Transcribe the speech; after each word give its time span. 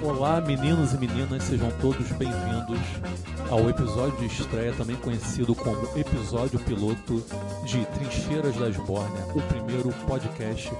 Olá, 0.00 0.40
meninos 0.40 0.92
e 0.92 0.98
meninas, 0.98 1.42
sejam 1.42 1.70
todos 1.80 2.06
bem-vindos 2.12 2.78
ao 3.50 3.68
episódio 3.68 4.16
de 4.18 4.26
estreia, 4.26 4.72
também 4.72 4.94
conhecido 4.96 5.56
como 5.56 5.76
episódio 5.98 6.60
piloto 6.60 7.24
de 7.64 7.84
Trincheiras 7.86 8.54
da 8.56 8.68
Esbórnia, 8.68 9.24
o 9.34 9.42
primeiro 9.42 9.90
podcast 10.06 10.70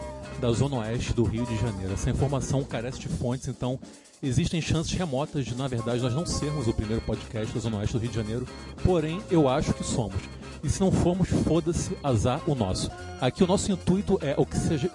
da 0.40 0.50
Zona 0.52 0.76
Oeste 0.76 1.12
do 1.12 1.24
Rio 1.24 1.44
de 1.44 1.56
Janeiro. 1.56 1.92
Essa 1.92 2.10
informação 2.10 2.62
carece 2.62 2.98
de 3.00 3.08
fontes, 3.08 3.48
então 3.48 3.78
existem 4.22 4.60
chances 4.60 4.92
remotas 4.92 5.44
de, 5.44 5.54
na 5.54 5.66
verdade, 5.68 6.00
nós 6.02 6.14
não 6.14 6.26
sermos 6.26 6.66
o 6.66 6.72
primeiro 6.72 7.02
podcast 7.02 7.52
da 7.52 7.60
Zona 7.60 7.78
Oeste 7.78 7.94
do 7.94 8.00
Rio 8.00 8.10
de 8.10 8.16
Janeiro, 8.16 8.46
porém 8.84 9.20
eu 9.30 9.48
acho 9.48 9.72
que 9.74 9.84
somos. 9.84 10.20
E 10.62 10.68
se 10.68 10.80
não 10.80 10.90
formos, 10.90 11.28
foda-se, 11.28 11.96
azar 12.02 12.40
o 12.46 12.54
nosso. 12.54 12.90
Aqui 13.20 13.44
o 13.44 13.46
nosso 13.46 13.70
intuito 13.70 14.18
é 14.20 14.34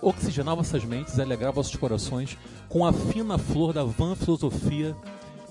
oxigenar 0.01 0.55
vossas 0.55 0.83
mentes, 0.83 1.19
alegrar 1.19 1.53
vossos 1.53 1.75
corações 1.75 2.37
com 2.67 2.85
a 2.85 2.91
fina 2.91 3.37
flor 3.37 3.71
da 3.71 3.83
van 3.83 4.15
filosofia 4.15 4.95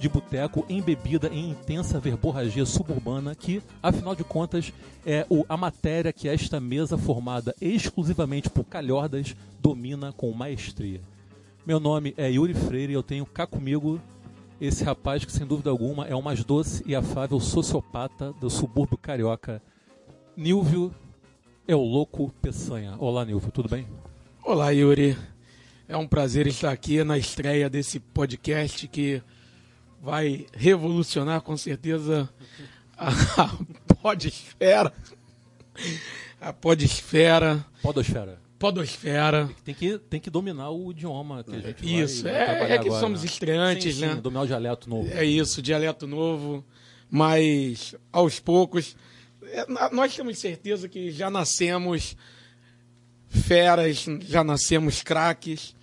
de 0.02 0.09
boteco 0.09 0.66
embebida 0.69 1.29
em 1.29 1.51
intensa 1.51 2.01
verborragia 2.01 2.66
suburbana 2.66 3.37
que, 3.37 3.62
afinal 3.80 4.16
de 4.16 4.25
contas, 4.25 4.73
é 5.06 5.25
o, 5.30 5.47
a 5.48 5.56
matéria 5.56 6.12
que 6.12 6.28
esta 6.28 6.59
mesa 6.59 6.98
formada 6.98 7.55
exclusivamente 7.61 8.51
por 8.51 8.65
calhordas 8.65 9.37
domina 9.61 10.12
com 10.12 10.33
maestria. 10.33 11.01
Meu 11.65 11.78
nome 11.78 12.15
é 12.16 12.28
Yuri 12.28 12.52
Freire 12.52 12.92
e 12.92 12.97
eu 12.97 13.02
tenho 13.05 13.25
cá 13.25 13.47
comigo 13.47 14.01
esse 14.61 14.83
rapaz 14.83 15.25
que, 15.25 15.30
sem 15.30 15.47
dúvida 15.47 15.70
alguma, 15.70 16.05
é 16.05 16.16
o 16.16 16.23
mais 16.23 16.42
doce 16.42 16.83
e 16.84 16.97
afável 16.97 17.39
sociopata 17.39 18.33
do 18.41 18.50
subúrbio 18.50 18.98
carioca, 18.98 19.62
Nilvio 20.37 20.92
é 21.66 21.77
o 21.77 21.81
louco 21.81 22.34
Peçanha. 22.42 22.97
Olá, 22.98 23.25
Nilvio, 23.25 23.53
tudo 23.53 23.69
bem? 23.69 23.87
Olá, 24.42 24.70
Yuri. 24.70 25.16
É 25.87 25.97
um 25.97 26.09
prazer 26.09 26.48
estar 26.48 26.72
aqui 26.72 27.05
na 27.05 27.16
estreia 27.16 27.70
desse 27.70 28.00
podcast 28.00 28.89
que 28.89 29.22
vai 30.03 30.47
revolucionar 30.53 31.41
com 31.42 31.56
certeza 31.56 32.28
a, 32.98 33.08
a 33.45 33.95
podesfera. 33.95 34.92
A 36.41 36.53
podesfera. 36.53 37.64
Podosfera. 37.81 38.41
Podosfera. 38.59 39.48
Tem 39.64 39.72
que, 39.75 39.98
tem 39.98 40.20
que 40.20 40.28
dominar 40.28 40.70
o 40.70 40.91
idioma 40.91 41.44
que 41.44 41.55
a 41.55 41.61
gente 41.61 42.00
Isso, 42.03 42.25
vai, 42.25 42.33
é, 42.33 42.47
vai 42.47 42.72
é 42.72 42.78
que 42.78 42.89
agora, 42.89 43.00
somos 43.00 43.20
né? 43.20 43.27
estreantes, 43.27 43.94
sim, 43.94 44.00
né? 44.00 44.14
Sim, 44.14 44.20
dominar 44.20 44.42
o 44.42 44.47
dialeto 44.47 44.91
novo. 44.91 45.09
É 45.12 45.25
isso, 45.25 45.62
dialeto 45.62 46.06
novo, 46.06 46.64
mas 47.09 47.94
aos 48.12 48.41
poucos. 48.41 48.97
é, 49.44 49.64
Nós 49.92 50.14
temos 50.16 50.37
certeza 50.39 50.89
que 50.89 51.12
já 51.12 51.31
nascemos 51.31 52.16
feras, 53.28 54.05
já 54.22 54.42
nascemos 54.42 55.00
craques. 55.00 55.77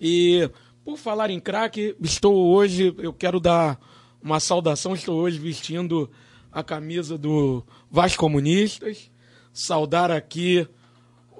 E 0.00 0.50
por 0.88 0.96
falar 0.96 1.28
em 1.28 1.38
craque, 1.38 1.94
estou 2.00 2.46
hoje, 2.46 2.94
eu 2.96 3.12
quero 3.12 3.38
dar 3.38 3.78
uma 4.22 4.40
saudação, 4.40 4.94
estou 4.94 5.20
hoje 5.20 5.38
vestindo 5.38 6.10
a 6.50 6.62
camisa 6.62 7.18
do 7.18 7.62
Vasco 7.90 8.18
Comunistas. 8.18 9.10
Saudar 9.52 10.10
aqui 10.10 10.66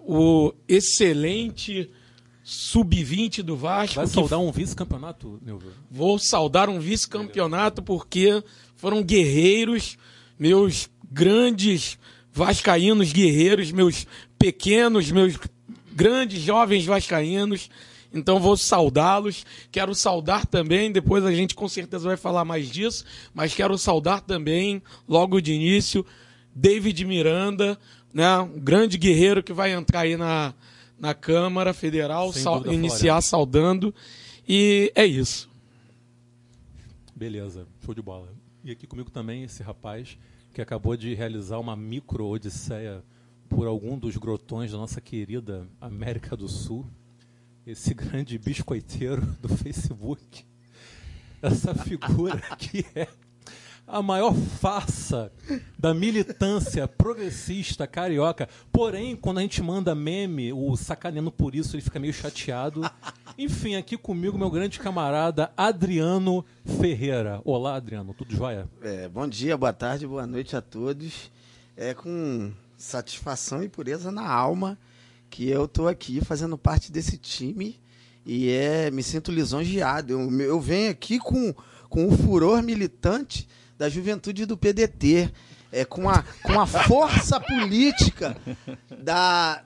o 0.07 0.53
excelente 0.69 1.91
sub-20 2.45 3.41
do 3.41 3.57
Vasco. 3.57 3.95
Vai 3.95 4.05
que 4.05 4.13
saudar 4.13 4.39
um 4.39 4.53
vice-campeonato, 4.53 5.41
Nilvio? 5.43 5.73
Vou 5.91 6.19
saudar 6.19 6.69
um 6.69 6.79
vice-campeonato 6.79 7.83
porque 7.83 8.45
foram 8.77 9.03
guerreiros, 9.03 9.97
meus 10.39 10.91
grandes 11.11 11.99
vascaínos 12.31 13.15
guerreiros, 13.15 13.73
meus 13.73 14.07
pequenos, 14.39 15.11
meus 15.11 15.39
grandes 15.91 16.42
jovens 16.42 16.85
vascaínos. 16.85 17.70
Então 18.13 18.41
vou 18.41 18.57
saudá-los. 18.57 19.45
Quero 19.70 19.95
saudar 19.95 20.46
também, 20.46 20.91
depois 20.91 21.24
a 21.24 21.33
gente 21.33 21.55
com 21.55 21.69
certeza 21.69 22.08
vai 22.08 22.17
falar 22.17 22.45
mais 22.45 22.69
disso, 22.69 23.05
mas 23.35 23.55
quero 23.55 23.77
saudar 23.77 24.20
também, 24.23 24.83
logo 25.07 25.41
de 25.41 25.52
início, 25.52 26.05
David 26.55 27.05
Miranda, 27.05 27.79
né, 28.13 28.39
um 28.39 28.58
grande 28.58 28.96
guerreiro 28.96 29.42
que 29.42 29.52
vai 29.52 29.73
entrar 29.73 30.01
aí 30.01 30.17
na, 30.17 30.55
na 30.98 31.13
Câmara 31.14 31.74
Federal, 31.74 32.33
sal- 32.33 32.57
dúvida, 32.61 32.74
iniciar 32.74 33.20
saudando. 33.20 33.95
E 34.48 34.90
é 34.95 35.05
isso. 35.05 35.48
Beleza, 37.14 37.67
show 37.85 37.95
de 37.95 38.01
bola. 38.02 38.29
E 38.64 38.70
aqui 38.70 38.86
comigo 38.86 39.11
também 39.11 39.42
esse 39.42 39.63
rapaz 39.63 40.17
que 40.55 40.61
acabou 40.61 40.96
de 40.96 41.14
realizar 41.14 41.58
uma 41.58 41.77
micro-odisseia 41.77 43.02
por 43.48 43.67
algum 43.67 43.98
dos 43.98 44.17
grotões 44.17 44.73
da 44.73 44.79
nossa 44.79 45.01
querida 45.01 45.67
América 45.80 46.36
do 46.36 46.48
Sul. 46.48 46.86
Esse 47.68 47.92
grande 47.92 48.39
biscoiteiro 48.39 49.20
do 49.42 49.48
Facebook. 49.51 50.42
Essa 51.42 51.74
figura 51.74 52.40
que 52.56 52.83
é 52.95 53.06
a 53.86 54.01
maior 54.01 54.33
farsa 54.33 55.30
da 55.78 55.92
militância 55.92 56.89
progressista 56.89 57.86
carioca. 57.86 58.48
Porém, 58.73 59.14
quando 59.14 59.36
a 59.36 59.42
gente 59.42 59.62
manda 59.62 59.95
meme, 59.95 60.51
o 60.51 60.74
sacaneando 60.78 61.30
por 61.30 61.55
isso, 61.55 61.77
ele 61.77 61.83
fica 61.83 62.01
meio 62.01 62.14
chateado. 62.14 62.90
Enfim, 63.36 63.77
aqui 63.77 63.98
comigo, 63.98 64.39
meu 64.39 64.51
grande 64.51 64.78
camarada 64.78 65.52
Adriano 65.55 66.42
Ferreira. 66.80 67.42
Olá, 67.45 67.74
Adriano, 67.74 68.14
tudo 68.14 68.34
jóia? 68.34 68.67
É, 68.80 69.11
bom 69.11 69.28
dia, 69.28 69.58
boa 69.58 69.74
tarde, 69.74 70.07
boa 70.07 70.27
noite 70.27 70.57
a 70.57 70.62
todos. 70.62 71.30
É 71.77 71.92
com 71.92 72.51
satisfação 72.78 73.62
e 73.62 73.68
pureza 73.68 74.11
na 74.11 74.27
alma 74.27 74.78
que 75.30 75.48
eu 75.48 75.64
estou 75.64 75.89
aqui 75.89 76.20
fazendo 76.24 76.56
parte 76.56 76.90
desse 76.90 77.16
time 77.16 77.78
e 78.24 78.50
é, 78.50 78.90
me 78.90 79.02
sinto 79.02 79.33
lisonjeado. 79.33 80.12
Eu, 80.12 80.40
eu 80.40 80.61
venho 80.61 80.90
aqui 80.90 81.18
com, 81.18 81.55
com 81.89 82.06
o 82.06 82.16
furor 82.16 82.62
militante 82.62 83.48
da 83.78 83.89
juventude 83.89 84.44
do 84.44 84.56
PDT, 84.56 85.33
é, 85.70 85.84
com, 85.84 86.08
a, 86.11 86.24
com 86.42 86.61
a 86.61 86.66
força 86.66 87.39
política 87.40 88.36
da, 89.02 89.62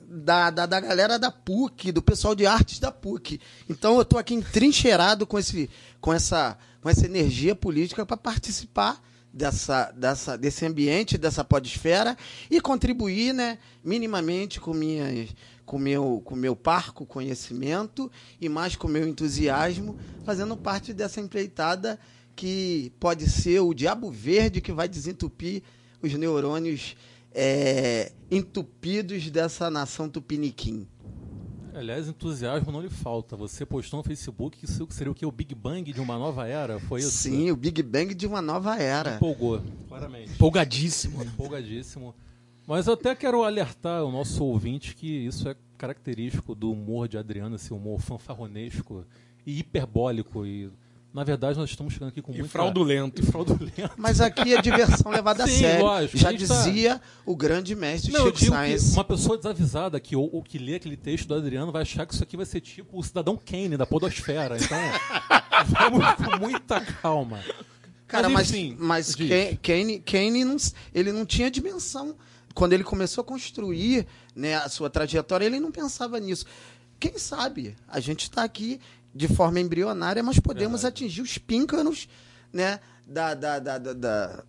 da, 0.00 0.50
da, 0.50 0.66
da 0.66 0.80
galera 0.80 1.18
da 1.18 1.30
PUC, 1.30 1.92
do 1.92 2.02
pessoal 2.02 2.34
de 2.34 2.46
artes 2.46 2.78
da 2.78 2.90
PUC. 2.90 3.40
Então 3.68 3.96
eu 3.96 4.02
estou 4.02 4.18
aqui 4.18 4.34
entrincheirado 4.34 5.26
com, 5.26 5.38
esse, 5.38 5.68
com, 6.00 6.12
essa, 6.12 6.56
com 6.80 6.88
essa 6.88 7.04
energia 7.04 7.54
política 7.54 8.06
para 8.06 8.16
participar 8.16 9.00
dessa, 9.34 9.90
dessa, 9.90 10.38
desse 10.38 10.64
ambiente, 10.64 11.18
dessa 11.18 11.42
podesfera 11.42 12.16
e 12.48 12.60
contribuir 12.60 13.34
né, 13.34 13.58
minimamente 13.82 14.60
com 14.60 14.72
minhas 14.72 15.34
com 15.66 15.78
meu 15.78 16.20
com 16.24 16.36
meu 16.36 16.54
parco 16.54 17.06
conhecimento 17.06 18.12
e 18.38 18.48
mais 18.48 18.76
com 18.76 18.86
meu 18.86 19.08
entusiasmo, 19.08 19.96
fazendo 20.24 20.56
parte 20.56 20.92
dessa 20.92 21.20
empreitada 21.20 21.98
que 22.36 22.92
pode 23.00 23.28
ser 23.28 23.60
o 23.60 23.74
diabo 23.74 24.10
verde 24.10 24.60
que 24.60 24.72
vai 24.72 24.88
desentupir 24.88 25.62
os 26.02 26.12
neurônios 26.14 26.94
é, 27.34 28.12
entupidos 28.30 29.30
dessa 29.30 29.70
nação 29.70 30.08
tupiniquim. 30.08 30.86
Aliás, 31.74 32.08
entusiasmo 32.08 32.70
não 32.70 32.80
lhe 32.80 32.88
falta. 32.88 33.36
Você 33.36 33.66
postou 33.66 33.98
no 33.98 34.04
Facebook 34.04 34.58
que 34.58 34.64
isso 34.64 34.86
seria 34.90 35.10
o 35.10 35.14
que? 35.14 35.26
O 35.26 35.32
Big 35.32 35.54
Bang 35.54 35.92
de 35.92 36.00
uma 36.00 36.16
nova 36.16 36.46
era? 36.46 36.78
Foi 36.78 37.00
isso? 37.00 37.10
Sim, 37.10 37.50
o 37.50 37.56
Big 37.56 37.82
Bang 37.82 38.14
de 38.14 38.26
uma 38.26 38.40
nova 38.40 38.76
era. 38.76 39.16
Empolgou, 39.16 39.60
claramente. 39.88 40.30
Empolgadíssimo. 40.32 41.18
né? 41.18 41.24
Empolgadíssimo. 41.26 42.14
Mas 42.66 42.86
eu 42.86 42.94
até 42.94 43.14
quero 43.14 43.42
alertar 43.42 44.04
o 44.04 44.12
nosso 44.12 44.44
ouvinte 44.44 44.94
que 44.94 45.06
isso 45.08 45.48
é 45.48 45.56
característico 45.76 46.54
do 46.54 46.70
humor 46.72 47.08
de 47.08 47.18
Adriano, 47.18 47.56
esse 47.56 47.74
humor 47.74 48.00
fanfarronesco 48.00 49.04
e 49.44 49.58
hiperbólico. 49.58 50.46
E, 50.46 50.70
na 51.14 51.22
verdade, 51.22 51.56
nós 51.56 51.70
estamos 51.70 51.92
chegando 51.92 52.08
aqui 52.08 52.20
com 52.20 52.32
E 52.32 52.38
muita... 52.38 52.48
fraudulento. 52.50 53.22
E 53.22 53.24
fraudulento. 53.24 53.90
Mas 53.96 54.20
aqui 54.20 54.52
é 54.52 54.60
diversão 54.60 55.12
levada 55.12 55.44
a 55.44 55.46
Sim, 55.46 55.60
sério. 55.60 55.84
lógico, 55.84 56.18
Já 56.18 56.28
a 56.28 56.32
tá- 56.32 56.36
dizia 56.36 57.00
o 57.24 57.36
grande 57.36 57.74
mestre 57.76 58.12
Não, 58.12 58.20
eu 58.20 58.26
Chico 58.26 58.38
digo 58.40 58.52
Sainz. 58.52 58.88
que 58.88 58.92
uma 58.94 59.04
pessoa 59.04 59.36
desavisada 59.36 60.00
que, 60.00 60.16
ou, 60.16 60.28
ou 60.34 60.42
que 60.42 60.58
lê 60.58 60.74
aquele 60.74 60.96
texto 60.96 61.28
do 61.28 61.34
Adriano 61.34 61.70
vai 61.70 61.82
achar 61.82 62.04
que 62.04 62.12
isso 62.14 62.22
aqui 62.22 62.36
vai 62.36 62.44
ser 62.44 62.60
tipo 62.60 62.98
o 62.98 63.02
cidadão 63.02 63.36
Kane 63.36 63.76
da 63.76 63.86
podosfera. 63.86 64.56
Então, 64.56 64.78
vamos 65.68 66.04
com 66.16 66.36
muita 66.38 66.80
calma. 66.80 67.38
Cara, 68.08 68.28
mas, 68.28 68.50
enfim, 68.50 68.76
mas. 68.78 69.14
Kane, 69.14 69.56
Kane, 69.62 70.00
Kane 70.00 70.44
não, 70.44 70.56
ele 70.92 71.12
não 71.12 71.24
tinha 71.24 71.50
dimensão. 71.50 72.16
Quando 72.54 72.72
ele 72.72 72.84
começou 72.84 73.22
a 73.22 73.24
construir 73.24 74.06
né, 74.34 74.54
a 74.56 74.68
sua 74.68 74.90
trajetória, 74.90 75.46
ele 75.46 75.58
não 75.58 75.72
pensava 75.72 76.18
nisso. 76.20 76.44
Quem 77.00 77.18
sabe 77.18 77.76
a 77.88 77.98
gente 78.00 78.22
está 78.24 78.44
aqui 78.44 78.80
de 79.14 79.28
forma 79.28 79.60
embrionária, 79.60 80.22
mas 80.22 80.38
podemos 80.40 80.82
Verdade. 80.82 81.04
atingir 81.04 81.22
os 81.22 81.38
píncaros 81.38 82.08
né, 82.52 82.80
da, 83.06 83.34
da, 83.34 83.58
da, 83.58 83.78
da, 83.78 83.92
da, 83.92 84.44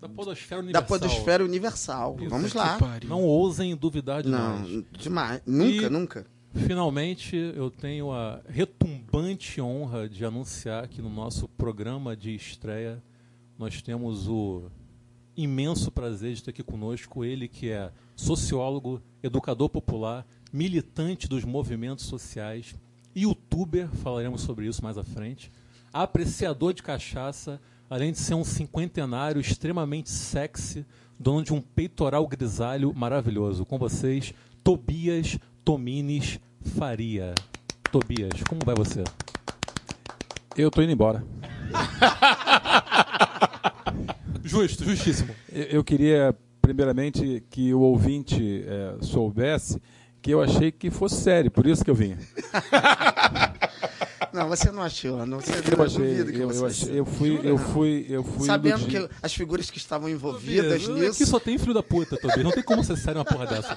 Da 0.00 0.08
podosfera 0.08 0.60
da 0.62 0.64
universal. 0.66 0.86
podosfera 0.88 1.44
universal. 1.44 2.16
Vamos 2.28 2.52
que 2.52 2.58
lá. 2.58 2.76
pariu. 2.78 3.08
Não 3.08 3.22
ousem 3.22 3.74
duvidar 3.76 4.22
de 4.22 4.28
nós. 4.28 4.68
Não, 4.68 4.84
demais. 4.98 5.40
Nunca, 5.46 5.86
E- 5.86 5.90
nunca. 5.90 6.26
Finalmente, 6.54 7.34
eu 7.34 7.70
tenho 7.70 8.12
a 8.12 8.42
retumbante 8.46 9.58
honra 9.60 10.06
de 10.06 10.22
anunciar 10.24 10.86
que 10.86 11.00
no 11.00 11.08
nosso 11.08 11.48
programa 11.48 12.14
de 12.14 12.34
estreia 12.34 13.02
nós 13.58 13.80
temos 13.80 14.28
o 14.28 14.64
imenso 15.34 15.90
prazer 15.90 16.34
de 16.34 16.42
ter 16.42 16.50
aqui 16.50 16.62
conosco 16.62 17.24
ele 17.24 17.48
que 17.48 17.70
é 17.70 17.90
sociólogo, 18.14 19.00
educador 19.22 19.70
popular, 19.70 20.26
militante 20.52 21.26
dos 21.26 21.42
movimentos 21.42 22.04
sociais, 22.04 22.74
youtuber, 23.14 23.88
falaremos 23.88 24.40
sobre 24.42 24.66
isso 24.66 24.82
mais 24.82 24.98
à 24.98 25.04
frente. 25.04 25.50
Apreciador 25.92 26.72
de 26.72 26.82
cachaça, 26.82 27.60
além 27.88 28.12
de 28.12 28.18
ser 28.18 28.34
um 28.34 28.44
cinquentenário 28.44 29.40
extremamente 29.40 30.10
sexy, 30.10 30.86
dono 31.18 31.44
de 31.44 31.52
um 31.52 31.60
peitoral 31.60 32.26
grisalho 32.26 32.92
maravilhoso. 32.94 33.64
Com 33.64 33.78
vocês, 33.78 34.32
Tobias 34.64 35.38
Tomines 35.64 36.40
Faria. 36.76 37.34
Tobias, 37.90 38.42
como 38.48 38.60
vai 38.64 38.74
você? 38.74 39.04
Eu 40.56 40.70
tô 40.70 40.82
indo 40.82 40.92
embora. 40.92 41.24
Justo, 44.44 44.84
justíssimo. 44.84 45.34
Eu, 45.50 45.84
queria, 45.84 46.36
primeiramente, 46.60 47.42
que 47.48 47.72
o 47.72 47.80
ouvinte 47.80 48.64
é, 48.66 48.96
soubesse 49.00 49.80
que 50.22 50.30
eu 50.30 50.40
achei 50.40 50.70
que 50.70 50.90
fosse 50.90 51.16
sério, 51.20 51.50
por 51.50 51.66
isso 51.66 51.84
que 51.84 51.90
eu 51.90 51.94
vim. 51.94 52.16
Não, 54.32 54.48
você 54.48 54.72
não 54.72 54.82
achou. 54.82 55.26
Não, 55.26 55.40
você 55.40 55.52
Eu 55.52 55.82
achei, 55.82 56.24
que 56.24 56.38
eu, 56.38 56.48
você 56.48 56.62
eu, 56.62 56.66
achei, 56.66 57.00
eu 57.00 57.04
fui, 57.04 57.40
eu 57.44 57.58
fui, 57.58 58.06
eu 58.08 58.24
fui 58.24 58.46
Sabendo 58.46 58.80
iludido. 58.80 59.08
que 59.08 59.14
as 59.22 59.34
figuras 59.34 59.70
que 59.70 59.76
estavam 59.76 60.08
envolvidas 60.08 60.82
Tobias, 60.84 61.00
nisso. 61.00 61.22
Aqui 61.22 61.26
só 61.26 61.38
tem 61.38 61.58
filho 61.58 61.74
da 61.74 61.82
puta, 61.82 62.16
Tobias. 62.16 62.42
Não 62.42 62.50
tem 62.50 62.62
como 62.62 62.82
ser 62.82 62.96
sério 62.96 63.18
uma 63.18 63.26
porra 63.26 63.46
dessa. 63.46 63.76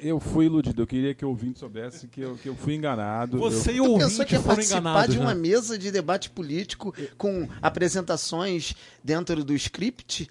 Eu 0.00 0.20
fui 0.20 0.46
iludido. 0.46 0.80
Eu 0.80 0.86
queria 0.86 1.12
que 1.12 1.24
o 1.24 1.28
ouvinte 1.30 1.58
soubesse 1.58 2.06
que 2.06 2.20
eu, 2.20 2.36
que 2.36 2.48
eu 2.48 2.54
fui 2.54 2.74
enganado. 2.76 3.36
Você 3.38 3.72
e 3.72 3.78
eu, 3.78 3.84
o 3.84 3.90
ouvinte 3.92 4.24
que 4.24 4.34
ia 4.34 4.40
foram 4.40 4.54
participar 4.54 4.78
enganados, 4.78 5.14
de 5.14 5.20
uma 5.20 5.34
né? 5.34 5.40
mesa 5.40 5.76
de 5.76 5.90
debate 5.90 6.30
político 6.30 6.94
com 7.18 7.48
apresentações 7.60 8.74
dentro 9.02 9.42
do 9.42 9.54
script? 9.54 10.30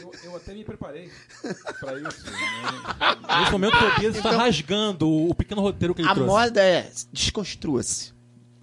Eu, 0.00 0.12
eu 0.24 0.36
até 0.36 0.52
me 0.54 0.64
preparei 0.64 1.10
para 1.80 1.98
isso. 1.98 2.24
né? 2.30 3.40
Nesse 3.40 3.52
momento, 3.52 3.74
o 3.76 3.90
Tobias 3.90 4.16
está 4.16 4.30
rasgando 4.30 5.08
o 5.08 5.34
pequeno 5.34 5.60
roteiro 5.60 5.94
que 5.94 6.00
ele 6.02 6.08
A 6.08 6.14
trouxe. 6.14 6.30
moda 6.30 6.62
é 6.62 6.90
desconstrua-se. 7.12 8.12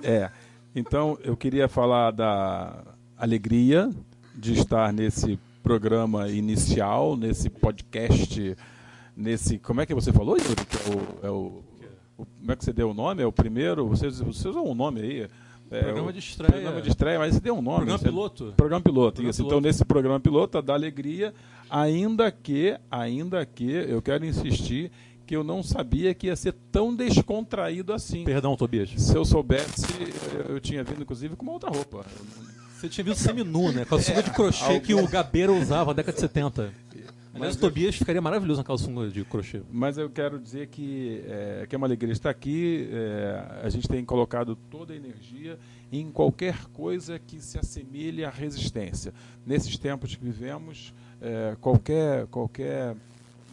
É. 0.03 0.29
Então, 0.75 1.17
eu 1.23 1.35
queria 1.35 1.67
falar 1.67 2.11
da 2.11 2.83
alegria 3.17 3.89
de 4.35 4.53
estar 4.53 4.91
nesse 4.93 5.37
programa 5.61 6.29
inicial, 6.29 7.15
nesse 7.17 7.49
podcast, 7.49 8.55
nesse. 9.15 9.59
Como 9.59 9.81
é 9.81 9.85
que 9.85 9.93
você 9.93 10.11
falou, 10.13 10.37
Yuri? 10.37 10.55
É 10.85 10.89
o, 10.89 11.27
é 11.27 11.29
o- 11.29 11.63
o- 12.17 12.25
como 12.25 12.51
é 12.51 12.55
que 12.55 12.63
você 12.63 12.71
deu 12.73 12.89
o 12.89 12.93
nome? 12.93 13.21
É 13.21 13.25
o 13.25 13.31
primeiro? 13.31 13.87
Vocês, 13.87 14.19
vocês 14.19 14.45
usam 14.45 14.65
um 14.65 14.73
nome 14.73 15.01
aí? 15.01 15.27
É, 15.71 15.83
Programa 15.83 16.11
de 16.11 16.19
estreia. 16.19 16.51
Programa 16.51 16.81
de 16.81 16.89
estreia, 16.89 17.17
mas 17.19 17.39
deu 17.39 17.53
um 17.53 17.61
nome. 17.61 17.77
Programa 17.77 17.97
você- 17.97 18.05
piloto. 18.05 18.53
Programa 18.57 18.81
piloto, 18.83 19.11
Programa 19.13 19.29
isso. 19.31 19.37
piloto. 19.37 19.55
Então, 19.55 19.61
nesse 19.61 19.85
programa 19.85 20.19
piloto, 20.19 20.61
da 20.61 20.73
alegria, 20.73 21.33
ainda 21.69 22.29
que, 22.29 22.77
ainda 22.91 23.45
que, 23.45 23.71
eu 23.71 24.01
quero 24.01 24.25
insistir 24.25 24.91
que 25.25 25.33
eu 25.33 25.45
não 25.45 25.63
sabia 25.63 26.13
que 26.13 26.27
ia 26.27 26.35
ser 26.35 26.53
tão 26.73 26.93
descontraído 26.93 27.93
assim. 27.93 28.25
Perdão, 28.25 28.57
Tobias. 28.57 28.89
Se 28.97 29.15
eu 29.15 29.23
soubesse, 29.23 29.85
eu 30.49 30.59
tinha 30.59 30.83
vindo, 30.83 31.01
inclusive, 31.03 31.37
com 31.37 31.43
uma 31.43 31.53
outra 31.53 31.69
roupa. 31.69 32.05
Você 32.75 32.89
tinha 32.89 33.05
visto 33.05 33.19
seminu, 33.21 33.71
né? 33.71 33.85
Com 33.85 33.95
a 33.95 34.01
sunga 34.01 34.23
de 34.23 34.31
crochê 34.31 34.79
que 34.81 34.93
o 34.93 35.07
Gabeira 35.07 35.53
usava 35.53 35.91
na 35.91 35.93
década 35.97 36.15
de 36.15 36.19
70. 36.19 36.73
Aliás, 37.33 37.55
o 37.55 37.59
Tobias 37.59 37.95
ficaria 37.95 38.21
maravilhoso 38.21 38.59
naquela 38.59 38.77
sunga 38.77 39.09
de 39.09 39.23
crochê. 39.23 39.61
Mas 39.71 39.97
eu 39.97 40.09
quero 40.09 40.37
dizer 40.37 40.67
que 40.67 41.23
é, 41.25 41.65
que 41.67 41.73
é 41.73 41.77
uma 41.77 41.87
alegria 41.87 42.11
estar 42.11 42.29
aqui. 42.29 42.89
é, 42.91 43.61
a 43.63 43.69
gente 43.69 43.87
tem 43.87 44.03
colocado 44.03 44.55
toda 44.69 44.93
a 44.93 44.95
energia 44.95 45.57
em 45.91 46.11
qualquer 46.11 46.65
coisa 46.67 47.19
que 47.19 47.39
se 47.39 47.57
assemelhe 47.57 48.25
à 48.25 48.29
resistência. 48.29 49.13
Nesses 49.45 49.77
tempos 49.77 50.15
que 50.15 50.23
vivemos, 50.23 50.93
é, 51.21 51.55
qualquer, 51.61 52.27
qualquer 52.27 52.95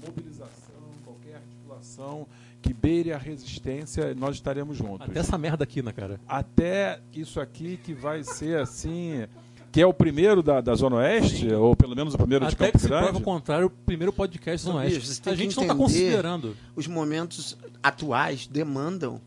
mobilização, 0.05 0.83
qualquer 1.05 1.37
articulação 1.37 2.27
que 2.61 2.73
beire 2.73 3.13
a 3.13 3.19
resistência, 3.19 4.15
nós 4.15 4.37
estaremos 4.37 4.77
juntos. 4.77 5.09
Até 5.09 5.21
essa 5.21 5.39
merda 5.39 5.65
aqui, 5.65 5.83
né, 5.83 5.93
cara? 5.93 6.21
até 6.27 7.01
isso 7.15 7.41
aqui 7.41 7.77
que 7.77 7.95
vai 7.95 8.25
ser 8.25 8.59
assim, 8.59 9.27
que 9.71 9.81
é 9.81 9.87
o 9.87 9.93
primeiro 9.93 10.43
da, 10.43 10.61
da 10.61 10.75
Zona 10.75 10.97
Oeste, 10.97 11.53
ou 11.53 11.77
pelo 11.77 11.95
menos 11.95 12.15
o 12.15 12.19
primeiro 12.19 12.47
de 12.47 12.55
Até 12.55 12.67
Campo 12.67 12.79
que 12.79 12.83
se 12.83 12.89
prova 12.89 13.05
Grande. 13.05 13.19
o 13.19 13.25
contrário, 13.25 13.67
o 13.67 13.71
primeiro 13.71 14.13
podcast 14.13 14.67
Tobias, 14.67 14.93
Oeste. 14.93 15.29
A 15.29 15.35
gente 15.35 15.57
não 15.57 15.63
está 15.65 15.75
considerando. 15.75 16.57
Os 16.75 16.87
momentos 16.87 17.57
atuais 17.83 18.47
demandam 18.47 19.21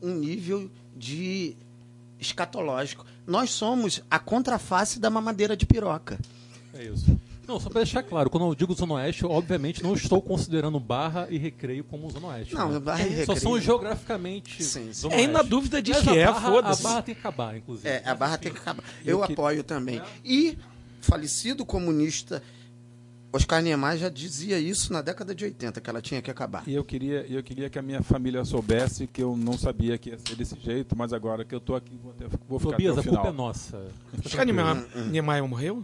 um 0.00 0.14
nível 0.14 0.70
de 0.96 1.54
escatológico. 2.18 3.04
Nós 3.26 3.50
somos 3.50 4.02
a 4.10 4.18
contraface 4.18 4.98
da 4.98 5.10
mamadeira 5.10 5.56
de 5.56 5.66
piroca. 5.66 6.18
É 6.74 6.84
isso. 6.84 7.16
Não, 7.46 7.58
só 7.58 7.68
pra 7.68 7.82
deixar 7.82 8.02
claro, 8.02 8.30
quando 8.30 8.46
eu 8.46 8.54
digo 8.54 8.72
Zona 8.74 8.94
Oeste, 8.94 9.24
eu, 9.24 9.30
obviamente 9.30 9.82
não 9.82 9.94
estou 9.94 10.22
considerando 10.22 10.78
Barra 10.78 11.26
e 11.30 11.36
Recreio 11.38 11.82
como 11.84 12.08
Zona 12.10 12.28
Oeste. 12.28 12.54
Não, 12.54 12.70
né? 12.70 12.78
Barra 12.78 13.02
e 13.02 13.10
Só 13.26 13.32
Recreio- 13.34 13.40
são 13.40 13.60
geograficamente 13.60 14.62
Sim, 14.62 14.84
sim. 14.86 14.92
Zona 14.92 15.14
É, 15.16 15.26
na 15.26 15.42
dúvida 15.42 15.82
de 15.82 15.90
Mas 15.90 16.02
que 16.02 16.10
a 16.10 16.14
é, 16.16 16.26
Barra- 16.26 16.50
foda-se. 16.50 16.80
A 16.86 16.88
Barra 16.88 17.02
tem 17.02 17.14
que 17.14 17.20
acabar, 17.20 17.56
inclusive. 17.56 17.88
É, 17.88 18.02
a 18.08 18.14
barra 18.14 18.38
tem 18.38 18.52
que 18.52 18.58
acabar. 18.58 18.84
Eu 19.04 19.20
Eu 19.20 19.26
que- 19.26 19.32
apoio 19.32 19.64
também. 19.64 20.00
E 20.24 20.56
falecido 21.00 21.64
comunista 21.66 22.42
Oscar 23.34 23.62
Niemeyer 23.62 23.96
já 23.96 24.08
dizia 24.10 24.58
isso 24.60 24.92
na 24.92 25.00
década 25.00 25.34
de 25.34 25.42
80, 25.44 25.80
que 25.80 25.88
ela 25.88 26.02
tinha 26.02 26.20
que 26.20 26.30
acabar. 26.30 26.62
E 26.66 26.74
eu 26.74 26.84
queria, 26.84 27.24
eu 27.28 27.42
queria 27.42 27.70
que 27.70 27.78
a 27.78 27.82
minha 27.82 28.02
família 28.02 28.44
soubesse 28.44 29.06
que 29.06 29.22
eu 29.22 29.34
não 29.36 29.54
sabia 29.56 29.96
que 29.96 30.10
ia 30.10 30.18
ser 30.18 30.36
desse 30.36 30.54
jeito, 30.60 30.94
mas 30.96 31.14
agora 31.14 31.42
que 31.42 31.54
eu 31.54 31.60
tô 31.60 31.74
aqui, 31.74 31.98
vou, 32.02 32.12
até, 32.12 32.26
vou 32.46 32.58
ficar 32.58 32.72
Tobias, 32.72 32.98
até 32.98 33.08
a 33.08 33.10
o 33.10 33.14
culpa 33.16 33.30
final. 33.30 33.32
é 33.32 33.36
nossa. 33.48 33.86
Oscar 34.24 34.44
Niemeyer, 34.44 34.86
Niemeyer 35.10 35.48
morreu? 35.48 35.82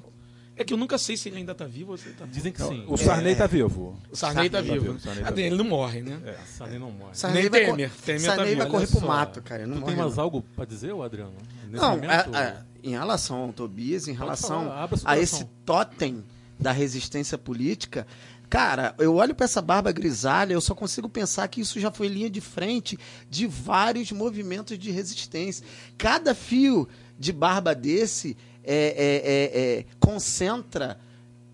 É 0.59 0.65
que 0.65 0.75
eu 0.75 0.77
nunca 0.77 0.99
sei 0.99 1.17
se 1.17 1.29
ele 1.29 1.39
ainda 1.39 1.55
tá 1.55 1.65
vivo 1.65 1.93
ou 1.93 1.97
se 1.99 2.09
ele 2.09 2.17
tá 2.17 2.27
Dizem 2.27 2.53
que 2.53 2.61
sim. 2.63 2.85
O 2.89 2.97
Sarney 2.97 3.35
tá 3.37 3.47
vivo. 3.47 3.97
O 4.11 4.17
Sarney 4.17 4.51
tá 4.51 4.59
Sarney 4.59 4.79
vivo. 4.81 4.95
tá 4.99 5.11
vivo, 5.13 5.25
tá 5.35 5.41
ele 5.41 5.57
não 5.57 5.65
morre, 5.65 6.03
né? 6.03 6.21
É. 6.27 6.37
Sarney 6.47 6.79
não 6.79 6.91
morre. 6.91 7.11
Sarney 7.15 7.43
Nem 7.43 7.51
vai, 7.51 7.65
Temer. 7.67 7.91
Temer 8.05 8.21
tá 8.23 8.27
Sarney 8.37 8.47
vivo. 8.55 8.63
vai 8.63 8.71
correr 8.71 8.87
pro 8.89 9.07
mato, 9.07 9.43
cara. 9.43 9.67
Não 9.67 9.75
tu 9.77 9.81
morre, 9.81 9.93
tem 9.95 10.03
mais 10.03 10.17
não. 10.17 10.23
algo 10.25 10.43
pra 10.57 10.65
dizer, 10.65 10.93
Adriano? 10.95 11.33
Nesse 11.69 11.83
Não, 11.83 11.91
momento, 11.93 12.35
a- 12.35 12.39
a- 12.41 12.63
em 12.83 12.91
relação 12.91 13.37
ao 13.45 13.53
Tobias, 13.53 14.09
em 14.09 14.13
relação 14.13 14.71
a 15.05 15.19
esse 15.19 15.45
totem 15.65 16.25
da 16.59 16.73
resistência 16.73 17.37
política, 17.39 18.07
cara, 18.51 18.95
eu 18.99 19.15
olho 19.15 19.35
pra 19.35 19.45
essa 19.45 19.61
barba 19.63 19.93
grisalha, 19.93 20.53
eu 20.55 20.61
só 20.61 20.75
consigo 20.75 21.09
pensar 21.09 21.47
que 21.49 21.61
isso 21.61 21.79
já 21.79 21.91
foi 21.93 22.09
linha 22.09 22.31
de 22.31 22.41
frente 22.41 22.99
de 23.31 23.47
vários 23.47 24.11
movimentos 24.11 24.79
de 24.79 24.91
resistência. 24.91 25.65
Cada 25.97 26.35
fio 26.35 26.89
de 27.19 27.33
barba 27.33 27.75
desse 27.75 28.37
é, 28.71 28.75
é, 28.75 29.17
é, 29.25 29.79
é, 29.79 29.85
concentra 29.99 31.01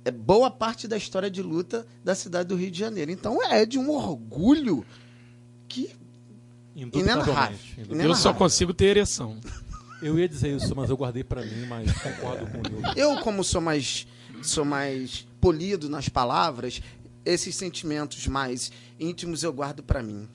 é, 0.05 0.11
boa 0.11 0.51
parte 0.51 0.89
da 0.89 0.97
história 0.97 1.31
de 1.31 1.41
luta 1.41 1.87
da 2.03 2.13
cidade 2.13 2.49
do 2.49 2.57
Rio 2.57 2.73
de 2.73 2.79
Janeiro. 2.79 3.13
Então 3.13 3.41
é 3.41 3.65
de 3.65 3.79
um 3.79 3.89
orgulho 3.89 4.85
que 5.69 5.95
indubitavelmente. 6.75 7.75
inenarrável. 7.79 8.11
Eu 8.11 8.15
só 8.17 8.35
consigo 8.35 8.75
ter 8.75 8.87
ereção. 8.87 9.39
Eu 10.03 10.19
ia 10.19 10.29
dizer 10.29 10.57
isso, 10.57 10.75
mas 10.75 10.91
eu 10.91 10.97
guardei 10.97 11.23
pra 11.23 11.43
mim, 11.43 11.67
mas 11.67 11.91
concordo 11.93 12.47
com 12.47 12.59
o. 12.59 12.99
Eu, 12.99 13.21
como 13.21 13.45
sou 13.45 13.61
mais, 13.61 14.09
sou 14.43 14.65
mais 14.65 15.27
polido 15.41 15.89
nas 15.89 16.09
palavras, 16.09 16.83
esses 17.25 17.55
sentimentos 17.55 18.27
mais 18.27 18.73
íntimos 18.99 19.45
eu 19.45 19.53
guardo 19.53 19.85
pra 19.85 20.03
mim. 20.03 20.29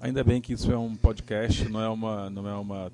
Ainda 0.00 0.22
bem 0.22 0.40
que 0.40 0.52
isso 0.52 0.70
é 0.70 0.78
um 0.78 0.94
podcast, 0.94 1.68
não 1.68 1.80
é 1.80 1.88
uma. 1.88 2.30
Não, 2.30 2.48
é 2.48 2.54
uma, 2.54 2.92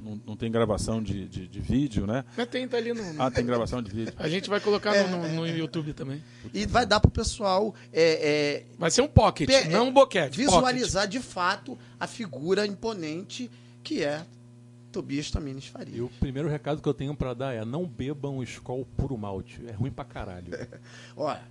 não, 0.00 0.20
não- 0.26 0.36
tem 0.36 0.50
gravação 0.50 1.02
de, 1.02 1.26
de, 1.28 1.46
de 1.48 1.60
vídeo, 1.60 2.06
né? 2.06 2.24
Mas 2.36 2.48
tem, 2.48 2.66
tá 2.68 2.76
ali 2.76 2.92
no... 2.92 3.22
Ah, 3.22 3.30
tem 3.30 3.44
gravação 3.44 3.82
de 3.82 3.90
vídeo. 3.90 4.14
A 4.16 4.28
gente 4.28 4.48
vai 4.48 4.60
colocar 4.60 5.06
no, 5.08 5.16
no- 5.18 5.28
no 5.28 5.46
YouTube 5.48 5.92
também. 5.92 6.22
E 6.54 6.66
vai 6.66 6.86
dar 6.86 7.00
pro 7.00 7.10
pessoal 7.10 7.74
é, 7.92 8.64
Vai 8.78 8.90
ser 8.90 9.02
um 9.02 9.08
pocket, 9.08 9.46
Pe- 9.48 9.68
não 9.68 9.88
um 9.88 9.92
boquete. 9.92 10.36
visualizar 10.38 11.06
de 11.06 11.20
fato 11.20 11.78
a 11.98 12.06
figura 12.06 12.66
imponente 12.66 13.50
que 13.82 14.02
é 14.02 14.24
Tobias 14.90 15.30
Tamines 15.30 15.66
Faria. 15.66 15.96
E 15.96 16.00
o 16.02 16.08
primeiro 16.20 16.48
recado 16.48 16.80
que 16.82 16.88
eu 16.88 16.94
tenho 16.94 17.14
pra 17.14 17.32
dar 17.34 17.54
é: 17.54 17.64
não 17.64 17.86
bebam 17.86 18.42
Skol 18.42 18.84
puro 18.96 19.16
malte. 19.16 19.60
É 19.66 19.72
ruim 19.72 19.90
pra 19.90 20.04
caralho. 20.04 20.46
Olha, 21.16 21.42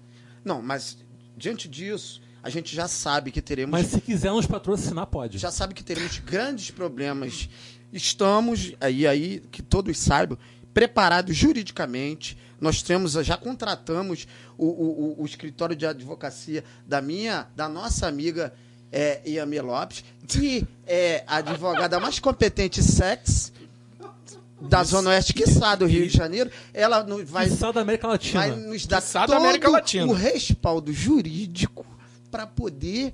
não, 0.46 0.62
mas 0.62 0.98
diante 1.36 1.68
disso, 1.68 2.22
a 2.44 2.50
gente 2.52 2.76
já 2.76 2.88
sabe 2.88 3.32
que 3.32 3.42
teremos 3.42 3.72
Mas 3.72 3.88
se 3.88 4.00
quiser 4.00 4.32
nos 4.32 4.46
patrocinar, 4.46 5.08
pode. 5.08 5.38
já 5.40 5.50
sabe 5.50 5.74
que 5.74 5.84
teremos 5.84 6.20
grandes 6.20 6.70
problemas. 6.72 7.50
Estamos, 7.92 8.74
aí, 8.80 9.06
aí 9.08 9.42
que 9.52 9.62
todos 9.62 9.98
saibam, 9.98 10.38
preparados 10.74 11.36
juridicamente. 11.36 12.38
Nós 12.60 12.82
temos, 12.82 13.14
já 13.14 13.36
contratamos 13.38 14.28
o, 14.58 14.66
o, 14.66 15.16
o- 15.22 15.26
escritório 15.26 15.76
de 15.76 15.86
advocacia 15.86 16.64
da 16.86 17.02
minha, 17.02 17.48
da 17.56 17.68
nossa 17.68 18.08
amiga 18.08 18.54
é, 18.92 19.22
Iame 19.26 19.60
Lopes, 19.60 20.04
que 20.28 20.66
é 20.86 21.24
a 21.26 21.38
advogada 21.38 22.00
mais 22.00 22.20
competente 22.20 22.84
sex 22.84 23.52
da 24.62 24.84
Zona 24.84 25.10
Oeste, 25.10 25.34
quiçá 25.34 25.74
do 25.76 25.88
Rio 25.88 26.08
de 26.08 26.16
Janeiro. 26.16 26.52
Ela 26.72 27.04
vai, 27.26 27.50
da 27.50 27.82
América 27.82 28.08
Latina. 28.08 28.40
vai 28.42 28.52
nos 28.56 28.86
dar 28.86 29.02
Quiçá 29.02 29.22
da 29.22 29.34
todo 29.34 29.38
América 29.44 29.70
Latina. 29.70 30.06
o 30.06 30.14
respaldo 30.14 30.94
jurídico 30.94 31.84
para 32.30 32.46
poder 32.46 33.14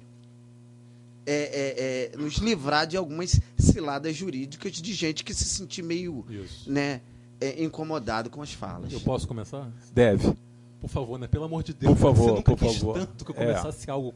é, 1.28 2.12
é, 2.12 2.14
é, 2.14 2.18
nos 2.18 2.36
livrar 2.36 2.88
de 2.88 2.96
algumas 2.96 3.40
ciladas 3.58 4.16
jurídicas 4.16 4.72
de 4.72 4.94
gente 4.94 5.24
que 5.26 5.34
se 5.34 5.44
sentir 5.44 5.84
meio 5.84 6.26
Isso. 6.30 6.72
né, 6.72 7.02
é, 7.42 7.62
incomodado 7.64 8.30
com 8.30 8.42
as 8.42 8.54
falas. 8.54 8.94
Eu 8.94 9.02
posso 9.02 9.28
começar? 9.28 9.70
Deve. 9.94 10.34
Por 10.80 10.90
favor, 10.90 11.20
né? 11.20 11.28
Pelo 11.28 11.44
amor 11.44 11.64
de 11.64 11.74
Deus. 11.74 11.94
Por 11.94 12.00
favor, 12.00 12.24
Você 12.24 12.32
nunca 12.36 12.56
por 12.56 12.60
quis 12.60 12.78
favor. 12.78 12.94
tanto 13.00 13.26
que 13.26 13.32
eu 13.32 13.36
É. 13.36 13.40
começasse 13.46 13.92
algo 13.92 14.14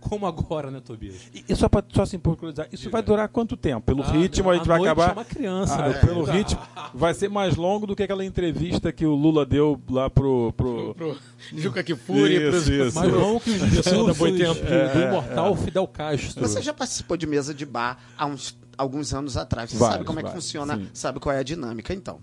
Como 0.00 0.26
agora, 0.26 0.70
né, 0.70 0.80
Tobias? 0.80 1.28
E, 1.34 1.44
e 1.48 1.54
só, 1.54 1.68
pra, 1.68 1.84
só 1.92 2.02
assim, 2.02 2.18
por 2.18 2.34
curiosidade, 2.36 2.70
isso 2.72 2.84
Diga. 2.84 2.92
vai 2.92 3.02
durar 3.02 3.28
quanto 3.28 3.56
tempo? 3.56 3.82
Pelo 3.82 4.02
Ah, 4.02 4.10
ritmo, 4.10 4.50
a 4.50 4.54
gente 4.56 4.66
vai 4.66 4.78
noite 4.78 4.90
acabar. 4.90 5.10
É 5.10 5.12
uma 5.12 5.24
criança, 5.24 5.74
Ah, 5.74 5.88
né? 5.90 5.94
Pelo 6.00 6.24
ritmo, 6.24 6.60
vai 6.94 7.12
ser 7.14 7.28
mais 7.28 7.54
longo 7.56 7.86
do 7.86 7.94
que 7.94 8.02
aquela 8.02 8.24
entrevista 8.24 8.90
que 8.92 9.04
o 9.04 9.14
Lula 9.14 9.44
deu 9.44 9.80
lá 9.90 10.08
pro. 10.08 10.52
pro... 10.56 10.94
Pro 10.94 11.16
Juca 11.54 11.82
Kifuri, 11.82 12.34
Isso, 12.36 12.50
pros- 12.50 12.68
isso. 12.68 12.98
Mais 12.98 13.12
longo 13.12 13.40
que 13.40 13.50
os 13.50 13.60
discursos 13.70 14.16
Boitempo. 14.18 14.54
do, 14.54 14.92
do 14.98 15.02
imortal 15.06 15.54
Fidel 15.56 15.86
Castro. 15.86 16.40
Você 16.40 16.62
já 16.62 16.72
participou 16.72 17.16
de 17.16 17.26
mesa 17.26 17.52
de 17.52 17.66
bar 17.66 17.98
há 18.16 18.26
uns 18.26 18.58
alguns 18.78 19.12
anos 19.12 19.36
atrás. 19.36 19.70
Você 19.70 19.76
Vários, 19.76 19.94
sabe 19.96 20.04
como 20.06 20.18
é 20.18 20.22
que 20.22 20.28
vários, 20.30 20.44
funciona, 20.44 20.76
sim. 20.78 20.88
sabe 20.94 21.20
qual 21.20 21.34
é 21.34 21.38
a 21.38 21.42
dinâmica, 21.42 21.92
então. 21.92 22.18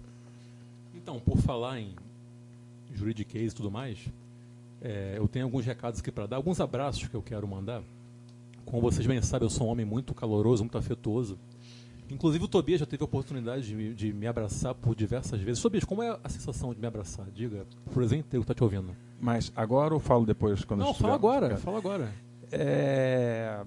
Então, 0.96 1.20
por 1.20 1.38
falar 1.38 1.80
em 1.80 1.94
juridiquês 2.94 3.52
e 3.52 3.56
tudo 3.56 3.70
mais, 3.70 4.00
é, 4.82 5.16
eu 5.18 5.28
tenho 5.28 5.46
alguns 5.46 5.66
recados 5.66 6.00
aqui 6.00 6.12
para 6.12 6.26
dar, 6.28 6.36
alguns 6.38 6.60
abraços 6.60 7.08
que 7.08 7.16
eu 7.16 7.22
quero 7.22 7.48
mandar. 7.48 7.82
Como 8.66 8.82
vocês 8.82 9.06
bem 9.08 9.22
sabem, 9.22 9.46
eu 9.46 9.50
sou 9.50 9.68
um 9.68 9.70
homem 9.72 9.86
muito 9.86 10.14
caloroso, 10.14 10.64
muito 10.64 10.78
afetuoso. 10.78 11.38
Inclusive 12.10 12.46
o 12.46 12.48
Tobias 12.48 12.80
já 12.80 12.86
teve 12.86 13.04
a 13.04 13.06
oportunidade 13.06 13.66
de, 13.68 13.76
me- 13.76 13.94
de 13.94 14.14
me 14.14 14.28
abraçar 14.28 14.74
por 14.74 14.96
diversas 14.96 15.42
vezes. 15.42 15.62
Tobias, 15.62 15.84
como 15.84 16.02
é 16.04 16.18
a 16.24 16.30
sensação 16.30 16.74
de 16.74 16.80
me 16.80 16.88
abraçar? 16.88 17.26
Diga, 17.32 17.66
por 17.94 18.02
exemplo, 18.04 18.26
inteiro 18.26 18.44
que 18.44 18.48
tá 18.48 18.54
te 18.54 18.64
ouvindo. 18.64 18.96
Mas 19.20 19.52
agora 19.56 19.94
ou 19.94 20.00
falo 20.00 20.26
depois? 20.26 20.64
Quando 20.64 20.82
Não, 20.82 20.94
fala 20.94 21.16
agora, 21.16 21.58
fala 21.58 21.78
agora. 21.78 22.14
É... 22.52 23.62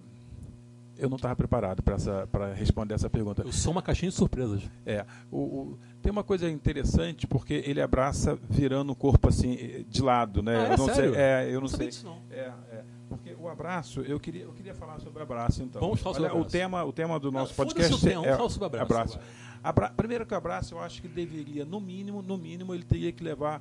Eu 1.01 1.09
não 1.09 1.17
estava 1.17 1.35
preparado 1.37 1.83
para 1.83 2.53
responder 2.55 2.95
essa 2.95 3.09
pergunta. 3.11 3.43
Eu 3.43 3.53
sou 3.53 3.73
uma 3.73 3.83
caixinha 3.83 4.11
de 4.11 4.17
surpresas. 4.17 4.63
É, 4.85 5.05
o, 5.31 5.39
o- 5.39 5.79
tem 6.03 6.11
uma 6.13 6.23
coisa 6.25 6.49
interessante 6.51 7.27
porque 7.27 7.63
ele 7.67 7.81
abraça 7.81 8.39
virando 8.49 8.93
o 8.93 8.95
corpo 8.97 9.29
assim 9.29 9.85
de 9.89 10.03
lado, 10.03 10.43
né? 10.43 10.57
Ah, 10.57 10.63
é? 10.69 10.73
eu 10.73 10.77
não 10.79 10.87
Sério? 10.87 11.13
sei, 11.15 11.23
é, 11.23 11.51
eu 11.55 11.61
não 11.61 11.69
sabia 11.69 11.91
sei. 11.93 12.03
disso, 12.03 12.07
não. 12.07 12.19
É, 12.31 12.53
é, 12.73 12.85
porque 13.09 13.35
o 13.39 13.49
abraço, 13.49 14.01
eu 14.03 14.21
queria, 14.21 14.43
eu 14.45 14.53
queria 14.53 14.75
falar 14.75 14.99
sobre 15.01 15.23
abraço 15.23 15.63
então. 15.63 15.81
Vamos 15.81 16.01
falar 16.01 16.15
sobre 16.15 16.29
Olha, 16.31 16.35
o 16.37 16.39
abraço. 16.41 16.53
tema, 16.57 16.85
o 16.85 16.93
tema 16.93 17.19
do 17.19 17.33
nosso 17.33 17.53
Ah, 17.53 17.57
podcast 17.57 17.93
o 17.95 17.99
tema, 17.99 18.27
é 18.27 18.37
vamos 18.37 18.57
falar 18.57 18.69
sobre 18.71 18.81
abraço 18.81 19.15
agora. 19.15 19.31
Abra- 19.63 19.91
Primeiro 19.91 20.25
que 20.25 20.33
o 20.33 20.37
abraço, 20.37 20.75
eu 20.75 20.81
acho 20.81 21.03
que 21.03 21.09
deveria, 21.09 21.65
no 21.65 21.81
mínimo, 21.81 22.23
no 22.23 22.39
mínimo, 22.39 22.73
ele 22.75 22.85
teria 22.85 23.13
que 23.13 23.23
levar 23.23 23.61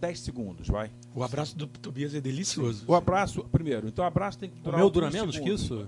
10 0.00 0.20
segundos, 0.20 0.68
vai. 0.68 0.90
O 1.14 1.22
abraço 1.22 1.56
do 1.56 1.66
Tobias 1.66 2.14
é 2.14 2.20
delicioso. 2.20 2.84
O 2.86 2.94
abraço, 2.94 3.42
primeiro, 3.50 3.88
então 3.88 4.04
o 4.04 4.08
abraço 4.08 4.38
tem 4.38 4.48
que 4.50 4.58
O 4.60 4.62
durar 4.62 4.78
meu 4.78 4.88
dura 4.90 5.10
menos 5.10 5.36
que 5.38 5.42
segundos. 5.42 5.62
isso? 5.62 5.86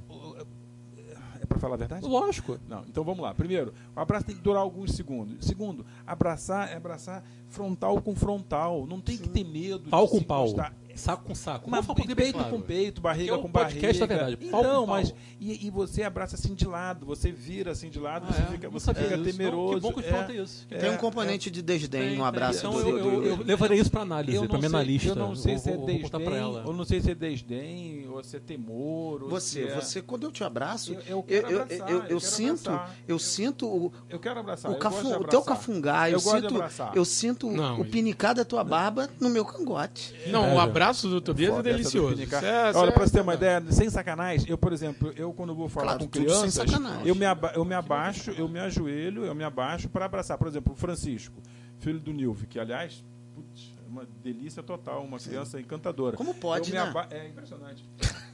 Para 1.59 1.63
falar 1.63 1.75
a 1.75 1.79
verdade? 1.79 2.07
Lógico. 2.07 2.59
Não, 2.69 2.83
então 2.89 3.03
vamos 3.03 3.21
lá. 3.21 3.35
Primeiro, 3.35 3.75
o 3.95 4.01
abraço 4.01 4.27
tem 4.27 4.37
que 4.37 4.41
durar 4.43 4.63
alguns 4.63 4.93
segundos. 4.93 5.45
Segundo, 5.45 5.85
abraçar 6.07 6.71
é 6.71 6.77
abraçar 6.77 7.25
frontal 7.49 8.01
com 8.01 8.15
frontal. 8.15 8.87
Não 8.87 9.01
tem 9.01 9.17
que 9.17 9.29
ter 9.29 9.45
medo 9.45 9.91
Pau 9.91 10.05
de 10.05 10.11
com 10.13 10.19
se 10.19 10.25
pau. 10.25 10.47
encostar. 10.47 10.73
Saco 10.99 11.25
com 11.25 11.35
saco. 11.35 11.71
Mas 11.71 11.87
peito 12.15 12.35
claro. 12.35 12.51
com 12.51 12.61
peito, 12.61 13.01
barriga 13.01 13.33
Que 13.35 13.39
é 13.39 13.43
com 13.43 13.51
podcast 13.51 13.81
barriga. 14.01 14.07
da 14.07 14.15
verdade, 14.27 14.51
pau 14.51 14.63
com 14.63 14.69
Não, 14.69 14.75
pau. 14.87 14.87
mas 14.89 15.15
e, 15.41 15.67
e 15.67 15.71
você 15.71 16.03
abraça 16.03 16.35
assim 16.37 16.55
de 16.55 16.67
lado, 16.67 17.07
você 17.07 17.31
vira 17.33 17.71
assim 17.71 17.89
de 17.89 17.99
lado, 17.99 18.27
Ah, 18.29 18.33
você 18.33 18.43
é? 18.43 18.47
fica, 18.47 18.69
você 18.69 18.93
fica 18.95 19.17
disso. 19.19 19.31
temeroso. 19.37 19.73
Não, 19.75 19.81
que 19.81 19.81
bom 19.81 19.93
que 19.93 20.01
o 20.01 20.05
é. 20.05 20.11
João 20.11 20.25
tem 20.27 20.43
isso. 20.43 20.67
Tem 20.69 20.91
um 20.91 20.95
É, 20.95 20.97
componente 20.99 21.51
de 21.51 21.63
desdém 21.63 22.17
no 22.17 22.25
abraço 22.25 22.59
Então 22.59 22.73
do, 22.73 22.81
eu, 22.81 22.99
eu, 22.99 23.25
eu 23.25 23.37
do- 23.39 23.45
levarei 23.45 23.79
isso 23.79 23.91
pra 23.91 24.03
análise, 24.03 24.37
Eu 24.37 24.43
pra 24.43 24.53
não, 24.55 24.59
minha 24.59 24.71
sei, 24.71 24.79
analista. 24.79 25.09
eu 25.11 25.15
não 25.17 25.35
sei 25.37 25.59
se 25.59 25.71
é 25.71 25.77
desdém, 25.77 26.37
ela. 26.37 26.63
ou 26.67 26.73
não 26.75 26.85
sei 26.85 27.01
se 27.01 27.11
é 27.11 27.15
desdém, 27.15 28.09
ou 28.11 28.23
se 28.25 28.37
é 28.37 28.41
temor. 28.41 29.29
Você, 29.29 29.63
é- 29.63 29.75
você, 29.75 30.03
quando 30.03 30.25
eu 30.25 30.33
te 30.33 30.43
abraço, 30.45 30.93
Eu- 30.95 31.01
eu 31.07 31.25
eu, 31.29 31.43
eu, 31.51 31.67
eu, 31.69 31.87
eu 31.89 32.03
eu 32.05 32.21
sinto, 32.21 32.71
eu 33.07 33.19
sinto 33.19 33.67
o, 33.67 33.93
Eu 34.11 34.19
quero 34.19 34.41
abraçar. 34.41 34.71
o, 34.71 34.75
eu 34.75 34.79
cafu- 34.79 35.03
gosto 35.03 35.19
de 35.19 35.25
o 35.25 35.29
teu 35.29 35.43
cafungá, 35.43 36.09
eu, 36.11 36.15
Eu 36.15 36.21
sinto, 36.21 36.55
eu 36.95 37.05
sinto 37.05 37.51
Não, 37.51 37.81
o 37.81 37.85
pinicar 37.85 38.35
da 38.35 38.45
tua 38.45 38.65
barba 38.65 39.09
no 39.21 39.29
meu 39.31 39.45
cangote. 39.45 40.15
Não, 40.29 40.45
É, 40.45 40.53
o 40.53 40.57
já. 40.57 40.63
Abraço 40.89 41.09
do 41.09 41.21
Tobias 41.21 41.53
é 41.53 41.57
do 41.57 41.63
delicioso. 41.63 42.23
é- 42.23 42.73
Olha, 42.77 42.89
é 42.89 42.93
pra 42.93 43.07
você 43.07 43.13
ter 43.13 43.21
uma 43.21 43.37
verdade. 43.37 43.65
ideia, 43.67 43.73
sem 43.77 43.91
sacanagem, 43.91 44.49
eu, 44.49 44.59
por 44.59 44.73
exemplo, 44.73 45.13
eu 45.17 45.33
quando 45.33 45.55
vou 45.55 45.69
falar 45.69 45.87
Claro, 45.87 46.01
com 46.01 46.09
crianças, 46.09 46.55
sacanagem. 46.55 47.07
eu 47.07 47.15
me, 47.15 47.25
aba- 47.25 47.53
eu 47.55 47.65
me 47.65 47.75
abaixo, 47.75 48.31
eu 48.33 48.49
me 48.49 48.59
ajoelho, 48.59 49.25
eu 49.25 49.35
me 49.35 49.45
abaixo 49.45 49.89
para 49.89 50.05
abraçar. 50.07 50.37
Por 50.39 50.49
exemplo, 50.49 50.73
o 50.73 50.77
Francisco, 50.77 51.41
filho 51.79 52.01
do 52.01 52.13
Nilve, 52.13 52.47
que 52.47 52.59
aliás, 52.59 53.05
putz, 53.35 53.73
é 53.85 53.89
uma 53.89 54.07
delícia 54.23 54.63
total, 54.63 55.03
uma 55.05 55.19
criança 55.19 55.61
encantadora. 55.61 56.17
Como 56.17 56.35
pode, 56.35 56.71
Eu 56.71 56.75
me 56.79 56.83
né? 56.85 56.89
aba- 56.91 57.07
É 57.11 57.27
impressionante. 57.29 57.85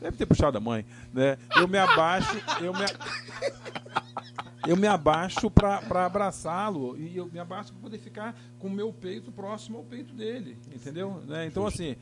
Deve 0.00 0.16
ter 0.16 0.26
puxado 0.26 0.58
a 0.58 0.61
mãe, 0.61 0.84
né? 1.12 1.38
Eu 1.56 1.66
me 1.68 1.78
abaixo, 1.78 2.37
eu 2.61 2.73
me 2.73 2.84
eu 4.66 4.76
me 4.76 4.87
abaixo 4.87 5.50
para 5.50 6.06
abraçá-lo 6.06 6.96
e 6.99 7.16
eu 7.16 7.26
me 7.30 7.38
abaixo 7.38 7.73
para 7.73 7.82
poder 7.82 7.99
ficar 7.99 8.34
com 8.58 8.66
o 8.68 8.70
meu 8.70 8.92
peito 8.92 9.30
próximo 9.30 9.78
ao 9.78 9.84
peito 9.84 10.14
dele, 10.14 10.56
entendeu? 10.75 11.23
Né? 11.26 11.46
Então 11.46 11.66
assim, 11.66 11.96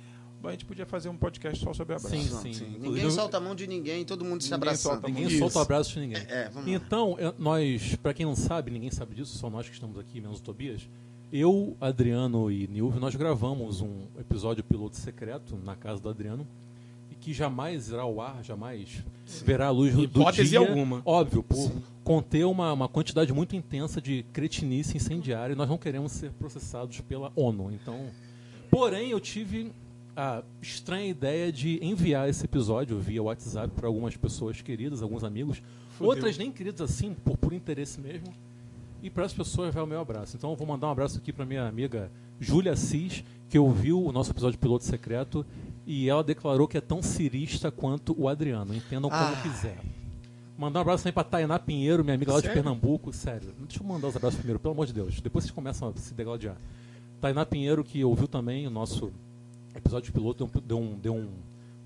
a 0.49 0.53
gente 0.53 0.65
podia 0.65 0.87
fazer 0.87 1.09
um 1.09 1.17
podcast 1.17 1.63
só 1.63 1.73
sobre 1.73 1.95
abraço. 1.95 2.15
Sim, 2.17 2.23
sim. 2.23 2.53
sim. 2.53 2.77
Ninguém 2.79 3.11
solta 3.11 3.37
a 3.37 3.41
mão 3.41 3.55
de 3.55 3.67
ninguém, 3.67 4.05
todo 4.05 4.25
mundo 4.25 4.43
se 4.43 4.53
abraçando. 4.53 4.93
solta. 4.95 5.09
Ninguém 5.09 5.27
Isso. 5.27 5.39
solta 5.39 5.59
o 5.59 5.63
abraço 5.63 5.93
de 5.95 6.01
ninguém. 6.01 6.23
É, 6.29 6.49
vamos 6.49 6.69
lá. 6.69 6.77
Então, 6.77 7.17
é, 7.19 7.33
nós, 7.39 7.97
pra 7.97 8.13
quem 8.13 8.27
não 8.27 8.37
sabe, 8.37 8.71
ninguém 8.71 8.91
sabe 8.91 9.15
disso, 9.15 9.37
só 9.39 9.49
nós 9.49 9.69
que 9.69 9.75
estamos 9.75 9.99
aqui, 9.99 10.21
menos 10.21 10.39
o 10.39 10.43
Tobias. 10.43 10.89
Eu, 11.33 11.77
Adriano 11.81 12.51
e 12.51 12.67
Nilvio, 12.69 13.01
nós 13.01 13.15
gravamos 13.15 13.81
um 13.81 14.07
episódio 14.19 14.63
piloto 14.63 14.97
secreto 14.97 15.57
na 15.57 15.75
casa 15.75 16.03
do 16.03 16.11
Adriano 16.11 16.47
e 17.11 17.15
que 17.15 17.33
jamais 17.33 17.89
irá 17.89 18.03
ao 18.03 18.21
ar, 18.21 18.45
jamais 18.45 19.03
verá 19.43 19.69
a 19.69 19.71
luz 19.71 19.95
do 19.95 20.03
Hipótese 20.03 20.51
dia. 20.51 20.59
alguma. 20.59 21.01
Óbvio, 21.07 21.43
por 21.43 21.73
conter 22.05 22.45
uma, 22.45 22.73
uma 22.73 22.89
quantidade 22.89 23.33
muito 23.33 23.57
intensa 23.57 23.99
de 23.99 24.25
cretinice 24.33 24.99
incendiária 24.99 25.55
e 25.55 25.57
nós 25.57 25.69
não 25.69 25.79
queremos 25.79 26.13
ser 26.13 26.33
processados 26.33 27.01
pela 27.01 27.33
ONU. 27.35 27.73
Então, 27.73 28.11
porém, 28.71 29.11
eu 29.11 29.21
tive 29.21 29.73
a 30.17 30.43
estranha 30.61 31.09
ideia 31.09 31.51
de 31.53 31.79
enviar 31.85 32.29
esse 32.29 32.45
episódio 32.45 32.99
via 32.99 33.23
WhatsApp 33.23 33.73
para 33.75 33.87
algumas 33.87 34.17
pessoas 34.17 34.61
queridas, 34.61 35.03
alguns 35.03 35.25
amigos, 35.25 35.63
Fudeu. 35.91 36.09
outras 36.11 36.37
nem 36.37 36.51
queridas 36.53 36.81
assim, 36.83 37.15
por, 37.15 37.37
por 37.37 37.53
interesse 37.53 38.01
mesmo. 38.01 38.27
E 39.03 39.11
para 39.11 39.25
as 39.25 39.33
pessoas 39.33 39.75
vai 39.75 39.83
o 39.83 39.87
meu 39.87 40.01
abraço. 40.01 40.37
Então 40.37 40.51
eu 40.51 40.57
vou 40.57 40.67
mandar 40.67 40.87
um 40.89 40.91
abraço 40.91 41.19
aqui 41.19 41.33
para 41.33 41.45
minha 41.45 41.67
amiga 41.67 42.11
Júlia 42.39 42.73
Assis, 42.73 43.25
que 43.49 43.59
ouviu 43.59 44.03
o 44.05 44.13
nosso 44.13 44.31
episódio 44.31 44.59
piloto 44.59 44.85
secreto 44.85 45.45
e 45.87 46.09
ela 46.09 46.23
declarou 46.23 46.69
que 46.69 46.79
é 46.79 46.81
tão 46.81 47.03
cirista 47.03 47.71
quanto 47.71 48.15
o 48.21 48.29
Adriano. 48.29 48.75
Entendam 48.75 49.11
como 49.11 49.23
Ah. 49.23 49.41
quiser. 49.43 49.79
Mandar 50.57 50.81
um 50.81 50.83
abraço 50.83 51.03
também 51.03 51.15
para 51.15 51.25
Tainá 51.25 51.59
Pinheiro, 51.59 52.05
minha 52.05 52.15
amiga 52.15 52.33
lá 52.33 52.39
de 52.39 52.47
Sério? 52.47 52.63
Pernambuco. 52.63 53.13
Sério, 53.13 53.53
deixa 53.67 53.83
eu 53.83 53.87
mandar 53.87 54.07
os 54.09 54.15
abraços 54.17 54.39
primeiro, 54.39 54.61
pelo 54.61 54.75
amor 54.75 54.87
de 54.87 54.93
Deus. 54.93 55.21
Depois 55.21 55.45
vocês 55.45 55.51
começam 55.55 55.89
a 55.89 55.93
se 55.99 56.15
degladiar. 56.15 56.57
Tainá 57.21 57.45
Pinheiro, 57.45 57.83
que 57.83 58.05
ouviu 58.05 58.29
também 58.29 58.67
o 58.67 58.71
nosso 58.71 59.11
episódio 59.75 60.13
piloto, 60.13 60.51
deu 60.65 60.79
um, 60.79 60.99
deu 60.99 61.15
um, 61.15 61.29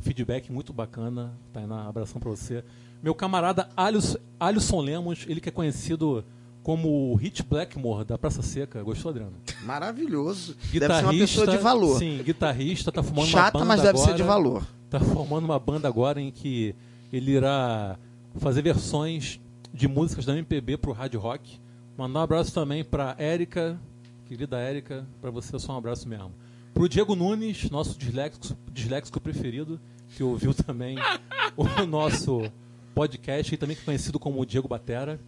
feedback 0.00 0.52
muito 0.52 0.72
bacana. 0.72 1.32
Tainá, 1.52 1.86
abração 1.86 2.20
para 2.20 2.30
você. 2.30 2.64
Meu 3.02 3.14
camarada 3.14 3.68
Alisson, 3.76 4.18
Alisson 4.38 4.80
Lemos, 4.80 5.24
ele 5.28 5.40
que 5.40 5.48
é 5.48 5.52
conhecido 5.52 6.24
como 6.62 7.12
o 7.12 7.14
Hit 7.14 7.42
Blackmore 7.42 8.04
da 8.04 8.18
Praça 8.18 8.42
Seca. 8.42 8.82
Gostou, 8.82 9.10
Adriano? 9.10 9.34
Maravilhoso. 9.64 10.56
Deve 10.72 10.94
ser 10.94 11.04
uma 11.04 11.12
pessoa 11.12 11.46
de 11.46 11.58
valor. 11.58 11.98
Sim, 11.98 12.22
guitarrista, 12.22 12.90
tá 12.90 13.02
formando 13.02 13.28
uma 13.28 13.30
Chata, 13.30 13.58
banda 13.58 13.64
mas 13.64 13.82
deve 13.82 13.98
agora, 13.98 14.10
ser 14.10 14.16
de 14.16 14.22
valor. 14.22 14.66
Tá 14.90 15.00
formando 15.00 15.44
uma 15.44 15.58
banda 15.58 15.86
agora 15.86 16.20
em 16.20 16.30
que 16.30 16.74
ele 17.12 17.32
irá 17.32 17.98
fazer 18.36 18.62
versões 18.62 19.40
de 19.72 19.86
músicas 19.86 20.24
da 20.24 20.36
MPB 20.36 20.78
pro 20.78 20.92
hard 20.92 21.14
rock. 21.14 21.60
Mandar 21.96 22.20
um 22.20 22.22
abraço 22.22 22.52
também 22.52 22.84
pra 22.84 23.14
Érica, 23.18 23.78
querida 24.26 24.58
Érica, 24.58 25.06
pra 25.20 25.30
você 25.30 25.58
só 25.58 25.74
um 25.74 25.78
abraço 25.78 26.08
mesmo. 26.08 26.32
Pro 26.76 26.90
Diego 26.90 27.16
Nunes, 27.16 27.70
nosso 27.70 27.98
disléxico, 27.98 28.54
disléxico 28.70 29.18
preferido, 29.18 29.80
que 30.14 30.22
ouviu 30.22 30.52
também 30.52 30.98
o 31.56 31.86
nosso 31.86 32.42
podcast 32.94 33.54
e 33.54 33.56
também 33.56 33.74
conhecido 33.82 34.18
como 34.18 34.44
Diego 34.44 34.68
Batera. 34.68 35.18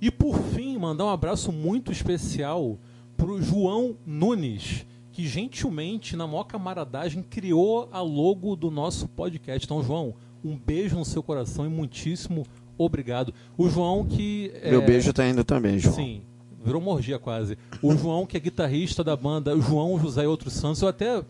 E 0.00 0.12
por 0.12 0.38
fim, 0.54 0.78
mandar 0.78 1.06
um 1.06 1.10
abraço 1.10 1.50
muito 1.50 1.90
especial 1.90 2.78
pro 3.16 3.42
João 3.42 3.96
Nunes, 4.06 4.86
que 5.10 5.26
gentilmente, 5.26 6.14
na 6.14 6.24
maior 6.24 6.44
camaradagem, 6.44 7.20
criou 7.20 7.88
a 7.90 8.00
logo 8.00 8.54
do 8.54 8.70
nosso 8.70 9.08
podcast. 9.08 9.64
Então, 9.66 9.82
João, 9.82 10.14
um 10.44 10.56
beijo 10.56 10.96
no 10.96 11.04
seu 11.04 11.20
coração 11.20 11.66
e 11.66 11.68
muitíssimo 11.68 12.46
obrigado. 12.78 13.34
O 13.58 13.68
João 13.68 14.04
que. 14.06 14.52
é- 14.54 14.70
Meu 14.70 14.82
beijo 14.86 15.12
tá 15.12 15.26
indo 15.26 15.42
também, 15.42 15.80
João. 15.80 15.96
Sim, 15.96 16.22
virou 16.64 16.80
morgia 16.80 17.18
quase. 17.18 17.56
O 17.82 17.96
João, 17.96 18.26
que 18.26 18.36
é 18.36 18.40
guitarrista 18.40 19.02
da 19.04 19.16
banda, 19.16 19.54
o 19.56 19.60
João 19.60 19.98
José 20.00 20.24
e 20.24 20.26
Outros 20.26 20.52
Santos, 20.54 20.80
eu 20.82 20.88
até 20.88 21.22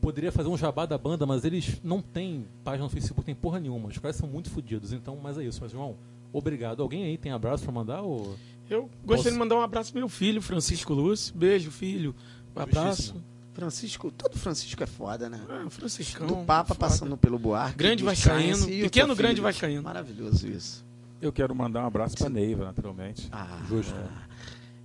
poderia 0.00 0.32
fazer 0.32 0.48
um 0.48 0.56
jabá 0.56 0.84
da 0.86 0.98
banda, 0.98 1.24
mas 1.26 1.44
eles 1.44 1.80
não 1.84 2.00
têm 2.02 2.44
página 2.64 2.84
no 2.84 2.90
Facebook, 2.90 3.24
tem 3.24 3.34
porra 3.34 3.60
nenhuma. 3.60 3.88
Os 3.88 3.98
caras 3.98 4.16
são 4.16 4.28
muito 4.28 4.50
fodidos, 4.50 4.92
então, 4.92 5.16
mas 5.22 5.38
é 5.38 5.44
isso. 5.44 5.60
Mas, 5.62 5.70
João, 5.72 5.94
obrigado. 6.32 6.82
Alguém 6.82 7.04
aí 7.04 7.16
tem 7.16 7.30
abraço 7.32 7.62
pra 7.64 7.72
mandar? 7.72 8.02
Ou... 8.02 8.34
Eu 8.70 8.82
gostaria 9.04 9.16
Posso- 9.16 9.30
de 9.30 9.36
mandar 9.38 9.56
um 9.56 9.62
abraço 9.62 9.92
pro 9.92 10.00
meu 10.00 10.08
filho, 10.08 10.40
Francisco 10.42 10.92
Lúcio. 10.94 11.34
Beijo, 11.36 11.70
filho. 11.70 12.14
Um 12.56 12.60
abraço. 12.60 12.88
Justíssimo. 12.96 13.22
Francisco, 13.54 14.10
todo 14.10 14.38
Francisco 14.38 14.82
é 14.82 14.86
foda, 14.86 15.28
né? 15.28 15.38
Ah, 15.46 15.68
Franciscão. 15.68 16.26
Do 16.26 16.36
Papa 16.36 16.68
foda. 16.74 16.80
passando 16.80 17.16
pelo 17.18 17.38
Buarque. 17.38 17.76
Grande 17.76 18.02
Vascaíno, 18.02 18.68
e 18.70 18.80
pequeno 18.84 19.14
grande. 19.14 19.42
Vascaíno. 19.42 19.82
Maravilhoso 19.82 20.48
isso. 20.48 20.82
Eu 21.20 21.30
quero 21.30 21.54
mandar 21.54 21.82
um 21.84 21.86
abraço 21.86 22.16
para 22.16 22.30
Neiva, 22.30 22.64
naturalmente. 22.64 23.28
Ah, 23.30 23.58
Justo. 23.68 23.94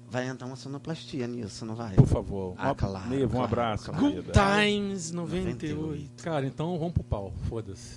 Vai 0.09 0.25
entrar 0.27 0.47
uma 0.47 0.55
sonoplastia 0.55 1.27
nisso, 1.27 1.65
não 1.65 1.75
vai? 1.75 1.93
Por 1.95 2.07
favor. 2.07 2.55
Ah, 2.57 2.71
Um- 2.71 2.75
claro, 2.75 3.09
Neiva, 3.09 3.25
um 3.25 3.29
claro, 3.31 3.45
abraço. 3.45 3.91
claro. 3.91 4.09
querida. 4.09 4.31
Times 4.31 5.11
98. 5.11 6.23
Cara, 6.23 6.45
então 6.45 6.77
vamos 6.79 6.93
pro 6.93 7.03
pau. 7.03 7.33
Foda-se. 7.49 7.95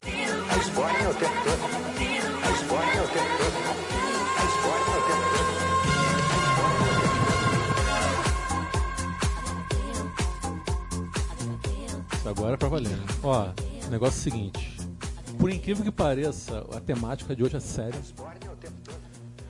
Agora 12.25 12.55
é 12.55 12.57
pra 12.57 12.69
valer. 12.69 12.97
né? 12.97 13.05
Ó, 13.23 13.49
o 13.87 13.91
negócio 13.91 14.17
é 14.17 14.21
o 14.21 14.23
seguinte. 14.23 14.77
Por 15.39 15.51
incrível 15.51 15.85
que 15.85 15.91
pareça, 15.91 16.67
a 16.75 16.81
temática 16.81 17.35
de 17.35 17.43
hoje 17.43 17.57
é 17.57 17.61
séria. 17.61 18.01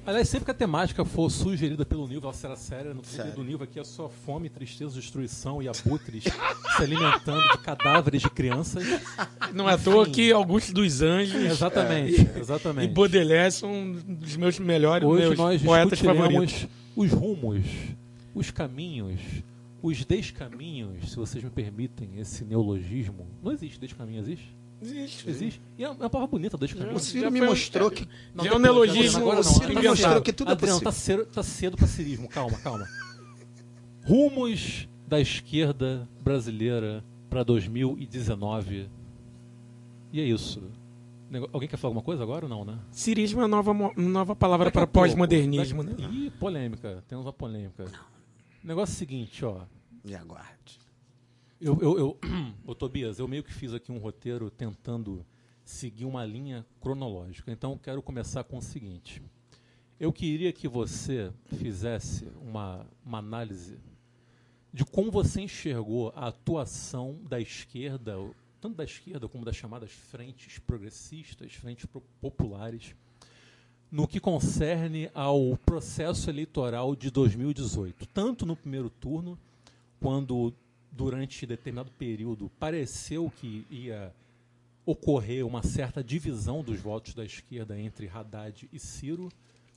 Aliás, 0.06 0.28
sempre 0.28 0.46
que 0.46 0.50
a 0.50 0.54
temática 0.54 1.04
for 1.04 1.30
sugerida 1.30 1.84
pelo 1.84 2.08
Nilva, 2.08 2.28
ela 2.28 2.34
será 2.34 2.56
séria. 2.56 2.94
No 2.94 3.04
Sério. 3.04 3.32
do 3.32 3.44
Nilva 3.44 3.64
aqui 3.64 3.78
é 3.78 3.84
só 3.84 4.08
fome, 4.08 4.48
tristeza, 4.48 4.94
destruição 4.94 5.62
e 5.62 5.68
abutres 5.68 6.24
se 6.76 6.82
alimentando 6.82 7.42
de 7.52 7.58
cadáveres 7.58 8.22
de 8.22 8.30
crianças. 8.30 8.84
Não 9.52 9.68
é 9.68 9.74
à 9.74 9.78
toa 9.78 10.08
que 10.08 10.32
Augusto 10.32 10.72
dos 10.72 11.02
Anjos 11.02 11.34
Exatamente, 11.42 12.22
e 12.22 12.38
exatamente. 12.40 12.92
Baudelaire 12.92 13.52
são 13.52 13.72
um 13.72 13.92
dos 13.92 14.36
meus 14.36 14.58
melhores 14.58 15.06
Hoje 15.06 15.26
meus 15.26 15.38
nós 15.38 15.62
poetas 15.62 16.00
favoritos. 16.00 16.66
os 16.96 17.12
rumos, 17.12 17.66
os 18.34 18.50
caminhos, 18.50 19.20
os 19.82 20.04
descaminhos, 20.04 21.10
se 21.10 21.16
vocês 21.16 21.44
me 21.44 21.50
permitem 21.50 22.18
esse 22.18 22.44
neologismo. 22.44 23.26
Não 23.42 23.52
existe 23.52 23.78
descaminho, 23.78 24.20
existe? 24.20 24.59
Existe. 24.82 25.28
Existe. 25.28 25.60
E 25.76 25.84
é 25.84 25.90
uma 25.90 26.08
palavra 26.08 26.30
bonita, 26.30 26.56
descaminho. 26.56 26.94
O 26.94 26.98
Ciro 26.98 27.24
Já 27.24 27.30
me 27.30 27.38
foi 27.38 27.46
um- 27.48 27.50
mostrou 27.50 27.90
que 27.90 28.08
Não, 28.34 28.44
Já 28.44 28.50
é 28.50 28.54
um 28.54 28.58
neologismo, 28.58 29.20
agora 29.20 29.40
o. 29.40 29.44
Ciro 29.44 29.74
Tá 29.74 29.80
me 29.80 29.88
mostrou 29.88 30.22
que 30.22 30.32
tudo 30.32 30.48
é 30.48 30.52
Adriano, 30.52 30.80
tá 30.80 30.90
possível. 30.90 31.18
cedo, 31.24 31.32
tá 31.32 31.42
cedo 31.42 31.76
pra 31.76 31.86
cirismo. 31.86 32.28
Calma, 32.28 32.58
calma. 32.58 32.88
Rumos 34.04 34.88
da 35.06 35.20
esquerda 35.20 36.08
brasileira 36.22 37.04
pra 37.28 37.42
2019. 37.42 38.88
E 40.12 40.20
é 40.20 40.24
isso. 40.24 40.62
Alguém 41.52 41.68
quer 41.68 41.76
falar 41.76 41.90
alguma 41.90 42.02
coisa 42.04 42.22
agora 42.24 42.46
ou 42.46 42.48
não, 42.48 42.64
né? 42.64 42.76
Cirismo 42.90 43.40
é 43.40 43.44
a 43.44 43.48
nova, 43.48 43.72
nova 43.96 44.34
palavra 44.34 44.66
Daqui 44.66 44.78
para 44.78 44.86
pós-modernismo, 44.86 45.82
né? 45.84 45.94
Ih, 46.10 46.30
polêmica. 46.40 47.04
Temos 47.06 47.24
uma 47.26 47.32
polêmica. 47.32 47.84
O 48.64 48.66
negócio 48.66 48.92
é 48.92 48.96
o 48.96 48.98
seguinte, 48.98 49.44
ó. 49.44 49.60
Me 50.04 50.14
aguarde. 50.14 50.80
Eu, 51.60 51.78
eu, 51.82 51.98
eu, 51.98 52.18
ô 52.64 52.74
Tobias, 52.74 53.18
eu 53.18 53.28
meio 53.28 53.44
que 53.44 53.52
fiz 53.52 53.74
aqui 53.74 53.92
um 53.92 53.98
roteiro 53.98 54.50
tentando 54.50 55.26
seguir 55.62 56.06
uma 56.06 56.24
linha 56.24 56.64
cronológica. 56.80 57.52
Então, 57.52 57.76
quero 57.76 58.00
começar 58.00 58.44
com 58.44 58.56
o 58.56 58.62
seguinte. 58.62 59.22
Eu 59.98 60.10
queria 60.10 60.54
que 60.54 60.66
você 60.66 61.30
fizesse 61.58 62.26
uma, 62.40 62.86
uma 63.04 63.18
análise 63.18 63.76
de 64.72 64.86
como 64.86 65.10
você 65.10 65.42
enxergou 65.42 66.10
a 66.16 66.28
atuação 66.28 67.20
da 67.28 67.38
esquerda, 67.38 68.16
tanto 68.58 68.76
da 68.76 68.84
esquerda 68.84 69.28
como 69.28 69.44
das 69.44 69.56
chamadas 69.56 69.90
frentes 69.90 70.58
progressistas, 70.58 71.52
frentes 71.52 71.86
populares, 72.22 72.94
no 73.90 74.08
que 74.08 74.18
concerne 74.18 75.10
ao 75.12 75.58
processo 75.58 76.30
eleitoral 76.30 76.96
de 76.96 77.10
2018, 77.10 78.06
tanto 78.06 78.46
no 78.46 78.56
primeiro 78.56 78.88
turno, 78.88 79.38
quando 80.00 80.54
durante 80.92 81.46
determinado 81.46 81.90
período 81.92 82.50
pareceu 82.58 83.30
que 83.36 83.66
ia 83.70 84.14
ocorrer 84.84 85.46
uma 85.46 85.62
certa 85.62 86.02
divisão 86.02 86.62
dos 86.62 86.80
votos 86.80 87.14
da 87.14 87.24
esquerda 87.24 87.78
entre 87.78 88.08
Haddad 88.08 88.68
e 88.72 88.78
Ciro, 88.78 89.28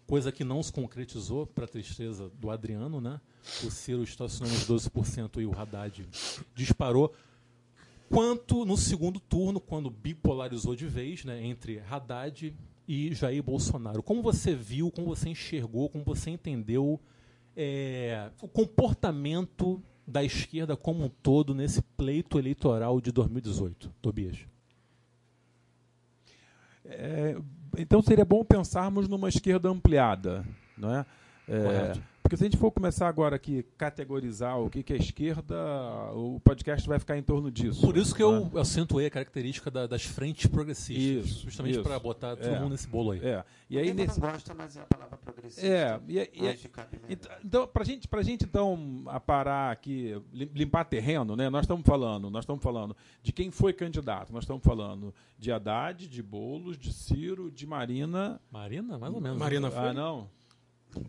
coisa 0.07 0.31
que 0.31 0.43
não 0.43 0.63
se 0.63 0.71
concretizou 0.71 1.45
para 1.45 1.67
tristeza 1.67 2.29
do 2.39 2.49
Adriano, 2.49 2.99
né? 2.99 3.19
O 3.63 3.69
Ciro 3.69 4.03
estacionou 4.03 4.53
nos 4.53 4.67
12% 4.67 5.41
e 5.41 5.45
o 5.45 5.57
Haddad 5.57 6.07
disparou. 6.55 7.13
Quanto 8.09 8.65
no 8.65 8.77
segundo 8.77 9.19
turno, 9.19 9.59
quando 9.59 9.89
bipolarizou 9.89 10.75
de 10.75 10.85
vez, 10.87 11.25
né, 11.25 11.43
entre 11.43 11.79
Haddad 11.79 12.53
e 12.87 13.13
Jair 13.13 13.41
Bolsonaro. 13.41 14.03
Como 14.03 14.21
você 14.21 14.53
viu, 14.55 14.91
como 14.91 15.07
você 15.07 15.29
enxergou, 15.29 15.89
como 15.89 16.03
você 16.03 16.29
entendeu 16.29 16.99
é, 17.55 18.29
o 18.41 18.47
comportamento 18.47 19.81
da 20.05 20.23
esquerda 20.23 20.75
como 20.75 21.05
um 21.05 21.09
todo 21.09 21.53
nesse 21.53 21.81
pleito 21.81 22.37
eleitoral 22.37 22.99
de 22.99 23.11
2018, 23.11 23.91
Tobias? 24.01 24.37
É, 26.85 27.37
então 27.77 28.01
seria 28.01 28.25
bom 28.25 28.43
pensarmos 28.43 29.07
numa 29.07 29.29
esquerda 29.29 29.69
ampliada, 29.69 30.45
não 30.77 30.93
é? 30.93 31.05
É, 31.47 31.63
Correto. 31.63 32.03
Porque 32.23 32.37
se 32.37 32.43
a 32.43 32.45
gente 32.47 32.57
for 32.57 32.71
começar 32.71 33.07
agora 33.07 33.35
aqui 33.35 33.63
categorizar 33.77 34.57
o 34.59 34.69
que, 34.69 34.81
que 34.81 34.93
é 34.93 34.97
esquerda, 34.97 35.55
o 36.13 36.39
podcast 36.39 36.87
vai 36.87 36.97
ficar 36.97 37.17
em 37.17 37.21
torno 37.21 37.51
disso. 37.51 37.81
Por 37.81 37.97
isso 37.97 38.15
que 38.15 38.23
não 38.23 38.49
é? 38.49 38.49
eu 38.55 38.59
acentuei 38.61 39.05
a 39.05 39.09
característica 39.11 39.69
da- 39.69 39.85
das 39.85 40.03
frentes 40.03 40.47
progressistas, 40.47 41.27
Isso, 41.29 41.43
justamente 41.43 41.79
para 41.81 41.99
botar 41.99 42.35
todo 42.37 42.47
É. 42.47 42.59
mundo 42.59 42.71
nesse 42.71 42.87
bolo 42.87 43.11
aí. 43.11 43.19
É. 43.23 43.43
E 43.69 43.77
aí 43.77 43.93
nesse, 43.93 44.19
não 44.19 44.29
gosta, 44.31 44.53
mas 44.53 44.77
é 44.77 44.81
a 44.81 44.85
palavra 44.85 45.17
progressista. 45.17 45.67
É, 45.67 45.99
e, 46.07 46.17
e-. 46.17 46.47
Ent- 47.09 47.27
Então, 47.43 47.67
pra 47.67 47.83
gente, 47.83 48.07
pra 48.07 48.23
gente 48.23 48.45
então 48.45 49.03
aparar 49.07 49.71
aqui, 49.71 50.19
lim- 50.31 50.49
limpar 50.53 50.85
terreno, 50.85 51.35
né? 51.35 51.49
Nós 51.49 51.63
estamos 51.63 51.83
falando, 51.85 52.29
nós 52.29 52.43
estamos 52.43 52.63
falando 52.63 52.95
de 53.21 53.31
quem 53.31 53.51
foi 53.51 53.73
candidato. 53.73 54.31
Nós 54.31 54.43
estamos 54.43 54.63
falando 54.63 55.13
de 55.37 55.51
Haddad, 55.51 56.07
de 56.07 56.23
Bolos, 56.23 56.77
de 56.77 56.93
Ciro, 56.93 57.51
de 57.51 57.67
Marina. 57.67 58.39
Marina, 58.51 58.97
mais 58.97 59.13
ou 59.13 59.19
menos. 59.19 59.37
Marina 59.37 59.69
né? 59.69 59.75
foi? 59.75 59.89
Ah, 59.89 59.93
não. 59.93 60.29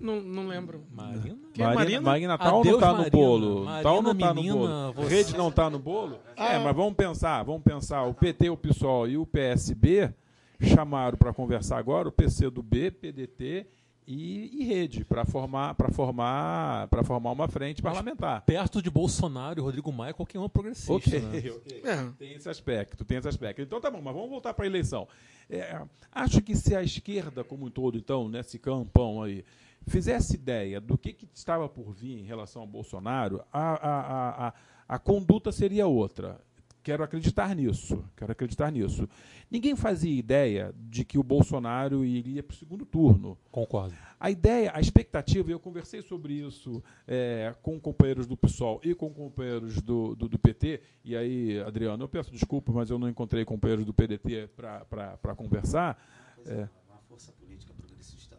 Não, 0.01 0.21
não 0.21 0.47
lembro. 0.49 0.85
Marina? 0.93 1.37
Quem 1.53 1.65
é 1.65 1.75
Marina? 1.75 2.01
Marina 2.01 2.39
tá 2.39 2.53
ou 2.53 2.61
Adeus, 2.61 2.75
não 2.75 2.81
tá 2.81 2.93
no 2.93 2.99
Marina. 2.99 3.11
bolo? 3.17 3.65
Marina, 3.65 3.83
tá 3.83 3.93
ou 3.93 4.03
não 4.03 4.15
tá 4.17 4.35
menina, 4.35 4.55
no 4.55 4.59
bolo? 4.61 4.93
você- 4.93 5.15
Rede 5.15 5.37
não 5.37 5.51
tá 5.51 5.71
no 5.71 5.79
bolo? 5.79 6.19
É, 6.37 6.59
mas 6.59 6.75
vamos 6.77 6.95
pensar, 6.95 7.43
vamos 7.43 7.63
pensar. 7.63 8.03
O 8.05 8.15
PT, 8.15 8.51
o 8.51 8.57
PSOL 8.57 9.09
e 9.09 9.17
o 9.17 9.27
PSB 9.27 10.13
chamaram 10.61 11.17
para 11.19 11.33
conversar 11.33 11.79
agora 11.79 12.09
o 12.09 12.13
PCdoB, 12.13 12.91
PDT 12.93 13.67
e, 14.07 14.51
e 14.61 14.65
Rede 14.65 15.05
para 15.05 15.25
formar 15.25 15.75
para 15.75 15.89
formar 15.91 16.89
para 16.89 17.03
formar 17.03 17.33
uma 17.33 17.49
frente 17.49 17.81
parlamentar. 17.83 18.43
Perto 18.43 18.83
de 18.83 18.91
Bolsonaro 18.91 19.59
e 19.59 19.63
Rodrigo 19.63 19.91
Maia, 19.93 20.13
qualquer 20.13 20.39
um 20.39 20.45
é 20.45 20.49
progressista. 20.49 20.93
Ok, 20.93 21.21
né? 21.21 21.39
ok. 21.51 21.83
É. 21.85 22.11
Tem 22.19 22.33
esse 22.35 22.49
aspecto, 22.49 23.05
tem 23.05 23.19
esse 23.19 23.29
aspecto. 23.29 23.63
Então 23.63 23.81
tá 23.81 23.91
bom, 23.91 24.01
mas 24.03 24.15
vamos 24.15 24.29
voltar 24.31 24.53
para 24.55 24.65
a 24.65 24.69
eleição. 24.69 25.09
É, 25.49 25.81
acho 26.13 26.41
que 26.43 26.55
se 26.55 26.75
a 26.75 26.83
esquerda 26.83 27.43
como 27.45 27.67
um 27.67 27.71
todo, 27.71 27.99
então, 27.99 28.29
nesse 28.29 28.59
campão 28.59 29.23
aí, 29.23 29.45
fizesse 29.87 30.35
ideia 30.35 30.81
do 30.81 30.97
que, 30.97 31.13
que 31.13 31.29
estava 31.33 31.69
por 31.69 31.93
vir 31.93 32.19
em 32.19 32.25
relação 32.25 32.63
ao 32.63 32.69
Bolsonaro, 32.69 33.43
a, 33.53 33.75
a, 33.75 34.49
a, 34.49 34.55
a, 34.89 34.99
conduta 34.99 35.53
seria 35.53 35.87
outra. 35.87 36.41
Quero 36.83 37.03
acreditar 37.03 37.55
nisso. 37.57 38.05
Quero 38.15 38.33
acreditar 38.33 38.71
nisso. 38.71 39.09
Ninguém 39.51 39.75
fazia 39.75 40.13
ideia 40.13 40.75
de 40.77 41.03
que 41.03 41.19
o 41.19 41.23
Bolsonaro 41.23 42.05
iria 42.05 42.43
para 42.43 42.53
o 42.53 42.57
segundo 42.57 42.85
turno. 42.85 43.39
Concordo. 43.51 43.95
A 44.21 44.31
ideia, 44.31 44.71
a 44.75 44.81
expectativa, 44.81 45.51
eu 45.51 45.59
conversei 45.59 46.03
sobre 46.03 46.35
isso 46.35 46.83
é, 47.09 47.55
com 47.63 47.81
companheiros 47.81 48.27
do 48.27 48.37
PSOL 48.37 48.81
e 48.85 48.95
com 48.95 49.11
companheiros 49.15 49.81
do, 49.81 50.15
do, 50.15 50.29
do 50.29 50.39
PT, 50.39 50.83
e 51.03 51.17
aí, 51.17 51.61
Adriano, 51.61 52.05
eu 52.05 52.09
peço 52.09 52.31
desculpa, 52.31 52.71
mas 52.71 52.91
eu 52.91 52.99
não 52.99 53.09
encontrei 53.09 53.47
companheiros 53.47 53.87
do 53.87 53.95
PDT 53.95 54.51
para 54.55 55.35
conversar. 55.35 55.99
É, 56.47 56.69
Uma 56.87 57.01
força 57.09 57.33
política 57.33 57.73
progressista 57.73 58.39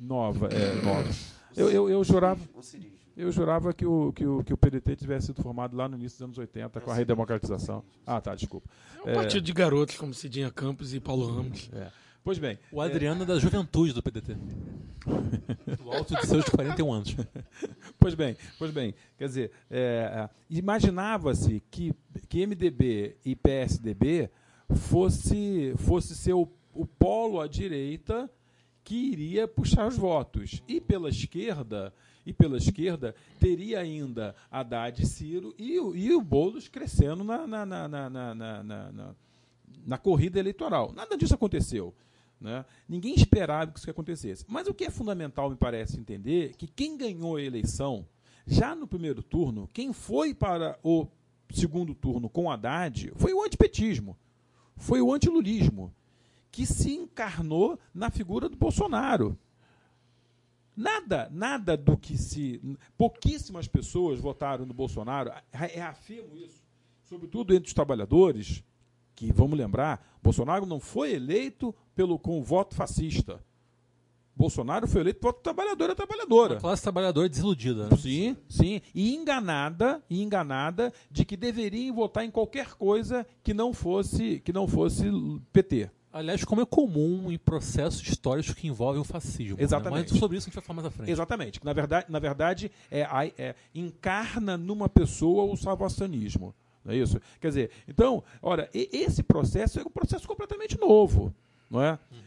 nova, 0.00 0.48
nova. 0.48 0.54
é, 0.54 0.82
nova. 0.82 1.10
Eu, 1.56 1.70
eu, 1.70 1.90
eu 1.90 2.02
jurava. 2.04 2.40
Eu 3.16 3.30
jurava 3.30 3.74
que 3.74 3.84
o, 3.84 4.12
que, 4.12 4.24
o, 4.24 4.42
que 4.42 4.54
o 4.54 4.56
PDT 4.56 4.96
tivesse 4.96 5.26
sido 5.26 5.42
formado 5.42 5.76
lá 5.76 5.86
no 5.88 5.96
início 5.96 6.16
dos 6.16 6.24
anos 6.24 6.38
80, 6.38 6.80
com 6.80 6.90
a 6.90 6.94
redemocratização. 6.94 7.84
Ah, 8.06 8.20
tá, 8.20 8.34
desculpa. 8.34 8.70
É 9.04 9.10
um 9.10 9.14
partido 9.14 9.42
de 9.42 9.52
garotos 9.52 9.96
como 9.96 10.14
Cidinha 10.14 10.50
Campos 10.50 10.94
e 10.94 11.00
Paulo 11.00 11.26
Ramos. 11.26 11.68
É. 11.74 11.90
Pois 12.22 12.38
bem, 12.38 12.58
O 12.70 12.80
Adriano 12.80 13.22
é 13.22 13.26
da 13.26 13.38
juventude 13.38 13.92
do 13.92 14.02
PDT. 14.02 14.36
Do 15.82 15.90
alto 15.90 16.14
de 16.14 16.26
seus 16.26 16.44
41 16.48 16.92
anos. 16.92 17.16
Pois 17.98 18.14
bem, 18.14 18.36
pois 18.58 18.70
bem. 18.70 18.94
Quer 19.16 19.28
dizer, 19.28 19.52
é, 19.70 19.78
é, 19.78 20.30
imaginava-se 20.50 21.62
que, 21.70 21.94
que 22.28 22.46
MDB 22.46 23.16
e 23.24 23.34
PSDB 23.34 24.30
fosse, 24.74 25.74
fosse 25.78 26.14
ser 26.14 26.34
o, 26.34 26.46
o 26.74 26.86
polo 26.86 27.40
à 27.40 27.48
direita 27.48 28.30
que 28.84 28.94
iria 28.94 29.46
puxar 29.48 29.86
os 29.88 29.96
votos. 29.96 30.62
E 30.68 30.80
pela 30.80 31.08
esquerda, 31.08 31.92
e 32.26 32.32
pela 32.32 32.56
esquerda 32.56 33.14
teria 33.38 33.80
ainda 33.80 34.34
Haddad 34.50 35.02
e 35.02 35.06
Ciro 35.06 35.54
e, 35.58 35.74
e 35.74 36.12
o 36.14 36.20
Boulos 36.20 36.68
crescendo 36.68 37.22
na, 37.24 37.46
na, 37.46 37.66
na, 37.66 37.88
na, 37.88 38.10
na- 38.10 38.34
na- 38.64 39.14
na 39.86 39.96
corrida 39.98 40.38
eleitoral. 40.38 40.92
Nada 40.92 41.16
disso 41.16 41.34
aconteceu. 41.34 41.94
Né? 42.40 42.64
Ninguém 42.88 43.14
esperava 43.14 43.70
que 43.70 43.78
isso 43.78 43.90
acontecesse. 43.90 44.44
Mas 44.48 44.66
o 44.66 44.74
que 44.74 44.84
é 44.84 44.90
fundamental, 44.90 45.48
me 45.50 45.56
parece 45.56 45.98
entender, 45.98 46.54
que 46.56 46.66
quem 46.66 46.96
ganhou 46.96 47.36
a 47.36 47.42
eleição, 47.42 48.06
já 48.46 48.74
no 48.74 48.86
primeiro 48.86 49.22
turno, 49.22 49.68
quem 49.72 49.92
foi 49.92 50.34
para 50.34 50.78
o 50.82 51.06
segundo 51.52 51.94
turno 51.94 52.28
com 52.28 52.50
Haddad 52.50 53.12
foi 53.16 53.32
o 53.32 53.42
antipetismo, 53.42 54.16
foi 54.76 55.00
o 55.00 55.12
antilulismo, 55.12 55.92
que 56.50 56.66
se 56.66 56.92
encarnou 56.94 57.78
na 57.94 58.10
figura 58.10 58.48
do 58.48 58.56
Bolsonaro. 58.56 59.38
Nada, 60.76 61.28
nada 61.30 61.76
do 61.76 61.96
que 61.96 62.16
se. 62.16 62.60
Pouquíssimas 62.96 63.68
pessoas 63.68 64.18
votaram 64.18 64.64
no 64.64 64.72
Bolsonaro. 64.72 65.30
Reafirmo 65.52 66.36
isso. 66.36 66.62
Sobretudo 67.04 67.54
entre 67.54 67.68
os 67.68 67.74
trabalhadores, 67.74 68.62
que, 69.14 69.32
vamos 69.32 69.58
lembrar, 69.58 70.18
Bolsonaro 70.22 70.64
não 70.64 70.80
foi 70.80 71.12
eleito 71.12 71.74
pelo, 71.94 72.18
com 72.18 72.42
voto 72.42 72.74
fascista. 72.74 73.44
Bolsonaro 74.34 74.88
foi 74.88 75.02
eleito 75.02 75.20
por 75.20 75.34
trabalhadora 75.34 75.94
trabalhadora. 75.94 76.54
Uma 76.54 76.60
classe 76.60 76.82
trabalhadora 76.82 77.28
desiludida. 77.28 77.88
Né? 77.88 77.96
Sim, 77.98 78.36
sim. 78.48 78.80
E 78.94 79.14
enganada, 79.14 80.02
e 80.08 80.22
enganada 80.22 80.92
de 81.10 81.26
que 81.26 81.36
deveriam 81.36 81.94
votar 81.94 82.24
em 82.24 82.30
qualquer 82.30 82.74
coisa 82.74 83.26
que 83.42 83.52
não 83.52 83.74
fosse, 83.74 84.40
que 84.40 84.52
não 84.52 84.66
fosse 84.66 85.04
PT. 85.52 85.90
Aliás, 86.12 86.44
como 86.44 86.60
é 86.60 86.66
comum 86.66 87.30
em 87.30 87.38
processos 87.38 88.02
históricos 88.02 88.52
que 88.52 88.66
envolvem 88.66 89.00
o 89.00 89.04
fascismo. 89.04 89.56
Exatamente. 89.60 90.06
Né? 90.06 90.08
Mas 90.10 90.18
sobre 90.18 90.36
isso 90.36 90.46
a 90.46 90.48
gente 90.48 90.54
vai 90.54 90.64
falar 90.64 90.76
mais 90.76 90.86
à 90.86 90.90
frente. 90.90 91.10
Exatamente. 91.10 91.64
Na 91.64 91.72
verdade, 91.72 92.06
na 92.08 92.18
verdade 92.18 92.72
é, 92.90 93.02
é, 93.38 93.54
encarna 93.74 94.56
numa 94.56 94.88
pessoa 94.88 95.44
o 95.44 95.56
salvacionismo. 95.56 96.54
Não 96.84 96.92
é 96.92 96.96
isso? 96.96 97.20
Quer 97.40 97.48
dizer, 97.48 97.70
então, 97.86 98.24
olha, 98.42 98.68
esse 98.72 99.22
processo 99.22 99.78
é 99.78 99.82
um 99.82 99.90
processo 99.90 100.26
completamente 100.26 100.78
novo. 100.80 101.32
Não 101.70 101.80
é? 101.80 101.92
Uhum. 102.10 102.18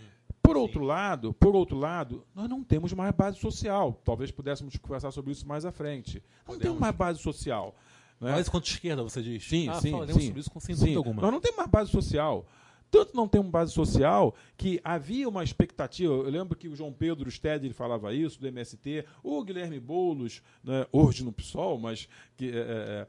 Por 0.41 0.57
outro 0.57 0.83
lado, 0.83 1.33
por 1.33 1.55
outro 1.55 1.77
lado, 1.77 2.23
nós 2.35 2.49
não 2.49 2.63
temos 2.63 2.93
mais 2.93 3.13
base 3.13 3.39
social. 3.39 3.99
Talvez 4.03 4.31
pudéssemos 4.31 4.77
conversar 4.77 5.11
sobre 5.11 5.31
isso 5.31 5.47
mais 5.47 5.65
à 5.65 5.71
frente. 5.71 6.23
Não 6.39 6.45
Podemos. 6.45 6.63
temos 6.63 6.79
mais 6.79 6.95
base 6.95 7.19
social. 7.19 7.75
É? 8.21 8.31
Mais 8.31 8.47
quanto 8.47 8.67
esquerda, 8.67 9.03
você 9.03 9.21
diz? 9.21 9.43
Sim, 9.45 9.67
ah, 9.69 9.81
sim. 9.81 9.91
Falaremos 9.91 10.21
sim, 10.21 10.27
sobre 10.27 10.39
isso 10.41 10.51
com 10.51 10.59
sem 10.59 10.75
dúvida 10.75 10.97
alguma. 10.97 11.21
Nós 11.21 11.31
não 11.31 11.41
temos 11.41 11.57
mais 11.57 11.69
base 11.69 11.91
social. 11.91 12.45
Tanto 12.93 13.17
não 13.17 13.27
temos 13.27 13.49
base 13.49 13.71
social 13.71 14.35
que 14.55 14.79
havia 14.83 15.27
uma 15.27 15.43
expectativa. 15.43 16.13
Eu 16.13 16.29
lembro 16.29 16.55
que 16.55 16.67
o 16.67 16.75
João 16.75 16.93
Pedro 16.93 17.31
Stedley 17.31 17.73
falava 17.73 18.13
isso, 18.13 18.39
do 18.39 18.47
MST, 18.47 19.03
o 19.23 19.43
Guilherme 19.43 19.79
Boulos, 19.79 20.43
né, 20.63 20.85
hoje 20.91 21.23
no 21.23 21.33
PSOL, 21.33 21.79
mas 21.79 22.07
que. 22.37 22.51
É, 22.51 22.59
é, 22.59 23.07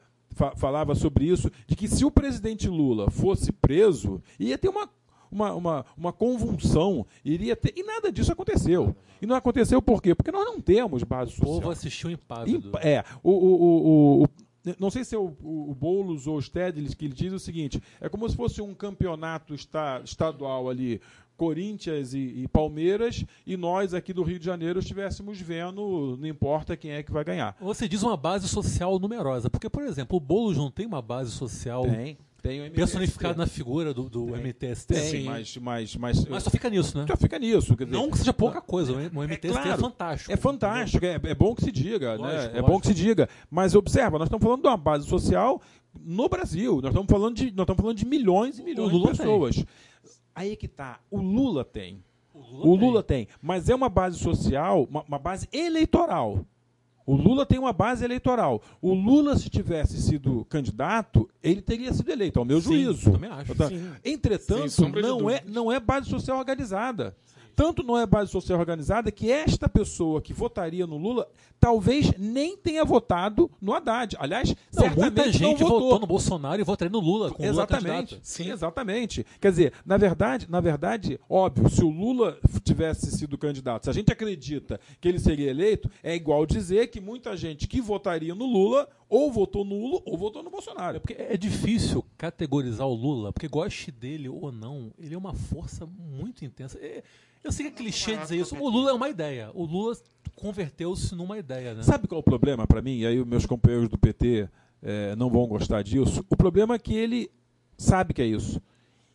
falava 0.57 0.97
sobre 0.97 1.27
isso, 1.27 1.49
de 1.67 1.77
que 1.77 1.87
se 1.87 2.05
o 2.05 2.11
presidente 2.11 2.67
Lula 2.67 3.09
fosse 3.09 3.53
preso, 3.53 4.21
ia 4.41 4.59
ter 4.59 4.69
uma 4.69 4.89
uma, 5.31 5.53
uma, 5.53 5.87
uma 5.97 6.13
convulsão, 6.13 7.05
iria 7.25 7.57
ter. 7.57 7.75
E 7.77 7.83
nada 7.83 8.11
disso 8.11 8.33
aconteceu. 8.33 8.97
E 9.21 9.27
não 9.27 9.35
aconteceu 9.35 9.83
por 9.83 10.01
quê? 10.01 10.15
Porque 10.15 10.31
nós 10.31 10.45
não 10.45 10.61
temos 10.61 11.03
base 11.03 11.33
social. 11.33 11.51
O 11.51 11.61
povo 11.61 11.71
assistiu 11.71 12.11
impávido. 12.11 12.69
Imp 12.69 12.77
é. 12.77 13.05
O, 13.23 13.31
o, 13.31 13.55
o, 13.55 14.23
o, 14.23 14.29
não 14.79 14.91
sei 14.91 15.05
se 15.05 15.15
é 15.15 15.19
o, 15.19 15.35
o 15.43 15.75
Boulos 15.75 16.27
ou 16.27 16.37
o 16.37 16.43
Stedley 16.43 16.95
que 16.95 17.05
ele 17.05 17.15
diz 17.15 17.33
o 17.33 17.39
seguinte: 17.39 17.83
é 18.01 18.09
como 18.09 18.29
se 18.29 18.37
fosse 18.37 18.63
um 18.63 18.75
campeonato 18.75 19.55
esta, 19.55 20.01
estadual 20.05 20.69
ali, 20.69 21.01
Corinthians 21.37 22.15
e, 22.15 22.43
e, 22.43 22.49
Palmeiras, 22.49 23.25
e 23.47 23.57
nós 23.57 23.93
aqui 23.93 24.13
do 24.13 24.23
Rio 24.23 24.39
de 24.39 24.45
Janeiro 24.45 24.79
estivéssemos 24.79 25.41
vendo, 25.41 26.17
não 26.19 26.27
importa 26.27 26.77
quem 26.77 26.93
é 26.93 27.03
que 27.03 27.13
vai 27.13 27.25
ganhar. 27.25 27.57
Você 27.61 27.89
diz 27.89 28.03
uma 28.03 28.17
base 28.17 28.49
social 28.49 28.99
numerosa, 28.99 29.51
porque, 29.51 29.69
por 29.69 29.83
exemplo, 29.83 30.17
o 30.17 30.21
Boulos 30.21 30.57
não 30.57 30.71
tem 30.71 30.87
uma 30.87 31.03
base 31.03 31.31
social. 31.31 31.83
Tem. 31.83 32.17
Tem 32.45 32.69
o 32.69 32.71
personificado 32.71 33.39
na 33.39 33.47
figura 33.47 33.95
do, 33.95 34.03
do 34.03 34.27
MTST. 34.37 34.93
Tem, 34.93 35.11
Sim. 35.11 35.25
Mas, 35.25 35.57
mas, 35.57 35.97
mas, 35.97 36.25
mas 36.27 36.43
só 36.43 36.51
fica 36.51 36.69
nisso, 36.69 36.99
né? 36.99 37.07
Só 37.09 37.17
fica 37.17 37.39
nisso. 37.39 37.75
Dizer, 37.75 37.91
não 37.91 38.11
que 38.11 38.19
seja 38.19 38.35
pouca 38.35 38.61
coisa, 38.61 38.93
o 38.93 38.97
MTST 38.99 39.47
é, 39.47 39.51
claro, 39.51 39.71
é 39.71 39.77
fantástico. 39.79 40.33
É 40.33 40.37
fantástico, 40.37 41.07
é, 41.07 41.21
é, 41.25 41.35
bom 41.35 41.55
que 41.55 41.65
se 41.65 41.73
diga, 41.73 42.17
lógico, 42.17 42.27
né? 42.27 42.35
Lógico. 42.35 42.57
É 42.59 42.63
bom 42.63 42.79
que 42.79 42.87
se 42.89 42.93
diga. 42.93 43.31
Mas 43.51 43.75
observa, 43.75 44.19
nós 44.19 44.27
estamos 44.27 44.45
falando 44.45 44.61
de 44.61 44.69
uma 44.69 44.77
base 44.77 45.09
social 45.09 45.59
no 45.99 46.29
Brasil. 46.29 46.83
Nós 46.83 46.91
estamos 46.91 47.11
falando 47.11 47.35
de, 47.35 47.45
nós 47.45 47.63
estamos 47.63 47.81
falando 47.81 47.97
de 47.97 48.05
milhões 48.05 48.59
e 48.59 48.63
milhões 48.63 48.93
de 48.93 49.03
pessoas. 49.09 49.57
Tem. 49.57 49.67
Aí 50.35 50.53
é 50.53 50.57
que 50.57 50.69
tá. 50.69 51.01
O 51.11 51.23
Lula 51.23 51.65
tem. 51.65 52.05
O 52.35 52.41
Lula, 52.41 52.67
o 52.67 52.75
Lula 52.75 53.03
tem. 53.03 53.25
tem. 53.25 53.35
Mas 53.41 53.71
é 53.71 53.75
uma 53.75 53.89
base 53.89 54.19
social, 54.19 54.85
uma, 54.85 55.03
uma 55.09 55.19
base 55.19 55.49
eleitoral. 55.51 56.45
O 57.07 57.15
Lula 57.15 57.45
tem 57.45 57.59
uma 57.59 57.73
base 57.73 58.05
eleitoral. 58.05 58.63
O 58.81 58.95
Lula, 58.95 59.37
se 59.37 59.51
tivesse 59.51 60.01
sido 60.01 60.45
candidato, 60.47 61.29
ele 61.43 61.61
teria 61.61 61.93
sido 61.93 62.11
eleito, 62.11 62.39
ao 62.39 62.45
meu 62.45 62.61
Sim, 62.61 62.85
juízo. 62.85 63.13
Também 63.13 63.31
acho. 63.31 63.55
Sim. 63.69 63.91
Entretanto, 64.05 64.71
Sim, 64.71 64.93
não, 65.03 65.29
é, 65.29 65.43
não 65.47 65.71
é 65.71 65.79
base 65.79 66.09
social 66.09 66.39
organizada. 66.39 67.15
Tanto 67.55 67.83
não 67.83 67.99
é 67.99 68.07
base 68.07 68.31
social 68.31 68.59
organizada 68.59 69.11
que 69.11 69.31
esta 69.31 69.69
pessoa 69.69 70.21
que 70.21 70.33
votaria 70.33 70.87
no 70.87 70.97
Lula 70.97 71.29
talvez 71.61 72.13
nem 72.19 72.57
tenha 72.57 72.85
votado 72.85 73.51
no 73.61 73.73
Haddad. 73.73 74.17
Aliás, 74.19 74.55
não, 74.73 74.91
muita 74.91 75.33
gente 75.33 75.63
votou. 75.63 75.81
votou. 75.81 76.01
no 76.01 76.07
Bolsonaro 76.07 76.61
e 76.61 76.65
votaria 76.65 76.91
no 76.93 77.01
Lula. 77.01 77.31
Com 77.31 77.45
exatamente. 77.45 78.15
Lula 78.15 78.21
Sim, 78.23 78.51
exatamente. 78.51 79.27
Quer 79.41 79.51
dizer, 79.51 79.73
na 79.87 79.97
verdade, 79.97 80.47
na 80.51 80.61
verdade, 80.61 81.19
óbvio, 81.29 81.69
se 81.71 81.83
o 81.83 81.89
Lula 81.89 82.39
tivesse 82.63 83.11
sido 83.13 83.39
candidato, 83.39 83.85
se 83.85 83.91
a 83.91 83.93
gente 83.93 84.13
acredita 84.13 84.81
que 85.01 85.09
ele 85.09 85.19
seria 85.19 85.51
eleito, 85.51 85.91
é 86.03 86.15
igual 86.15 86.45
dizer 86.45 86.89
que 86.89 87.01
muita 87.01 87.37
gente 87.37 87.67
que 87.67 87.81
votaria 87.81 88.35
no 88.35 88.45
Lula 88.45 88.89
ou 89.09 89.31
votou 89.31 89.65
no 89.65 89.75
Lula 89.75 90.03
ou 90.05 90.19
votou 90.19 90.43
no 90.43 90.51
Bolsonaro. 90.51 90.97
É 90.97 91.01
porque 91.01 91.17
é 91.17 91.37
difícil 91.37 92.05
categorizar 92.19 92.87
o 92.87 92.95
Lula, 92.95 93.33
porque 93.33 93.49
goste 93.49 93.91
dele 93.91 94.29
ou 94.29 94.51
não, 94.51 94.93
ele 94.99 95.15
é 95.15 95.19
uma 95.19 95.33
força 95.33 95.87
muito 95.87 96.45
intensa. 96.45 96.79
É, 96.79 97.03
eu 97.45 97.53
sei 97.53 97.67
que 97.67 97.73
é 97.73 97.77
clichê 97.77 98.17
dizer 98.17 98.37
isso. 98.39 98.57
O 98.57 98.69
Lula 98.69 98.91
é 98.91 98.93
uma 98.95 99.09
ideia. 99.09 99.51
O 99.55 99.65
Lula 99.65 99.95
converteu-se 100.35 101.15
numa 101.15 101.39
ideia. 101.39 101.75
Né? 101.75 101.83
Sabe 101.83 102.09
qual 102.09 102.19
é 102.19 102.21
o 102.21 102.23
problema 102.23 102.67
para 102.67 102.81
mim? 102.81 102.99
E 102.99 103.07
aí 103.07 103.21
os 103.21 103.27
meus 103.27 103.45
companheiros 103.45 103.89
do 103.89 103.99
PT 103.99 104.49
é, 104.83 105.15
não 105.15 105.29
vão 105.29 105.47
gostar 105.47 105.83
disso. 105.83 106.25
O 106.31 106.37
problema 106.37 106.75
é 106.75 106.79
que 106.79 106.95
ele 106.95 107.31
sabe 107.77 108.15
que 108.15 108.23
é 108.23 108.27
isso. 108.27 108.61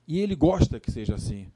E 0.08 0.20
ele 0.20 0.36
gosta 0.36 0.80
que 0.80 0.92
seja 0.92 1.16
assim. 1.16 1.52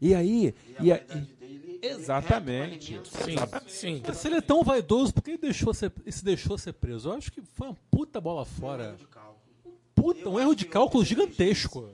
E 0.00 0.14
aí. 0.14 0.54
E 0.80 0.92
a, 0.92 0.96
e, 0.96 1.78
exatamente. 1.82 3.00
Sim, 3.04 3.36
sim. 3.68 4.02
Se 4.12 4.28
ele 4.28 4.36
é 4.36 4.40
tão 4.40 4.62
vaidoso, 4.62 5.14
por 5.14 5.22
que 5.22 5.30
ele 5.30 5.38
deixou 5.38 5.72
ser, 5.72 5.92
se 6.08 6.24
deixou 6.24 6.58
ser 6.58 6.72
preso? 6.72 7.08
Eu 7.08 7.14
acho 7.14 7.32
que 7.32 7.42
foi 7.42 7.68
uma 7.68 7.76
puta 7.90 8.20
bola 8.20 8.44
fora. 8.44 8.96
Puta, 9.94 10.28
um 10.28 10.38
erro 10.38 10.54
de 10.54 10.64
cálculo 10.64 11.04
gigantesco. 11.04 11.88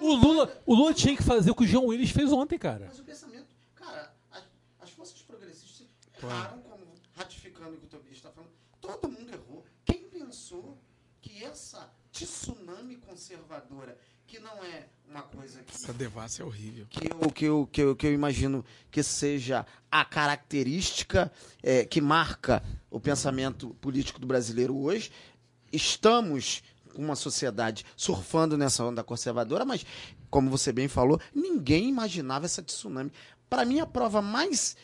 O 0.00 0.14
Lula, 0.14 0.62
o 0.64 0.74
Lula 0.74 0.94
tinha 0.94 1.16
que 1.16 1.22
fazer 1.22 1.50
o 1.50 1.54
que 1.54 1.64
o 1.64 1.66
João 1.66 1.86
Willis 1.86 2.10
fez 2.10 2.32
ontem, 2.32 2.58
cara. 2.58 2.86
Mas 2.86 2.98
o 2.98 3.04
pensamento, 3.04 3.48
cara, 3.74 4.14
as, 4.30 4.44
as 4.80 4.90
forças 4.90 5.20
progressistas 5.22 5.86
erraram, 6.22 6.58
como 6.62 6.86
ratificando 7.16 7.76
o 7.76 7.78
que 7.78 7.86
o 7.86 7.88
Tobias 7.88 8.16
está 8.16 8.30
falando. 8.30 8.50
Todo 8.80 9.08
mundo 9.08 9.32
errou. 9.32 9.64
Quem 9.84 10.04
pensou 10.08 10.78
que 11.20 11.42
essa 11.44 11.90
tsunami 12.12 12.96
conservadora, 12.96 13.96
que 14.26 14.38
não 14.38 14.62
é 14.64 14.86
uma 15.08 15.22
coisa 15.22 15.62
que. 15.62 15.74
Essa 15.74 15.92
devassa 15.92 16.42
é 16.42 16.44
horrível. 16.44 16.86
Que 16.88 17.06
eu, 17.10 17.30
que 17.30 17.44
eu, 17.44 17.68
que 17.70 17.80
eu, 17.82 17.96
que 17.96 18.06
eu 18.06 18.12
imagino 18.12 18.64
que 18.90 19.02
seja 19.02 19.66
a 19.90 20.04
característica 20.04 21.30
é, 21.62 21.84
que 21.84 22.00
marca 22.00 22.62
o 22.90 23.00
pensamento 23.00 23.74
político 23.80 24.20
do 24.20 24.26
brasileiro 24.26 24.76
hoje. 24.76 25.10
Estamos 25.72 26.62
uma 26.96 27.16
sociedade 27.16 27.84
surfando 27.96 28.56
nessa 28.56 28.84
onda 28.84 29.02
conservadora, 29.02 29.64
mas, 29.64 29.84
como 30.30 30.50
você 30.50 30.72
bem 30.72 30.88
falou, 30.88 31.20
ninguém 31.34 31.88
imaginava 31.88 32.46
essa 32.46 32.62
tsunami. 32.62 33.12
Para 33.48 33.64
mim, 33.64 33.80
a 33.80 33.86
prova 33.86 34.22
mais 34.22 34.76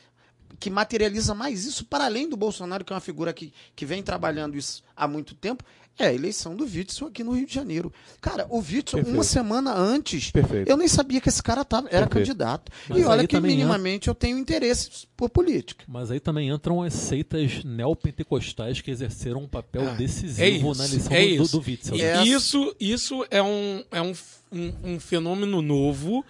que 0.58 0.70
materializa 0.70 1.34
mais 1.34 1.64
isso, 1.64 1.84
para 1.84 2.06
além 2.06 2.28
do 2.28 2.36
Bolsonaro, 2.36 2.84
que 2.84 2.92
é 2.92 2.96
uma 2.96 3.00
figura 3.00 3.32
que, 3.32 3.52
que 3.76 3.84
vem 3.84 4.02
trabalhando 4.02 4.56
isso 4.56 4.82
há 4.96 5.06
muito 5.06 5.34
tempo, 5.34 5.62
é 5.98 6.06
a 6.06 6.12
eleição 6.12 6.54
do 6.54 6.64
Witzel 6.64 7.08
aqui 7.08 7.24
no 7.24 7.32
Rio 7.32 7.46
de 7.46 7.52
Janeiro. 7.52 7.92
Cara, 8.20 8.46
o 8.48 8.58
Witzel, 8.58 8.98
Perfeito. 8.98 9.10
uma 9.10 9.24
semana 9.24 9.74
antes, 9.74 10.30
Perfeito. 10.30 10.68
eu 10.68 10.76
nem 10.76 10.86
sabia 10.86 11.20
que 11.20 11.28
esse 11.28 11.42
cara 11.42 11.64
tava, 11.64 11.88
era 11.88 12.06
Perfeito. 12.06 12.26
candidato. 12.26 12.72
Mas 12.88 12.98
e 12.98 13.04
olha 13.04 13.26
que 13.26 13.40
minimamente 13.40 14.08
eu 14.08 14.14
tenho 14.14 14.38
interesse 14.38 15.06
por 15.16 15.28
política. 15.28 15.84
Mas 15.88 16.10
aí 16.10 16.20
também 16.20 16.50
entram 16.50 16.82
as 16.82 16.94
seitas 16.94 17.64
neopentecostais 17.64 18.80
que 18.80 18.90
exerceram 18.90 19.42
um 19.42 19.48
papel 19.48 19.88
ah, 19.88 19.94
decisivo 19.94 20.42
é 20.42 20.48
isso, 20.48 20.78
na 20.78 20.86
eleição 20.86 21.12
é 21.12 21.36
do, 21.36 21.48
do, 21.48 21.66
Witzel. 21.66 21.96
E 21.96 22.02
é 22.02 22.24
isso, 22.24 22.76
isso 22.78 23.26
é, 23.30 23.42
um, 23.42 23.84
é 23.90 24.00
um, 24.00 24.12
um, 24.52 24.72
um 24.84 25.00
fenômeno 25.00 25.60
novo 25.60 26.24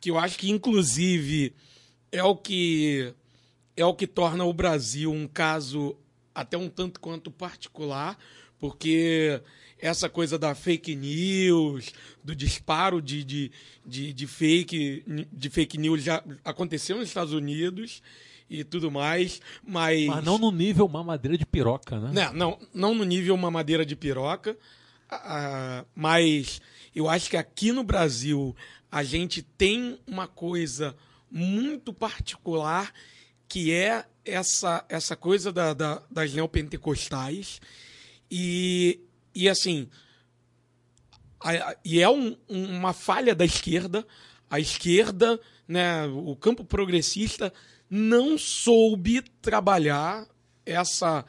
que 0.00 0.10
eu 0.10 0.18
acho 0.18 0.36
que, 0.36 0.50
inclusive, 0.50 1.54
é 2.10 2.24
o 2.24 2.34
que 2.36 3.14
é 3.76 3.84
o 3.84 3.94
que 3.94 4.06
torna 4.06 4.44
o 4.44 4.52
Brasil 4.52 5.10
um 5.10 5.26
caso 5.26 5.96
até 6.34 6.56
um 6.56 6.68
tanto 6.68 7.00
quanto 7.00 7.30
particular, 7.30 8.18
porque 8.62 9.42
essa 9.76 10.08
coisa 10.08 10.38
da 10.38 10.54
fake 10.54 10.94
news, 10.94 11.92
do 12.22 12.32
disparo 12.32 13.02
de, 13.02 13.24
de, 13.24 13.50
de, 13.84 14.12
de, 14.12 14.26
fake, 14.28 15.26
de 15.32 15.50
fake 15.50 15.76
news 15.76 16.04
já 16.04 16.22
aconteceu 16.44 16.96
nos 16.96 17.08
Estados 17.08 17.32
Unidos 17.32 18.00
e 18.48 18.62
tudo 18.62 18.88
mais, 18.88 19.40
mas... 19.66 20.06
Mas 20.06 20.24
não 20.24 20.38
no 20.38 20.52
nível 20.52 20.86
mamadeira 20.86 21.36
de 21.36 21.44
piroca, 21.44 21.98
né? 21.98 22.12
Não, 22.12 22.32
não, 22.32 22.58
não 22.72 22.94
no 22.94 23.02
nível 23.02 23.36
mamadeira 23.36 23.84
de 23.84 23.96
piroca, 23.96 24.56
uh, 25.10 25.84
mas 25.92 26.62
eu 26.94 27.08
acho 27.08 27.28
que 27.28 27.36
aqui 27.36 27.72
no 27.72 27.82
Brasil 27.82 28.54
a 28.92 29.02
gente 29.02 29.42
tem 29.42 29.98
uma 30.06 30.28
coisa 30.28 30.94
muito 31.28 31.92
particular 31.92 32.92
que 33.48 33.72
é 33.72 34.04
essa, 34.24 34.84
essa 34.88 35.16
coisa 35.16 35.50
da, 35.50 35.74
da, 35.74 36.00
das 36.08 36.32
neopentecostais 36.32 37.60
e, 38.34 39.00
e 39.34 39.46
assim, 39.46 39.86
a, 41.38 41.76
e 41.84 42.00
é 42.00 42.08
um, 42.08 42.34
uma 42.48 42.92
falha 42.94 43.34
da 43.34 43.44
esquerda. 43.44 44.06
A 44.48 44.58
esquerda, 44.58 45.38
né, 45.68 46.06
o 46.06 46.34
campo 46.36 46.64
progressista 46.64 47.52
não 47.90 48.38
soube 48.38 49.20
trabalhar 49.42 50.26
essa. 50.64 51.24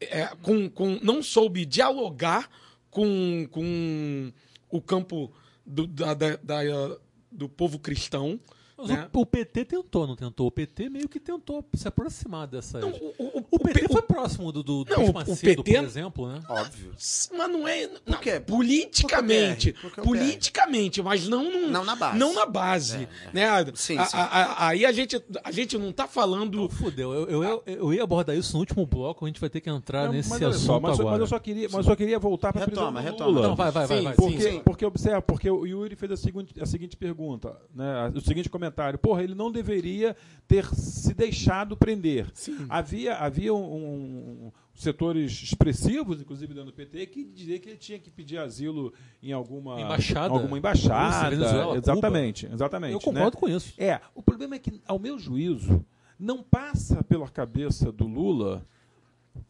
é, 0.00 0.26
com, 0.42 0.70
com, 0.70 0.98
não 1.02 1.22
soube 1.22 1.66
dialogar 1.66 2.48
com, 2.90 3.46
com 3.50 4.32
o 4.70 4.80
campo 4.80 5.30
do, 5.66 5.86
da, 5.86 6.14
da- 6.14 6.36
da- 6.36 6.98
do 7.30 7.46
povo 7.48 7.78
cristão. 7.78 8.40
Mas 8.78 8.88
né? 8.88 9.08
o, 9.12 9.20
o 9.20 9.26
PT 9.26 9.64
tentou, 9.64 10.06
não 10.06 10.14
tentou? 10.14 10.46
O 10.46 10.50
PT 10.50 10.88
meio 10.88 11.08
que 11.08 11.18
tentou 11.18 11.64
se 11.74 11.88
aproximar 11.88 12.46
dessas. 12.46 12.80
Não, 12.80 12.90
o, 12.90 13.14
o- 13.18 13.44
o 13.50 13.58
PT 13.58 13.80
P- 13.80 13.88
foi 13.92 14.02
próximo 14.02 14.52
do, 14.52 14.62
do, 14.62 14.84
do 14.84 14.90
Não, 14.94 15.04
o- 15.06 15.10
o 15.10 15.14
Macedo, 15.14 15.62
PT 15.64 15.76
por 15.78 15.84
exemplo, 15.84 16.28
né? 16.28 16.40
Óbvio. 16.48 16.92
Mas 16.92 17.30
não 17.50 17.66
é. 17.66 17.90
Não, 18.06 18.18
quê? 18.18 18.38
Politicamente. 18.40 19.72
Por 19.74 19.90
que 19.92 20.00
o 20.00 20.02
PR? 20.04 20.08
Politicamente, 20.08 21.02
mas 21.02 21.28
não, 21.28 21.44
num- 21.50 21.68
Não 21.70 21.84
na 21.84 21.96
base. 21.96 22.18
Não 22.18 22.32
na 22.34 22.46
base. 22.46 22.96
É, 22.96 23.00
é. 23.02 23.32
Né? 23.32 23.72
Sim, 23.74 23.98
A- 23.98 24.04
sim. 24.06 24.16
a- 24.16 24.20
a- 24.22 24.68
aí 24.68 24.84
a 24.86 24.92
gente, 24.92 25.22
a 25.44 25.50
gente 25.50 25.76
não 25.78 25.92
tá 25.92 26.06
falando. 26.06 26.68
Fudeu, 26.68 27.12
eu, 27.12 27.26
eu, 27.28 27.42
eu, 27.44 27.62
eu 27.66 27.94
ia 27.94 28.02
abordar 28.02 28.36
isso 28.36 28.52
no 28.54 28.60
último 28.60 28.86
bloco, 28.86 29.24
a 29.24 29.28
gente 29.28 29.40
vai 29.40 29.50
ter 29.50 29.60
que 29.60 29.70
entrar 29.70 30.06
Não, 30.06 30.12
nesse 30.12 30.30
mas 30.30 30.42
assunto 30.42 30.64
só, 30.66 30.80
mas, 30.80 30.98
agora. 31.00 31.12
mas 31.12 31.20
eu 31.20 31.26
só 31.26 31.38
queria, 31.38 31.68
mas 31.68 31.74
eu 31.78 31.84
só 31.84 31.96
queria 31.96 32.18
voltar 32.18 32.52
para 32.52 32.64
Retoma, 32.64 33.00
do 33.00 33.04
retoma. 33.04 33.30
Lula. 33.30 33.48
Não, 33.48 33.56
vai, 33.56 33.70
vai, 33.70 33.86
vai. 33.86 33.98
Sim, 33.98 34.04
vai. 34.04 34.14
sim. 34.14 34.20
Porque, 34.20 34.60
porque 34.64 34.86
observa, 34.86 35.22
porque 35.22 35.50
o 35.50 35.66
Yuri 35.66 35.96
fez 35.96 36.12
a 36.12 36.16
seguinte, 36.16 36.54
a 36.60 36.66
seguinte 36.66 36.96
pergunta, 36.96 37.56
né, 37.74 38.12
o 38.14 38.20
seguinte 38.20 38.48
comentário. 38.48 38.67
Porra, 38.98 39.22
ele 39.22 39.34
não 39.34 39.50
deveria 39.50 40.16
ter 40.46 40.66
se 40.74 41.14
deixado 41.14 41.76
prender. 41.76 42.26
Havia, 42.68 43.16
havia 43.16 43.52
um, 43.54 44.46
um- 44.46 44.52
setores 44.74 45.32
expressivos, 45.42 46.20
inclusive 46.20 46.54
dentro 46.54 46.70
do 46.70 46.74
PT, 46.74 47.06
que 47.06 47.24
diziam 47.24 47.58
que 47.58 47.68
ele 47.70 47.78
tinha 47.78 47.98
que 47.98 48.10
pedir 48.10 48.38
asilo 48.38 48.92
em 49.22 49.32
alguma 49.32 49.80
Embaixada. 49.80 50.32
Alguma 50.32 50.56
embaixada. 50.56 51.30
Venezuela, 51.30 51.76
exatamente, 51.76 52.46
exatamente. 52.46 52.92
Eu 52.92 53.00
concordo 53.00 53.36
né? 53.36 53.40
com 53.40 53.48
isso. 53.48 53.74
É, 53.76 54.00
o 54.14 54.22
problema 54.22 54.54
é 54.54 54.58
que, 54.58 54.80
ao 54.86 54.98
meu 54.98 55.18
juízo, 55.18 55.84
não 56.18 56.42
passa 56.42 57.02
pela 57.02 57.28
cabeça 57.28 57.90
do 57.90 58.06
Lula 58.06 58.64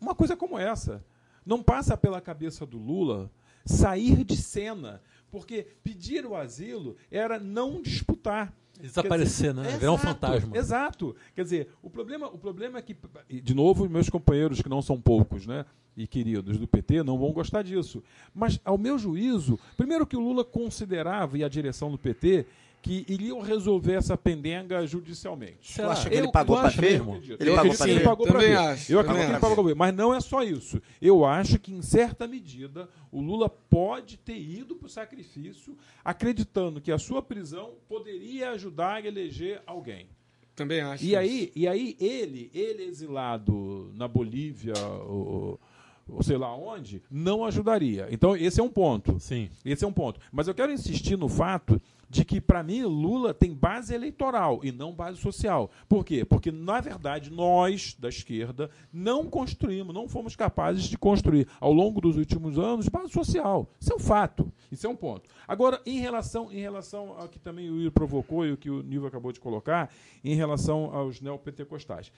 uma 0.01 0.15
coisa 0.15 0.37
como 0.37 0.59
essa. 0.59 1.05
Não 1.45 1.63
passa 1.63 1.97
pela 1.97 2.21
cabeça 2.21 2.67
do 2.67 2.79
Lula 2.79 3.31
sair 3.65 4.25
de 4.25 4.37
cena. 4.37 5.01
Porque 5.31 5.67
pedir 5.83 6.25
o 6.25 6.35
asilo 6.35 6.97
era 7.11 7.39
não 7.39 7.83
disputar. 7.83 8.53
Desaparecer, 8.81 9.55
Quer 9.55 9.63
né? 9.63 9.77
Virar 9.77 9.93
um 9.93 9.95
exato, 9.95 10.15
fantasma. 10.15 10.57
Exato. 10.57 11.17
Quer 11.35 11.43
dizer, 11.43 11.69
o 11.83 11.91
problema, 11.91 12.29
o 12.29 12.39
problema 12.39 12.79
é 12.79 12.83
que, 12.83 12.97
de 13.29 13.55
novo, 13.55 13.89
meus 13.89 14.09
companheiros, 14.09 14.63
que 14.63 14.69
não 14.69 14.81
são 14.81 15.01
poucos, 15.01 15.47
né? 15.47 15.65
E 15.97 16.07
queridos 16.07 16.59
do 16.59 16.69
PT, 16.69 17.03
não 17.03 17.19
vão 17.19 17.33
gostar 17.33 17.63
disso. 17.63 18.03
Mas, 18.33 18.61
ao 18.65 18.79
meu 18.79 18.97
juízo, 18.99 19.59
primeiro 19.77 20.07
que 20.07 20.17
o 20.17 20.21
Lula 20.21 20.45
considerava, 20.45 21.37
e 21.37 21.43
a 21.43 21.49
direção 21.49 21.91
do 21.91 21.99
PT, 21.99 22.47
que 22.81 23.05
iriam 23.09 23.41
resolver 23.41 23.95
essa 23.95 24.17
pendenga 24.17 24.87
judicialmente. 24.87 25.73
Será? 25.73 25.91
Acha 25.93 26.09
que 26.09 26.17
ele 26.17 26.31
pagou 26.31 26.57
acho 26.59 26.81
ver? 26.81 26.93
mesmo. 26.93 27.17
Ele 27.39 27.51
Eu 27.51 27.55
pagou 27.55 27.75
ele 27.87 27.95
ver? 27.99 28.05
Também 28.17 28.49
ver. 28.49 28.57
acho, 28.57 28.93
Eu 28.93 28.99
também 28.99 28.99
acredito 28.99 29.07
que 29.09 29.13
ele 29.13 29.33
acho. 29.33 29.41
pagou 29.41 29.55
pra 29.57 29.65
ver. 29.65 29.75
Mas 29.75 29.95
não 29.95 30.15
é 30.15 30.21
só 30.21 30.43
isso. 30.43 30.81
Eu 31.03 31.25
acho 31.25 31.59
que, 31.59 31.73
em 31.73 31.83
certa 31.83 32.27
medida, 32.27 32.89
o 33.11 33.21
Lula 33.21 33.49
pode 33.49 34.17
ter 34.17 34.39
ido 34.39 34.77
para 34.77 34.87
o 34.87 34.89
sacrifício 34.89 35.77
acreditando 36.05 36.81
que 36.81 36.93
a 36.93 36.99
sua 36.99 37.21
prisão 37.21 37.73
poderia 37.89 38.51
ajudar 38.51 38.95
a 38.95 39.07
eleger 39.07 39.61
alguém. 39.67 40.07
Também 40.55 40.81
acho. 40.81 41.05
E 41.05 41.15
aí, 41.15 41.53
e 41.55 41.69
aí 41.69 41.97
ele, 42.01 42.51
ele 42.55 42.85
exilado 42.85 43.93
na 43.95 44.09
Bolívia, 44.09 44.73
ou, 45.07 45.61
ou 46.09 46.23
sei 46.23 46.37
lá 46.37 46.55
onde, 46.57 47.03
não 47.11 47.45
ajudaria. 47.45 48.09
Então, 48.11 48.37
esse 48.37 48.59
é 48.61 48.63
um 48.63 48.69
ponto. 48.69 49.21
Sim. 49.21 49.51
Esse 49.65 49.85
é 49.85 49.87
um 49.89 49.93
ponto. 49.93 50.19
Mas 50.33 50.49
eu 50.49 50.55
quero 50.55 50.73
insistir 50.73 51.17
no 51.17 51.29
fato 51.29 51.81
de 52.09 52.25
que, 52.25 52.41
para 52.41 52.63
mim, 52.63 52.83
Lula 52.85 53.35
tem 53.35 53.53
base 53.53 53.95
eleitoral 53.95 54.61
e 54.63 54.73
não 54.73 54.93
base 54.93 55.19
social. 55.19 55.71
Por 55.89 56.05
quê? 56.05 56.25
Porque, 56.25 56.51
na 56.51 56.81
verdade, 56.81 57.31
nós, 57.31 57.95
da 57.99 58.09
esquerda, 58.09 58.71
não 58.93 59.29
construímos, 59.29 59.95
não 59.95 60.09
fomos 60.09 60.35
capazes 60.35 60.85
de 60.85 60.97
construir, 60.97 61.47
ao 61.61 61.73
longo 61.73 62.01
dos 62.01 62.17
últimos 62.17 62.59
anos, 62.59 62.89
base 62.89 63.13
social. 63.13 63.69
Isso 63.79 63.93
é 63.93 63.97
um 63.97 64.01
fato. 64.01 64.51
Isso 64.73 64.87
é 64.87 64.91
um 64.91 64.97
ponto. 64.97 65.29
Agora, 65.47 65.81
em 65.85 65.99
relação, 65.99 66.51
em 66.51 66.61
relação 66.61 67.13
ao 67.19 67.29
que 67.29 67.39
também 67.39 67.71
o 67.71 67.77
Will 67.77 67.93
provocou 67.93 68.47
e 68.47 68.53
o 68.53 68.57
que 68.57 68.71
o 68.71 68.83
Nilva 68.83 69.09
acabou 69.09 69.33
de 69.33 69.41
colocar, 69.41 69.91
em 70.25 70.35
relação 70.35 70.95
aos 70.95 71.21
neopentecostais. 71.21 72.11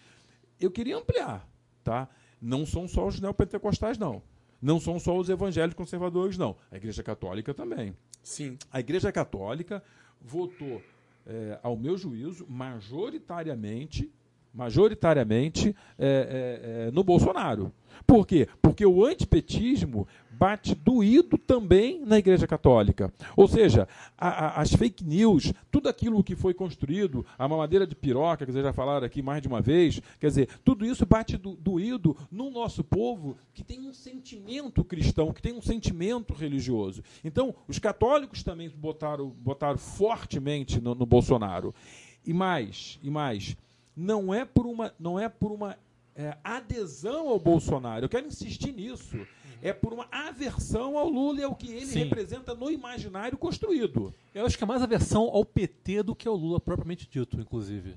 Eu 0.58 0.70
queria 0.70 0.96
ampliar, 0.96 1.48
tá? 1.82 2.08
Não 2.40 2.64
são 2.64 2.86
só 2.86 3.06
os 3.06 3.20
neopentecostais, 3.20 3.98
não. 3.98 4.22
Não 4.62 4.78
são 4.78 5.00
só 5.00 5.16
os 5.16 5.28
evangélicos 5.28 5.76
conservadores, 5.76 6.36
não. 6.36 6.54
A 6.70 6.76
Igreja 6.76 7.02
Católica 7.02 7.54
também. 7.54 7.94
Sim. 8.22 8.58
A 8.70 8.80
Igreja 8.80 9.10
Católica 9.10 9.82
votou, 10.20 10.82
eh, 11.26 11.58
ao 11.62 11.76
meu 11.76 11.96
juízo, 11.96 12.46
majoritariamente, 12.48 14.10
majoritariamente 14.54 15.68
eh, 15.68 15.74
eh, 15.98 16.60
eh, 16.88 16.90
no 16.92 17.02
Bolsonaro. 17.04 17.72
Por 18.06 18.26
quê? 18.26 18.48
Porque 18.62 18.84
o 18.86 19.04
antipetismo 19.04 20.08
bate 20.32 20.74
doído 20.74 21.36
também 21.36 22.00
na 22.06 22.16
Igreja 22.18 22.46
Católica. 22.46 23.12
Ou 23.36 23.46
seja, 23.46 23.86
a- 24.16 24.46
a- 24.46 24.60
as 24.62 24.72
fake 24.72 25.04
news, 25.04 25.52
tudo 25.70 25.86
aquilo 25.86 26.24
que 26.24 26.34
foi 26.34 26.54
construído, 26.54 27.26
a 27.38 27.46
mamadeira 27.46 27.86
de 27.86 27.94
piroca, 27.94 28.46
que 28.46 28.50
vocês 28.52 28.64
já 28.64 28.72
falaram 28.72 29.04
aqui 29.04 29.20
mais 29.20 29.42
de 29.42 29.48
uma 29.48 29.60
vez, 29.60 30.00
quer 30.18 30.28
dizer, 30.28 30.48
tudo 30.64 30.86
isso 30.86 31.04
bate 31.04 31.36
do- 31.36 31.56
doído 31.56 32.16
no 32.32 32.50
nosso 32.50 32.82
povo 32.82 33.36
que 33.52 33.62
tem 33.62 33.80
um 33.86 33.92
sentimento 33.92 34.82
cristão, 34.82 35.30
que 35.30 35.42
tem 35.42 35.52
um 35.52 35.60
sentimento 35.60 36.32
religioso. 36.32 37.02
Então, 37.22 37.54
os 37.68 37.78
católicos 37.78 38.42
também 38.42 38.70
botaram, 38.70 39.28
botaram 39.28 39.76
fortemente 39.76 40.80
no, 40.80 40.94
no 40.94 41.04
Bolsonaro. 41.04 41.74
E 42.24 42.32
mais, 42.32 42.98
e 43.02 43.10
mais, 43.10 43.56
não 43.96 44.32
é 44.32 44.44
por 44.44 44.66
uma, 44.66 44.94
não 44.98 45.18
é 45.18 45.28
por 45.28 45.52
uma 45.52 45.76
é, 46.14 46.36
adesão 46.42 47.28
ao 47.28 47.38
Bolsonaro. 47.38 48.04
Eu 48.04 48.08
quero 48.08 48.26
insistir 48.26 48.72
nisso. 48.72 49.16
É 49.62 49.72
por 49.72 49.92
uma 49.92 50.06
aversão 50.10 50.96
ao 50.96 51.08
Lula 51.08 51.40
e 51.40 51.44
ao 51.44 51.54
que 51.54 51.70
ele 51.70 51.86
Sim. 51.86 52.04
representa 52.04 52.54
no 52.54 52.70
imaginário 52.70 53.36
construído. 53.36 54.14
Eu 54.34 54.46
acho 54.46 54.56
que 54.56 54.64
é 54.64 54.66
mais 54.66 54.80
aversão 54.82 55.24
ao 55.24 55.44
PT 55.44 56.02
do 56.02 56.14
que 56.14 56.26
ao 56.26 56.34
Lula 56.34 56.58
propriamente 56.58 57.06
dito, 57.10 57.38
inclusive. 57.38 57.96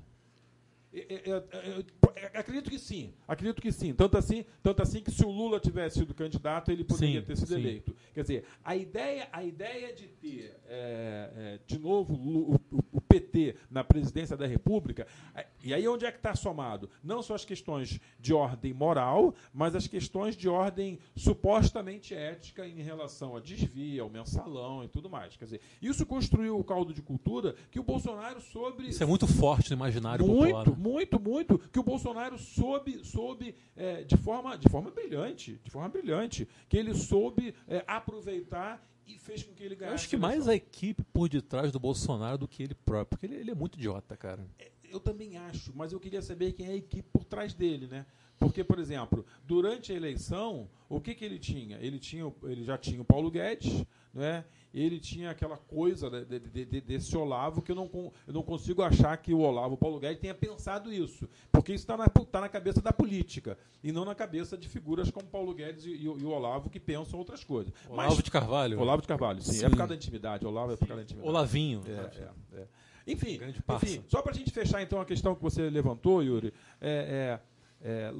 Acredito 2.34 2.69
que 2.69 2.77
sim, 2.79 3.13
acredito 3.27 3.62
que 3.62 3.71
sim. 3.71 3.93
Tanto 3.93 4.17
assim, 4.17 4.45
tanto 4.62 4.82
assim 4.82 5.01
que 5.01 5.12
se 5.12 5.25
o 5.25 5.29
Lula 5.32 5.60
tivesse 5.60 5.99
sido 5.99 6.13
candidato, 6.13 6.71
ele 6.71 6.84
poderia 6.84 7.19
Sim, 7.21 7.25
ter 7.25 7.36
sido 7.36 7.47
sim. 7.47 7.56
eleito. 7.56 7.95
Quer 8.13 8.21
dizer, 8.21 8.45
a 8.63 8.75
ideia, 8.75 9.27
a 9.32 9.43
ideia 9.43 9.93
de 9.93 10.08
ter 10.08 10.56
é, 10.67 11.32
é, 11.36 11.60
de 11.65 11.79
novo 11.79 12.13
o, 12.13 12.56
o- 12.56 12.84
o 12.93 13.01
PT 13.01 13.56
na 13.69 13.84
presidência 13.84 14.38
da 14.38 14.45
República, 14.45 15.08
é, 15.36 15.45
e 15.63 15.73
aí 15.73 15.88
onde 15.88 16.06
é 16.06 16.12
que 16.12 16.17
está 16.17 16.36
somado? 16.36 16.89
Não 17.03 17.21
só 17.21 17.36
as 17.36 17.43
questões 17.45 17.99
de 18.19 18.34
ordem 18.34 18.73
moral, 18.73 19.34
mas 19.53 19.75
as 19.75 19.88
questões 19.88 20.36
de 20.38 20.47
ordem 20.47 20.99
supostamente 21.15 22.13
ética 22.13 22.67
em 22.67 22.82
relação 22.82 23.36
a 23.36 23.39
desvio, 23.39 24.03
ao 24.03 24.10
mensalão 24.10 24.84
e 24.84 24.88
tudo 24.88 25.10
mais. 25.10 25.36
Quer 25.36 25.45
dizer, 25.45 25.62
isso 25.82 26.06
construiu 26.06 26.58
o 26.60 26.63
caldo 26.63 26.93
de 26.93 27.01
cultura 27.01 27.56
que 27.71 27.79
o 27.79 27.84
Bolsonaro 27.84 28.39
soube 28.41 28.88
Isso 28.88 29.01
é 29.03 29.06
muito 29.06 29.27
forte 29.27 29.69
no 29.71 29.75
imaginário 29.75 30.25
muito, 30.25 30.41
popular. 30.53 30.67
né? 30.69 30.75
Muito, 30.84 31.19
muito, 31.19 31.58
que 31.58 31.80
o 31.80 31.84
Bolsonaro 31.84 32.38
soube, 32.38 33.04
soube 33.06 33.56
é, 33.76 34.04
de, 34.04 34.17
forma, 34.17 34.58
de 34.58 34.67
forma 34.69 34.91
brilhante, 34.91 35.60
de 35.63 35.72
forma 35.72 35.88
brilhante, 35.88 36.48
que 36.67 36.78
ele 36.78 36.93
soube 36.93 37.56
é, 37.67 37.84
aproveitar 37.88 38.86
e 39.08 39.17
fez 39.17 39.43
com 39.43 39.54
que 39.54 39.63
ele 39.63 39.76
Eu 39.76 39.80
ganhasse. 39.80 39.96
acho 39.96 40.10
que 40.10 40.15
a 40.15 40.19
mais 40.19 40.48
a 40.48 40.56
equipe 40.56 41.04
por 41.04 41.30
detrás 41.30 41.72
do 41.72 41.80
Bolsonaro 41.80 42.38
do 42.38 42.48
que 42.48 42.63
ele 42.63 42.76
próprio. 42.76 43.17
Porque 43.17 43.26
ele, 43.26 43.36
ele 43.36 43.52
é 43.52 43.56
muito 43.56 43.78
idiota, 43.78 44.15
cara. 44.17 44.46
Eu 44.84 45.00
também 45.00 45.38
acho, 45.38 45.74
mas 45.76 45.91
eu 45.91 46.00
queria 46.00 46.22
saber 46.22 46.54
quem 46.54 46.67
é 46.67 46.72
a 46.72 46.76
equipe 46.76 47.10
por 47.12 47.24
trás 47.26 47.54
dele, 47.54 47.88
né? 47.88 48.06
Porque, 48.43 48.63
por 48.63 48.77
exemplo, 48.77 49.25
durante 49.45 49.91
a 49.93 49.95
eleição, 49.95 50.67
o 50.89 50.99
que, 50.99 51.15
que 51.15 51.23
ele 51.23 51.39
tinha? 51.39 51.77
Ele, 51.79 51.97
tinha? 51.97 52.32
ele 52.43 52.63
já 52.63 52.77
tinha 52.77 53.01
o 53.01 53.06
Paulo 53.06 53.32
Guedes, 53.32 53.86
né? 54.13 54.43
ele 54.73 54.99
tinha 54.99 55.29
aquela 55.29 55.56
coisa 55.56 56.10
de- 56.10 56.25
de- 56.25 56.39
de- 56.39 56.65
de- 56.65 56.82
desse 56.82 57.15
Olavo 57.15 57.62
que 57.62 57.71
eu 57.71 57.75
não, 57.75 57.89
eu 58.27 58.34
não 58.34 58.41
consigo 58.43 58.82
achar 58.82 59.15
que 59.17 59.34
o 59.34 59.39
Olavo, 59.39 59.75
o 59.75 59.77
Paulo 59.77 59.99
Guedes, 59.99 60.19
tenha 60.19 60.34
pensado 60.34 60.91
isso. 60.91 61.29
Porque 61.51 61.71
isso 61.73 61.84
está 61.84 61.95
na, 61.95 62.08
tá 62.08 62.41
na 62.41 62.49
cabeça 62.49 62.82
da 62.82 62.91
política 62.91 63.58
e 63.84 63.91
não 63.91 64.03
na 64.03 64.13
cabeça 64.15 64.58
de 64.58 64.67
figuras 64.67 65.10
como 65.12 65.27
Paulo 65.27 65.53
Guedes 65.53 65.86
e, 65.86 65.91
e 65.95 66.10
o 66.10 66.19
e 66.19 66.23
o 66.25 66.29
Olavo 66.32 66.69
que 66.69 66.79
pensam 66.79 67.17
outras 67.19 67.43
coisas. 67.43 67.71
Olavo 67.88 68.21
de 68.21 68.32
Carvalho. 68.32 68.79
Olavo 68.79 69.01
de 69.03 69.08
Carvalho, 69.08 69.41
sim. 69.41 69.53
Sim. 69.53 69.65
É 69.65 69.69
por 69.69 69.77
causa 69.77 69.89
da 69.89 69.95
intimidade. 69.95 70.45
Olavo 70.45 70.73
é 70.73 70.75
por 70.75 70.88
causa 70.88 70.95
da 71.01 71.03
intimidade. 71.03 71.29
Olavinho. 71.29 71.82
É, 71.88 72.58
é, 72.58 72.62
é. 72.62 72.67
Enfim, 73.06 73.38
enfim, 73.75 74.03
só 74.08 74.21
para 74.21 74.32
a 74.32 74.36
gente 74.36 74.49
fechar 74.49 74.82
então 74.82 74.99
a 75.01 75.06
questão 75.06 75.36
que 75.36 75.41
você 75.41 75.69
levantou, 75.69 76.23
Yuri, 76.23 76.53
é, 76.82 77.38
é, 77.38 77.52
é, 77.84 78.12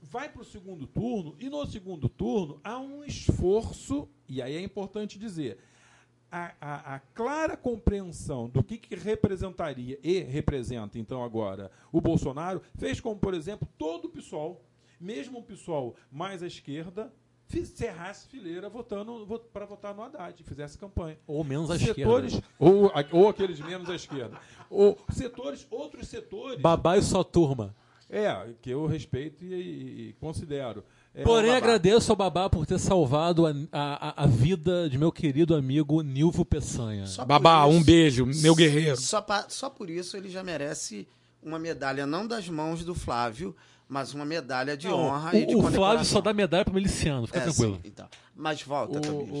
vai 0.00 0.28
para 0.28 0.42
o 0.42 0.44
segundo 0.44 0.86
turno 0.86 1.36
e 1.38 1.48
no 1.48 1.64
segundo 1.66 2.08
turno 2.08 2.58
há 2.64 2.78
um 2.78 3.04
esforço, 3.04 4.08
e 4.28 4.40
aí 4.42 4.56
é 4.56 4.60
importante 4.62 5.18
dizer, 5.18 5.58
a, 6.30 6.52
a- 6.60 6.94
a 6.94 6.98
clara 6.98 7.56
compreensão 7.56 8.48
do 8.48 8.62
que, 8.64 8.78
que 8.78 8.94
representaria 8.96 9.98
e 10.02 10.20
representa 10.20 10.98
então 10.98 11.22
agora 11.22 11.70
o 11.92 12.00
Bolsonaro 12.00 12.62
fez 12.76 12.98
como, 13.00 13.18
por 13.20 13.34
exemplo, 13.34 13.68
todo 13.76 14.06
o 14.06 14.08
PSOL, 14.08 14.64
mesmo 14.98 15.38
o 15.40 15.42
PSOL 15.42 15.94
mais 16.10 16.42
à 16.42 16.46
esquerda, 16.46 17.12
cerrasse 17.66 18.26
fileira 18.28 18.70
votando 18.70 19.26
para 19.52 19.66
votar 19.66 19.94
no 19.94 20.02
Haddad, 20.02 20.42
fizesse 20.42 20.78
campanha. 20.78 21.18
Ou 21.26 21.44
menos 21.44 21.70
à 21.70 21.78
setores, 21.78 22.32
esquerda. 22.32 22.48
ou, 22.58 22.86
a- 22.86 23.04
ou 23.12 23.28
aqueles 23.28 23.60
menos 23.60 23.90
à 23.90 23.94
esquerda. 23.94 24.40
Ou 24.70 24.98
setores, 25.10 25.66
outros 25.70 26.08
setores. 26.08 26.58
Babá 26.62 26.96
e 26.96 27.02
sua 27.02 27.22
turma. 27.22 27.74
É, 28.14 28.50
que 28.60 28.68
eu 28.68 28.84
respeito 28.86 29.42
e, 29.42 29.54
e- 29.54 30.08
e 30.10 30.12
considero. 30.20 30.84
É, 31.14 31.22
Porém, 31.22 31.50
agradeço 31.54 32.12
ao 32.12 32.16
Babá 32.16 32.48
por 32.50 32.66
ter 32.66 32.78
salvado 32.78 33.46
a, 33.46 33.52
a, 33.72 34.24
a 34.24 34.26
vida 34.26 34.88
de 34.90 34.98
meu 34.98 35.10
querido 35.10 35.54
amigo 35.54 36.02
Nilvo 36.02 36.44
Peçanha. 36.44 37.06
Só 37.06 37.24
Babá, 37.24 37.66
isso- 37.66 37.78
um 37.78 37.82
beijo, 37.82 38.26
meu 38.26 38.54
guerreiro. 38.54 38.98
Só, 38.98 39.22
pa- 39.22 39.46
só 39.48 39.70
por 39.70 39.88
isso 39.88 40.14
ele 40.16 40.28
já 40.28 40.42
merece 40.44 41.08
uma 41.42 41.58
medalha, 41.58 42.06
não 42.06 42.26
das 42.26 42.48
mãos 42.50 42.84
do 42.84 42.94
Flávio, 42.94 43.56
mas 43.88 44.12
uma 44.14 44.24
medalha 44.26 44.76
de 44.76 44.88
Não, 44.88 44.98
honra 44.98 45.34
e 45.38 45.46
de 45.46 45.54
o, 45.54 45.60
o 45.60 45.70
Flávio 45.72 46.04
só 46.04 46.20
dá 46.20 46.32
medalha 46.34 46.64
pro 46.66 46.74
miliciano, 46.74 47.26
fica 47.26 47.38
É, 47.40 47.42
tranquilo. 47.44 47.74
sim, 47.76 47.80
então. 47.88 48.08
Mas 48.36 48.62
volta. 48.62 49.10
O, 49.10 49.34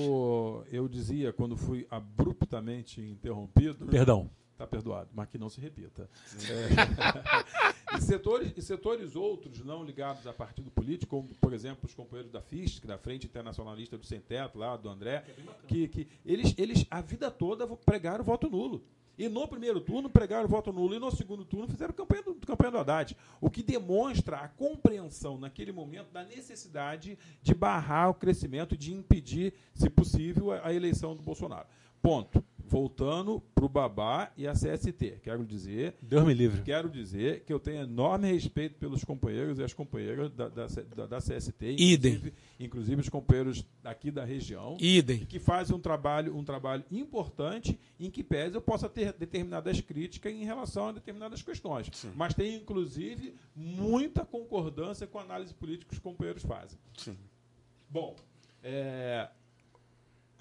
o- 0.60 0.64
eu 0.72 0.88
dizia, 0.88 1.30
quando 1.32 1.56
fui 1.58 1.86
abruptamente 1.90 3.00
interrompido, 3.00 3.86
Perdão. 3.86 4.30
Está 4.62 4.66
perdoado, 4.68 5.10
mas 5.12 5.28
que 5.28 5.36
não 5.36 5.48
se 5.48 5.60
repita. 5.60 6.08
É. 6.48 7.96
e, 7.98 8.00
setores, 8.00 8.52
e 8.56 8.62
setores 8.62 9.16
outros 9.16 9.64
não 9.64 9.82
ligados 9.82 10.24
a 10.24 10.32
partido 10.32 10.70
político, 10.70 11.16
como, 11.16 11.34
por 11.40 11.52
exemplo, 11.52 11.84
os 11.84 11.94
companheiros 11.94 12.30
da 12.30 12.40
FISC, 12.40 12.86
da 12.86 12.96
Frente 12.96 13.26
Internacionalista 13.26 13.98
do 13.98 14.06
Sem 14.06 14.20
Teto, 14.20 14.58
lá 14.58 14.76
do 14.76 14.88
André, 14.88 15.24
que, 15.66 15.88
que 15.88 16.06
eles, 16.24 16.54
eles 16.56 16.86
a 16.88 17.00
vida 17.00 17.28
toda 17.28 17.66
pregaram 17.66 18.22
voto 18.22 18.48
nulo. 18.48 18.84
E 19.18 19.28
no 19.28 19.48
primeiro 19.48 19.80
turno 19.80 20.08
pregaram 20.08 20.48
voto 20.48 20.72
nulo, 20.72 20.94
e 20.94 20.98
no 21.00 21.10
segundo 21.10 21.44
turno 21.44 21.66
fizeram 21.66 21.92
campanha 21.92 22.22
do, 22.22 22.34
campanha 22.36 22.70
do 22.70 22.78
Haddad. 22.78 23.16
O 23.40 23.50
que 23.50 23.64
demonstra 23.64 24.36
a 24.36 24.48
compreensão, 24.48 25.38
naquele 25.38 25.72
momento, 25.72 26.12
da 26.12 26.22
necessidade 26.22 27.18
de 27.42 27.52
barrar 27.52 28.10
o 28.10 28.14
crescimento, 28.14 28.76
de 28.76 28.94
impedir, 28.94 29.54
se 29.74 29.90
possível, 29.90 30.52
a, 30.52 30.68
a 30.68 30.72
eleição 30.72 31.16
do 31.16 31.22
Bolsonaro. 31.22 31.66
Ponto. 32.00 32.44
Voltando 32.72 33.38
para 33.54 33.66
o 33.66 33.68
Babá 33.68 34.32
e 34.34 34.46
a 34.46 34.54
CST. 34.54 35.20
Quero 35.22 35.44
dizer 35.44 35.94
Deus 36.00 36.24
me 36.24 36.32
livre. 36.32 36.62
Quero 36.62 36.88
dizer 36.88 37.44
que 37.44 37.52
eu 37.52 37.60
tenho 37.60 37.82
enorme 37.82 38.32
respeito 38.32 38.76
pelos 38.78 39.04
companheiros 39.04 39.58
e 39.58 39.62
as 39.62 39.74
companheiras 39.74 40.32
da, 40.32 40.48
da, 40.48 40.66
da, 40.66 41.06
da 41.06 41.18
CST, 41.18 41.76
Idem. 41.78 42.14
inclusive, 42.14 42.34
inclusive 42.58 43.00
os 43.02 43.08
companheiros 43.10 43.62
daqui 43.82 44.10
da 44.10 44.24
região, 44.24 44.78
Idem. 44.80 45.18
que 45.26 45.38
fazem 45.38 45.76
um 45.76 45.78
trabalho, 45.78 46.34
um 46.34 46.42
trabalho 46.42 46.82
importante 46.90 47.78
em 48.00 48.10
que 48.10 48.24
pese 48.24 48.56
eu 48.56 48.62
possa 48.62 48.88
ter 48.88 49.12
determinadas 49.12 49.78
críticas 49.82 50.32
em 50.32 50.44
relação 50.44 50.88
a 50.88 50.92
determinadas 50.92 51.42
questões. 51.42 51.90
Mas 52.16 52.32
tem, 52.32 52.54
inclusive, 52.54 53.34
muita 53.54 54.24
concordância 54.24 55.06
com 55.06 55.18
a 55.18 55.22
análise 55.22 55.52
política 55.52 55.90
que 55.90 55.94
os 55.94 56.00
companheiros 56.00 56.42
fazem. 56.42 56.78
Sim. 56.96 57.18
Bom, 57.90 58.16
é, 58.62 59.28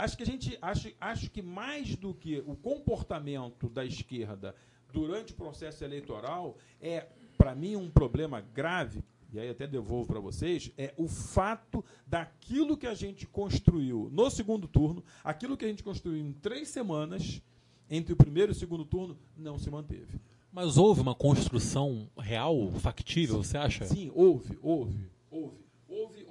acho 0.02 0.18
que 0.18 0.24
a 0.24 0.26
gente 0.26 0.58
acho, 0.62 0.92
acho 1.00 1.30
que 1.30 1.42
mais 1.42 1.96
do 1.96 2.14
que 2.14 2.44
o 2.48 2.56
comportamento 2.56 3.70
da 3.70 3.86
esquerda 3.86 4.56
durante 4.92 5.32
o 5.32 5.36
processo 5.36 5.84
eleitoral 5.84 6.58
é 6.82 7.08
para 7.38 7.54
mim 7.54 7.76
um 7.76 7.90
problema 7.90 8.42
grave 8.42 9.04
e 9.32 9.40
aí 9.40 9.50
até 9.50 9.68
devolvo 9.68 10.08
para 10.08 10.20
vocês 10.20 10.72
é 10.78 10.94
o 10.98 11.08
fato 11.08 11.86
daquilo 12.06 12.76
que 12.76 12.88
a 12.88 12.96
gente 12.96 13.28
construiu 13.28 14.10
no 14.12 14.30
segundo 14.32 14.68
turno 14.68 15.04
aquilo 15.24 15.56
que 15.56 15.66
a 15.66 15.68
gente 15.68 15.84
construiu 15.84 16.26
em 16.26 16.34
três 16.34 16.70
semanas 16.70 17.42
entre 17.90 18.14
o 18.14 18.18
primeiro 18.18 18.52
e 18.52 18.54
o 18.54 18.56
segundo 18.56 18.84
turno 18.84 19.16
não 19.38 19.60
se 19.60 19.70
manteve 19.70 20.20
Mas 20.52 20.78
houve 20.78 21.00
uma 21.00 21.16
construção 21.16 22.10
real, 22.18 22.72
factível, 22.72 23.44
você 23.44 23.58
acha? 23.58 23.86
Sim, 23.86 24.12
houve, 24.14 24.58
houve, 24.62 25.10
houve. 25.30 25.71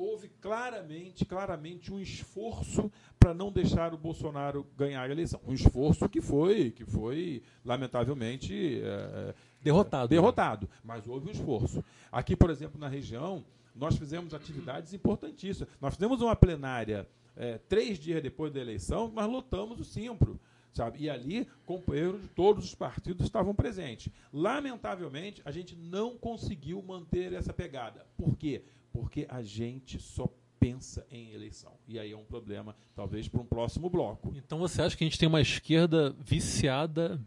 Houve, 0.01 0.31
claramente, 0.41 1.27
claramente 1.27 1.93
um 1.93 2.01
esforço 2.01 2.91
para 3.19 3.35
não 3.35 3.53
deixar 3.53 3.93
o 3.93 3.99
Bolsonaro 3.99 4.67
ganhar 4.75 5.03
a 5.03 5.13
eleição. 5.13 5.39
Um 5.47 5.53
esforço 5.53 6.09
que 6.09 6.23
foi, 6.23 6.71
que 6.71 6.87
foi 6.87 7.43
lamentavelmente 7.63 8.81
é, 8.83 9.35
Derrotado. 9.63 10.09
derrotado. 10.09 10.69
Mas 10.83 11.07
houve 11.07 11.29
um 11.29 11.31
esforço. 11.31 11.85
Aqui, 12.11 12.35
por 12.35 12.49
exemplo, 12.49 12.81
na 12.81 12.89
região, 12.89 13.45
nós 13.77 13.95
fizemos 13.99 14.33
atividades 14.33 14.95
importantíssimas. 14.95 15.69
Nós 15.79 15.95
fizemos 15.97 16.23
uma 16.23 16.35
plenária 16.35 17.07
é, 17.37 17.59
três 17.69 17.99
dias 17.99 18.23
depois 18.23 18.51
da 18.51 18.59
eleição, 18.59 19.13
nós 19.15 19.31
lotamos 19.31 19.79
o 19.79 19.85
Simpro. 19.85 20.41
Sabe? 20.73 21.01
E 21.03 21.11
ali, 21.11 21.47
companheiros 21.67 22.23
de 22.23 22.29
todos 22.29 22.65
os 22.65 22.75
partidos 22.75 23.27
estavam 23.27 23.55
presentes. 23.55 24.11
Lamentavelmente, 24.33 25.43
a 25.45 25.51
gente 25.51 25.77
não 25.77 26.17
conseguiu 26.17 26.81
manter 26.81 27.35
essa 27.35 27.53
pegada. 27.53 28.07
Por 28.17 28.37
quê? 28.37 28.63
Porque 28.93 29.27
a 29.29 29.43
gente 29.43 30.01
só 30.01 30.29
pensa 30.59 31.07
em 31.11 31.33
eleição. 31.33 31.73
E 31.89 31.99
aí 31.99 32.13
é 32.13 32.17
um 32.17 32.25
problema, 32.25 32.77
talvez, 32.95 33.27
para 33.29 33.41
um 33.41 33.47
próximo 33.47 33.89
bloco. 33.89 34.33
Então 34.37 34.59
você 34.59 34.83
acha 34.83 34.97
que 34.97 35.05
a 35.05 35.07
gente 35.07 35.19
tem 35.19 35.29
uma 35.29 35.41
esquerda 35.41 36.15
viciada 36.21 37.19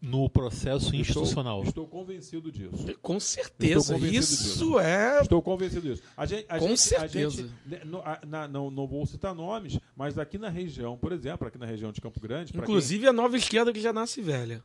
no 0.00 0.30
processo 0.30 0.94
institucional? 0.94 1.64
Estou, 1.64 1.84
estou 1.84 1.86
convencido 1.88 2.52
disso. 2.52 2.70
Com 3.02 3.16
Estou 3.16 3.20
certeza. 3.20 3.96
Isso 3.98 4.10
disso. 4.44 4.78
é. 4.78 5.20
Estou 5.22 5.42
convencido 5.42 5.80
disso. 5.88 6.02
A 6.16 6.24
gente, 6.24 6.46
a 6.48 6.56
Com 6.58 6.68
gente, 6.68 6.74
A 6.74 7.00
certeza. 7.00 7.42
gente, 7.42 7.52
né, 7.66 7.80
no- 7.84 7.98
a- 7.98 8.20
na- 8.24 8.46
não, 8.46 8.70
não 8.70 8.86
vou 8.86 9.04
citar 9.06 9.34
nomes, 9.34 9.80
mas 9.96 10.16
aqui 10.16 10.38
na 10.38 10.48
região, 10.48 10.96
por 10.96 11.10
exemplo, 11.10 11.48
aqui 11.48 11.58
na 11.58 11.66
região 11.66 11.90
de 11.90 12.00
Campo 12.00 12.20
Grande, 12.20 12.52
pra 12.52 12.62
quem- 12.62 12.70
Inclusive 12.72 13.08
a 13.08 13.12
nova 13.12 13.36
esquerda 13.36 13.72
que 13.72 13.80
já 13.80 13.92
nasce 13.92 14.22
velha. 14.22 14.62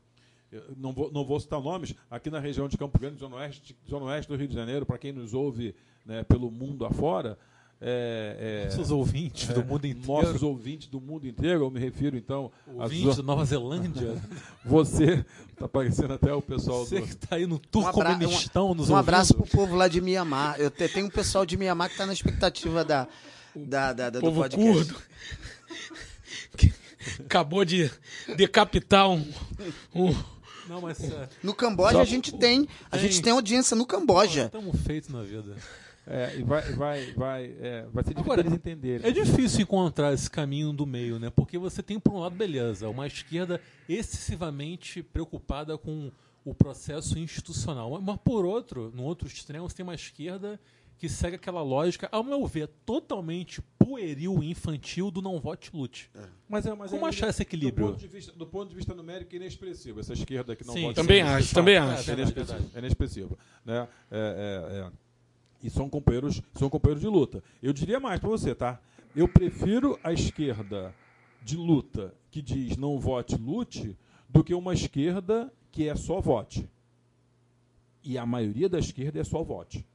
Não 0.78 0.94
vou, 0.94 1.12
não 1.12 1.24
vou 1.26 1.40
citar 1.40 1.62
nomes, 1.62 1.94
aqui 2.10 2.30
na 2.30 2.40
região 2.40 2.68
de 2.68 2.78
Campo 2.78 3.00
Grande, 3.00 3.20
Zona 3.20 3.36
Oeste, 3.38 3.76
Zona 3.90 4.06
Oeste 4.06 4.30
do 4.32 4.38
Rio 4.38 4.48
de 4.48 4.54
Janeiro, 4.56 4.86
para 4.86 4.98
quem 4.98 5.12
nos 5.12 5.34
ouve 5.34 5.76
né, 6.06 6.24
pelo 6.24 6.50
mundo 6.52 6.86
afora, 6.86 7.38
é, 7.86 8.64
é, 8.64 8.66
Nossos 8.68 8.92
ouvintes 8.92 9.50
do 9.50 9.62
mundo 9.66 9.86
inteiro. 9.86 10.08
nossos 10.08 10.42
ouvintes 10.42 10.88
do 10.88 11.02
mundo 11.02 11.28
inteiro, 11.28 11.66
eu 11.66 11.70
me 11.70 11.82
refiro 11.82 12.16
então 12.16 12.50
a 12.80 12.84
ouvintes 12.84 13.16
zo- 13.16 13.22
da 13.22 13.24
Nova 13.28 13.44
Zelândia. 13.44 14.16
você, 14.64 15.26
está 15.52 15.68
parecendo 15.68 16.14
até 16.14 16.34
o 16.34 16.42
pessoal 16.42 16.86
Você 16.86 17.02
do, 17.02 17.06
que 17.08 17.10
está 17.10 17.36
aí 17.36 17.46
no 17.46 17.56
Um, 17.56 17.80
abra- 17.86 17.92
Turcomenistão 18.16 18.74
nos 18.74 18.90
um 18.90 18.96
abraço 18.96 19.34
ouvindo. 19.34 19.50
pro 19.50 19.58
povo 19.60 19.76
lá 19.76 19.90
de 19.90 20.00
Mianmar. 20.00 20.56
Eu 20.62 20.72
te- 20.72 20.88
tenho 20.88 21.08
um 21.08 21.10
pessoal 21.10 21.46
de 21.46 21.58
Mianmar 21.58 21.90
que 21.90 21.98
tá 21.98 22.06
na 22.06 22.14
expectativa 22.14 22.86
da, 22.86 23.06
da, 23.54 23.92
da- 23.92 24.10
da- 24.12 24.20
do 24.20 24.26
Povo 24.28 24.42
podcast. 24.42 24.74
curdo. 24.94 24.96
Acabou 27.26 27.66
de 27.66 27.92
decapitar 28.38 29.10
um. 29.10 29.26
um- 29.94 30.33
Não, 30.68 30.82
mas 30.82 31.02
é, 31.04 31.30
No 31.42 31.54
Camboja 31.54 32.02
a 32.02 32.06
gente 32.06 32.34
tem, 32.34 32.68
a 32.92 32.98
gente 32.98 33.22
tem 33.22 33.34
audiência 33.34 33.76
no 33.76 33.86
Camboja. 33.86 34.46
estamos 34.46 34.80
feitos 34.82 35.10
na 35.10 35.22
vida. 35.22 35.56
É, 36.06 36.36
e 36.38 36.44
vai, 36.44 36.62
vai, 36.74 37.14
vai, 37.14 37.56
é, 37.62 37.86
vai 37.94 38.04
ser 38.04 38.10
difícil 38.10 38.22
Agora, 38.22 38.42
eles 38.42 38.54
entenderem. 38.54 39.08
É 39.08 39.12
difícil 39.12 39.62
encontrar 39.62 40.14
esse 40.14 40.30
caminho 40.30 40.74
do 40.74 40.86
meio, 40.86 41.18
né? 41.18 41.30
Porque 41.30 41.58
você 41.58 41.82
tem, 41.82 41.98
por 41.98 42.14
um 42.14 42.20
lado, 42.20 42.36
beleza, 42.36 42.90
uma 42.90 43.08
esquerda 43.08 43.62
excessivamente 43.88 45.02
preocupada 45.02 45.78
com 45.78 46.12
o 46.44 46.54
processo 46.54 47.18
institucional. 47.18 48.02
Mas, 48.02 48.18
por 48.24 48.44
outro, 48.44 48.92
no 48.94 49.04
outro 49.04 49.28
extremo, 49.28 49.70
você 49.70 49.78
tem 49.78 49.84
uma 49.84 49.96
esquerda 49.96 50.60
que 51.04 51.10
segue 51.10 51.36
aquela 51.36 51.62
lógica, 51.62 52.08
ao 52.14 52.24
meu 52.24 52.48
ver, 52.48 52.70
totalmente 52.86 53.62
pueril 53.78 54.42
e 54.42 54.52
infantil 54.52 55.12
do 55.12 55.22
não 55.22 55.38
vote 55.38 55.70
lute. 55.74 56.10
Mas 56.48 56.66
é, 56.66 56.74
mas 56.74 56.92
Como 56.92 57.06
é- 57.06 57.10
achar 57.10 57.28
esse 57.28 57.42
equilíbrio? 57.42 57.88
Do 57.88 57.92
ponto, 57.92 58.00
de 58.00 58.08
vista, 58.08 58.32
do 58.32 58.48
ponto 58.48 58.70
de 58.70 58.76
vista 58.78 58.96
numérico, 58.96 59.34
é 59.34 59.36
inexpressivo. 59.36 60.00
Essa 60.00 60.14
esquerda 60.14 60.56
que 60.56 60.66
não 60.66 60.74
Sim, 60.74 60.84
vota 60.84 61.02
Também 61.02 61.22
acho, 61.22 61.54
também 61.54 61.76
É, 61.76 61.80
acho. 61.80 62.10
É 62.10 62.14
inexpressivo. 62.14 62.70
É 62.74 62.80
inexpressivo, 62.80 63.40
né? 63.66 63.88
É, 64.10 64.70
é, 64.72 64.80
é. 64.80 64.92
E 65.62 65.70
são 65.70 65.90
companheiros, 65.90 66.42
são 66.56 66.70
companheiros 66.70 67.02
de 67.02 67.10
luta. 67.10 67.44
Eu 67.62 67.74
diria 67.74 68.00
mais 68.00 68.22
para 68.22 68.30
você, 68.30 68.56
tá? 68.56 68.80
Eu 69.14 69.28
prefiro 69.28 70.00
a 70.06 70.14
esquerda 70.14 70.96
de 71.44 71.58
luta 71.58 72.16
que 72.32 72.42
diz 72.42 72.78
não 72.78 72.98
vote, 72.98 73.36
lute, 73.36 73.98
do 74.30 74.42
que 74.42 74.54
uma 74.54 74.74
esquerda 74.74 75.52
que 75.70 75.86
é 75.86 75.96
só 75.98 76.22
vote. 76.22 76.66
E 78.02 78.18
a 78.18 78.26
maioria 78.26 78.70
da 78.70 78.80
esquerda 78.80 79.20
é 79.20 79.24
só 79.26 79.44
vote. 79.44 79.86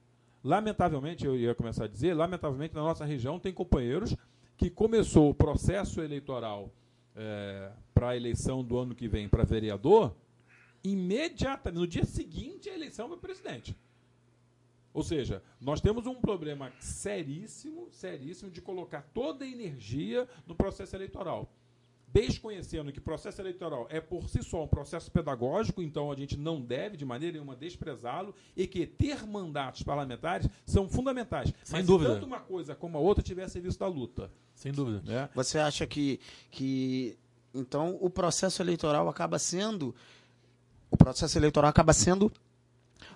Lamentavelmente, 0.42 1.26
eu 1.26 1.36
ia 1.36 1.54
começar 1.54 1.84
a 1.84 1.88
dizer, 1.88 2.14
lamentavelmente 2.14 2.74
na 2.74 2.82
nossa 2.82 3.04
região 3.04 3.38
tem 3.38 3.52
companheiros 3.52 4.16
que 4.56 4.70
começou 4.70 5.30
o 5.30 5.34
processo 5.34 6.00
eleitoral 6.00 6.70
para 7.92 8.10
a 8.10 8.16
eleição 8.16 8.62
do 8.62 8.78
ano 8.78 8.94
que 8.94 9.08
vem 9.08 9.28
para 9.28 9.44
vereador, 9.44 10.14
imediatamente, 10.84 11.80
no 11.80 11.86
dia 11.86 12.04
seguinte 12.04 12.70
à 12.70 12.74
eleição 12.74 13.08
para 13.08 13.18
presidente. 13.18 13.76
Ou 14.94 15.02
seja, 15.02 15.42
nós 15.60 15.80
temos 15.80 16.06
um 16.06 16.14
problema 16.14 16.72
seríssimo, 16.78 17.88
seríssimo 17.90 18.50
de 18.50 18.60
colocar 18.60 19.02
toda 19.12 19.44
a 19.44 19.48
energia 19.48 20.28
no 20.46 20.54
processo 20.54 20.96
eleitoral. 20.96 21.52
Desconhecendo 22.10 22.90
que 22.90 23.00
processo 23.00 23.40
eleitoral 23.40 23.86
é 23.90 24.00
por 24.00 24.28
si 24.28 24.42
só 24.42 24.64
um 24.64 24.66
processo 24.66 25.10
pedagógico, 25.10 25.82
então 25.82 26.10
a 26.10 26.16
gente 26.16 26.38
não 26.38 26.60
deve 26.60 26.96
de 26.96 27.04
maneira 27.04 27.34
nenhuma 27.34 27.54
desprezá-lo, 27.54 28.34
e 28.56 28.66
que 28.66 28.86
ter 28.86 29.26
mandatos 29.26 29.82
parlamentares 29.82 30.48
são 30.64 30.88
fundamentais. 30.88 31.52
Sem 31.62 31.80
Mas 31.80 31.86
dúvida. 31.86 32.10
se 32.10 32.14
tanto 32.16 32.26
uma 32.26 32.40
coisa 32.40 32.74
como 32.74 32.96
a 32.96 33.00
outra 33.00 33.22
tiver 33.22 33.46
serviço 33.48 33.78
da 33.78 33.86
luta. 33.86 34.30
Sem 34.54 34.72
dúvida. 34.72 35.02
Né? 35.04 35.28
Você 35.34 35.58
acha 35.58 35.86
que, 35.86 36.18
que 36.50 37.18
então 37.54 37.98
o 38.00 38.08
processo 38.08 38.62
eleitoral 38.62 39.08
acaba 39.08 39.38
sendo 39.38 39.94
o 40.90 40.96
processo 40.96 41.36
eleitoral 41.36 41.68
acaba 41.68 41.92
sendo 41.92 42.32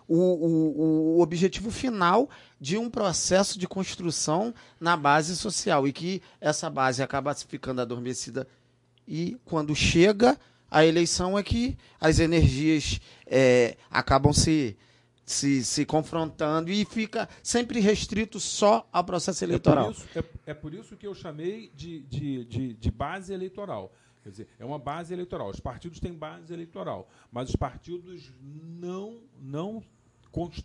o, 0.07 0.17
o, 0.17 1.17
o 1.17 1.21
objetivo 1.21 1.71
final 1.71 2.29
de 2.61 2.77
um 2.77 2.91
processo 2.91 3.59
de 3.59 3.67
construção 3.67 4.55
na 4.79 4.97
base 4.97 5.35
social 5.37 5.89
e 5.89 5.93
que 5.93 6.23
essa 6.41 6.69
base 6.69 7.03
acaba 7.03 7.35
ficando 7.35 7.81
adormecida 7.81 8.47
e 9.07 9.37
quando 9.45 9.75
chega 9.75 10.39
a 10.71 10.87
eleição 10.87 11.39
é 11.39 11.43
que 11.43 11.77
as 12.01 12.19
energias 12.19 12.99
é, 13.27 13.77
acabam 13.91 14.33
se, 14.33 14.77
se, 15.25 15.63
se 15.65 15.85
confrontando 15.85 16.71
e 16.71 16.85
fica 16.85 17.29
sempre 17.43 17.79
restrito 17.79 18.41
só 18.41 18.89
ao 18.91 19.05
processo 19.05 19.45
eleitoral. 19.45 19.91
É 19.91 19.93
por 19.93 19.97
isso, 19.99 20.19
é, 20.19 20.51
é 20.51 20.55
por 20.55 20.75
isso 20.75 20.97
que 20.97 21.07
eu 21.07 21.15
chamei 21.15 21.71
de, 21.75 22.01
de, 22.05 22.45
de, 22.47 22.75
de 22.75 22.91
base 22.91 23.33
eleitoral. 23.33 23.93
Quer 24.23 24.31
dizer, 24.31 24.49
é 24.59 24.65
uma 24.65 24.79
base 24.79 25.13
eleitoral. 25.13 25.51
Os 25.51 25.61
partidos 25.61 26.01
têm 26.01 26.15
base 26.15 26.53
eleitoral, 26.53 27.09
mas 27.31 27.51
os 27.51 27.57
partidos 27.57 28.33
não, 28.41 29.21
não 29.41 29.83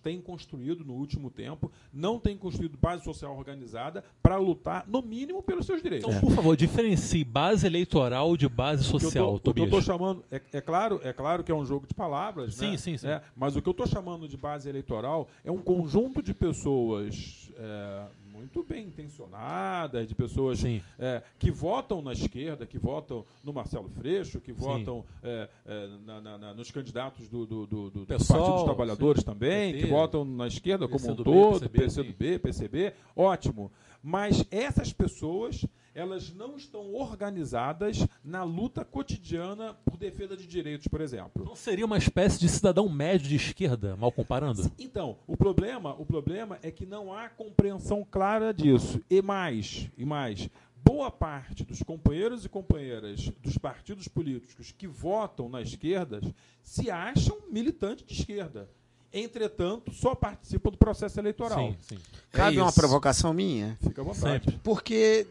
têm 0.01 0.22
construído 0.22 0.84
no 0.86 0.93
último 0.93 1.30
tempo, 1.30 1.72
não 1.91 2.20
têm 2.20 2.38
construído 2.38 2.78
base 2.78 3.03
social 3.03 3.38
organizada 3.38 4.03
para 4.22 4.38
lutar, 4.38 4.86
no 4.88 5.01
mínimo, 5.01 5.43
pelos 5.43 5.65
seus 5.65 5.82
direitos. 5.82 6.09
Então, 6.09 6.22
por 6.22 6.36
favor, 6.36 6.55
diferencie 6.55 7.24
base 7.24 7.68
eleitoral 7.68 8.38
de 8.38 8.47
base 8.47 8.89
tô- 8.89 8.99
social, 8.99 9.26
o 9.36 9.39
que 9.39 9.49
eu 9.49 9.53
Tobias. 9.53 9.65
estou 9.68 9.82
chamando 9.82 10.24
é, 10.32 10.41
é 10.53 10.61
claro 10.61 10.99
é 11.03 11.11
claro 11.13 11.43
que 11.43 11.51
é 11.51 11.55
um 11.55 11.65
jogo 11.65 11.86
de 11.88 11.93
palavras 11.93 12.55
Sim, 12.55 12.72
né? 12.72 12.78
sim, 12.78 12.97
sim. 12.97 13.07
É, 13.07 13.22
mas 13.36 13.55
o 13.55 13.61
que 13.61 13.68
eu 13.68 13.72
estou 13.72 13.88
chamando 13.88 14.28
de 14.28 14.38
base 14.38 14.70
eleitoral 14.70 15.28
é 15.43 15.51
um 15.51 15.57
conjunto 15.59 16.22
de 16.22 16.34
pessoas 16.34 17.51
é, 17.57 18.05
muito 18.38 18.64
bem 18.64 18.86
intencionadas 18.86 20.08
de 20.08 20.14
pessoas 20.16 20.64
é, 21.00 21.24
que 21.40 21.50
votam 21.52 22.02
na 22.02 22.14
esquerda 22.14 22.66
que 22.66 22.78
votam 22.78 23.26
no 23.44 23.52
Marcelo 23.52 23.90
Freixo 23.90 24.40
que 24.40 24.54
votam 24.54 25.04
é, 25.24 25.50
é, 25.66 25.88
na- 26.06 26.22
na- 26.22 26.38
na- 26.38 26.54
nos 26.54 26.70
candidatos 26.72 27.28
do, 27.28 27.46
do, 27.46 27.66
do, 27.66 27.90
do 27.90 28.06
PSOL, 28.06 28.38
Partido 28.38 28.56
dos 28.56 28.64
Trabalhadores 28.64 29.20
sim. 29.22 29.26
também 29.26 29.74
PT, 29.74 29.84
que 29.86 29.90
votam 29.92 30.24
na 30.24 30.48
esquerda 30.48 30.88
como 30.88 31.04
um 31.04 31.16
PCdoB, 31.16 31.24
todo 31.24 31.70
PCB, 31.70 31.80
PCdoB, 31.80 32.40
PCB 32.40 32.94
ótimo. 33.16 33.72
Mas 34.04 34.46
essas 34.52 34.94
pessoas 34.94 35.66
elas 35.98 36.32
não 36.32 36.56
estão 36.56 36.93
organizadas 36.93 38.08
na 38.24 38.43
luta 38.43 38.86
cotidiana 38.86 39.74
por 39.84 39.98
defesa 39.98 40.38
de 40.38 40.45
direitos, 40.45 40.88
por 40.88 41.02
exemplo. 41.02 41.41
Então 41.41 41.56
seria 41.56 41.88
uma 41.88 41.98
espécie 41.98 42.39
de 42.39 42.48
cidadão 42.48 42.88
médio 42.88 43.28
de 43.28 43.36
esquerda, 43.36 43.95
mal 43.95 44.12
comparando? 44.12 44.72
Então, 44.78 45.18
o 45.26 45.36
problema, 45.36 45.95
o 46.00 46.06
problema 46.06 46.60
é 46.62 46.70
que 46.70 46.86
não 46.86 47.12
há 47.12 47.28
compreensão 47.30 48.06
clara 48.10 48.54
disso. 48.54 49.02
E 49.10 49.24
mais, 49.24 49.89
e 49.98 50.06
mais, 50.06 50.48
boa 50.86 51.10
parte 51.10 51.64
dos 51.64 51.82
companheiros 51.82 52.45
e 52.45 52.50
companheiras 52.50 53.32
dos 53.41 53.58
partidos 53.58 54.08
políticos 54.08 54.72
que 54.72 54.86
votam 54.86 55.50
na 55.50 55.64
esquerda 55.64 56.22
se 56.62 56.91
acham 56.91 57.39
militantes 57.50 58.06
de 58.06 58.14
esquerda. 58.14 58.70
Entretanto, 59.12 59.91
só 59.91 60.14
participam 60.14 60.70
do 60.70 60.78
processo 60.78 61.20
eleitoral. 61.20 61.72
Sim, 61.72 61.76
sim. 61.80 61.98
Cabe 62.32 62.60
É 62.60 62.62
uma 62.62 62.72
provocação 62.72 63.34
minha? 63.34 63.76
Fica 63.82 64.02
à 64.02 64.06
vontade. 64.06 64.45
Sempre. 64.45 64.60
Porque 64.64 65.26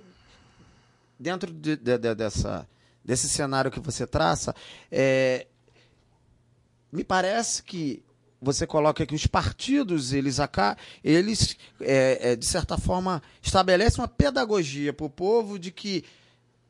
dentro 1.19 1.53
de- 1.53 1.77
de- 1.77 1.99
de- 1.99 2.15
dessa, 2.15 2.69
desse 3.05 3.29
cenário 3.29 3.71
que 3.71 3.81
você 3.81 4.07
traça, 4.07 4.55
é, 4.91 5.47
me 6.93 7.05
parece 7.05 7.63
que 7.63 8.03
você 8.41 8.67
coloca 8.67 9.05
que 9.07 9.15
os 9.15 9.27
partidos, 9.27 10.13
eles, 10.13 10.39
acá, 10.39 10.77
eles 11.03 11.57
é, 11.81 12.33
é, 12.33 12.37
de 12.37 12.45
certa 12.47 12.77
forma, 12.79 13.23
estabelecem 13.43 14.01
uma 14.01 14.09
pedagogia 14.09 14.93
para 14.93 15.07
o 15.07 15.11
povo 15.11 15.59
de 15.59 15.71
que 15.71 16.05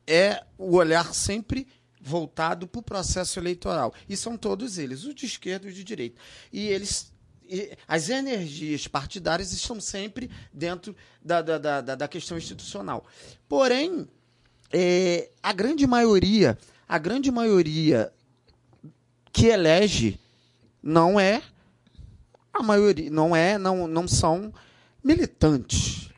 é 0.05 0.43
o 0.57 0.75
olhar 0.75 1.13
sempre 1.13 1.67
voltado 1.99 2.67
para 2.67 2.79
o 2.79 2.83
processo 2.83 3.37
eleitoral. 3.39 3.93
E 4.07 4.15
são 4.15 4.37
todos 4.37 4.77
eles, 4.77 5.03
os 5.03 5.13
de 5.13 5.25
esquerda 5.25 5.67
e 5.67 5.69
os 5.69 5.75
de 5.75 5.83
direita. 5.83 6.19
E 6.53 6.67
eles. 6.67 7.11
e 7.49 7.77
as 7.87 8.09
energias 8.09 8.87
partidárias 8.87 9.51
estão 9.51 9.79
sempre 9.81 10.29
dentro 10.53 10.95
da, 11.21 11.41
da, 11.41 11.57
da, 11.57 11.81
da- 11.81 11.95
da 11.95 12.07
questão 12.07 12.37
institucional. 12.37 13.05
Porém, 13.47 14.07
é, 14.71 15.29
a 15.41 15.53
grande 15.53 15.85
maioria, 15.87 16.57
a 16.87 16.97
grande 16.97 17.31
maioria 17.31 18.11
que 19.31 19.47
elege 19.47 20.19
não 20.81 21.19
é 21.19 21.41
a 22.53 22.63
maioria, 22.63 23.09
não 23.09 23.35
é, 23.35 23.57
não, 23.57 23.87
não 23.87 24.07
são 24.07 24.53
militantes. 25.03 26.09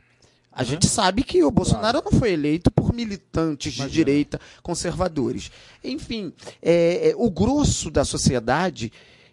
A 0.52 0.64
gente 0.64 0.88
sabe 0.88 1.24
que 1.24 1.42
o 1.44 1.52
Bolsonaro 1.52 2.02
não 2.04 2.20
foi 2.20 2.34
eleito 2.34 2.70
por 2.70 2.94
militantes 2.94 3.72
de 3.72 3.80
Imagina. 3.80 3.96
direita 3.96 4.42
conservadores. 4.62 5.52
Enfim, 5.82 6.34
é, 6.62 7.12
é, 7.12 7.14
o 7.16 7.30
grosso 7.30 7.90
da 7.90 8.04
sociedade, 8.04 8.92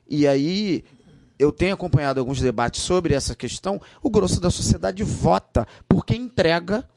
e 0.08 0.26
aí 0.26 0.84
eu 1.38 1.50
tenho 1.50 1.74
acompanhado 1.74 2.20
alguns 2.20 2.40
debates 2.40 2.82
sobre 2.82 3.12
essa 3.12 3.34
questão, 3.34 3.80
o 4.02 4.08
grosso 4.08 4.40
da 4.40 4.50
sociedade 4.50 5.02
vota 5.02 5.66
por 5.88 6.04
quem 6.04 6.22
entrega 6.22 6.88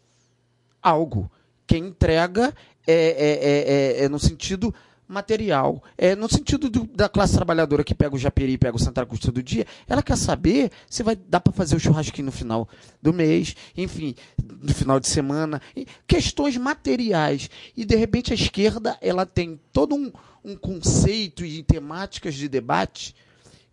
algo. 0.82 1.30
Quem 1.70 1.86
entrega 1.86 2.52
é, 2.88 2.94
é, 2.94 2.98
é, 2.98 4.02
é- 4.02 4.04
é 4.06 4.10
no 4.10 4.20
sentido 4.20 4.74
material. 5.08 5.84
É 5.96 6.16
no 6.16 6.28
sentido 6.28 6.68
do- 6.68 6.88
da 6.88 7.08
classe 7.08 7.36
trabalhadora 7.36 7.84
que 7.84 7.94
pega 7.94 8.16
o 8.16 8.18
Japeri 8.18 8.54
e 8.54 8.58
pega 8.58 8.76
o 8.76 8.80
Santa 8.80 9.06
Cruz 9.06 9.20
todo 9.22 9.42
dia, 9.44 9.68
ela 9.88 10.02
quer 10.02 10.18
saber 10.18 10.72
se 10.90 11.04
vai 11.04 11.16
dar 11.16 11.40
para 11.40 11.54
fazer 11.54 11.76
o 11.76 11.80
churrasquinho 11.80 12.26
no 12.26 12.32
final 12.32 12.68
do 13.00 13.14
mês, 13.14 13.56
enfim, 13.78 14.16
no 14.60 14.74
final 14.74 15.00
de 15.00 15.08
semana, 15.08 15.62
questões 16.08 16.58
materiais. 16.58 17.52
E 17.78 17.86
de 17.86 17.96
repente 17.96 18.32
a 18.32 18.36
esquerda 18.36 18.98
ela 19.00 19.28
tem 19.28 19.60
todo 19.72 19.94
um, 19.96 20.12
um 20.44 20.56
conceito 20.56 21.46
e 21.46 21.62
temáticas 21.62 22.34
de 22.34 22.50
debate 22.50 23.16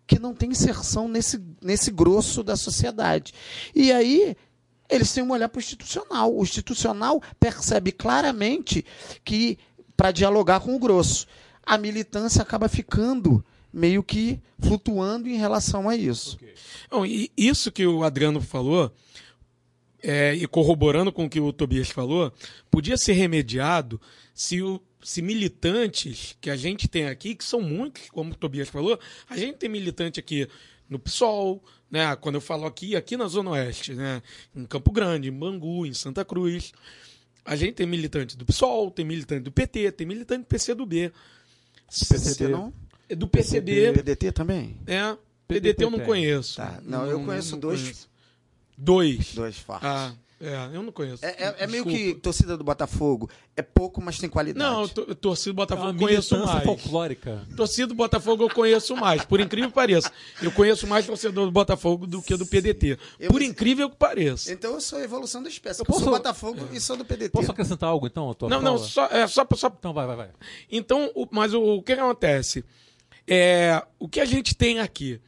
que 0.05 0.19
não 0.19 0.33
tem 0.35 0.51
inserção 0.51 1.07
nesse, 1.07 1.41
nesse 1.61 1.91
grosso 1.91 2.41
da 2.43 2.55
sociedade. 2.55 3.33
E 3.75 3.91
aí 3.91 4.37
eles 4.89 5.11
têm 5.11 5.23
um 5.23 5.31
olhar 5.31 5.49
para 5.49 5.59
o 5.59 5.61
institucional. 5.61 6.35
O 6.35 6.43
institucional 6.43 7.21
percebe 7.39 7.91
claramente 7.91 8.85
que, 9.23 9.57
para 9.95 10.11
dialogar 10.11 10.59
com 10.61 10.75
o 10.75 10.79
grosso, 10.79 11.27
a 11.65 11.77
militância 11.77 12.41
acaba 12.41 12.69
ficando 12.69 13.43
meio 13.71 14.01
que 14.01 14.39
flutuando 14.59 15.27
em 15.27 15.37
relação 15.37 15.89
a 15.89 15.95
isso. 15.95 16.37
Não, 16.91 17.05
e 17.05 17.31
isso 17.37 17.71
que 17.71 17.85
o 17.85 18.03
Adriano 18.03 18.41
falou, 18.41 18.91
é, 20.01 20.33
e 20.33 20.47
corroborando 20.47 21.11
com 21.11 21.25
o 21.25 21.29
que 21.29 21.39
o 21.39 21.51
Tobias 21.51 21.89
falou, 21.89 22.31
podia 22.71 22.97
ser 22.97 23.13
remediado 23.13 23.99
se, 24.33 24.61
o, 24.61 24.81
se 25.03 25.21
militantes 25.21 26.37
que 26.39 26.49
a 26.49 26.55
gente 26.55 26.87
tem 26.87 27.07
aqui, 27.07 27.35
que 27.35 27.43
são 27.43 27.61
muitos, 27.61 28.09
como 28.09 28.31
o 28.31 28.35
Tobias 28.35 28.69
falou, 28.69 28.99
a 29.29 29.37
gente 29.37 29.57
tem 29.57 29.69
militante 29.69 30.19
aqui 30.19 30.47
no 30.89 30.97
PSOL, 30.97 31.61
né? 31.91 32.15
Quando 32.17 32.35
eu 32.35 32.41
falo 32.41 32.65
aqui, 32.65 32.95
aqui 32.95 33.15
na 33.17 33.27
Zona 33.27 33.51
Oeste, 33.51 33.93
né? 33.93 34.21
Em 34.55 34.65
Campo 34.65 34.91
Grande, 34.91 35.29
em 35.29 35.31
Bangu, 35.31 35.85
em 35.85 35.93
Santa 35.93 36.23
Cruz. 36.25 36.71
A 37.45 37.55
gente 37.55 37.73
tem 37.75 37.87
militante 37.87 38.35
do 38.35 38.45
PSOL, 38.45 38.91
tem 38.91 39.05
militante 39.05 39.41
do 39.43 39.51
PT, 39.51 39.91
tem 39.93 40.05
militante 40.05 40.41
do 40.41 40.47
PCdoB. 40.47 41.11
Você 41.89 42.47
não? 42.49 42.73
Do 43.15 43.27
PCB, 43.27 43.93
PDT 43.93 44.31
também? 44.33 44.77
é. 44.85 45.15
PDT 45.47 45.85
eu 45.85 45.89
não 45.89 45.99
conheço. 46.01 46.57
Tá. 46.57 46.77
Não, 46.83 47.05
eu 47.05 47.23
conheço 47.23 47.55
dois- 47.55 47.79
conheço. 47.81 48.09
Dois. 48.77 49.33
Dois 49.33 49.57
fartos. 49.57 49.87
Ah, 49.87 50.13
é, 50.39 50.69
eu 50.73 50.83
não 50.83 50.91
conheço. 50.91 51.25
É, 51.25 51.29
é- 51.29 51.55
é 51.59 51.67
meio 51.67 51.83
que 51.83 52.13
torcida 52.15 52.55
do 52.55 52.63
Botafogo. 52.63 53.29
É 53.55 53.61
pouco, 53.61 54.01
mas 54.01 54.19
tem 54.19 54.29
qualidade. 54.29 54.63
Não, 54.71 54.87
to- 54.87 55.15
torcida 55.15 55.51
do 55.53 55.55
É 55.55 55.65
Botafogo 55.65 55.89
uma 55.89 55.95
eu 55.95 55.99
conheço 56.07 56.37
mais. 56.45 56.63
folclórica. 56.63 57.47
Torcida 57.55 57.87
do 57.87 57.95
Botafogo 57.95 58.43
eu 58.43 58.49
conheço 58.49 58.95
mais, 58.95 59.25
por 59.25 59.39
incrível 59.39 59.69
que 59.69 59.75
pareça. 59.75 60.11
Eu 60.41 60.51
conheço 60.51 60.85
mais 60.85 61.05
torcedor 61.07 61.45
do 61.45 61.51
Botafogo 61.51 62.05
do 62.05 62.21
que 62.21 62.35
do 62.37 62.45
PDT. 62.45 62.99
Eu- 63.19 63.31
Por 63.31 63.41
incrível 63.41 63.89
que 63.89 63.95
pareça. 63.95 64.51
Então 64.51 64.73
eu 64.75 64.81
sou 64.81 64.99
a 64.99 65.03
evolução 65.03 65.41
da 65.41 65.49
espécie. 65.49 65.81
Eu 65.81 65.85
Eu, 65.87 65.93
sou 65.93 66.03
posso- 66.03 66.11
Botafogo 66.17 66.67
e 66.71 66.79
sou 66.79 66.95
do 66.95 67.03
PDT. 67.05 67.31
Posso 67.31 67.51
acrescentar 67.51 67.89
algo 67.89 68.05
então? 68.05 68.35
Não, 68.49 68.61
não, 68.61 68.77
só, 68.77 69.07
é, 69.07 69.25
só, 69.27 69.45
só 69.55 69.67
Então 69.79 69.93
vai, 69.93 70.05
vai, 70.05 70.15
vai. 70.15 70.29
Então, 70.71 71.11
o- 71.15 71.27
mas 71.31 71.53
o, 71.53 71.61
o 71.61 71.81
que 71.81 71.93
acontece? 71.93 72.63
É, 73.27 73.81
o 73.99 74.07
que 74.07 74.19
a 74.19 74.25
gente 74.25 74.55
tem 74.55 74.79
aqui, 74.79 75.19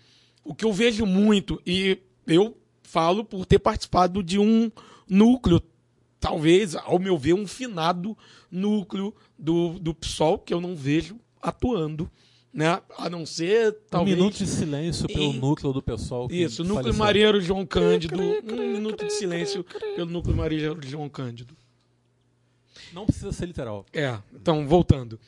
o 0.44 0.54
que 0.56 0.64
eu 0.66 0.72
vejo 0.72 1.06
muito, 1.06 1.62
e 1.66 1.98
eu 2.28 2.56
falo 2.84 3.24
por 3.26 3.46
ter 3.46 3.60
participado 3.60 4.24
de 4.24 4.40
um 4.40 4.72
núcleo, 5.10 5.62
talvez, 6.20 6.76
ao 6.76 7.00
meu 7.00 7.18
ver, 7.18 7.34
um 7.34 7.48
finado 7.48 8.18
núcleo 8.52 9.14
do, 9.38 9.80
do 9.80 9.94
PSOL, 9.94 10.38
que 10.38 10.54
eu 10.54 10.62
não 10.62 10.76
vejo 10.76 11.18
atuando, 11.42 12.10
né? 12.54 12.82
A 12.98 13.10
não 13.10 13.26
ser, 13.26 13.70
Um 13.72 13.76
talvez... 13.90 14.18
minuto 14.18 14.38
de 14.38 14.48
silêncio 14.48 15.08
pelo 15.08 15.34
E- 15.34 15.38
núcleo 15.40 15.72
do 15.74 15.82
pessoal. 15.82 16.28
que 16.28 16.36
Isso, 16.36 16.64
núcleo 16.64 16.84
faleceu. 16.84 17.00
Marinheiro 17.00 17.42
João 17.42 17.66
Cândido. 17.66 18.20
Um 18.22 18.74
minuto 18.74 19.06
de 19.06 19.14
silêncio 19.14 19.64
pelo 19.96 20.10
núcleo 20.12 20.36
Marinheiro 20.36 20.80
João 20.86 21.08
Cândido. 21.10 21.56
Não 22.94 23.06
precisa 23.06 23.32
ser 23.32 23.46
literal. 23.46 23.86
É, 23.94 24.18
então, 24.34 24.68
voltando. 24.68 25.20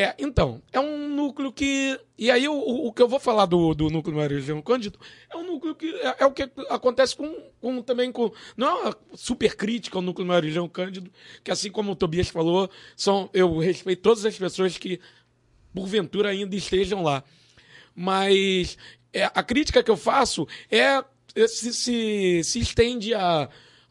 É, 0.00 0.14
então, 0.16 0.62
é 0.72 0.78
um 0.78 1.08
núcleo 1.08 1.52
que. 1.52 1.98
E 2.16 2.30
aí, 2.30 2.46
o, 2.46 2.54
o 2.54 2.92
que 2.92 3.02
eu 3.02 3.08
vou 3.08 3.18
falar 3.18 3.46
do, 3.46 3.74
do 3.74 3.90
núcleo 3.90 4.16
Maria 4.16 4.40
João 4.40 4.62
Cândido 4.62 4.96
é 5.28 5.36
um 5.36 5.44
núcleo 5.44 5.74
que. 5.74 5.92
É, 5.92 6.18
é 6.20 6.24
o 6.24 6.30
que 6.30 6.48
acontece 6.70 7.16
com, 7.16 7.34
com 7.60 7.82
também 7.82 8.12
com. 8.12 8.30
Não 8.56 8.68
é 8.68 8.82
uma 8.82 8.96
super 9.16 9.56
crítica 9.56 9.98
ao 9.98 10.02
núcleo 10.02 10.24
Maria 10.24 10.52
João 10.52 10.68
Cândido, 10.68 11.10
que 11.42 11.50
assim 11.50 11.68
como 11.72 11.90
o 11.90 11.96
Tobias 11.96 12.28
falou, 12.28 12.70
são, 12.94 13.28
eu 13.34 13.58
respeito 13.58 14.00
todas 14.00 14.24
as 14.24 14.38
pessoas 14.38 14.78
que, 14.78 15.00
porventura, 15.74 16.28
ainda 16.28 16.54
estejam 16.54 17.02
lá. 17.02 17.24
Mas 17.92 18.78
é, 19.12 19.24
a 19.24 19.42
crítica 19.42 19.82
que 19.82 19.90
eu 19.90 19.96
faço 19.96 20.46
é, 20.70 21.02
se, 21.48 21.74
se, 21.74 22.44
se 22.44 22.60
estende 22.60 23.14
a, 23.14 23.48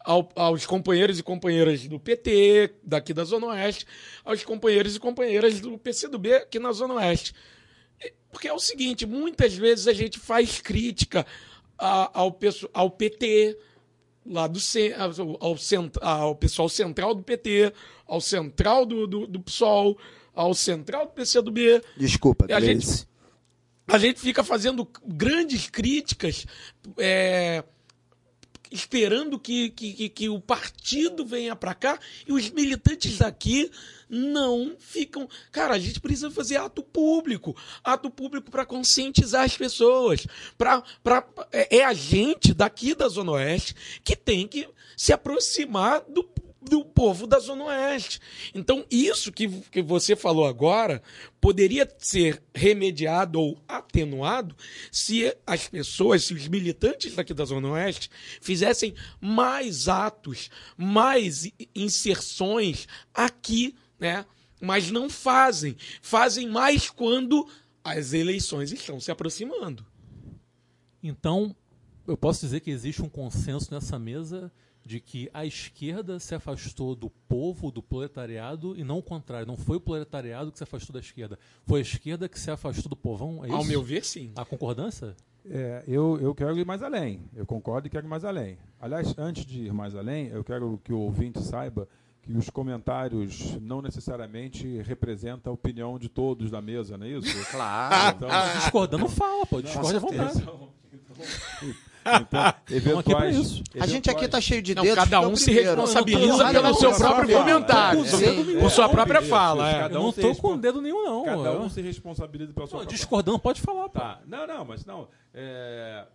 ao- 0.08 0.30
aos 0.36 0.66
companheiros 0.66 1.20
e 1.20 1.24
companheiras 1.24 1.86
do 1.88 2.00
PT, 2.00 2.76
daqui 2.82 3.14
da 3.14 3.26
Zona 3.26 3.48
Oeste, 3.48 3.86
aos 4.24 4.42
companheiros 4.44 4.96
e 4.96 5.00
companheiras 5.00 5.60
do 5.60 5.78
PCdoB 5.78 6.34
aqui 6.36 6.60
na 6.60 6.72
Zona 6.72 6.94
Oeste. 6.96 7.34
Porque 8.32 8.48
é 8.48 8.54
o 8.54 8.60
seguinte, 8.60 9.06
muitas 9.06 9.54
vezes 9.54 9.88
a 9.88 9.94
gente 9.94 10.18
faz 10.18 10.62
crítica 10.62 11.26
a- 11.78 12.10
ao, 12.14 12.38
ao 12.74 12.90
PT, 12.90 13.58
lá 14.26 14.48
do 14.48 14.60
ao, 14.98 15.56
ao 16.02 16.36
pessoal 16.36 16.70
central 16.70 17.14
do 17.14 17.24
PT, 17.24 17.74
ao 18.08 18.22
central 18.22 18.86
do, 18.86 19.06
do, 19.08 19.28
do 19.28 19.40
PSOL, 19.42 19.98
ao 20.34 20.54
central 20.54 21.08
do 21.08 21.12
PCdoB. 21.12 21.82
Desculpa, 21.98 22.46
a 22.46 22.60
gente-. 22.62 23.08
A 23.90 23.98
gente 23.98 24.20
fica 24.20 24.44
fazendo 24.44 24.86
grandes 25.06 25.70
críticas, 25.70 26.46
é, 26.98 27.64
esperando 28.72 29.40
que, 29.40 29.70
que, 29.70 29.94
que- 29.94 30.10
que 30.10 30.30
o 30.30 30.40
partido 30.40 31.26
venha 31.26 31.56
para 31.56 31.74
cá 31.74 32.00
e 32.28 32.32
os 32.34 32.50
militantes 32.50 33.18
daqui 33.18 33.72
não 34.10 34.76
ficam. 34.80 35.28
Cara, 35.52 35.74
a 35.74 35.80
gente 35.80 36.00
precisa 36.00 36.32
fazer 36.32 36.58
ato 36.58 36.82
público 36.82 37.56
ato 37.84 38.10
público 38.10 38.50
para 38.50 38.66
conscientizar 38.66 39.44
as 39.44 39.58
pessoas. 39.58 40.26
Pra, 40.58 40.82
pra, 41.04 41.26
é, 41.52 41.78
é 41.80 41.84
a 41.86 41.94
gente 41.94 42.54
daqui 42.54 42.96
da 42.96 43.08
Zona 43.10 43.34
Oeste 43.34 43.76
que 44.04 44.16
tem 44.16 44.48
que 44.48 44.68
se 44.96 45.12
aproximar 45.14 46.02
do, 46.08 46.28
do 46.68 46.84
povo 46.84 47.26
da 47.26 47.40
Zona 47.40 47.66
Oeste. 47.66 48.20
Então, 48.54 48.86
isso 48.90 49.32
que, 49.32 49.48
que 49.48 49.82
você 49.82 50.16
falou 50.16 50.46
agora 50.46 51.02
poderia 51.40 51.88
ser 51.98 52.44
remediado 52.54 53.40
ou 53.40 53.62
atenuado 53.68 54.56
se 54.92 55.36
as 55.46 55.68
pessoas, 55.68 56.24
se 56.24 56.34
os 56.34 56.48
militantes 56.48 57.16
daqui 57.16 57.34
da 57.34 57.46
Zona 57.46 57.70
Oeste 57.70 58.10
fizessem 58.42 58.94
mais 59.20 59.88
atos, 59.88 60.50
mais 60.78 61.50
inserções 61.76 62.88
aqui, 63.14 63.76
né? 64.00 64.26
Mas 64.60 64.90
não 64.90 65.10
fazem. 65.10 65.76
Fazem 66.02 66.50
mais 66.50 66.90
quando 66.90 67.48
as 67.84 68.14
eleições 68.14 68.72
estão 68.72 69.00
se 69.00 69.12
aproximando. 69.12 69.86
Então, 71.02 71.56
eu 72.08 72.18
posso 72.18 72.42
dizer 72.42 72.62
que 72.62 72.72
existe 72.72 73.02
um 73.02 73.10
consenso 73.10 73.74
nessa 73.74 74.00
mesa 74.00 74.52
de 74.88 75.02
que 75.02 75.30
a 75.34 75.46
esquerda 75.46 76.18
se 76.20 76.34
afastou 76.34 76.96
do 76.96 77.10
povo, 77.10 77.70
do 77.70 77.84
proletariado, 77.84 78.76
e 78.76 78.84
não 78.84 79.00
o 79.00 79.04
contrário. 79.04 79.46
Não 79.46 79.58
foi 79.58 79.78
o 79.78 79.82
proletariado 79.82 80.52
que 80.52 80.58
se 80.58 80.64
afastou 80.64 80.94
da 80.94 81.00
esquerda. 81.00 81.38
Foi 81.66 81.80
a 81.80 81.82
esquerda 81.82 82.30
que 82.30 82.40
se 82.40 82.50
afastou 82.50 82.90
do 82.90 82.96
povão. 82.96 83.44
É 83.44 83.52
Ao 83.52 83.64
meu 83.66 83.84
ver, 83.84 84.04
sim. 84.06 84.32
A 84.36 84.46
concordância? 84.46 85.16
É, 85.50 85.84
eu, 85.88 86.18
eu 86.22 86.34
quero 86.34 86.58
ir 86.58 86.66
mais 86.66 86.82
além. 86.82 87.22
Eu 87.36 87.46
concordo 87.46 87.88
e 87.88 87.90
quero 87.90 88.08
ir 88.08 88.10
mais 88.10 88.24
além. 88.24 88.58
Aliás, 88.80 89.14
antes 89.18 89.46
de 89.46 89.66
ir 89.66 89.74
mais 89.74 89.94
além, 89.96 90.28
eu 90.28 90.44
quero 90.44 90.80
que 90.84 90.94
o 90.94 91.00
ouvinte 91.00 91.42
saiba 91.42 91.88
que 92.22 92.32
os 92.34 92.50
comentários 92.50 93.58
não 93.62 93.82
necessariamente 93.82 94.82
representam 94.82 95.52
a 95.52 95.54
opinião 95.54 95.98
de 96.00 96.10
todos 96.10 96.50
da 96.50 96.62
mesa, 96.62 96.98
não 96.98 97.06
é 97.06 97.10
isso? 97.12 97.28
Claro. 97.52 98.18
Então, 98.18 98.30
Discordando, 98.60 99.08
fala, 99.10 99.46
pô. 99.46 99.62
Discorde 99.62 99.96
à 99.96 100.00
vontade. 100.00 100.42
então, 100.42 100.70
então, 100.94 101.76
Eventuais, 102.70 103.36
isso. 103.36 103.64
A 103.80 103.86
gente 103.88 104.10
aqui 104.10 104.28
tá 104.28 104.40
cheio 104.42 104.62
de 104.62 104.76
Não, 104.76 104.84
dedos. 104.84 104.98
cada 104.98 105.20
que 105.20 105.26
é 105.26 105.28
o 105.28 105.32
um 105.32 105.36
se 105.36 105.52
responsabiliza 105.52 106.52
pelo 106.52 106.74
seu 106.76 106.96
próprio 106.96 107.38
comentário. 107.38 108.04
Com 108.60 108.70
sua 108.70 108.90
própria 108.90 109.22
fala. 109.22 109.70
é. 109.70 109.86
um 109.88 109.90
não 109.90 110.12
tô 110.12 110.36
com 110.36 110.54
o 110.54 110.58
dedo 110.58 110.82
nenhum, 110.82 111.04
não. 111.04 111.24
Cada 111.26 111.50
Eu- 111.50 111.62
um 111.62 111.70
se 111.70 111.82
responsabiliza 111.82 112.54
pela 112.54 112.68
sua 112.68 112.86
discordando, 112.86 113.40
pode 113.40 113.62
falar, 113.62 113.90
pô. 113.90 114.00
Tá. 114.00 114.22
Não, 114.26 114.48
não, 114.48 114.66
mas 114.66 114.86
não. 114.86 115.08
é, 115.34 116.06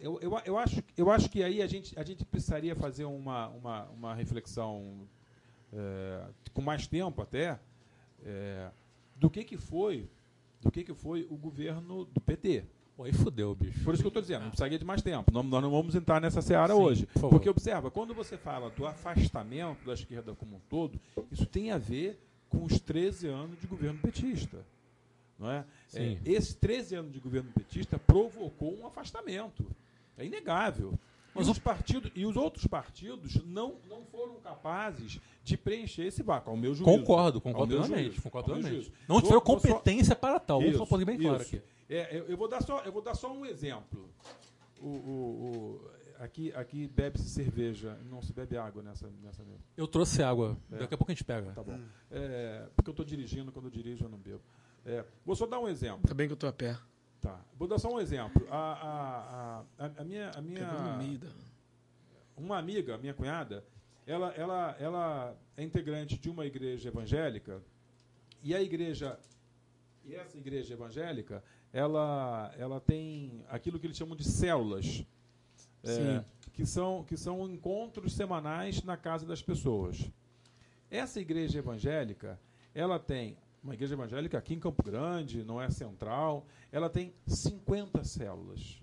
eu, 0.00 0.18
eu, 0.22 0.40
eu, 0.44 0.58
acho, 0.58 0.82
eu 0.96 1.10
acho 1.10 1.28
que 1.28 1.42
aí 1.42 1.62
a 1.62 1.66
gente, 1.66 1.98
a 1.98 2.02
gente 2.02 2.24
precisaria 2.24 2.74
fazer 2.74 3.04
uma, 3.04 3.48
uma, 3.48 3.84
uma 3.90 4.14
reflexão 4.14 5.06
é, 5.72 6.22
com 6.52 6.62
mais 6.62 6.86
tempo 6.86 7.20
até 7.20 7.58
é, 8.24 8.68
do 9.16 9.28
que, 9.28 9.44
que 9.44 9.56
foi 9.56 10.08
do 10.60 10.70
que, 10.70 10.84
que 10.84 10.94
foi 10.94 11.26
o 11.30 11.36
governo 11.36 12.04
do 12.04 12.20
PT. 12.20 12.64
Pô, 13.00 13.04
aí 13.04 13.14
fudeu, 13.14 13.54
bicho. 13.54 13.82
Por 13.82 13.94
isso 13.94 14.02
que 14.02 14.06
eu 14.06 14.10
estou 14.10 14.20
dizendo, 14.20 14.42
não 14.42 14.48
precisaria 14.50 14.78
de 14.78 14.84
mais 14.84 15.00
tempo. 15.00 15.32
Não- 15.32 15.42
nós 15.42 15.62
não 15.62 15.70
vamos 15.70 15.94
entrar 15.94 16.20
nessa 16.20 16.42
seara 16.42 16.74
Sim, 16.74 16.80
hoje. 16.82 17.06
por. 17.14 17.30
Porque 17.30 17.48
observa, 17.48 17.90
quando 17.90 18.12
você 18.12 18.36
fala 18.36 18.68
do 18.68 18.86
afastamento 18.86 19.86
da 19.86 19.94
esquerda 19.94 20.34
como 20.34 20.56
um 20.56 20.60
todo, 20.68 21.00
isso 21.32 21.46
tem 21.46 21.70
a 21.70 21.78
ver 21.78 22.20
com 22.50 22.62
os 22.62 22.78
13 22.78 23.26
anos 23.26 23.58
de 23.58 23.66
governo 23.66 23.98
petista. 24.00 24.58
Não 25.38 25.50
é? 25.50 25.64
É, 25.94 26.18
esses 26.26 26.52
13 26.52 26.94
anos 26.94 27.10
de 27.10 27.18
governo 27.20 27.50
petista 27.52 27.98
provocou 27.98 28.78
um 28.78 28.86
afastamento. 28.86 29.64
É 30.18 30.26
inegável. 30.26 30.92
Mas 31.34 31.48
os 31.48 31.58
partidos, 31.58 32.12
e 32.14 32.26
os 32.26 32.36
outros 32.36 32.66
partidos 32.66 33.42
não, 33.46 33.76
não 33.88 34.04
foram 34.12 34.34
capazes 34.44 35.18
de 35.42 35.56
preencher 35.56 36.02
esse 36.02 36.22
vácuo, 36.22 36.50
ao 36.50 36.56
meu 36.56 36.74
juízo. 36.74 36.84
Concordo, 36.84 37.40
concordo 37.40 37.78
plenamente. 37.78 38.20
Concordo 38.20 38.52
plenamente. 38.52 38.92
Não 39.08 39.22
tiveram 39.22 39.40
vou 39.40 39.58
só- 39.58 39.68
competência 39.68 40.14
para 40.14 40.38
tal. 40.38 40.58
Vamos 40.60 40.74
isso, 40.74 40.84
fazer 40.84 41.04
bem 41.06 41.16
claro 41.16 41.40
isso. 41.40 41.56
aqui. 41.56 41.64
É, 41.90 42.16
eu, 42.16 42.26
eu 42.26 42.36
vou 42.36 42.48
dar 42.48 42.62
só, 42.62 42.80
eu 42.84 42.92
vou 42.92 43.02
dar 43.02 43.14
só 43.14 43.32
um 43.32 43.44
exemplo. 43.44 44.08
O, 44.80 44.86
o- 44.88 45.50
o- 45.76 45.90
aqui, 46.20 46.50
aquaqui 46.50 46.86
bebe-se 46.88 47.28
cerveja, 47.28 47.98
não 48.08 48.22
se 48.22 48.32
bebe 48.32 48.56
água 48.56 48.82
nessa, 48.82 49.08
nessa 49.22 49.42
mesa. 49.44 49.60
Eu 49.76 49.86
trouxe 49.88 50.22
água. 50.22 50.56
É. 50.72 50.78
Daqui 50.78 50.94
a 50.94 50.96
pouco 50.98 51.10
a 51.10 51.14
gente 51.14 51.24
pega. 51.24 51.52
Tá 51.52 51.62
bom. 51.62 51.78
É, 52.10 52.68
porque 52.76 52.88
eu 52.88 52.92
estou 52.92 53.04
dirigindo, 53.04 53.50
quando 53.52 53.66
eu 53.66 53.70
dirijo 53.70 54.04
eu 54.04 54.08
não 54.08 54.18
bebo. 54.18 54.40
É, 54.86 55.04
vou 55.26 55.34
só 55.36 55.46
dar 55.46 55.58
um 55.58 55.68
exemplo. 55.68 56.06
Tá 56.08 56.14
bem 56.14 56.26
que 56.28 56.32
eu 56.32 56.36
tô 56.38 56.46
a 56.46 56.52
pé. 56.52 56.78
Tá. 57.20 57.38
Vou 57.58 57.68
dar 57.68 57.78
só 57.78 57.92
um 57.92 58.00
exemplo. 58.00 58.46
A, 58.50 59.64
a, 59.78 59.84
a, 59.86 59.90
a 59.98 60.04
minha, 60.04 60.30
a 60.30 60.40
minha, 60.40 60.96
uma 62.36 62.56
amiga, 62.58 62.96
minha 62.96 63.12
cunhada, 63.12 63.62
ela, 64.06 64.32
ela, 64.32 64.76
ela 64.80 65.36
é 65.56 65.62
integrante 65.62 66.16
de 66.18 66.30
uma 66.30 66.46
igreja 66.46 66.88
evangélica 66.88 67.62
e 68.42 68.54
a 68.54 68.62
igreja 68.62 69.18
e 70.04 70.14
essa 70.14 70.38
igreja 70.38 70.72
evangélica 70.72 71.44
ela, 71.72 72.52
ela 72.58 72.80
tem 72.80 73.44
aquilo 73.48 73.78
que 73.78 73.86
eles 73.86 73.96
chamam 73.96 74.16
de 74.16 74.24
células 74.24 75.04
é, 75.82 76.24
que 76.52 76.66
são 76.66 77.04
que 77.04 77.16
são 77.16 77.48
encontros 77.48 78.12
semanais 78.12 78.82
na 78.82 78.96
casa 78.96 79.26
das 79.26 79.40
pessoas 79.40 80.10
essa 80.90 81.20
igreja 81.20 81.58
evangélica 81.58 82.38
ela 82.74 82.98
tem 82.98 83.36
uma 83.62 83.74
igreja 83.74 83.94
evangélica 83.94 84.36
aqui 84.38 84.54
em 84.54 84.60
Campo 84.60 84.82
Grande 84.82 85.44
não 85.44 85.60
é 85.60 85.70
central 85.70 86.46
ela 86.70 86.90
tem 86.90 87.14
50 87.26 88.04
células 88.04 88.80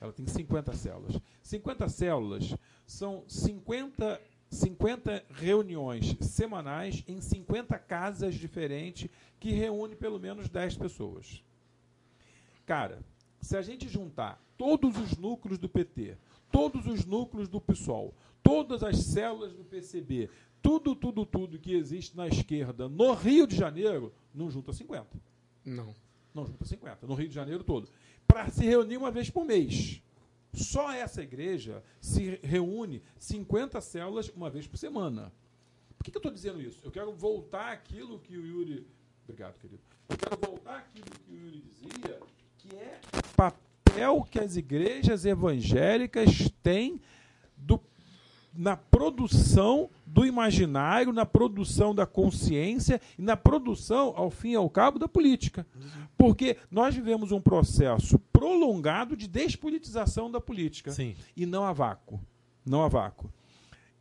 ela 0.00 0.12
tem 0.12 0.26
50 0.26 0.72
células. 0.74 1.20
50 1.42 1.88
células 1.88 2.54
são 2.86 3.24
50, 3.26 4.20
50 4.50 5.24
reuniões 5.30 6.16
semanais 6.20 7.02
em 7.06 7.20
50 7.20 7.78
casas 7.78 8.34
diferentes 8.34 9.08
que 9.40 9.52
reúne 9.52 9.96
pelo 9.96 10.18
menos 10.18 10.48
10 10.48 10.76
pessoas. 10.76 11.42
Cara, 12.66 13.00
se 13.40 13.56
a 13.56 13.62
gente 13.62 13.88
juntar 13.88 14.42
todos 14.58 14.96
os 14.98 15.16
núcleos 15.16 15.56
do 15.56 15.68
PT, 15.68 16.18
todos 16.50 16.86
os 16.86 17.04
núcleos 17.04 17.48
do 17.48 17.60
PSOL, 17.60 18.12
todas 18.42 18.82
as 18.82 18.98
células 18.98 19.52
do 19.52 19.64
PCB, 19.64 20.28
tudo, 20.60 20.96
tudo, 20.96 21.24
tudo 21.24 21.60
que 21.60 21.72
existe 21.74 22.16
na 22.16 22.26
esquerda 22.26 22.88
no 22.88 23.14
Rio 23.14 23.46
de 23.46 23.54
Janeiro, 23.56 24.12
não 24.34 24.50
junta 24.50 24.72
50. 24.72 25.06
Não. 25.64 25.94
Não, 26.34 26.44
junta 26.44 26.64
50, 26.64 27.06
no 27.06 27.14
Rio 27.14 27.28
de 27.28 27.34
Janeiro 27.34 27.62
todo. 27.62 27.88
Para 28.26 28.50
se 28.50 28.64
reunir 28.64 28.96
uma 28.96 29.12
vez 29.12 29.30
por 29.30 29.44
mês. 29.44 30.02
Só 30.52 30.90
essa 30.90 31.22
igreja 31.22 31.84
se 32.00 32.40
reúne 32.42 33.00
50 33.18 33.80
células 33.80 34.28
uma 34.30 34.50
vez 34.50 34.66
por 34.66 34.76
semana. 34.76 35.32
Por 35.96 36.04
que, 36.04 36.10
que 36.10 36.16
eu 36.16 36.20
estou 36.20 36.32
dizendo 36.32 36.60
isso? 36.60 36.80
Eu 36.84 36.90
quero 36.90 37.12
voltar 37.12 37.72
àquilo 37.72 38.18
que 38.18 38.36
o 38.36 38.44
Yuri. 38.44 38.86
Obrigado, 39.24 39.58
querido. 39.58 39.82
Eu 40.08 40.16
quero 40.16 40.36
voltar 40.40 40.78
àquilo 40.78 41.06
que 41.06 41.32
o 41.32 41.36
Yuri 41.36 41.60
dizia, 41.60 42.20
que 42.68 42.76
é 42.76 43.00
o 43.18 43.36
papel 43.36 44.26
que 44.30 44.38
as 44.38 44.56
igrejas 44.56 45.24
evangélicas 45.24 46.50
têm 46.62 47.00
do 47.56 47.80
na 48.58 48.76
produção 48.76 49.90
do 50.06 50.24
imaginário, 50.24 51.12
na 51.12 51.26
produção 51.26 51.94
da 51.94 52.06
consciência 52.06 53.00
e 53.18 53.22
na 53.22 53.36
produção, 53.36 54.14
ao 54.16 54.30
fim 54.30 54.52
e 54.52 54.56
ao 54.56 54.70
cabo, 54.70 54.98
da 54.98 55.06
política. 55.06 55.66
Porque 56.16 56.56
nós 56.70 56.94
vivemos 56.94 57.32
um 57.32 57.40
processo 57.40 58.18
prolongado 58.32 59.16
de 59.16 59.28
despolitização 59.28 60.30
da 60.30 60.40
política. 60.40 60.90
Sim. 60.90 61.14
E 61.36 61.44
não 61.44 61.64
há 61.64 61.72
vácuo. 61.72 62.18
Não 62.64 62.82
há 62.82 62.88
vácuo. 62.88 63.30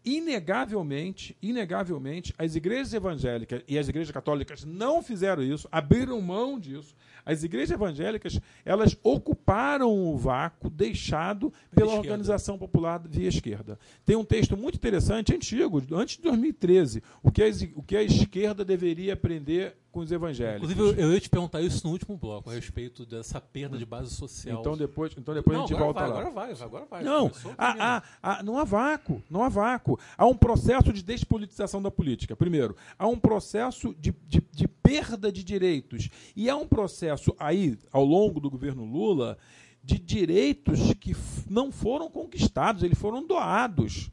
Inegavelmente, 0.06 1.36
inegavelmente, 1.42 2.32
as 2.38 2.56
igrejas 2.56 2.94
evangélicas 2.94 3.64
e 3.68 3.78
as 3.78 3.90
igrejas 3.90 4.12
católicas 4.12 4.64
não 4.64 5.02
fizeram 5.02 5.42
isso, 5.42 5.68
abriram 5.72 6.22
mão 6.22 6.60
disso. 6.60 6.96
As 7.26 7.44
igrejas 7.44 7.72
evangélicas, 7.72 8.40
elas 8.64 8.96
ocuparam 9.02 9.92
o 9.92 10.16
vácuo 10.16 10.70
deixado 10.70 11.52
pela 11.72 11.88
esquerda. 11.88 12.12
organização 12.12 12.56
popular 12.56 13.02
via 13.04 13.28
esquerda. 13.28 13.80
Tem 14.06 14.16
um 14.16 14.24
texto 14.24 14.56
muito 14.56 14.76
interessante, 14.76 15.34
antigo, 15.34 15.82
antes 15.92 16.18
de 16.18 16.22
2013, 16.22 17.02
o 17.24 17.32
que, 17.32 17.42
o 17.76 17.82
que 17.82 17.98
a 17.98 18.04
esquerda 18.04 18.64
deveria 18.64 19.14
aprender 19.14 19.76
com 19.96 20.02
os 20.02 20.12
evangélicos. 20.12 20.70
Inclusive, 20.70 21.02
eu, 21.02 21.08
eu 21.08 21.14
ia 21.14 21.20
te 21.22 21.30
perguntar 21.30 21.62
isso 21.62 21.88
no 21.88 21.94
último 21.94 22.18
bloco, 22.18 22.50
a 22.50 22.54
respeito 22.54 23.06
dessa 23.06 23.40
perda 23.40 23.78
de 23.78 23.86
base 23.86 24.14
social. 24.14 24.60
Então 24.60 24.76
depois, 24.76 25.14
então 25.18 25.34
depois 25.34 25.58
não, 25.58 25.64
a 25.64 25.68
gente 25.68 25.78
volta 25.80 26.02
vai, 26.02 26.10
lá. 26.10 26.16
Agora 26.20 26.32
vai, 26.34 26.52
agora 26.62 26.86
vai. 26.86 27.04
Não, 27.04 27.30
Começou, 27.30 27.54
há, 27.58 27.66
termina. 27.68 27.86
há- 27.86 28.04
há- 28.40 28.44
não 28.44 28.60
há 28.60 28.66
vácuo, 28.66 29.24
não 29.30 29.42
há 29.42 29.48
vácuo. 29.48 29.98
Há 30.18 30.26
um 30.26 30.36
processo 30.36 30.92
de 30.92 31.02
despolitização 31.02 31.82
da 31.82 31.90
política. 31.90 32.36
Primeiro, 32.36 32.76
há 33.00 33.08
um 33.08 33.18
processo 33.18 33.96
de, 33.98 34.14
de- 34.28 34.44
de 34.52 34.68
perda 34.68 35.32
de 35.32 35.46
direitos. 35.46 36.10
E 36.36 36.50
há 36.50 36.58
um 36.58 36.68
processo 36.68 37.34
aí, 37.40 37.78
ao 37.90 38.04
longo 38.04 38.42
do 38.42 38.50
governo 38.50 38.84
Lula, 38.84 39.38
de 39.82 39.98
direitos 39.98 40.94
que 41.00 41.16
não 41.50 41.72
foram 41.72 42.10
conquistados, 42.10 42.84
eles 42.84 43.00
foram 43.00 43.26
doados. 43.26 44.12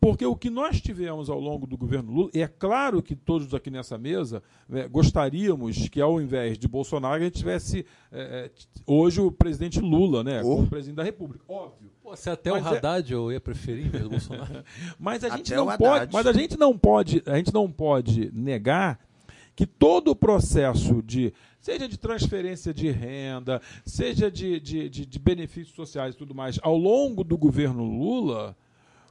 Porque 0.00 0.24
o 0.26 0.36
que 0.36 0.50
nós 0.50 0.80
tivemos 0.80 1.30
ao 1.30 1.40
longo 1.40 1.66
do 1.66 1.76
governo 1.76 2.12
Lula, 2.12 2.30
e 2.34 2.40
é 2.42 2.46
claro 2.46 3.02
que 3.02 3.16
todos 3.16 3.52
aqui 3.54 3.70
nessa 3.70 3.96
mesa 3.96 4.42
né, 4.68 4.86
gostaríamos 4.86 5.88
que, 5.88 6.00
ao 6.00 6.20
invés 6.20 6.58
de 6.58 6.68
Bolsonaro, 6.68 7.14
a 7.14 7.24
gente 7.24 7.38
tivesse 7.38 7.84
eh, 8.12 8.50
eh, 8.54 8.80
hoje 8.86 9.20
o 9.20 9.32
presidente 9.32 9.80
Lula, 9.80 10.22
né, 10.22 10.42
Oh. 10.44 10.56
como 10.56 10.68
presidente 10.68 10.96
da 10.96 11.02
República. 11.02 11.44
Óbvio. 11.48 11.90
Pô, 12.02 12.14
se 12.14 12.28
até 12.30 12.50
Mas 12.52 12.64
o 12.64 12.68
é- 12.74 12.76
Haddad 12.76 13.12
eu 13.12 13.32
ia 13.32 13.40
preferir 13.40 13.86
em 13.86 13.88
vez 13.88 14.04
do 14.04 14.10
Bolsonaro. 14.10 14.62
Mas 15.00 15.24
a 15.24 15.30
gente 15.30 15.52
Até 15.52 15.56
não 15.56 15.76
pode, 15.76 16.12
mas 16.12 16.26
a 16.26 16.32
gente 16.32 16.56
não 16.58 16.78
pode, 16.78 17.22
a 17.26 17.36
gente 17.36 17.52
não 17.52 17.72
pode 17.72 18.30
negar 18.32 19.00
que 19.56 19.66
todo 19.66 20.10
o 20.10 20.16
processo 20.16 21.02
de 21.02 21.32
seja 21.58 21.88
de 21.88 21.96
transferência 21.98 22.72
de 22.72 22.90
renda, 22.90 23.60
seja 23.84 24.30
de, 24.30 24.60
de, 24.60 24.88
de, 24.88 25.06
de 25.06 25.18
benefícios 25.18 25.74
sociais 25.74 26.14
e 26.14 26.18
tudo 26.18 26.34
mais, 26.34 26.60
ao 26.62 26.76
longo 26.76 27.24
do 27.24 27.36
governo 27.36 27.82
Lula, 27.82 28.54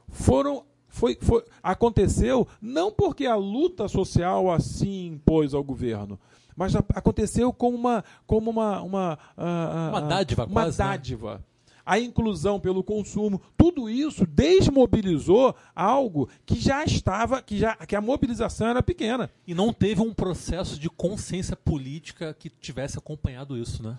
foram 0.08 0.64
foi, 0.96 1.18
foi, 1.20 1.44
aconteceu 1.62 2.48
não 2.60 2.90
porque 2.90 3.26
a 3.26 3.36
luta 3.36 3.86
social 3.86 4.50
assim 4.50 5.08
impôs 5.08 5.52
ao 5.52 5.62
governo, 5.62 6.18
mas 6.56 6.74
aconteceu 6.74 7.52
como 7.52 7.76
uma 7.76 8.02
como 8.26 8.50
uma 8.50 8.80
uma, 8.80 9.18
ah, 9.36 9.90
ah, 9.90 9.90
Uma 9.90 10.00
dádiva 10.00 10.44
uma 10.46 10.52
quase, 10.62 10.78
né? 10.78 10.88
dádiva. 10.88 11.44
A 11.84 12.00
inclusão 12.00 12.58
pelo 12.58 12.82
consumo, 12.82 13.40
tudo 13.56 13.88
isso 13.88 14.26
desmobilizou 14.26 15.54
algo 15.74 16.28
que 16.44 16.58
já 16.58 16.82
estava, 16.82 17.40
que 17.40 17.58
já 17.58 17.76
que 17.76 17.94
a 17.94 18.00
mobilização 18.00 18.68
era 18.68 18.82
pequena. 18.82 19.30
E 19.46 19.54
não 19.54 19.72
teve 19.72 20.00
um 20.00 20.12
processo 20.12 20.80
de 20.80 20.88
consciência 20.88 21.54
política 21.54 22.34
que 22.36 22.48
tivesse 22.48 22.98
acompanhado 22.98 23.56
isso, 23.56 23.82
né? 23.82 23.96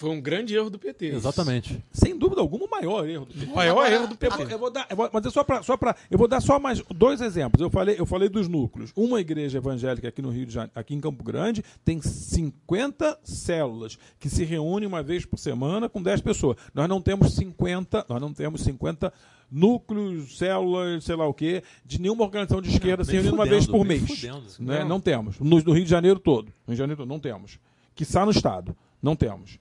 Foi 0.00 0.08
um 0.08 0.18
grande 0.18 0.54
erro 0.54 0.70
do 0.70 0.78
PT. 0.78 1.08
Exatamente. 1.08 1.84
Sem 1.92 2.16
dúvida 2.16 2.40
alguma, 2.40 2.64
o 2.64 2.70
maior 2.70 3.06
erro 3.06 3.26
do 3.26 3.34
PT. 3.34 3.52
O 3.52 3.54
maior 3.54 3.92
erro 3.92 4.06
do 4.06 4.14
Eu 4.14 4.16
PT. 4.16 4.36
vou, 4.36 4.48
eu 4.48 4.58
vou 4.58 4.70
dar, 4.70 4.86
eu 4.88 4.96
vou, 4.96 5.10
mas 5.12 5.26
é 5.26 5.30
só 5.30 5.44
para, 5.44 5.62
só 5.62 5.76
para, 5.76 5.94
eu 6.10 6.16
vou 6.16 6.26
dar 6.26 6.40
só 6.40 6.58
mais 6.58 6.80
dois 6.88 7.20
exemplos. 7.20 7.60
Eu 7.60 7.68
falei, 7.68 7.96
eu 7.98 8.06
falei 8.06 8.30
dos 8.30 8.48
núcleos. 8.48 8.92
Uma 8.96 9.20
igreja 9.20 9.58
evangélica 9.58 10.08
aqui 10.08 10.22
no 10.22 10.30
Rio 10.30 10.46
de 10.46 10.54
Janeiro, 10.54 10.72
aqui 10.74 10.94
em 10.94 11.00
Campo 11.02 11.22
Grande, 11.22 11.62
tem 11.84 12.00
50 12.00 13.18
células 13.22 13.98
que 14.18 14.30
se 14.30 14.42
reúnem 14.42 14.88
uma 14.88 15.02
vez 15.02 15.26
por 15.26 15.36
semana 15.36 15.86
com 15.86 16.02
10 16.02 16.22
pessoas. 16.22 16.56
Nós 16.72 16.88
não 16.88 17.02
temos 17.02 17.34
50, 17.34 18.06
nós 18.08 18.20
não 18.22 18.32
temos 18.32 18.62
50 18.62 19.12
núcleos, 19.52 20.38
células, 20.38 21.04
sei 21.04 21.14
lá 21.14 21.26
o 21.28 21.34
quê, 21.34 21.62
de 21.84 22.00
nenhuma 22.00 22.24
organização 22.24 22.62
de 22.62 22.70
esquerda 22.70 23.04
se 23.04 23.12
reunindo 23.12 23.34
uma 23.34 23.44
vez 23.44 23.66
por 23.66 23.84
mês. 23.84 24.00
fudendo. 24.00 24.44
Né? 24.60 24.80
Não. 24.80 24.88
Não. 24.88 25.00
temos. 25.00 25.38
No, 25.38 25.62
no 25.62 25.72
Rio 25.74 25.84
de 25.84 25.90
Janeiro 25.90 26.18
todo. 26.18 26.46
No 26.46 26.68
Rio 26.68 26.74
de 26.76 26.78
Janeiro 26.78 26.96
todo, 27.02 27.08
não 27.08 27.20
temos. 27.20 27.58
Que 27.94 28.02
está 28.02 28.24
no 28.24 28.30
Estado. 28.30 28.74
Não 29.02 29.14
temos. 29.14 29.58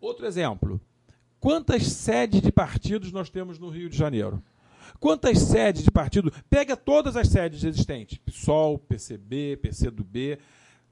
Outro 0.00 0.26
exemplo. 0.26 0.80
Quantas 1.40 1.84
sedes 1.86 2.40
de 2.40 2.50
partidos 2.50 3.12
nós 3.12 3.30
temos 3.30 3.58
no 3.58 3.68
Rio 3.68 3.88
de 3.88 3.96
Janeiro? 3.96 4.42
Quantas 4.98 5.38
sedes 5.38 5.82
de 5.84 5.90
partido? 5.90 6.32
Pega 6.50 6.76
todas 6.76 7.16
as 7.16 7.28
sedes 7.28 7.62
existentes. 7.62 8.18
PSOL, 8.18 8.78
PCB, 8.78 9.56
PCdoB. 9.62 10.38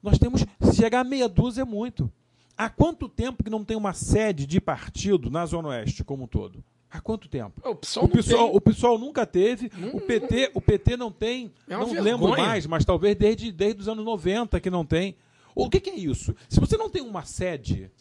Nós 0.01 0.17
temos, 0.17 0.45
se 0.61 0.75
chegar 0.75 1.01
a 1.01 1.03
meia 1.03 1.27
dúzia 1.27 1.63
é 1.63 1.65
muito. 1.65 2.11
Há 2.55 2.69
quanto 2.69 3.09
tempo 3.09 3.43
que 3.43 3.49
não 3.49 3.63
tem 3.65 3.75
uma 3.75 3.93
sede 3.93 4.45
de 4.45 4.61
partido 4.61 5.29
na 5.29 5.45
Zona 5.45 5.69
Oeste 5.69 6.03
como 6.03 6.23
um 6.23 6.27
todo? 6.27 6.63
Há 6.89 7.01
quanto 7.01 7.27
tempo? 7.27 7.61
O 7.69 7.75
PSOL, 7.75 8.05
O 8.05 8.07
PSOL, 8.07 8.55
o 8.55 8.61
PSOL 8.61 8.97
nunca 8.97 9.25
teve, 9.25 9.69
o 9.93 9.99
PT, 9.99 10.51
o 10.53 10.61
PT 10.61 10.95
não 10.95 11.11
tem, 11.11 11.51
É 11.67 11.73
não 11.73 11.85
vergonha. 11.87 12.01
lembro 12.01 12.29
mais, 12.29 12.65
mas 12.65 12.85
talvez 12.85 13.15
desde, 13.15 13.51
desde 13.51 13.81
os 13.81 13.87
anos 13.89 14.05
90 14.05 14.59
que 14.61 14.69
não 14.69 14.85
tem. 14.85 15.15
O 15.53 15.69
que, 15.69 15.81
que 15.81 15.89
é 15.89 15.95
isso? 15.95 16.33
Se 16.47 16.59
você 16.61 16.77
não 16.77 16.89
tem 16.89 17.01
uma 17.01 17.25
sede, 17.25 17.91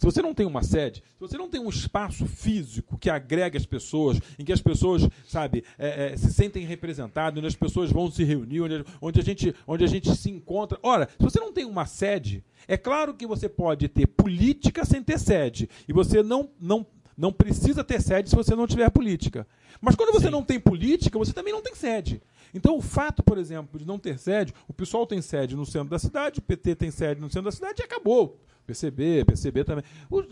se 0.00 0.06
você 0.06 0.22
não 0.22 0.32
tem 0.32 0.46
uma 0.46 0.62
sede, 0.62 1.02
se 1.12 1.20
você 1.20 1.36
não 1.36 1.50
tem 1.50 1.60
um 1.60 1.68
espaço 1.68 2.24
físico 2.24 2.96
que 2.96 3.10
agrega 3.10 3.58
as 3.58 3.66
pessoas, 3.66 4.18
em 4.38 4.44
que 4.46 4.52
as 4.52 4.62
pessoas, 4.62 5.06
sabe, 5.28 5.62
é, 5.78 6.12
é, 6.12 6.16
se 6.16 6.32
sentem 6.32 6.64
representadas, 6.64 7.36
onde 7.36 7.46
as 7.46 7.54
pessoas 7.54 7.92
vão 7.92 8.10
se 8.10 8.24
reunir, 8.24 8.62
onde, 8.62 8.82
onde, 8.98 9.20
a 9.20 9.22
gente, 9.22 9.54
onde 9.66 9.84
a 9.84 9.86
gente 9.86 10.10
se 10.16 10.30
encontra. 10.30 10.78
Ora, 10.82 11.06
se 11.06 11.22
você 11.22 11.38
não 11.38 11.52
tem 11.52 11.66
uma 11.66 11.84
sede, 11.84 12.42
é 12.66 12.78
claro 12.78 13.12
que 13.12 13.26
você 13.26 13.46
pode 13.46 13.88
ter 13.88 14.06
política 14.06 14.86
sem 14.86 15.02
ter 15.02 15.18
sede. 15.18 15.68
E 15.86 15.92
você 15.92 16.22
não, 16.22 16.48
não, 16.58 16.86
não 17.14 17.30
precisa 17.30 17.84
ter 17.84 18.00
sede 18.00 18.30
se 18.30 18.36
você 18.36 18.56
não 18.56 18.66
tiver 18.66 18.88
política. 18.88 19.46
Mas 19.82 19.96
quando 19.96 20.14
você 20.14 20.30
não 20.30 20.42
tem 20.42 20.58
política, 20.58 21.18
você 21.18 21.34
também 21.34 21.52
não 21.52 21.60
tem 21.60 21.74
sede. 21.74 22.22
Então, 22.54 22.74
o 22.74 22.80
fato, 22.80 23.22
por 23.22 23.36
exemplo, 23.36 23.78
de 23.78 23.86
não 23.86 23.98
ter 23.98 24.18
sede, 24.18 24.54
o 24.66 24.72
PSOL 24.72 25.06
tem 25.06 25.20
sede 25.20 25.54
no 25.54 25.66
centro 25.66 25.90
da 25.90 25.98
cidade, 25.98 26.38
o 26.38 26.42
PT 26.42 26.74
tem 26.74 26.90
sede 26.90 27.20
no 27.20 27.28
centro 27.28 27.50
da 27.50 27.52
cidade 27.52 27.82
e 27.82 27.84
acabou. 27.84 28.40
PCB, 28.70 29.24
PCB 29.24 29.64
também. 29.64 29.84
O- 30.08 30.22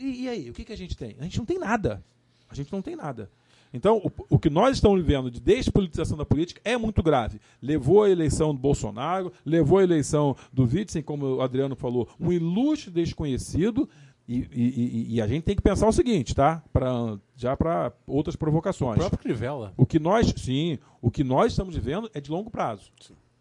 e, 0.00 0.24
e- 0.24 0.28
aí, 0.28 0.50
o 0.50 0.52
que, 0.52 0.64
que 0.64 0.72
a 0.72 0.76
gente 0.76 0.96
tem? 0.96 1.16
A 1.20 1.24
gente 1.24 1.38
não 1.38 1.44
tem 1.46 1.58
nada. 1.58 2.02
A 2.50 2.54
gente 2.54 2.72
não 2.72 2.82
tem 2.82 2.96
nada. 2.96 3.30
Então, 3.72 3.98
o, 3.98 4.36
o 4.36 4.38
que 4.38 4.48
nós 4.48 4.76
estamos 4.76 5.00
vivendo 5.00 5.30
de 5.30 5.40
despolitização 5.40 6.16
da 6.16 6.24
política 6.24 6.60
é 6.64 6.76
muito 6.76 7.02
grave. 7.02 7.40
Levou 7.60 8.02
a 8.04 8.10
eleição 8.10 8.54
do 8.54 8.60
Bolsonaro, 8.60 9.32
levou 9.44 9.78
a 9.78 9.82
eleição 9.82 10.36
do 10.52 10.64
Witzel, 10.64 11.02
como 11.02 11.26
o 11.36 11.40
Adriano 11.42 11.76
falou, 11.76 12.08
um 12.18 12.32
ilustre 12.32 12.90
desconhecido. 12.90 13.88
E, 14.28 14.38
e- 14.52 15.14
e- 15.14 15.20
a 15.20 15.26
gente 15.28 15.44
tem 15.44 15.54
que 15.54 15.62
pensar 15.62 15.86
o 15.86 15.92
seguinte, 15.92 16.34
tá? 16.34 16.62
Pra, 16.72 17.16
já 17.36 17.56
para 17.56 17.92
outras 18.08 18.34
O 18.34 18.38
provocações. 18.38 18.98
próprio 18.98 19.18
Crivella. 19.20 19.72
O 19.76 19.86
que 19.86 19.98
nós, 20.00 20.32
sim, 20.36 20.78
o 21.00 21.10
que 21.12 21.22
nós 21.22 21.52
estamos 21.52 21.74
vivendo 21.74 22.10
é 22.12 22.20
de 22.20 22.28
longo 22.30 22.50
prazo. 22.50 22.90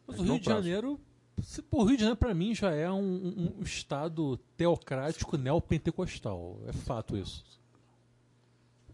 Mas 0.08 0.18
É 0.18 0.22
o 0.22 0.24
Rio 0.26 0.34
de 0.38 0.42
prazo. 0.44 0.62
Janeiro, 0.62 1.00
o 1.72 1.84
Rio 1.84 1.96
de 1.98 2.02
Janeiro 2.04 2.18
para 2.18 2.34
mim 2.34 2.54
já 2.56 2.72
é 2.72 2.90
um, 2.92 3.54
um- 3.60 3.64
estado 3.64 4.38
teocrático 4.58 5.38
neopentecostal. 5.38 6.60
É 6.68 6.74
fato 6.74 7.18
isso. 7.18 7.44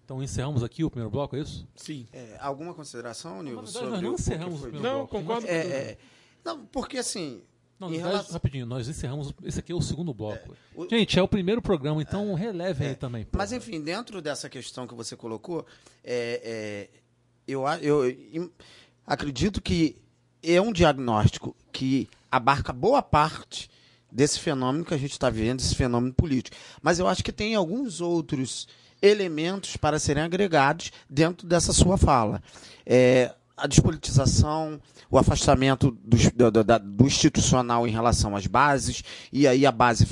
Então 0.03 0.21
encerramos 0.21 0.63
aqui 0.63 0.83
o 0.83 0.89
primeiro 0.89 1.09
bloco, 1.09 1.35
é 1.35 1.39
isso? 1.39 1.67
Sim. 1.75 2.05
É, 2.11 2.35
alguma 2.39 2.73
consideração, 2.73 3.37
Na 3.37 3.43
Nil? 3.43 3.55
verdade, 3.55 3.71
sobre 3.73 3.89
nós 3.91 4.01
não 4.01 4.13
encerramos 4.13 4.59
o 4.59 4.61
primeiro 4.63 4.83
Não, 4.87 4.97
bloco. 4.99 5.17
concordo. 5.19 5.47
É, 5.47 5.55
é, 5.57 5.97
não, 6.43 6.65
porque 6.65 6.97
assim. 6.97 7.41
Não, 7.79 7.87
em 7.87 7.91
na 7.91 7.95
verdade, 7.97 8.13
relação- 8.13 8.33
rapidinho, 8.33 8.65
nós 8.65 8.87
encerramos. 8.87 9.33
Esse 9.43 9.59
aqui 9.59 9.71
é 9.71 9.75
o 9.75 9.81
segundo 9.81 10.13
bloco. 10.13 10.55
o- 10.75 10.87
Gente, 10.89 11.17
é 11.17 11.21
o 11.23 11.27
primeiro 11.27 11.61
programa, 11.61 12.01
então 12.01 12.33
relevem 12.33 12.89
aí 12.89 12.95
também. 12.95 13.25
pô. 13.25 13.37
Mas 13.37 13.51
enfim, 13.51 13.81
dentro 13.81 14.21
dessa 14.21 14.49
questão 14.49 14.85
que 14.85 14.93
você 14.93 15.15
colocou, 15.15 15.65
é, 16.03 16.41
é, 16.43 16.99
eu, 17.47 17.65
a- 17.65 17.79
eu 17.79 18.07
im- 18.09 18.51
acredito 19.07 19.61
que 19.61 19.95
é 20.43 20.59
um 20.61 20.71
diagnóstico 20.73 21.55
que 21.71 22.07
abarca 22.31 22.71
boa 22.71 23.01
parte 23.01 23.69
desse 24.11 24.39
fenômeno 24.39 24.85
que 24.85 24.93
a 24.93 24.97
gente 24.97 25.11
está 25.11 25.29
vivendo, 25.29 25.59
esse 25.59 25.75
fenômeno 25.75 26.13
político. 26.13 26.55
Mas 26.81 26.99
eu 26.99 27.07
acho 27.07 27.23
que 27.23 27.31
tem 27.31 27.55
alguns 27.55 28.01
outros 28.01 28.67
elementos 29.01 29.77
para 29.77 29.99
serem 29.99 30.23
agregados 30.23 30.91
dentro 31.09 31.47
dessa 31.47 31.73
sua 31.73 31.97
fala. 31.97 32.41
É, 32.85 33.33
a 33.57 33.67
despolitização, 33.67 34.79
o 35.09 35.17
afastamento 35.17 35.91
do, 36.03 36.51
do- 36.51 36.79
do 36.79 37.05
institucional 37.05 37.87
em 37.87 37.91
relação 37.91 38.35
às 38.35 38.47
bases, 38.47 39.03
e 39.31 39.47
aí 39.47 39.65
a 39.65 39.71
base, 39.71 40.07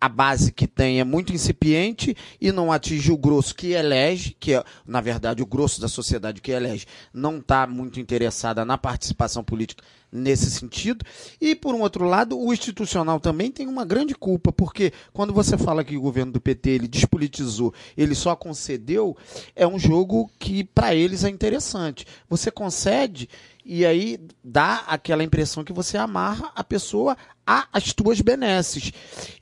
a 0.00 0.08
base 0.08 0.52
que 0.52 0.66
tem 0.66 1.00
é 1.00 1.04
muito 1.04 1.32
incipiente 1.32 2.16
e 2.40 2.50
não 2.50 2.72
atinge 2.72 3.12
o 3.12 3.16
grosso 3.16 3.54
que 3.54 3.68
elege, 3.72 4.36
que 4.38 4.54
é, 4.54 4.64
na 4.86 5.00
verdade, 5.00 5.42
o 5.42 5.46
grosso 5.46 5.80
da 5.80 5.88
sociedade 5.88 6.40
que 6.40 6.50
elege, 6.50 6.86
não 7.12 7.38
está 7.38 7.66
muito 7.66 8.00
interessada 8.00 8.64
na 8.64 8.76
participação 8.78 9.44
política 9.44 9.82
nesse 10.14 10.48
sentido. 10.48 11.04
E, 11.40 11.56
por 11.56 11.74
um 11.74 11.80
outro 11.80 12.04
lado, 12.04 12.38
o 12.38 12.52
institucional 12.52 13.18
também 13.18 13.50
tem 13.50 13.66
uma 13.66 13.84
grande 13.84 14.14
culpa, 14.14 14.52
porque 14.52 14.92
quando 15.12 15.34
você 15.34 15.58
fala 15.58 15.82
que 15.82 15.96
o 15.96 16.00
governo 16.00 16.30
do 16.32 16.40
PT 16.40 16.70
ele 16.70 16.88
despolitizou, 16.88 17.74
ele 17.96 18.14
só 18.14 18.36
concedeu, 18.36 19.16
é 19.56 19.66
um 19.66 19.78
jogo 19.78 20.30
que 20.38 20.62
para 20.62 20.94
eles 20.94 21.24
é 21.24 21.28
interessante. 21.28 22.06
Você 22.28 22.50
concede 22.50 23.28
e 23.64 23.84
aí 23.84 24.20
dá 24.42 24.84
aquela 24.86 25.24
impressão 25.24 25.64
que 25.64 25.72
você 25.72 25.96
amarra 25.96 26.52
a 26.54 26.62
pessoa 26.62 27.16
às 27.44 27.92
tuas 27.92 28.20
benesses. 28.20 28.92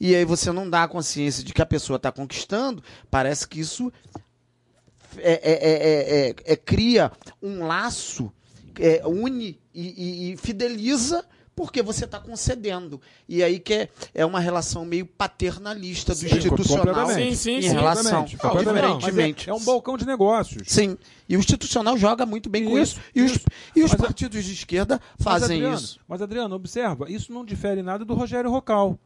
E 0.01 0.15
aí 0.15 0.25
você 0.25 0.51
não 0.53 0.69
dá 0.71 0.85
a 0.85 0.89
consciência 0.89 1.45
de 1.45 1.53
que 1.53 1.61
a 1.61 1.67
pessoa 1.67 1.97
está 1.97 2.11
conquistando, 2.11 2.83
parece 3.11 3.47
que 3.47 3.61
isso 3.61 3.93
é, 5.19 5.33
é- 5.33 5.71
é- 5.71 6.29
é- 6.31 6.35
é- 6.53 6.57
cria 6.57 7.13
um 7.43 7.67
laço, 7.67 8.33
é, 8.81 9.03
une 9.07 9.61
e, 9.75 9.81
e- 10.31 10.33
e 10.33 10.37
fideliza 10.37 11.25
porque 11.55 11.83
você 11.83 12.07
está 12.07 12.19
concedendo. 12.19 12.99
E 13.29 13.43
aí 13.43 13.59
que 13.61 13.75
é, 13.75 13.89
é 14.15 14.25
uma 14.25 14.41
relação 14.41 14.87
meio 14.87 15.05
paternalista 15.05 16.15
do 16.15 16.19
Sim, 16.19 16.27
institucional. 16.35 17.09
Sim, 17.11 17.35
sim, 17.35 17.57
em 17.57 17.63
sim. 17.63 17.69
relação. 17.69 18.23
Completamente, 18.25 18.37
completamente. 18.39 18.83
Mas 18.85 18.95
Diferentemente. 19.05 19.51
É, 19.51 19.53
é 19.53 19.55
um 19.55 19.61
balcão 19.63 19.99
de 19.99 20.07
negócios. 20.07 20.63
Sim. 20.67 20.97
E 21.29 21.37
o 21.37 21.41
institucional 21.41 21.97
joga 21.99 22.25
muito 22.25 22.49
bem 22.49 22.65
com 22.65 22.79
Isso, 22.79 22.99
isso. 22.99 23.01
E 23.15 23.23
os, 23.23 23.33
isso. 23.33 23.45
e 23.77 23.83
os 23.85 23.91
Mas 23.93 24.01
a- 24.01 24.05
partidos 24.05 24.45
de 24.45 24.53
esquerda 24.55 24.99
Mas, 25.19 25.25
fazem 25.25 25.57
Adriano, 25.59 25.77
isso. 25.77 26.01
Mas, 26.09 26.23
Adriano, 26.23 26.55
observa, 26.55 27.11
isso 27.11 27.31
não 27.33 27.45
difere 27.45 27.83
nada 27.83 28.03
do 28.05 28.15
Rogério 28.15 28.51
Rocal. 28.51 28.99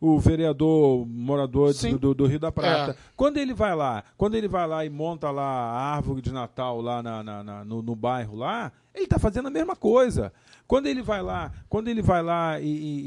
O 0.00 0.18
vereador 0.18 1.06
morador 1.06 1.74
do, 1.90 1.98
do- 1.98 2.14
do 2.14 2.26
Rio 2.26 2.38
da 2.40 2.50
Prata. 2.50 2.92
É. 2.92 2.96
Quando 3.14 3.36
ele 3.36 3.52
vai 3.52 3.74
lá, 3.74 4.02
quando 4.16 4.34
ele 4.34 4.48
vai 4.48 4.66
lá 4.66 4.84
e 4.84 4.88
monta 4.88 5.30
lá 5.30 5.42
a 5.42 5.94
árvore 5.96 6.22
de 6.22 6.32
Natal 6.32 6.80
lá 6.80 7.02
na- 7.02 7.22
na- 7.22 7.44
na- 7.44 7.64
no, 7.64 7.82
no 7.82 7.94
bairro 7.94 8.34
lá, 8.34 8.72
ele 8.94 9.04
está 9.04 9.18
fazendo 9.18 9.48
a 9.48 9.50
mesma 9.50 9.76
coisa. 9.76 10.32
Quando 10.70 10.86
ele 10.86 11.02
vai 11.02 11.20
lá, 11.20 11.52
quando 11.68 11.88
ele 11.88 12.00
vai 12.00 12.22
lá 12.22 12.60
e, 12.60 12.64
e- 12.64 13.00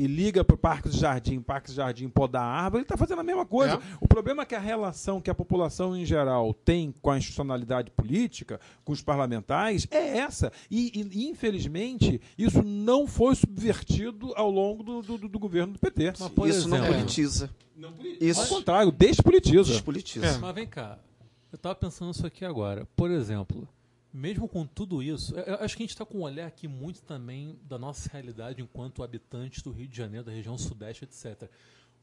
e- 0.00 0.04
e 0.04 0.06
liga 0.06 0.42
para 0.42 0.54
o 0.54 0.58
Parque 0.58 0.88
do 0.88 0.96
Jardim, 0.96 1.38
Parque 1.38 1.66
do 1.70 1.74
Jardim 1.74 2.08
podar 2.08 2.42
a 2.42 2.46
árvore, 2.46 2.78
ele 2.78 2.84
está 2.84 2.96
fazendo 2.96 3.20
a 3.20 3.22
mesma 3.22 3.44
coisa. 3.44 3.74
É. 3.74 3.78
O 4.00 4.08
problema 4.08 4.40
é 4.42 4.46
que 4.46 4.54
a 4.54 4.58
relação 4.58 5.20
que 5.20 5.28
a 5.28 5.34
população 5.34 5.94
em 5.94 6.06
geral 6.06 6.54
tem 6.54 6.94
com 7.02 7.10
a 7.10 7.18
institucionalidade 7.18 7.90
política, 7.90 8.58
com 8.82 8.92
os 8.92 9.02
parlamentares, 9.02 9.86
é 9.90 10.16
essa. 10.16 10.50
E, 10.70 11.06
e, 11.12 11.28
infelizmente, 11.28 12.18
isso 12.38 12.62
não 12.62 13.06
foi 13.06 13.34
subvertido 13.34 14.32
ao 14.34 14.50
longo 14.50 14.82
do, 14.82 15.02
do- 15.02 15.28
do 15.28 15.38
governo 15.38 15.74
do 15.74 15.78
PT. 15.78 16.14
Mas, 16.18 16.28
por 16.30 16.48
isso 16.48 16.68
não 16.70 16.78
exemplo- 16.78 16.94
politiza. 16.94 17.50
Ao 17.82 17.92
Isso 18.18 18.48
contrário, 18.48 18.90
despolitiza. 18.92 19.72
despolitiza. 19.72 20.38
Mas 20.38 20.54
vem 20.54 20.66
cá, 20.66 20.98
eu 21.52 21.58
tava 21.58 21.74
pensando 21.74 22.08
nisso 22.08 22.26
aqui 22.26 22.46
agora. 22.46 22.86
Por 22.96 23.10
exemplo, 23.10 23.68
mesmo 24.12 24.48
com 24.48 24.66
tudo 24.66 25.02
isso, 25.02 25.34
eu- 25.34 25.44
eu 25.44 25.54
acho 25.56 25.76
que 25.76 25.82
a 25.82 25.84
gente 25.84 25.90
está 25.94 26.04
com 26.04 26.18
um 26.18 26.22
olhar 26.22 26.46
aqui 26.46 26.66
muito 26.68 27.02
também 27.02 27.58
da 27.68 27.78
nossa 27.78 28.08
realidade 28.10 28.60
enquanto 28.62 29.02
habitantes 29.02 29.62
do 29.62 29.70
Rio 29.70 29.86
de 29.88 29.96
Janeiro, 29.96 30.24
da 30.26 30.32
região 30.32 30.56
sudeste, 30.58 31.04
etc. 31.04 31.48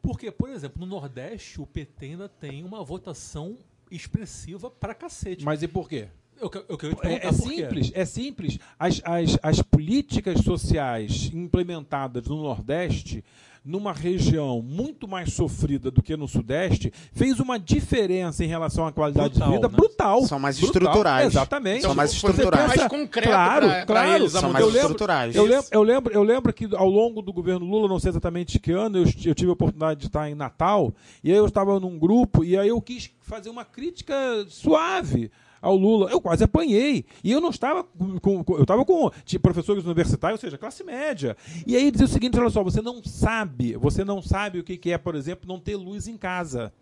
Porque, 0.01 0.32
por 0.32 0.49
exemplo, 0.49 0.80
no 0.80 0.86
Nordeste, 0.86 1.60
o 1.60 1.66
PT 1.66 2.05
ainda 2.05 2.30
tem 2.30 2.64
uma 2.64 2.84
votação 2.84 3.58
expressiva 3.89 4.70
pra 4.70 4.93
cacete. 4.93 5.43
Mas 5.43 5.64
e 5.64 5.68
por 5.68 5.89
quê? 5.89 6.08
eu, 6.39 6.51
eu 6.70 6.78
te 6.78 6.86
É, 6.86 6.95
perguntar 6.95 7.28
é 7.28 7.32
simples, 7.32 7.91
é 7.95 8.05
simples. 8.05 8.60
As, 8.78 9.01
as, 9.03 9.38
as 9.41 9.62
políticas 9.62 10.41
sociais 10.41 11.32
implementadas 11.34 12.28
no 12.28 12.38
Nordeste, 12.43 13.24
numa 13.68 13.91
região 13.91 14.61
muito 14.61 15.07
mais 15.09 15.34
sofrida 15.34 15.91
do 15.91 16.01
que 16.01 16.15
no 16.15 16.26
Sudeste, 16.28 16.91
fez 17.11 17.38
uma 17.41 17.59
diferença 17.59 18.43
em 18.43 18.47
relação 18.47 18.88
à 18.88 18.93
qualidade 18.93 19.32
Brutal, 19.32 19.49
de 19.49 19.55
vida 19.55 19.68
né? 19.68 19.76
brutal. 19.76 20.22
São 20.26 20.39
mais 20.39 20.57
Brutal, 20.57 20.82
estruturais. 20.82 21.28
Exatamente. 21.28 21.82
São 21.82 21.93
mais 21.93 22.13
estruturais. 22.13 22.72
pensa- 22.72 22.78
Mais 22.78 22.89
concreto 22.89 23.28
claro, 23.28 23.68
pra- 23.68 23.76
pra 23.76 23.86
claro, 23.86 24.09
eles, 24.24 24.36
a 24.36 24.39
São 24.39 24.49
Eu 24.49 24.53
mais 24.53 24.65
lembro- 24.65 24.80
estruturais. 24.80 25.36
Eu 25.36 25.45
lembro, 25.45 25.68
eu, 25.72 25.84
lembro, 25.84 26.13
eu 26.13 26.24
lembro 26.24 26.53
que 26.53 26.70
ao 26.76 26.89
longo 26.89 27.22
do 27.22 27.34
governo 27.34 27.65
Lula, 27.65 27.89
não 27.89 27.99
sei 27.99 28.09
exatamente 28.09 28.57
que 28.57 28.72
ano, 28.72 28.99
eu, 28.99 29.03
eu 29.26 29.36
tive 29.36 29.49
a 29.49 29.53
oportunidade 29.53 29.99
de 29.99 30.05
estar 30.07 30.30
em 30.30 30.36
Natal, 30.36 30.93
e 31.22 31.30
aí 31.32 31.38
eu 31.38 31.45
estava 31.45 31.78
num 31.80 31.99
grupo, 31.99 32.45
e 32.45 32.57
aí 32.57 32.70
eu 32.70 32.82
quis 32.82 33.09
fazer 33.22 33.49
uma 33.49 33.65
crítica 33.65 34.15
suave 34.47 35.30
ao 35.68 35.76
Lula. 35.76 36.09
Eu 36.09 36.20
quase 36.22 36.43
apanhei. 36.43 37.05
E 37.24 37.32
eu 37.32 37.41
não 37.41 37.49
estava 37.49 37.84
com. 38.22 38.43
eu 38.49 38.61
estava 38.61 38.84
com 38.86 39.11
professores 39.41 39.86
universitários, 39.86 40.39
ou 40.39 40.47
seja, 40.47 40.57
classe 40.57 40.84
média. 40.84 41.36
E 41.65 41.76
aí 41.76 41.91
dizia 41.91 42.05
o 42.05 42.09
seguinte: 42.09 42.39
olha 42.39 42.49
só, 42.49 42.63
você 42.63 42.82
não 42.82 43.03
sabe, 43.03 43.76
você 43.78 44.03
não 44.03 44.22
sabe 44.22 44.59
o 44.59 44.63
que 44.63 44.91
é, 44.91 44.97
por 44.97 45.15
exemplo, 45.15 45.47
não 45.47 45.59
ter 45.59 45.76
luz 45.76 46.07
em 46.07 46.18
casa. 46.18 46.74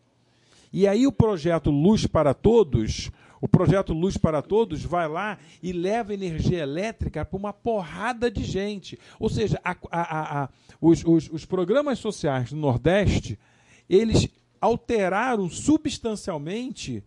E 0.72 0.88
aí 0.88 1.08
o 1.08 1.12
projeto 1.12 1.72
Luz 1.72 2.06
para 2.06 2.34
Todos, 2.34 3.10
o 3.40 3.48
projeto 3.48 3.94
Luz 3.94 4.18
para 4.18 4.42
Todos 4.42 4.84
vai 4.84 5.08
lá 5.08 5.38
e 5.64 5.72
leva 5.72 6.14
energia 6.14 6.60
elétrica 6.64 7.24
para 7.24 7.38
uma 7.38 7.54
porrada 7.54 8.30
de 8.30 8.44
gente. 8.44 9.00
Ou 9.18 9.30
seja, 9.30 9.58
a- 9.64 9.76
a- 9.90 10.44
a- 10.44 10.50
os, 10.82 11.02
os- 11.06 11.30
os 11.32 11.46
programas 11.46 12.00
sociais 12.00 12.50
do 12.50 12.58
Nordeste, 12.58 13.40
eles 13.90 14.28
alteraram 14.60 15.50
substancialmente 15.50 17.02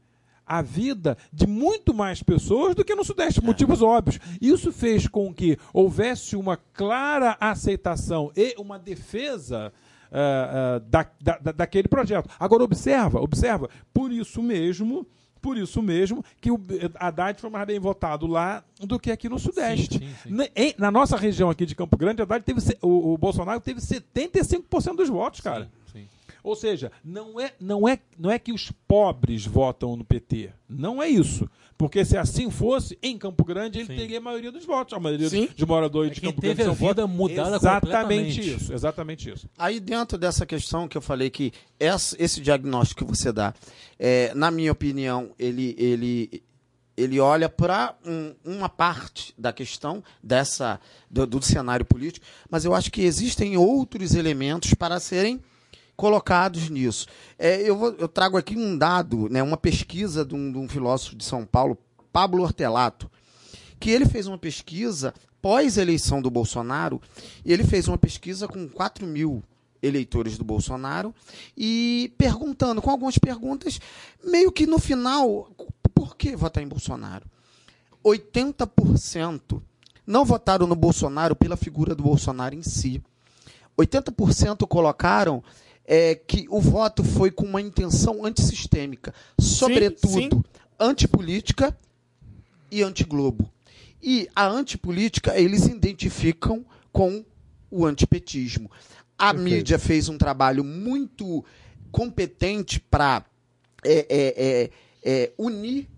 a 0.49 0.63
vida 0.63 1.17
de 1.33 1.47
muito 1.47 1.93
mais 1.93 2.23
pessoas 2.23 2.75
do 2.75 2.85
que 2.85 2.95
no 2.95 3.05
Sudeste, 3.05 3.45
motivos 3.45 3.83
óbvios. 3.83 4.19
Isso 4.41 4.73
fez 4.73 5.07
com 5.07 5.33
que 5.33 5.59
houvesse 5.73 6.35
uma 6.37 6.57
clara 6.57 7.37
aceitação 7.41 8.33
e 8.37 8.55
uma 8.59 8.79
defesa 8.79 9.73
ah, 10.11 10.77
ah, 10.77 10.79
da, 10.89 11.07
da- 11.21 11.39
da- 11.39 11.53
daquele 11.53 11.87
projeto. 11.89 12.29
Agora 12.41 12.65
observa, 12.65 13.21
observa, 13.21 13.69
por 13.93 14.11
isso 14.11 14.43
mesmo, 14.43 15.07
por 15.41 15.57
isso 15.59 15.81
mesmo 15.83 16.25
que 16.41 16.51
o 16.51 16.59
Haddad 16.99 17.41
foi 17.41 17.51
mais 17.51 17.67
bem 17.67 17.79
votado 17.79 18.27
lá 18.27 18.65
do 18.81 18.99
que 18.99 19.11
aqui 19.11 19.29
no 19.29 19.39
Sudeste. 19.39 19.99
Sim, 19.99 20.09
sim, 20.09 20.15
sim. 20.25 20.31
Na, 20.35 20.45
em- 20.57 20.75
na 20.79 20.91
nossa 20.91 21.17
região 21.17 21.51
aqui 21.51 21.67
de 21.67 21.75
Campo 21.75 21.97
Grande, 21.97 22.23
Haddad 22.23 22.43
teve, 22.45 22.61
o, 22.83 23.13
o 23.15 23.19
Bolsonaro 23.19 23.61
teve 23.61 23.81
75% 23.81 24.97
dos 24.97 25.09
votos, 25.09 25.41
cara. 25.41 25.71
Ou 26.43 26.55
seja, 26.57 26.91
não 27.05 27.41
é, 27.41 27.53
não, 27.61 27.89
é, 27.89 27.99
não 28.19 28.31
é 28.31 28.39
que 28.39 28.53
os 28.53 28.71
pobres 28.87 29.45
votam 29.47 29.97
no 29.97 30.05
PT. 30.05 30.51
Não 30.69 31.03
é 31.03 31.09
isso. 31.09 31.49
Porque 31.77 32.05
se 32.05 32.17
assim 32.17 32.51
fosse, 32.51 32.99
em 33.01 33.17
Campo 33.17 33.45
Grande 33.45 33.79
ele 33.79 33.87
Sim. 33.87 33.95
teria 33.97 34.19
a 34.19 34.21
maioria 34.21 34.51
dos 34.51 34.65
votos. 34.65 34.95
A 34.95 34.99
maioria 35.01 35.29
Sim. 35.29 35.49
dos 35.57 35.67
moradores 35.69 36.11
É 36.11 36.15
de 36.15 36.21
Campo 36.21 36.41
teve 36.41 36.55
Grande 36.55 36.71
a 36.71 36.75
são 36.75 36.89
vida 36.89 37.07
votos. 37.07 37.17
mudada 37.17 37.57
Exatamente 37.57 38.41
isso. 38.55 38.73
Exatamente 38.73 39.31
isso. 39.31 39.49
Aí 39.57 39.79
dentro 39.79 40.19
dessa 40.19 40.45
questão 40.45 40.89
que 40.89 40.97
eu 40.97 41.03
falei 41.03 41.31
que 41.31 41.53
essa- 41.79 42.17
esse 42.19 42.41
diagnóstico 42.41 43.05
que 43.05 43.11
você 43.17 43.31
dá, 43.31 43.55
é, 43.99 44.33
na 44.35 44.51
minha 44.51 44.73
opinião, 44.73 45.31
ele, 45.39 45.77
ele, 45.79 46.43
ele 46.97 47.21
olha 47.21 47.49
para 47.49 47.97
uma 48.45 48.69
parte 48.69 49.33
da 49.39 49.53
questão 49.53 50.03
dessa 50.21 50.81
do, 51.09 51.25
do 51.29 51.41
cenário 51.41 51.87
político, 51.87 52.27
mas 52.51 52.65
eu 52.65 52.75
acho 52.75 52.91
que 52.91 53.03
existem 53.03 53.57
outros 53.57 54.17
elementos 54.17 54.75
para 54.75 54.99
serem 54.99 55.41
colocados 55.99 56.71
nisso. 56.71 57.09
É, 57.37 57.61
eu, 57.69 57.77
vou- 57.77 57.93
eu 57.99 58.07
trago 58.09 58.37
aqui 58.39 58.57
um 58.57 58.79
dado, 58.79 59.29
né, 59.29 59.43
uma 59.43 59.57
pesquisa 59.57 60.25
de 60.25 60.33
um, 60.33 60.53
de 60.53 60.57
um 60.57 60.69
filósofo 60.69 61.17
de 61.17 61.25
São 61.25 61.45
Paulo, 61.45 61.77
Pablo 62.13 62.45
Hortelato, 62.45 63.11
que 63.81 63.91
ele 63.91 64.07
fez 64.07 64.29
uma 64.29 64.39
pesquisa 64.39 65.13
pós-eleição 65.43 66.23
do 66.23 66.31
Bolsonaro, 66.31 67.03
e 67.45 67.53
ele 67.53 67.65
fez 67.65 67.89
uma 67.89 67.99
pesquisa 67.99 68.47
com 68.47 68.69
4 68.69 69.05
mil 69.07 69.43
eleitores 69.83 70.39
do 70.39 70.45
Bolsonaro 70.45 71.13
e 71.57 72.13
perguntando, 72.17 72.81
com 72.81 72.91
algumas 72.91 73.19
perguntas, 73.19 73.81
meio 74.25 74.53
que 74.53 74.67
no 74.67 74.79
final, 74.79 75.51
por 75.93 76.17
que 76.17 76.37
votar 76.37 76.63
em 76.63 76.69
Bolsonaro? 76.69 77.25
80% 78.05 79.61
não 80.07 80.25
votaram 80.25 80.67
no 80.67 80.77
Bolsonaro 80.77 81.35
pela 81.35 81.57
figura 81.57 81.93
do 81.95 82.05
Bolsonaro 82.05 82.55
em 82.55 82.63
si. 82.63 83.03
80% 83.77 84.67
colocaram 84.67 85.43
é, 85.91 86.15
que 86.15 86.47
o 86.51 86.61
voto 86.61 87.03
foi 87.03 87.31
com 87.31 87.47
uma 87.47 87.63
intenção 87.63 88.23
antissistêmica, 88.23 89.15
sobretudo 89.41 90.45
antipolítica 90.79 91.75
e 92.71 92.83
antiglobo. 92.83 93.51
E 94.03 94.29
a 94.37 94.47
antipolítica 94.47 95.41
eles 95.41 95.67
identificam 95.67 96.63
com 96.93 97.25
o 97.71 97.87
antipetismo. 97.87 98.71
A 99.17 99.33
Perfeito. 99.33 99.57
mídia 99.57 99.79
fez 99.79 100.11
um 100.11 100.19
trabalho 100.19 100.63
muito 100.63 101.43
competente 101.91 102.79
para 102.79 103.25
é, 103.83 104.07
é, 104.09 104.35
é, 104.37 104.71
é, 105.03 105.33
unir. 105.39 105.89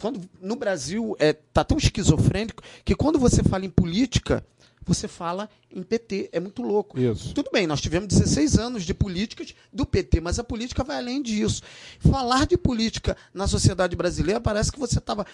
Quando, 0.00 0.28
no 0.42 0.56
Brasil 0.56 1.16
está 1.20 1.62
tão 1.62 1.78
esquizofrênico 1.78 2.62
que 2.84 2.96
quando 2.96 3.18
você 3.18 3.44
fala 3.44 3.64
em 3.64 3.70
política, 3.70 4.44
você 4.88 5.06
fala 5.06 5.48
em 5.70 5.82
PT. 5.82 6.30
É 6.32 6.40
muito 6.40 6.62
louco. 6.62 6.98
Isso. 6.98 7.34
Tudo 7.34 7.50
bem, 7.52 7.66
nós 7.66 7.80
tivemos 7.80 8.08
16 8.08 8.58
anos 8.58 8.84
de 8.84 8.94
políticas 8.94 9.54
do 9.72 9.84
PT, 9.86 10.20
mas 10.20 10.38
a 10.38 10.44
política 10.44 10.82
vai 10.82 10.96
além 10.96 11.22
disso. 11.22 11.62
Falar 12.00 12.46
de 12.46 12.56
política 12.56 13.16
na 13.32 13.46
sociedade 13.46 13.94
brasileira 13.94 14.40
parece 14.40 14.72
que 14.72 14.78
você 14.78 14.98
estava. 14.98 15.26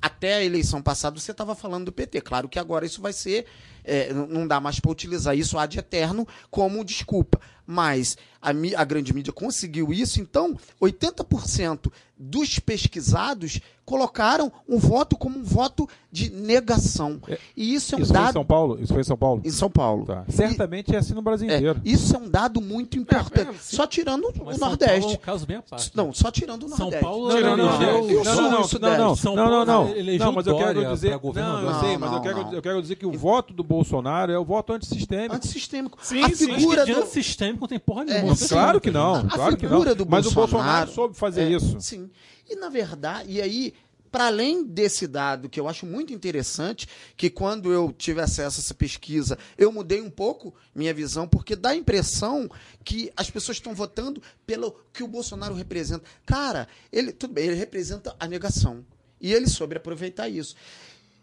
Até 0.00 0.34
a 0.34 0.44
eleição 0.44 0.80
passada 0.80 1.18
você 1.18 1.32
estava 1.32 1.54
falando 1.54 1.86
do 1.86 1.92
PT. 1.92 2.20
Claro 2.20 2.48
que 2.48 2.58
agora 2.58 2.86
isso 2.86 3.00
vai 3.02 3.12
ser. 3.12 3.46
é, 3.82 4.12
não- 4.12 4.46
dá 4.46 4.60
mais 4.60 4.78
para 4.78 4.90
utilizar 4.90 5.36
isso 5.36 5.58
ad 5.58 5.78
eterno 5.78 6.26
como 6.50 6.84
desculpa. 6.84 7.40
Mas 7.66 8.16
a, 8.42 8.50
a 8.50 8.84
grande 8.84 9.14
mídia 9.14 9.32
conseguiu 9.32 9.92
isso, 9.92 10.20
então 10.20 10.56
80% 10.80 11.90
dos 12.18 12.58
pesquisados 12.58 13.60
colocaram 13.90 14.52
um 14.68 14.78
voto 14.78 15.16
como 15.16 15.36
um 15.36 15.42
voto 15.42 15.88
de 16.12 16.30
negação. 16.30 17.20
E 17.56 17.74
isso 17.74 17.94
é 17.94 17.98
um 17.98 18.02
Isso 18.02 18.12
foi 18.12 18.20
em 18.20 18.24
dado. 18.24 18.32
São 18.34 18.44
Paulo? 18.44 18.78
Isso 18.80 18.92
foi 18.92 19.00
em 19.00 19.04
São 19.04 19.16
Paulo? 19.16 19.42
Em 19.44 19.50
São 19.50 19.70
Paulo. 19.70 20.04
Tá. 20.06 20.24
Certamente 20.28 20.94
é 20.94 20.98
assim 20.98 21.12
no 21.12 21.22
Brasil 21.22 21.50
É, 21.50 21.56
inteiro. 21.56 21.80
isso 21.84 22.14
é 22.14 22.18
um 22.18 22.28
dado 22.28 22.60
muito 22.60 22.96
importante. 22.96 23.48
É, 23.48 23.50
é, 23.50 23.52
sim. 23.54 23.76
só 23.76 23.86
tirando 23.86 24.22
Mas 24.44 24.56
o 24.56 24.58
São 24.58 24.58
Paulo 24.58 24.76
é 24.80 24.86
Nordeste. 24.86 25.14
um 25.14 25.16
caso 25.18 25.46
bem 25.46 25.56
à 25.56 25.62
parte. 25.62 25.90
Não, 25.94 26.12
só 26.12 26.30
tirando 26.30 26.66
o 26.66 26.68
São 26.68 26.78
Nordeste. 26.78 27.04
Paulo 27.04 27.28
Não, 27.28 27.40
não, 27.40 27.56
não, 27.56 27.80
não, 27.80 28.00
o 28.02 28.24
não, 28.24 28.24
Sul, 28.24 28.34
não, 28.34 28.50
não, 28.50 28.50
não, 28.50 28.98
não, 28.98 29.16
São 29.16 29.34
não, 29.36 29.50
não, 29.50 29.64
não. 29.64 29.84
Não, 30.18 30.32
mas 30.32 30.46
eu 30.46 30.56
quero 30.56 30.86
dizer, 30.94 31.10
não, 31.10 31.62
eu 31.62 31.74
sei, 31.80 31.92
Não, 31.92 31.98
mas 31.98 32.10
eu 32.10 32.16
não, 32.16 32.20
quero, 32.22 32.42
não. 32.44 32.52
eu 32.52 32.62
quero 32.62 32.80
dizer 32.82 32.94
que 32.96 33.06
o 33.06 33.12
voto 33.12 33.52
do 33.52 33.64
Bolsonaro 33.64 34.30
é 34.30 34.38
o 34.38 34.44
voto 34.44 34.72
antissistêmico. 34.72 35.34
Antissistêmico. 35.34 35.98
Sim, 36.00 36.22
a 36.22 36.28
sim. 36.28 36.54
figura 36.54 36.86
do... 36.86 36.92
antissistêmico 36.96 37.60
não 37.62 37.68
tem 37.68 37.78
porra 37.80 38.04
nenhuma. 38.04 38.26
É, 38.26 38.28
Não 38.28 38.36
tem 38.36 38.48
Claro 38.48 38.80
que 38.80 38.90
não, 38.90 39.26
claro 39.28 39.56
que 39.56 39.64
não. 39.64 39.70
figura 39.70 39.94
do 39.94 40.06
Mas 40.08 40.26
o 40.26 40.30
Bolsonaro- 40.30 40.86
Bolsonaro 40.86 40.90
soube 40.92 41.16
fazer 41.16 41.42
É, 41.42 41.48
isso. 41.50 41.76
Sim. 41.80 42.08
E, 42.50 42.56
na 42.56 42.68
verdade, 42.68 43.30
e 43.30 43.40
aí, 43.40 43.72
para 44.10 44.26
além 44.26 44.64
desse 44.64 45.06
dado 45.06 45.48
que 45.48 45.60
eu 45.60 45.68
acho 45.68 45.86
muito 45.86 46.12
interessante, 46.12 46.88
que 47.16 47.30
quando 47.30 47.72
eu 47.72 47.94
tive 47.96 48.20
acesso 48.20 48.58
a 48.58 48.60
essa 48.60 48.74
pesquisa, 48.74 49.38
eu 49.56 49.70
mudei 49.70 50.00
um 50.00 50.10
pouco 50.10 50.52
minha 50.74 50.92
visão, 50.92 51.28
porque 51.28 51.54
dá 51.54 51.70
a 51.70 51.76
impressão 51.76 52.50
que 52.84 53.12
as 53.16 53.30
pessoas 53.30 53.58
estão 53.58 53.72
votando 53.72 54.20
pelo 54.44 54.72
que 54.92 55.04
o 55.04 55.08
Bolsonaro 55.08 55.54
representa. 55.54 56.04
Cara, 56.26 56.66
ele 56.92 57.12
tudo 57.12 57.34
bem, 57.34 57.46
ele 57.46 57.54
representa 57.54 58.16
a 58.18 58.26
negação. 58.26 58.84
E 59.20 59.32
ele 59.32 59.46
soube 59.46 59.76
aproveitar 59.76 60.28
isso. 60.28 60.56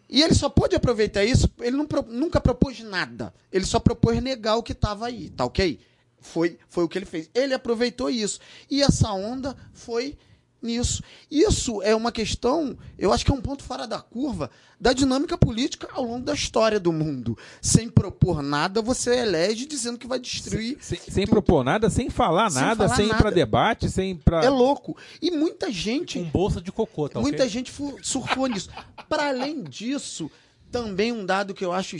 E 0.09 0.21
ele 0.21 0.33
só 0.33 0.47
pôde 0.47 0.75
aproveitar 0.75 1.25
isso, 1.25 1.49
ele 1.59 1.75
não 1.75 1.85
nunca 2.07 2.39
propôs 2.39 2.79
nada. 2.79 3.33
Ele 3.51 3.65
só 3.65 3.81
propôs 3.81 4.23
negar 4.23 4.55
o 4.55 4.63
que 4.63 4.71
estava 4.71 5.07
aí, 5.07 5.29
tá 5.29 5.43
ok? 5.43 5.77
Foi, 6.21 6.57
foi 6.69 6.85
o 6.85 6.87
que 6.87 6.97
ele 6.97 7.05
fez. 7.05 7.29
Ele 7.35 7.53
aproveitou 7.53 8.09
isso. 8.09 8.39
E 8.69 8.81
essa 8.81 9.11
onda 9.11 9.57
foi 9.73 10.17
nisso. 10.61 11.03
Isso 11.29 11.81
é 11.83 11.95
uma 11.95 12.11
questão, 12.11 12.77
eu 12.97 13.11
acho 13.13 13.23
que 13.25 13.31
é 13.31 13.33
um 13.33 13.41
ponto 13.41 13.63
fora 13.63 13.87
da 13.87 13.99
curva 13.99 14.49
da 14.79 14.93
dinâmica 14.93 15.37
política 15.37 15.87
ao 15.93 16.03
longo 16.03 16.23
da 16.25 16.33
história 16.33 16.79
do 16.79 16.93
mundo. 16.93 17.37
Sem 17.61 17.89
propor 17.89 18.41
nada, 18.41 18.81
você 18.81 19.15
elege 19.19 19.65
dizendo 19.65 19.97
que 19.97 20.07
vai 20.07 20.19
destruir. 20.19 20.77
Sem, 20.79 20.99
sem 20.99 21.25
propor 21.27 21.63
nada, 21.63 21.89
sem 21.89 22.09
falar 22.09 22.49
Sem 22.51 22.61
nada, 22.61 22.83
falar 22.85 22.95
sem 22.95 23.05
ir 23.05 23.09
nada. 23.09 23.21
pra 23.21 23.31
debate, 23.31 23.89
sem 23.89 24.11
ir 24.11 24.15
pra. 24.15 24.43
É 24.43 24.49
louco. 24.49 24.95
E 25.21 25.31
muita 25.31 25.71
gente. 25.71 26.19
Com 26.19 26.25
bolsa 26.29 26.61
de 26.61 26.71
cocô, 26.71 27.09
tá 27.09 27.19
Muita 27.19 27.43
ok? 27.43 27.49
gente 27.49 27.73
surfou 28.03 28.47
nisso. 28.47 28.69
Para 29.09 29.29
além 29.29 29.63
disso, 29.63 30.29
também 30.71 31.11
um 31.11 31.25
dado 31.25 31.53
que 31.53 31.65
eu 31.65 31.71
acho 31.73 31.97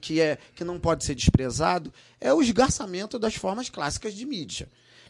que, 0.00 0.20
é, 0.20 0.36
que 0.54 0.64
não 0.64 0.78
pode 0.78 1.04
ser 1.04 1.14
desprezado 1.14 1.92
é 2.20 2.32
o 2.34 2.42
esgarçamento 2.42 3.18
das 3.18 3.34
formas 3.36 3.70
clássicas 3.70 4.12
de 4.12 4.26
mídia. 4.26 4.68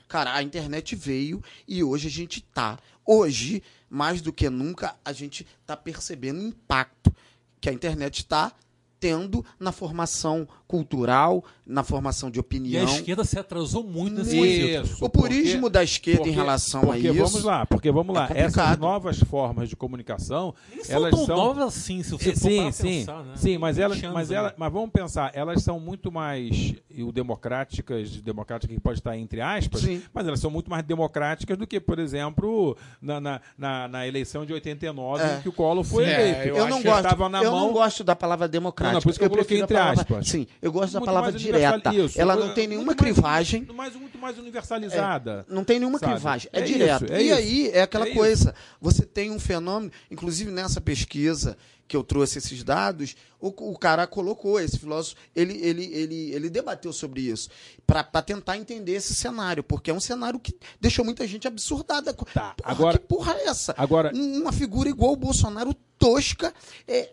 Cara, 0.09 0.35
a 0.35 0.43
internet 0.43 0.97
veio 0.97 1.43
e 1.67 1.85
hoje 1.85 2.09
a 2.09 2.11
gente 2.11 2.41
tá. 2.41 2.79
Hoje, 3.05 3.63
mais 3.91 4.23
do 4.23 4.33
que 4.33 4.49
nunca, 4.49 4.97
a 5.05 5.13
gente 5.13 5.47
tá 5.67 5.77
percebendo 5.77 6.41
o 6.41 6.47
impacto 6.47 7.15
que 7.61 7.69
a 7.69 7.73
internet 7.73 8.21
está 8.21 8.53
tendo 9.01 9.45
na 9.61 9.73
formação 9.73 10.47
cultural, 10.67 11.43
na 11.67 11.83
formação 11.83 12.31
de 12.31 12.39
E 12.39 12.41
a 12.41 12.43
opinião. 12.43 12.85
esquerda 12.85 13.25
se 13.25 13.39
atrasou 13.39 13.83
muito 13.83 14.23
nesse. 14.23 14.83
O 15.01 15.09
purismo 15.09 15.63
porque- 15.63 15.73
da 15.73 15.83
esquerda 15.83 16.19
porque- 16.19 16.31
em 16.31 16.35
relação 16.35 16.81
porque 16.83 17.09
a 17.09 17.13
isso. 17.13 17.23
vamos 17.25 17.45
lá, 17.45 17.67
porque 17.67 17.91
vamos 17.91 18.15
lá, 18.15 18.29
é 18.35 18.41
essas 18.43 18.77
novas 18.79 19.19
formas 19.21 19.69
de 19.69 19.77
comunicação, 19.77 20.55
Nem 20.75 20.85
são 20.85 20.97
elas 20.97 21.11
tão 21.15 21.27
são 21.27 21.37
novas 21.37 21.65
assim, 21.69 22.03
se 22.03 22.11
você 22.11 22.33
for 22.33 22.37
sim, 22.51 22.73
sim, 22.73 22.83
pensar, 23.01 23.23
né? 23.25 23.33
sim, 23.37 23.57
mas 23.57 23.77
20 23.77 23.85
elas, 23.85 23.99
anos 24.05 24.15
mas 24.15 24.31
aí. 24.31 24.37
ela, 24.37 24.55
mas 24.59 24.73
vamos 24.73 24.91
pensar, 24.91 25.31
elas 25.35 25.63
são 25.63 25.81
muito 25.81 26.13
mais 26.13 26.75
e 26.91 27.03
o 27.03 27.11
democráticas, 27.13 28.11
democráticas 28.21 28.75
que 28.75 28.81
pode 28.83 28.99
estar 28.99 29.17
entre 29.17 29.41
aspas, 29.41 29.81
Sim. 29.81 30.03
mas 30.13 30.27
elas 30.27 30.41
são 30.41 30.51
muito 30.51 30.69
mais 30.71 30.85
democráticas 30.85 31.57
do 31.57 31.67
que, 31.67 31.81
por 31.81 31.99
exemplo, 31.99 32.77
na, 33.01 33.21
na, 33.21 33.41
na, 33.57 33.89
na 33.89 34.07
eleição 34.07 34.45
de 34.45 34.53
89 34.53 35.23
É. 35.23 35.37
em 35.39 35.41
que 35.43 35.49
o 35.49 35.53
Collor 35.53 35.83
foi 35.85 36.05
Sim, 36.05 36.11
eleito. 36.11 36.41
é, 36.41 36.51
Eu, 36.51 36.57
não 36.57 36.67
acho 36.67 36.77
que 36.79 36.83
gosto, 36.85 37.05
estava 37.05 37.29
na 37.29 37.43
eu 37.43 37.51
mão 37.53 37.67
não 37.69 37.73
gosto 37.73 38.05
da 38.05 38.15
palavra 38.17 38.47
democrática. 38.49 38.88
Não, 38.89 38.95
não, 38.95 39.03
por 39.03 39.11
isso 39.11 39.19
que 39.19 39.25
eu 39.25 39.31
prefiro 39.31 39.61
a 39.61 39.65
entre 39.65 39.77
palavra- 39.77 40.01
aspas. 40.03 40.29
Sim, 40.29 40.47
eu 40.61 40.73
gosto 40.73 40.93
da 40.93 41.01
muito 41.01 41.07
palavra 41.09 41.31
mais 41.31 41.43
direta. 41.43 41.95
isso, 41.95 42.21
Ela 42.21 42.35
muito- 42.35 42.47
não 42.49 42.55
tem 42.55 42.67
nenhuma 42.67 42.87
mais- 42.87 42.99
crivagem. 42.99 43.61
muito 43.61 43.75
mais, 43.75 43.95
muito 43.97 44.19
mais 44.19 44.39
universalizada. 44.39 45.47
Não 45.49 45.65
tem 45.65 45.79
nenhuma 45.79 45.99
Sabe? 45.99 46.13
crivagem. 46.13 46.51
É, 46.53 46.61
É 46.61 46.63
direto. 46.63 47.05
isso, 47.05 47.13
é 47.15 47.23
e 47.23 47.27
isso. 47.27 47.35
aí 47.37 47.71
é 47.73 47.83
aquela 47.83 48.09
É 48.09 48.15
coisa. 48.15 48.55
Você 48.81 49.05
tem 49.05 49.31
um 49.31 49.39
fenômeno, 49.39 49.93
inclusive 50.11 50.51
nessa 50.51 50.81
pesquisa 50.81 51.57
que 51.87 51.97
eu 51.97 52.05
trouxe 52.05 52.37
esses 52.37 52.63
dados, 52.63 53.17
o, 53.41 53.49
o 53.73 53.79
cara 53.79 54.07
colocou, 54.07 54.61
esse 54.61 54.79
filósofo, 54.79 55.17
ele, 55.35 55.55
ele, 55.65 55.85
ele, 55.87 56.33
ele 56.35 56.51
debateu 56.51 56.93
sobre 56.93 57.23
isso, 57.23 57.49
para 57.87 58.03
tentar 58.21 58.59
entender 58.59 58.93
esse 58.93 59.15
cenário, 59.15 59.65
porque 59.65 59.91
é 59.91 59.95
um 59.95 60.01
cenário 60.01 60.39
que 60.39 60.55
deixou 60.79 61.03
muita 61.03 61.27
gente 61.27 61.49
absurdada. 61.49 62.13
Tá, 62.13 62.55
Porra, 62.59 62.71
agora- 62.73 62.99
que 62.99 63.07
porra 63.07 63.33
é 63.39 63.47
essa? 63.47 63.75
Agora, 63.79 64.13
Um- 64.15 64.43
Uma 64.43 64.53
figura 64.53 64.89
igual 64.91 65.13
o 65.13 65.17
Bolsonaro, 65.17 65.75
tosca, 65.99 66.53
é. 66.87 67.09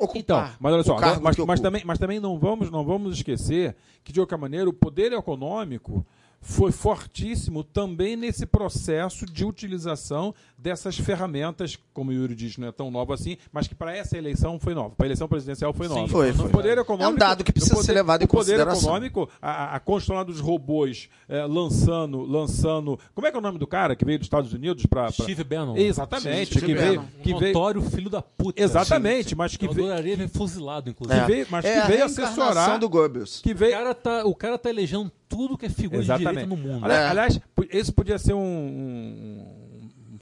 Ocupar 0.00 0.16
Então, 0.20 0.48
mas 0.58 0.72
olha 0.72 0.82
só, 0.82 0.96
agora- 0.96 1.20
mas, 1.20 1.36
mas 1.36 1.60
também, 1.60 1.82
mas 1.84 1.98
também 1.98 2.18
não 2.20 2.38
vamos, 2.38 2.70
não 2.70 2.84
vamos 2.84 3.16
esquecer 3.16 3.76
que, 4.02 4.12
de 4.12 4.20
qualquer 4.20 4.38
maneira, 4.38 4.68
o 4.68 4.72
poder 4.72 5.12
econômico 5.12 6.04
foi 6.42 6.72
fortíssimo 6.72 7.62
também 7.62 8.16
nesse 8.16 8.46
processo 8.46 9.26
de 9.26 9.44
utilização 9.44 10.34
dessas 10.62 10.96
ferramentas, 10.98 11.78
como 11.94 12.10
o 12.10 12.12
Yuri 12.12 12.34
diz, 12.34 12.56
não 12.58 12.68
é 12.68 12.72
tão 12.72 12.90
nova 12.90 13.14
assim, 13.14 13.36
mas 13.52 13.66
que 13.66 13.74
para 13.74 13.96
essa 13.96 14.16
eleição 14.18 14.58
foi 14.60 14.74
nova. 14.74 14.94
Para 14.94 15.06
a 15.06 15.08
eleição 15.08 15.26
presidencial 15.28 15.72
foi 15.72 15.88
Sim, 15.88 15.94
nova. 15.94 16.08
foi, 16.08 16.28
No 16.32 16.34
foi. 16.34 16.50
poder 16.50 16.78
econômico, 16.78 17.10
É 17.10 17.14
um 17.14 17.16
dado 17.16 17.42
que 17.44 17.52
precisa 17.52 17.74
poder- 17.74 17.86
ser 17.86 17.92
levado 17.94 18.22
em 18.22 18.24
no 18.24 18.28
poder 18.28 18.38
consideração. 18.58 18.82
econômico, 18.90 19.28
a, 19.40 19.50
a- 19.50 19.76
a 19.76 19.80
construção 19.80 20.24
dos 20.24 20.40
robôs 20.40 21.08
eh, 21.28 21.44
lançando, 21.46 22.22
lançando. 22.22 22.98
Como 23.14 23.26
é 23.26 23.30
que 23.30 23.36
é 23.36 23.38
o 23.38 23.42
nome 23.42 23.58
do 23.58 23.66
cara 23.66 23.96
que 23.96 24.04
veio 24.04 24.18
dos 24.18 24.26
Estados 24.26 24.52
Unidos 24.52 24.84
para. 24.86 25.10
Steve 25.10 25.44
Bannon. 25.44 25.76
Exatamente, 25.76 26.50
Steve 26.58 26.66
que 26.66 26.74
veio, 26.74 26.94
Bannon. 27.00 27.08
que 27.22 27.34
um 27.34 27.38
veio, 27.38 27.54
notório 27.54 27.82
filho 27.82 28.10
da 28.10 28.20
puta. 28.22 28.62
Exatamente, 28.62 29.34
mas 29.34 29.56
que 29.56 29.66
veio, 29.66 29.86
adoraria 29.88 30.16
ver 30.16 30.28
fuzilado, 30.28 30.90
inclusive. 30.90 31.18
É. 31.20 31.24
veio- 31.26 31.46
mas 31.50 31.64
é 31.64 31.72
que 31.72 31.78
a 31.78 31.86
veio 31.86 31.98
reencarnação 32.06 32.44
assessorar. 32.44 32.78
do 32.78 32.88
Goebbels. 32.88 33.40
que 33.42 33.52
O 33.52 33.56
veio, 33.56 33.72
cara, 33.72 33.94
tá, 33.94 34.24
o 34.26 34.34
cara 34.34 34.58
tá 34.58 34.68
elegendo 34.70 35.10
tudo 35.28 35.56
que 35.56 35.66
é 35.66 35.68
figura 35.70 36.02
de 36.02 36.12
direita 36.16 36.46
no 36.46 36.56
mundo. 36.56 36.84
Ali- 36.84 36.94
É. 36.94 37.06
Aliás, 37.08 37.40
esse 37.70 37.92
podia 37.92 38.18
ser 38.18 38.34
um- 38.34 38.40
um 38.40 39.59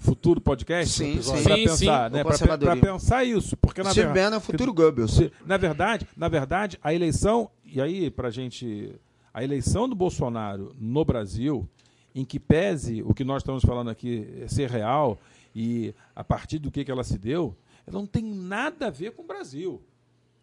futuro 0.09 0.41
podcast 0.41 0.97
Sim, 0.97 1.15
para 1.15 1.23
sim. 1.23 1.37
Sim, 1.37 1.55
pensar, 1.55 2.11
sim. 2.11 2.17
né? 2.17 2.25
Pensar 2.81 3.25
isso, 3.25 3.57
porque 3.57 3.83
na 3.83 3.91
Steve 3.91 4.07
verdade, 4.07 4.35
é 4.35 4.39
o 4.39 4.41
futuro 4.41 4.73
Goebbels. 4.73 5.21
na 5.45 5.57
verdade, 5.57 6.07
na 6.17 6.29
verdade, 6.29 6.79
a 6.83 6.95
eleição 6.95 7.51
e 7.65 7.81
aí 7.81 8.11
pra 8.11 8.31
gente, 8.31 8.95
a 9.33 9.45
eleição 9.45 9.89
do 9.89 9.95
Bolsonaro 9.95 10.75
no 10.79 11.05
Brasil, 11.05 11.69
em 12.15 12.25
que 12.25 12.41
pese 12.41 13.03
o 13.03 13.13
que 13.13 13.23
nós 13.23 13.43
estamos 13.43 13.63
falando 13.63 13.91
aqui 13.91 14.45
ser 14.49 14.71
real 14.71 15.19
e 15.55 15.95
a 16.17 16.25
partir 16.25 16.59
do 16.59 16.71
que 16.71 16.85
que 16.85 16.91
ela 16.91 17.05
se 17.05 17.19
deu, 17.19 17.55
ela 17.87 17.99
não 17.99 18.07
tem 18.07 18.25
nada 18.25 18.87
a 18.87 18.91
ver 18.91 19.13
com 19.13 19.23
o 19.23 19.27
Brasil. 19.27 19.83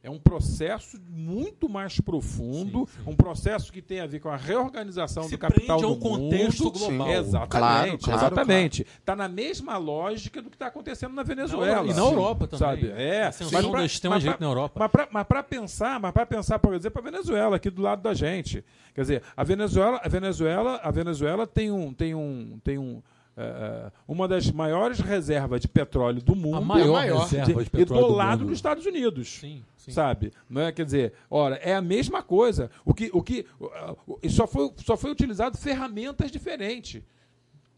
É 0.05 0.09
um 0.11 0.19
processo 0.19 0.99
muito 1.09 1.67
mais 1.67 1.99
profundo, 1.99 2.87
um 3.07 3.15
processo 3.15 3.71
que 3.73 3.81
tem 3.81 3.99
a 4.01 4.05
ver 4.05 4.19
com 4.19 4.29
a 4.29 4.35
reorganização 4.37 5.23
Se 5.23 5.31
do 5.31 5.37
capital 5.39 5.77
prende 5.79 5.83
a 5.83 5.87
um 5.87 5.95
no 5.95 5.99
contexto 5.99 6.63
mundo. 6.65 6.77
global. 6.79 7.09
Exatamente, 7.11 7.49
Claro, 7.49 7.97
claro, 7.97 8.19
exatamente. 8.25 8.81
Está 8.99 9.15
na 9.15 9.27
mesma 9.27 9.77
lógica 9.77 10.41
do 10.43 10.49
que 10.51 10.55
está 10.55 10.67
acontecendo 10.67 11.13
na 11.15 11.23
Venezuela. 11.23 11.87
E 11.89 11.93
na 11.93 12.01
Europa 12.01 12.45
também. 12.47 12.59
Sabe? 12.59 12.91
É. 12.95 13.23
A 13.23 13.29
ascensão 13.29 13.71
pra- 13.71 13.79
da 13.79 13.85
extrema-direita 13.85 14.37
pra- 14.37 14.45
na 14.47 14.51
Europa. 14.51 14.79
Mas 14.79 14.91
para 14.91 15.07
mas 15.41 15.45
pensar, 15.47 15.99
mas 15.99 16.11
para 16.11 16.25
pensar, 16.25 16.59
por 16.59 16.73
exemplo, 16.75 16.99
a 17.01 17.03
Venezuela 17.03 17.55
aqui 17.55 17.69
do 17.71 17.81
lado 17.81 18.01
da 18.03 18.13
gente. 18.13 18.63
Quer 18.93 19.01
dizer, 19.01 19.23
a 19.35 19.43
Venezuela, 19.43 19.99
a 20.03 20.07
Venezuela, 20.07 20.79
a 20.83 20.91
Venezuela 20.91 21.47
tem 21.47 21.71
um 21.71 21.91
tem 21.91 22.13
um 22.13 22.59
tem 22.63 22.77
um 22.77 23.01
eh, 23.37 23.91
uma 24.07 24.27
das 24.27 24.49
maiores 24.49 24.99
reservas 24.99 25.59
de 25.61 25.67
petróleo 25.67 26.21
do 26.21 26.35
mundo. 26.35 26.57
A 26.57 26.61
maior, 26.61 26.93
maior. 26.93 27.23
reserva 27.23 27.61
de 27.61 27.67
e 27.67 27.69
petróleo 27.69 28.01
do 28.03 28.07
do 28.07 28.15
lado 28.15 28.45
dos 28.45 28.53
Estados 28.53 28.85
Unidos 28.85 29.39
Sim, 29.39 29.61
sim. 29.77 29.91
sabe? 29.91 30.31
Não 30.49 30.61
é, 30.61 30.71
quer 30.71 30.85
dizer, 30.85 31.13
ora, 31.29 31.55
é 31.55 31.75
a 31.75 31.81
mesma 31.81 32.23
coisa. 32.23 32.71
O 32.85 32.93
que, 32.93 33.09
o 33.13 33.21
que, 33.21 33.45
e 34.23 34.29
só 34.29 34.47
foi, 34.47 34.71
só 34.77 34.95
foi 34.95 35.11
utilizado 35.11 35.57
ferramentas 35.57 36.31
diferentes, 36.31 37.01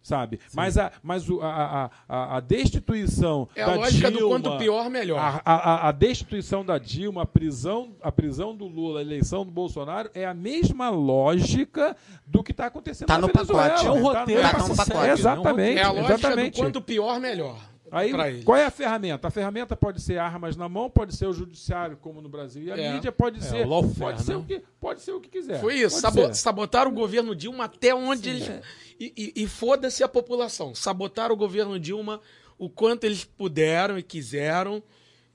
sabe? 0.07 0.39
Mas 0.53 0.77
a, 0.77 0.89
mas 1.03 1.29
o, 1.29 1.41
a, 1.41 1.49
a, 1.83 1.89
a, 2.07 2.37
a 2.37 2.39
destituição 2.39 3.49
É 3.55 3.63
a 3.63 3.65
da 3.67 3.75
lógica 3.75 4.09
Dilma, 4.09 4.39
do 4.39 4.49
quanto 4.49 4.57
pior, 4.57 4.89
melhor. 4.89 5.19
a, 5.19 5.41
a, 5.53 5.89
a 5.89 5.91
destituição 5.91 6.63
da 6.63 6.77
Dilma, 6.77 7.23
a 7.23 7.25
prisão, 7.25 7.89
a 8.01 8.11
prisão 8.11 8.55
do 8.55 8.65
Lula, 8.67 8.99
a 8.99 9.01
eleição 9.01 9.43
do 9.45 9.51
Bolsonaro 9.51 10.09
é 10.13 10.25
a 10.25 10.33
mesma 10.33 10.89
lógica 10.89 11.95
do 12.25 12.41
que 12.41 12.51
está 12.51 12.67
acontecendo 12.67 13.07
Tá 13.07 13.15
na 13.15 13.27
no 13.27 13.33
Venezuela. 13.33 13.69
pacote, 13.69 13.85
É 13.85 13.91
um 13.91 14.01
roteiro 14.01 14.41
Tá 14.41 14.57
no 14.67 14.75
pacote. 14.75 15.09
Exatamente. 15.09 15.79
É 15.79 15.83
a 15.83 15.91
lógica 15.91 16.13
exatamente. 16.13 16.55
do 16.55 16.61
quanto 16.63 16.81
pior, 16.81 17.19
melhor. 17.19 17.57
Aí, 17.91 18.43
qual 18.43 18.57
é 18.57 18.65
a 18.65 18.71
ferramenta? 18.71 19.27
A 19.27 19.31
ferramenta 19.31 19.75
pode 19.75 20.01
ser 20.01 20.17
armas 20.17 20.55
na 20.55 20.67
mão, 20.67 20.89
pode 20.89 21.15
ser 21.15 21.25
o 21.27 21.33
judiciário, 21.33 21.97
como 21.97 22.21
no 22.21 22.27
Brasil, 22.29 22.63
e 22.63 22.71
a 22.71 22.77
É. 22.77 22.93
mídia 22.93 23.11
pode 23.11 23.39
É, 23.39 23.41
ser, 23.41 23.65
o 23.65 23.69
lawfare, 23.69 23.95
pode 23.99 24.21
ser 24.23 24.31
né? 24.33 24.37
o 24.37 24.43
que, 24.43 24.61
pode 24.79 25.01
ser 25.01 25.11
o 25.13 25.19
que 25.21 25.29
quiser. 25.29 25.59
Foi 25.61 25.75
isso. 25.75 25.99
Sabo 26.01 26.21
ser. 26.27 26.35
sabotaram 26.35 26.91
o 26.91 26.93
governo 26.93 27.35
Dilma 27.35 27.65
até 27.65 27.93
onde 27.95 28.29
eles. 28.29 28.49
E, 28.99 29.13
e- 29.15 29.43
e 29.43 29.47
foda-se 29.47 30.03
a 30.03 30.07
população. 30.07 30.73
Sabotaram 30.75 31.33
o 31.33 31.37
governo 31.37 31.79
Dilma 31.79 32.19
o 32.57 32.69
quanto 32.69 33.03
eles 33.03 33.23
puderam 33.23 33.97
e 33.97 34.03
quiseram. 34.03 34.81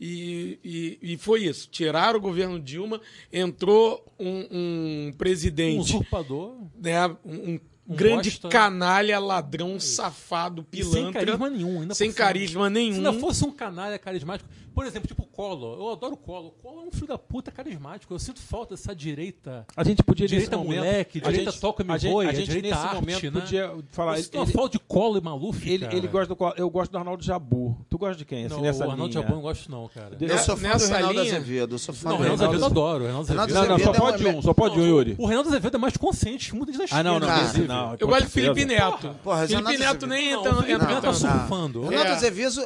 E, 0.04 0.58
e- 0.64 0.98
e 1.12 1.16
foi 1.16 1.44
isso. 1.44 1.68
Tiraram 1.70 2.18
o 2.18 2.20
governo 2.22 2.58
Dilma, 2.58 3.00
entrou 3.32 4.04
um, 4.18 4.46
um 4.50 5.06
Um 5.08 5.12
presidente, 5.16 5.78
usurpador. 5.94 6.56
né, 6.76 7.06
um, 7.24 7.60
um 7.88 7.94
grande 7.96 8.30
bosta. 8.30 8.48
canalha, 8.48 9.18
ladrão, 9.18 9.78
safado, 9.80 10.66
e 10.72 10.82
Sem 10.82 10.92
pilantra. 10.92 11.20
carisma 11.24 11.50
nenhum. 11.50 11.80
Ainda 11.82 11.94
sem 11.94 12.12
carisma 12.12 12.70
nenhum. 12.70 12.94
Se 12.94 13.00
não 13.00 13.18
fosse 13.18 13.44
um 13.44 13.50
canalha 13.50 13.98
carismático, 13.98 14.48
por 14.74 14.84
exemplo, 14.86 15.08
tipo 15.08 15.22
o 15.22 15.26
Collor, 15.26 15.78
eu 15.78 15.90
adoro 15.92 16.14
o 16.14 16.16
Collor. 16.16 16.46
O 16.48 16.50
Collor 16.62 16.84
é 16.84 16.88
um 16.88 16.90
filho 16.92 17.06
da 17.06 17.18
puta 17.18 17.50
carismático. 17.50 18.12
Eu 18.12 18.18
sinto 18.18 18.40
falta 18.40 18.74
dessa 18.74 18.94
direita. 18.94 19.66
A 19.76 19.84
gente 19.84 20.02
podia 20.02 20.26
Direita 20.26 20.56
nesse 20.56 20.64
momento, 20.64 20.84
moleque, 20.84 21.18
a 21.18 21.22
direita 21.30 21.50
gente- 21.50 21.60
toca 21.60 21.84
gente, 21.98 22.12
boi, 22.12 22.26
a 22.26 22.30
a 22.30 22.32
gente 22.32 22.46
direita 22.46 22.68
nesse 22.68 22.80
arte, 22.86 22.94
momento 22.94 23.22
né? 23.30 23.40
podia 23.40 23.74
falar. 23.90 24.18
eu 24.18 24.42
Ele, 24.42 24.52
falta 24.52 24.72
de 24.72 24.78
Collor 24.80 25.18
e 25.18 25.20
Maluf. 25.24 25.68
ele, 25.70 25.84
cara. 25.84 25.96
ele 25.96 26.08
gosta 26.08 26.26
do 26.28 26.36
qual- 26.36 26.54
eu 26.56 26.68
gosto 26.70 26.90
do 26.92 26.98
Arnaldo 26.98 27.22
Jabu. 27.24 27.76
Tu 27.88 27.98
gosta 27.98 28.16
de 28.16 28.24
quem? 28.24 28.44
Assim, 28.46 28.54
Não, 28.56 28.62
nessa 28.62 28.80
o 28.86 28.90
Arnaldo 28.90 29.02
linha? 29.12 29.12
Jabor 29.22 29.30
eu 29.30 29.34
não 29.36 29.42
gosto 29.42 29.70
não, 29.70 29.88
cara. 29.88 30.16
De- 30.16 30.24
Eu 30.26 30.38
sou 30.38 30.56
fã 30.56 30.62
do 30.62 30.72
Nessa 30.72 30.94
Reinaldo 30.94 31.20
linha- 31.22 31.36
Azevedo. 31.36 31.74
Eu 31.74 31.78
sou 31.78 31.94
fã 31.94 32.08
Não, 32.08 32.14
o 32.14 32.18
do 32.18 32.22
Reinaldo 32.24 32.44
Azevedo 32.44 32.62
eu 32.62 32.66
adoro. 32.66 33.02
O 33.04 33.06
Reinaldo 33.06 33.32
Azevedo. 33.32 33.38
Não, 33.38 33.46
não, 33.46 33.54
só 33.54 33.72
Azevedo 33.74 33.96
é 33.96 34.00
pode 34.00 34.24
uma- 34.26 34.38
um, 34.38 34.42
só 34.42 34.54
pode 34.54 34.74
um, 34.74 34.78
Não, 34.82 34.86
Yuri. 34.86 35.14
O 35.18 35.26
Reinaldo 35.26 35.48
Azevedo 35.48 35.76
é 35.76 35.80
mais 35.80 35.96
consciente 35.96 36.50
que 36.50 36.56
muita 36.56 36.72
gente 36.72 36.90
da 36.90 36.96
Ah, 36.98 37.02
não, 37.02 37.18
não, 37.20 37.28
não. 37.28 37.96
Eu 37.98 38.08
gosto 38.08 38.26
de 38.26 38.30
certeza. 38.32 38.54
Felipe 38.54 38.64
Neto. 38.64 39.16
Porra, 39.22 39.46
Felipe 39.46 39.54
Renato 39.70 39.78
Neto 39.78 40.06
nem 40.06 40.32
Não, 40.32 40.38
entra, 40.40 40.52
o 40.52 40.54
Felipe 40.56 40.72
entra 40.72 40.86
Neto 40.88 41.02
tá 41.02 41.12
surfando. 41.12 41.80
Reinaldo 41.82 42.08
É. 42.10 42.12
Azevedo, 42.12 42.60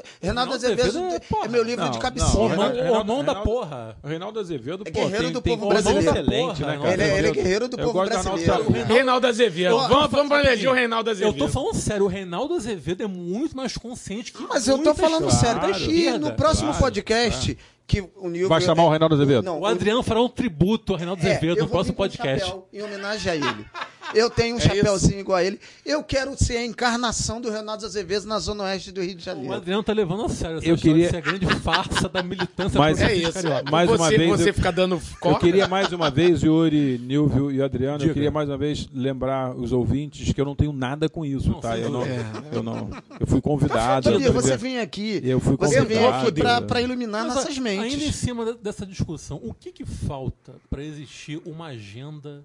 é, 1.08 1.20
é, 1.44 1.48
meu 1.48 1.62
livro 1.62 1.84
Não, 1.84 1.92
de 1.96 2.18
não, 2.18 2.26
cabeceira. 2.26 2.42
O 2.42 2.48
Reinaldo- 2.48 2.76
mão, 2.76 2.84
o 3.02 3.04
mão 3.04 3.24
da 3.24 3.32
Reinaldo- 3.32 3.42
porra. 3.50 3.96
O 4.02 4.08
Reinaldo 4.08 4.40
Azevedo, 4.40 4.82
É 4.86 4.90
pô, 4.90 5.00
guerreiro 5.00 5.24
tem, 5.24 5.32
do 5.32 5.40
tem 5.42 5.56
povo 5.58 5.68
brasileiro. 5.68 6.08
excelente, 6.10 6.60
Porra, 6.60 6.72
né, 6.72 6.78
cara? 6.78 6.92
Ele 6.92 7.02
é- 7.02 7.06
ele 7.06 7.12
é 7.12 7.14
Azevedo. 7.18 7.34
guerreiro 7.34 7.68
do 7.68 7.80
Eu 7.80 7.86
povo 7.86 8.00
do 8.02 8.08
brasileiro. 8.08 8.70
Reinaldo 8.86 9.26
Azevedo. 9.26 9.70
Eu- 9.70 9.88
Vamos, 9.88 10.10
vamos 10.10 10.30
o 10.30 10.72
Reinaldo 10.72 11.10
Eu 11.10 11.12
Azevedo. 11.12 11.38
tô 11.38 11.48
falando 11.48 11.74
sério, 11.76 12.04
o 12.04 12.08
Reinaldo 12.08 12.54
Azevedo 12.54 13.02
é 13.02 13.06
muito 13.06 13.56
mais 13.56 13.76
consciente 13.76 14.32
que 14.32 14.42
Mas 14.48 14.66
eu 14.68 14.78
tô 14.78 14.94
falando 14.94 15.30
sério. 15.30 15.90
E 15.90 16.10
no 16.18 16.32
próximo 16.32 16.72
podcast, 16.74 17.56
que 17.86 18.00
o 18.16 18.28
Nilvio... 18.28 18.48
Vai 18.48 18.60
chamar 18.60 18.84
o 18.84 18.88
Reinaldo 18.90 19.14
Azevedo? 19.14 19.44
Não, 19.44 19.60
O 19.60 19.66
Adriano 19.66 20.02
fará 20.02 20.20
um 20.20 20.28
tributo 20.28 20.92
ao 20.92 20.98
Reinaldo 20.98 21.24
É, 21.26 21.30
Azevedo 21.30 21.58
eu 21.58 21.64
no 21.64 21.70
próximo 21.70 21.94
um 21.94 21.96
podcast. 21.96 22.44
chapéu 22.46 22.68
em 22.72 22.82
homenagem 22.82 23.32
a 23.32 23.36
ele. 23.36 23.66
Eu 24.14 24.30
tenho 24.30 24.56
um 24.56 24.58
É 24.58 24.62
chapéuzinho 24.62 25.20
igual 25.20 25.38
a 25.38 25.44
ele. 25.44 25.58
Eu 25.84 26.02
quero 26.02 26.36
ser 26.36 26.56
a 26.58 26.64
encarnação 26.64 27.40
do 27.40 27.50
Reinaldo 27.50 27.84
Azevedo 27.84 28.26
na 28.26 28.38
Zona 28.38 28.64
Oeste 28.64 28.92
do 28.92 29.00
Rio 29.00 29.14
de 29.14 29.22
O 29.22 29.24
Janeiro. 29.24 29.52
Adriano 29.54 29.82
tá 29.82 29.92
levando 29.92 30.24
a 30.24 30.28
sério 30.28 30.58
essa 30.58 30.66
Eu 30.66 30.76
queria- 30.76 31.08
a 31.16 31.20
grande 31.20 31.46
farsa 31.60 32.08
da 32.08 32.22
militância 32.22 32.78
Mas- 32.78 33.00
É 33.00 33.14
isso. 33.14 33.32
carioca. 33.32 33.70
Mais 33.70 33.88
você, 33.88 34.02
uma 34.02 34.08
vez, 34.10 34.30
Você 34.30 34.50
eu- 34.50 34.54
fica 34.54 34.70
dando 34.72 35.00
Eu 35.24 35.38
queria 35.38 35.68
mais 35.68 35.92
uma 35.92 36.10
vez, 36.10 36.42
Yuri, 36.42 36.98
Nilvio 36.98 37.50
e 37.50 37.62
Adriano, 37.62 37.98
Diga. 37.98 38.10
eu 38.10 38.14
queria 38.14 38.30
mais 38.30 38.48
uma 38.48 38.58
vez 38.58 38.88
lembrar 38.92 39.54
os 39.56 39.72
ouvintes 39.72 40.32
que 40.32 40.40
eu 40.40 40.44
não 40.44 40.54
tenho 40.54 40.72
nada 40.72 41.08
com 41.08 41.24
isso, 41.24 41.50
Não, 41.50 41.60
tá? 41.60 41.76
Eu 41.78 41.90
não, 41.90 42.00
dúvida. 42.00 42.44
eu 42.52 42.62
não, 42.62 42.90
eu 43.20 43.26
fui 43.26 43.40
convidado. 43.40 44.10
Sabia, 44.10 44.26
eu 44.28 44.32
você 44.32 44.56
vem 44.56 44.78
aqui, 44.80 45.20
Eu 45.24 45.40
fui 45.40 45.56
você 45.56 45.80
vem 45.84 45.98
convidado. 45.98 46.28
aqui 46.28 46.40
pra, 46.40 46.60
pra 46.62 46.80
iluminar 46.80 47.24
Mas, 47.24 47.34
nossas 47.34 47.56
Ainda 47.56 47.70
em 47.86 47.90
mentes. 47.90 48.14
cima 48.16 48.44
de- 48.44 48.58
dessa 48.58 48.84
discussão, 48.86 49.40
o 49.42 49.52
que, 49.54 49.72
que 49.72 49.84
falta 49.84 50.54
para 50.70 50.82
existir 50.82 51.40
uma 51.46 51.66
agenda 51.66 52.44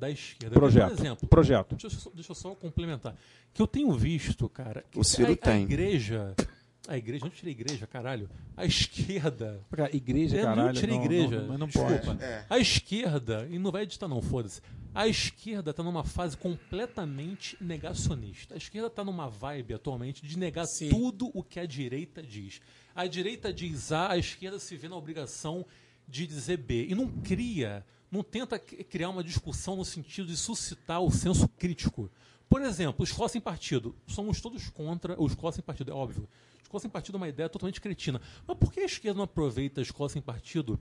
da 0.00 0.10
esquerda? 0.10 0.54
Projeto. 0.54 0.88
Por 0.88 1.00
exemplo, 1.00 1.28
Projeto. 1.28 1.76
Deixa 1.76 1.86
eu, 1.86 1.90
só, 1.90 2.10
deixa 2.10 2.30
eu 2.30 2.34
só 2.34 2.54
complementar. 2.54 3.14
Que 3.52 3.60
eu 3.60 3.66
tenho 3.66 3.92
visto, 3.92 4.48
cara. 4.48 4.82
que 4.90 4.98
O 4.98 5.04
Ciro 5.04 5.32
a, 5.32 5.36
tem. 5.36 5.52
A 5.52 5.60
igreja. 5.60 6.34
A 6.88 6.96
igreja, 6.96 7.26
onde 7.26 7.36
tirei 7.36 7.52
igreja, 7.52 7.86
caralho? 7.86 8.28
A 8.56 8.64
esquerda. 8.64 9.60
Cara, 9.70 9.94
igreja, 9.94 10.36
Eu 10.38 10.46
não 10.48 10.54
caralho. 10.56 10.80
tirei 10.80 10.96
não, 10.96 11.04
igreja. 11.04 11.40
Não, 11.42 11.48
mas 11.48 11.58
não 11.60 11.66
Desculpa. 11.66 11.98
pode. 11.98 12.24
É. 12.24 12.46
A 12.48 12.58
esquerda, 12.58 13.46
e 13.50 13.58
não 13.58 13.70
vai 13.70 13.82
editar 13.82 14.08
não, 14.08 14.20
foda-se. 14.22 14.60
A 14.94 15.06
esquerda 15.06 15.72
tá 15.72 15.82
numa 15.82 16.02
fase 16.02 16.36
completamente 16.36 17.56
negacionista. 17.60 18.54
A 18.54 18.56
esquerda 18.56 18.88
tá 18.90 19.04
numa 19.04 19.28
vibe 19.28 19.74
atualmente 19.74 20.26
de 20.26 20.38
negar 20.38 20.66
Sim. 20.66 20.88
tudo 20.88 21.30
o 21.34 21.44
que 21.44 21.60
a 21.60 21.66
direita 21.66 22.22
diz. 22.22 22.60
A 22.94 23.06
direita 23.06 23.52
diz 23.52 23.92
A, 23.92 24.12
a 24.12 24.18
esquerda 24.18 24.58
se 24.58 24.74
vê 24.76 24.88
na 24.88 24.96
obrigação 24.96 25.64
de 26.08 26.26
dizer 26.26 26.56
B. 26.56 26.86
E 26.88 26.94
não 26.94 27.06
cria, 27.08 27.84
não 28.10 28.22
tenta 28.22 28.58
criar 28.58 29.10
uma 29.10 29.22
discussão 29.22 29.76
no 29.76 29.84
sentido 29.84 30.28
de 30.28 30.36
suscitar 30.36 31.00
o 31.00 31.10
senso 31.10 31.48
crítico. 31.48 32.10
Por 32.48 32.62
exemplo, 32.62 33.04
escola 33.04 33.28
sem 33.28 33.40
partido. 33.40 33.94
Somos 34.08 34.40
todos 34.40 34.68
contra 34.70 35.20
o 35.20 35.26
escola 35.26 35.52
sem 35.52 35.62
partido, 35.62 35.92
é 35.92 35.94
óbvio. 35.94 36.28
Escola 36.62 36.80
sem 36.80 36.90
partido 36.90 37.14
é 37.14 37.18
uma 37.18 37.28
ideia 37.28 37.48
totalmente 37.48 37.80
cretina. 37.80 38.20
Mas 38.46 38.56
por 38.58 38.72
que 38.72 38.80
a 38.80 38.84
esquerda 38.84 39.18
não 39.18 39.24
aproveita 39.24 39.80
a 39.80 39.82
escola 39.82 40.08
sem 40.08 40.20
partido 40.20 40.80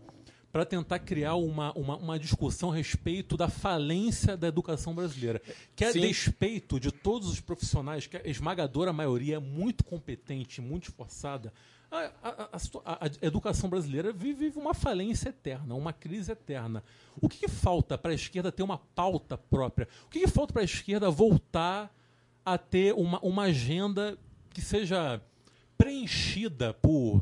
para 0.52 0.66
tentar 0.66 0.98
criar 0.98 1.36
uma, 1.36 1.72
uma, 1.74 1.96
uma 1.98 2.18
discussão 2.18 2.72
a 2.72 2.76
respeito 2.76 3.38
da 3.38 3.48
falência 3.48 4.36
da 4.36 4.48
educação 4.48 4.96
brasileira? 4.96 5.40
Que 5.76 5.86
a 5.86 5.92
Sim. 5.92 6.02
despeito 6.02 6.80
de 6.80 6.92
todos 6.92 7.30
os 7.30 7.40
profissionais, 7.40 8.08
que 8.08 8.18
a 8.18 8.28
esmagadora 8.28 8.92
maioria 8.92 9.36
é 9.36 9.40
muito 9.40 9.84
competente, 9.84 10.62
muito 10.62 10.90
esforçada, 10.90 11.54
a, 11.92 12.12
a- 12.24 13.06
a 13.06 13.26
educação 13.26 13.70
brasileira 13.70 14.12
vive, 14.14 14.52
uma 14.56 14.74
falência 14.74 15.30
eterna, 15.30 15.74
uma 15.76 15.92
crise 15.94 16.32
eterna. 16.32 16.84
O 17.22 17.28
que, 17.28 17.40
que 17.40 17.48
falta 17.48 17.98
para 17.98 18.12
a 18.12 18.16
esquerda 18.16 18.52
ter 18.52 18.64
uma 18.64 18.78
pauta 18.78 19.38
própria? 19.38 19.88
O 20.06 20.10
que, 20.10 20.20
que 20.20 20.28
falta 20.28 20.54
para 20.54 20.62
a 20.62 20.66
esquerda 20.66 21.10
voltar 21.10 21.94
a 22.46 22.58
ter 22.58 22.94
uma, 22.94 23.20
uma 23.20 23.44
agenda 23.44 24.18
que 24.52 24.62
seja 24.62 25.22
preenchida 25.78 26.74
por, 26.74 27.22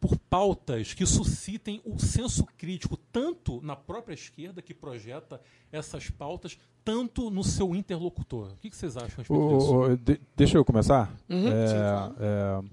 por 0.00 0.16
pautas 0.18 0.92
que 0.94 1.06
suscitem 1.06 1.80
o 1.84 1.98
senso 1.98 2.44
crítico, 2.56 2.96
tanto 3.10 3.60
na 3.62 3.74
própria 3.74 4.14
esquerda, 4.14 4.60
que 4.62 4.74
projeta 4.74 5.40
essas 5.72 6.10
pautas, 6.10 6.58
tanto 6.84 7.30
no 7.30 7.42
seu 7.42 7.74
interlocutor? 7.74 8.52
O 8.52 8.56
que, 8.56 8.70
que 8.70 8.76
vocês 8.76 8.96
acham 8.96 9.14
a 9.16 9.22
respeito 9.22 9.58
disso? 9.58 9.96
De- 10.04 10.20
deixa 10.36 10.58
eu 10.58 10.64
começar? 10.64 11.10
Uhum. 11.28 11.48
É, 11.48 12.12
é, 12.20 12.64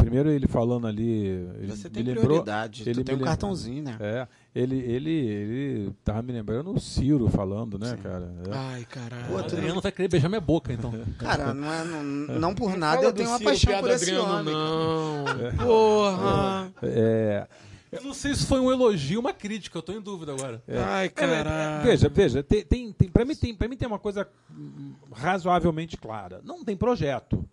primeiro 0.00 0.30
ele 0.30 0.46
falando 0.48 0.86
ali. 0.86 1.26
Ele 1.58 1.66
Você 1.68 1.88
tem 1.90 2.02
lembrou, 2.02 2.24
prioridade. 2.24 2.82
ele 2.88 2.94
tu 2.94 3.04
tem 3.04 3.14
um 3.14 3.20
cartãozinho, 3.20 3.82
né? 3.82 3.96
É, 4.00 4.26
ele, 4.54 4.76
ele, 4.78 5.10
ele 5.10 5.92
tava 6.04 6.22
me 6.22 6.32
lembrando 6.32 6.72
o 6.72 6.80
Ciro 6.80 7.28
falando, 7.28 7.78
né, 7.78 7.96
cara? 8.02 8.32
É. 8.46 8.50
Ai, 8.52 8.84
caralho. 8.84 9.26
Pô, 9.28 9.34
O 9.34 9.38
Adriano 9.38 9.80
vai 9.80 9.92
querer 9.92 10.08
beijar 10.08 10.28
minha 10.28 10.40
boca, 10.40 10.72
então. 10.72 10.92
Cara, 11.18 11.52
não, 11.54 11.72
é, 11.72 11.84
não, 11.84 12.02
não 12.38 12.54
por 12.54 12.76
nada 12.76 13.02
eu 13.02 13.12
tenho 13.12 13.28
uma 13.28 13.38
Ciro, 13.38 13.50
paixão 13.50 13.80
por 13.80 13.90
esse 13.90 14.04
Adriano, 14.10 14.34
homem. 14.34 14.54
Não. 14.54 15.56
Porra. 15.64 16.72
É, 16.82 17.46
Eu 17.92 18.02
não 18.02 18.14
sei 18.14 18.34
se 18.34 18.46
foi 18.46 18.60
um 18.60 18.70
elogio 18.72 19.18
ou 19.18 19.24
uma 19.24 19.32
crítica, 19.32 19.76
eu 19.78 19.82
tô 19.82 19.92
em 19.92 20.00
dúvida 20.00 20.32
agora. 20.32 20.62
Ai, 20.68 21.08
caralho. 21.08 21.84
Veja, 21.84 22.08
veja, 22.08 22.42
tem, 22.42 22.64
tem, 22.64 22.92
tem, 22.92 23.08
para 23.08 23.24
mim, 23.24 23.34
tem, 23.34 23.54
pra 23.54 23.68
mim 23.68 23.76
tem 23.76 23.88
uma 23.88 23.98
coisa 23.98 24.26
razoavelmente 25.12 25.96
clara. 25.96 26.40
Não 26.44 26.64
tem 26.64 26.76
projeto. 26.76 27.44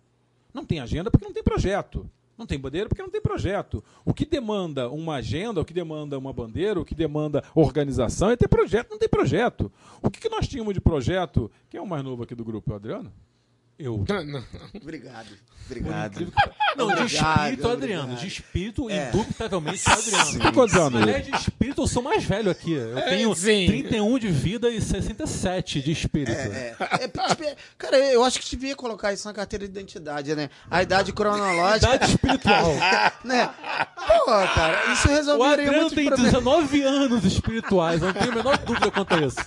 Não 0.52 0.64
tem 0.64 0.80
agenda 0.80 1.10
porque 1.10 1.26
não 1.26 1.32
tem 1.32 1.42
projeto. 1.42 2.08
Não 2.38 2.46
tem 2.46 2.58
bandeira 2.58 2.88
porque 2.88 3.02
não 3.02 3.10
tem 3.10 3.20
projeto. 3.20 3.82
O 4.04 4.14
que 4.14 4.24
demanda 4.24 4.88
uma 4.88 5.16
agenda, 5.16 5.60
o 5.60 5.64
que 5.64 5.74
demanda 5.74 6.16
uma 6.16 6.32
bandeira, 6.32 6.78
o 6.78 6.84
que 6.84 6.94
demanda 6.94 7.42
organização 7.52 8.30
é 8.30 8.36
ter 8.36 8.46
projeto. 8.46 8.90
Não 8.90 8.98
tem 8.98 9.08
projeto. 9.08 9.72
O 10.00 10.08
que, 10.08 10.20
que 10.20 10.28
nós 10.28 10.46
tínhamos 10.46 10.72
de 10.72 10.80
projeto? 10.80 11.50
Quem 11.68 11.78
é 11.78 11.82
o 11.82 11.86
mais 11.86 12.04
novo 12.04 12.22
aqui 12.22 12.36
do 12.36 12.44
grupo? 12.44 12.70
É 12.70 12.74
o 12.74 12.76
Adriano? 12.76 13.12
Eu. 13.78 14.04
Não, 14.08 14.24
não. 14.24 14.44
Obrigado. 14.74 15.28
Obrigado. 15.66 16.32
Não, 16.76 16.86
de 16.86 16.92
Obrigado, 16.94 17.06
espírito, 17.42 17.68
Adriano. 17.68 18.02
obrigado. 18.04 18.20
De 18.20 18.26
espírito, 18.28 18.90
É. 18.90 19.08
indubitavelmente, 19.08 19.82
Adriano. 19.90 20.38
Tem 20.38 20.52
quantos 20.52 20.74
anos? 20.76 21.02
Aliás, 21.02 21.26
de 21.26 21.34
espírito, 21.34 21.82
eu 21.82 21.86
sou 21.88 22.02
mais 22.02 22.24
velho 22.24 22.50
aqui. 22.50 22.72
Eu 22.72 23.02
tenho 23.08 23.34
sim. 23.34 23.66
31 23.66 24.18
de 24.18 24.28
vida 24.28 24.70
e 24.70 24.80
67 24.80 25.82
de 25.82 25.90
espírito. 25.92 26.30
É, 26.30 26.76
é, 27.00 27.08
tipo, 27.08 27.42
é, 27.44 27.56
cara, 27.76 27.98
eu 27.98 28.22
acho 28.24 28.38
que 28.38 28.48
devia 28.48 28.76
colocar 28.76 29.12
isso 29.12 29.26
na 29.26 29.34
carteira 29.34 29.66
de 29.66 29.72
identidade, 29.72 30.34
né? 30.36 30.48
A 30.70 30.82
idade 30.82 31.12
cronológica. 31.12 31.94
Idade 31.96 32.12
espiritual. 32.12 32.74
né? 33.24 33.50
Pô, 34.06 34.24
cara, 34.54 34.92
isso 34.92 35.08
O 35.08 35.10
resolveria 35.10 35.52
Adriano 35.66 35.80
muito 35.82 35.94
tem 35.96 36.06
problema. 36.06 36.30
19 36.30 36.82
anos 36.82 37.24
espirituais, 37.24 38.00
eu 38.00 38.06
não 38.08 38.14
tenho 38.14 38.32
a 38.32 38.36
menor 38.36 38.58
dúvida 38.58 38.90
quanto 38.90 39.14
a 39.14 39.20
isso. 39.26 39.38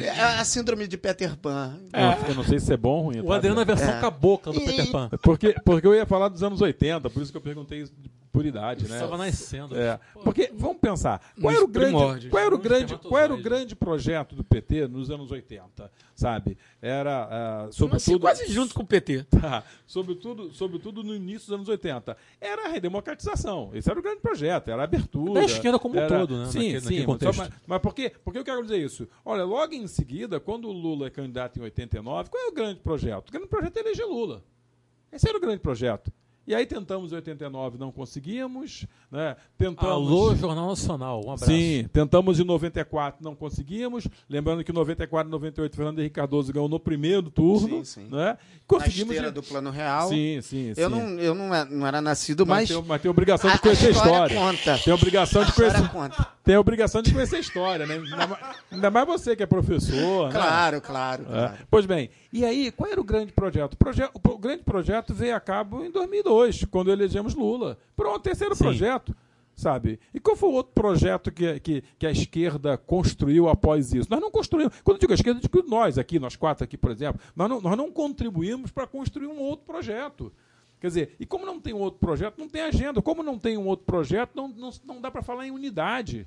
É 0.00 0.10
a 0.40 0.44
síndrome 0.44 0.86
de 0.86 0.96
Peter 0.96 1.36
Pan. 1.36 1.78
Eu- 1.92 2.28
Eu 2.30 2.34
não 2.34 2.44
sei 2.44 2.58
se 2.58 2.72
é 2.72 2.76
bom 2.76 2.90
ou 2.98 3.02
ruim. 3.04 3.20
O 3.20 3.24
tá? 3.26 3.36
Adriano 3.36 3.60
é 3.60 3.62
a 3.62 3.66
versão 3.66 3.90
É. 3.94 4.00
cabocla 4.00 4.52
do 4.52 4.60
E- 4.60 4.64
Peter 4.64 4.90
Pan. 4.90 5.10
Porque, 5.22 5.54
porque 5.64 5.86
eu 5.86 5.94
ia 5.94 6.06
falar 6.06 6.28
dos 6.28 6.42
anos 6.42 6.60
80, 6.60 7.08
por 7.10 7.22
isso 7.22 7.30
que 7.30 7.36
eu 7.36 7.42
perguntei 7.42 7.80
isso 7.82 7.92
por 8.32 8.46
idade, 8.46 8.88
né? 8.88 8.94
Estava 8.94 9.18
nascendo. 9.18 9.76
É, 9.78 10.00
porque, 10.24 10.50
vamos 10.54 10.78
pensar, 10.78 11.20
qual 11.38 11.54
era, 11.54 11.62
o 11.62 11.68
grande, 11.68 12.30
qual, 12.30 12.42
era 12.42 12.54
o 12.54 12.56
Nos 12.58 12.66
grande, 12.66 12.96
qual 12.96 13.22
era 13.22 13.34
o 13.34 13.36
grande 13.36 13.76
projeto 13.76 14.34
do 14.34 14.42
PT 14.42 14.88
nos 14.88 15.10
anos 15.10 15.30
80, 15.30 15.92
sabe? 16.14 16.56
Era, 16.80 17.64
Nasci 17.66 17.76
sobretudo... 17.78 18.20
quase 18.20 18.50
junto 18.50 18.74
com 18.74 18.82
o 18.82 18.86
PT. 18.86 19.26
Tá, 19.42 19.64
sobretudo, 19.86 20.52
sobretudo 20.54 21.02
no 21.02 21.14
início 21.14 21.48
dos 21.48 21.54
anos 21.56 21.68
80. 21.68 22.16
Era 22.40 22.66
a 22.66 22.68
redemocratização. 22.68 23.70
Esse 23.74 23.90
era 23.90 23.98
o 23.98 24.02
grande 24.02 24.20
projeto, 24.20 24.68
era 24.68 24.80
a 24.80 24.84
abertura. 24.84 25.34
Da 25.40 25.44
esquerda 25.44 25.78
como 25.80 25.96
um 25.96 25.98
era... 25.98 26.20
todo, 26.20 26.38
né, 26.38 26.46
Sim, 26.46 26.58
naquele- 26.58 26.80
sim. 26.80 26.84
naquele 26.84 27.00
só- 27.00 27.06
contexto. 27.06 27.38
mas, 27.38 27.50
mas 27.66 27.78
por 27.80 27.92
quê? 27.94 28.12
Por 28.24 28.32
que 28.32 28.38
eu 28.38 28.44
quero 28.44 28.62
dizer 28.62 28.78
isso? 28.78 29.08
Olha, 29.24 29.42
logo 29.44 29.74
em 29.74 29.86
seguida, 29.88 30.38
quando 30.38 30.68
o 30.68 30.72
Lula 30.72 31.08
é 31.08 31.10
candidato 31.10 31.58
em 31.58 31.62
89, 31.62 32.30
qual 32.30 32.44
é 32.44 32.48
o 32.48 32.52
grande 32.52 32.78
projeto? 32.80 33.28
O 33.28 33.32
grande 33.32 33.48
projeto 33.48 33.76
é 33.76 33.80
eleger 33.80 34.06
Lula. 34.06 34.42
Esse 35.10 35.28
era 35.28 35.36
o 35.36 35.40
grande 35.40 35.58
projeto. 35.58 36.10
E 36.46 36.54
aí 36.54 36.66
tentamos 36.66 37.12
em 37.12 37.14
89, 37.16 37.78
não 37.78 37.92
conseguimos. 37.92 38.84
Né? 39.10 39.36
Tentamos... 39.58 39.92
Alô, 39.92 40.34
Jornal 40.34 40.66
Nacional, 40.68 41.18
um 41.18 41.30
abraço. 41.32 41.44
Sim, 41.46 41.86
tentamos 41.92 42.40
em 42.40 42.44
94, 42.44 43.22
não 43.22 43.34
conseguimos. 43.34 44.08
Lembrando 44.28 44.64
que 44.64 44.72
em 44.72 44.74
94 44.74 45.28
e 45.28 45.30
98, 45.30 45.76
Fernando 45.76 45.98
Henrique 46.00 46.14
Cardoso 46.16 46.52
ganhou 46.52 46.68
no 46.68 46.80
primeiro 46.80 47.30
turno. 47.30 47.84
Sim, 47.84 47.84
sim. 47.84 48.08
Né? 48.10 48.30
Na 48.32 48.38
Conseguimos. 48.66 49.10
esteira 49.14 49.30
do 49.30 49.42
plano 49.42 49.70
real. 49.70 50.08
Sim, 50.08 50.40
sim, 50.42 50.72
Eu, 50.76 50.88
sim. 50.90 50.96
não, 50.96 51.18
eu 51.20 51.34
não, 51.34 51.54
é- 51.54 51.64
não 51.66 51.86
era 51.86 52.00
nascido, 52.00 52.46
Mas, 52.46 52.68
mas. 52.70 52.78
tem, 52.78 52.88
mas 52.88 53.02
tem 53.02 53.10
obrigação 53.10 53.50
a- 53.50 53.52
de 53.54 53.60
conhecer 53.60 53.84
a, 53.84 53.88
a 53.88 53.92
história. 53.92 54.36
conta. 54.36 54.78
Tem 54.78 54.92
obrigação 54.94 55.42
A 55.42 55.44
de 55.44 55.52
conhecer. 55.52 55.88
conta. 55.90 56.28
Tem 56.42 56.56
obrigação 56.56 57.02
de 57.02 57.12
conhecer 57.12 57.36
a 57.36 57.40
história, 57.40 57.86
né? 57.86 57.94
Ainda 57.94 58.26
mais, 58.26 58.56
ainda 58.72 58.90
mais 58.90 59.06
você 59.06 59.36
que 59.36 59.42
é 59.42 59.46
professor. 59.46 60.26
né? 60.28 60.32
Claro, 60.32 60.80
claro, 60.80 61.22
É. 61.22 61.26
claro. 61.26 61.54
Pois 61.70 61.86
bem, 61.86 62.10
e 62.32 62.44
aí, 62.44 62.72
qual 62.72 62.90
era 62.90 63.00
o 63.00 63.04
grande 63.04 63.30
projeto? 63.32 63.74
O, 63.74 63.76
proje- 63.76 64.08
o 64.12 64.38
grande 64.38 64.62
projeto 64.64 65.12
veio 65.14 65.36
a 65.36 65.40
cabo 65.40 65.84
em 65.84 65.90
2002, 66.32 66.64
quando 66.64 66.90
elegemos 66.90 67.34
Lula. 67.34 67.78
Pronto, 67.94 68.20
terceiro 68.20 68.54
Sim. 68.54 68.64
projeto, 68.64 69.14
sabe? 69.54 70.00
E 70.12 70.18
qual 70.18 70.36
foi 70.36 70.48
o 70.48 70.52
outro 70.52 70.72
projeto 70.72 71.30
que, 71.30 71.60
que, 71.60 71.84
que 71.98 72.06
a 72.06 72.10
esquerda 72.10 72.76
construiu 72.76 73.48
após 73.48 73.92
isso? 73.92 74.08
Nós 74.10 74.20
não 74.20 74.30
construímos. 74.30 74.74
Quando 74.82 74.96
eu 74.96 75.00
digo 75.00 75.12
a 75.12 75.14
esquerda, 75.14 75.40
eu 75.40 75.42
digo 75.42 75.68
nós 75.68 75.98
aqui, 75.98 76.18
nós 76.18 76.36
quatro 76.36 76.64
aqui, 76.64 76.76
por 76.76 76.90
exemplo, 76.90 77.20
nós 77.36 77.48
não, 77.48 77.60
nós 77.60 77.76
não 77.76 77.90
contribuímos 77.90 78.70
para 78.70 78.86
construir 78.86 79.26
um 79.26 79.38
outro 79.38 79.66
projeto. 79.66 80.32
Quer 80.80 80.88
dizer, 80.88 81.16
e 81.20 81.24
como 81.24 81.46
não 81.46 81.60
tem 81.60 81.72
um 81.72 81.78
outro 81.78 82.00
projeto, 82.00 82.38
não 82.38 82.48
tem 82.48 82.62
agenda. 82.62 83.00
Como 83.00 83.22
não 83.22 83.38
tem 83.38 83.56
um 83.56 83.66
outro 83.66 83.86
projeto, 83.86 84.32
não, 84.34 84.48
não, 84.48 84.70
não 84.84 85.00
dá 85.00 85.12
para 85.12 85.22
falar 85.22 85.46
em 85.46 85.50
unidade. 85.52 86.26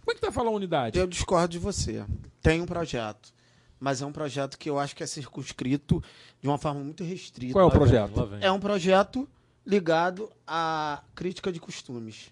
Como 0.00 0.12
é 0.12 0.14
que 0.14 0.20
tá 0.20 0.32
falar 0.32 0.50
unidade? 0.50 0.98
Eu 0.98 1.06
discordo 1.06 1.48
de 1.48 1.58
você. 1.58 2.04
Tem 2.40 2.62
um 2.62 2.66
projeto. 2.66 3.34
Mas 3.78 4.00
é 4.02 4.06
um 4.06 4.12
projeto 4.12 4.58
que 4.58 4.68
eu 4.68 4.78
acho 4.78 4.96
que 4.96 5.02
é 5.02 5.06
circunscrito 5.06 6.02
de 6.40 6.48
uma 6.48 6.58
forma 6.58 6.80
muito 6.80 7.04
restrita. 7.04 7.52
Qual 7.52 7.64
é 7.64 7.68
o 7.68 7.70
projeto? 7.70 8.16
lá 8.16 8.24
vem. 8.24 8.38
É 8.42 8.50
um 8.50 8.60
projeto 8.60 9.28
ligado 9.70 10.28
à 10.46 11.00
crítica 11.14 11.52
de 11.52 11.60
costumes. 11.60 12.30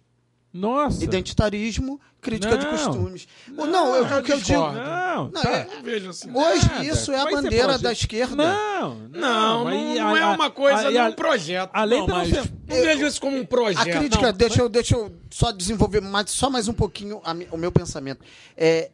Nossa. 0.53 1.05
Identitarismo, 1.05 2.01
crítica 2.22 2.57
de 2.57 2.64
Não. 2.64 2.72
costumes. 2.72 3.28
Não, 3.47 3.66
não 3.66 3.95
eu, 3.95 4.18
o 4.18 4.22
que 4.22 4.32
eu 4.32 4.41
digo. 4.41 4.59
Não, 4.72 5.24
Não, 5.24 5.30
tá. 5.30 5.51
é- 5.51 5.68
Não 5.76 5.82
vejo 5.82 6.09
assim. 6.09 6.30
hoje 6.34 6.66
Nada. 6.66 6.84
isso 6.84 7.12
é 7.12 7.16
a 7.20 7.24
ser 7.24 7.30
bandeira 7.30 7.78
da 7.78 7.93
esquerda. 7.93 8.34
Não, 8.34 8.95
Não, 8.95 9.20
não, 9.20 9.64
mas 9.64 9.99
não 9.99 10.14
a- 10.14 10.18
é 10.18 10.22
a- 10.22 10.30
uma 10.30 10.51
coisa, 10.51 10.91
é 10.91 10.97
a- 10.99 11.05
um 11.05 11.12
projeto. 11.12 11.70
A 11.72 11.84
lei 11.84 11.99
não, 12.01 12.07
não 12.09 12.16
mas 12.16 12.28
sendo- 12.30 12.51
não 12.66 12.76
vejo 12.76 13.07
isso 13.07 13.20
como 13.20 13.36
um 13.39 13.45
projeto. 13.45 13.95
A 13.95 13.99
crítica, 14.01 14.22
Não, 14.26 14.32
deixa, 14.32 14.62
eu, 14.62 14.68
deixa 14.70 14.97
eu 14.97 15.12
só 15.30 15.53
desenvolver 15.53 16.01
mais, 16.01 16.30
só 16.30 16.49
mais 16.49 16.66
um 16.66 16.72
pouquinho 16.72 17.20
a 17.24 17.36
o 17.55 17.59
meu 17.59 17.70
pensamento. 17.70 18.24
É, 18.57 18.91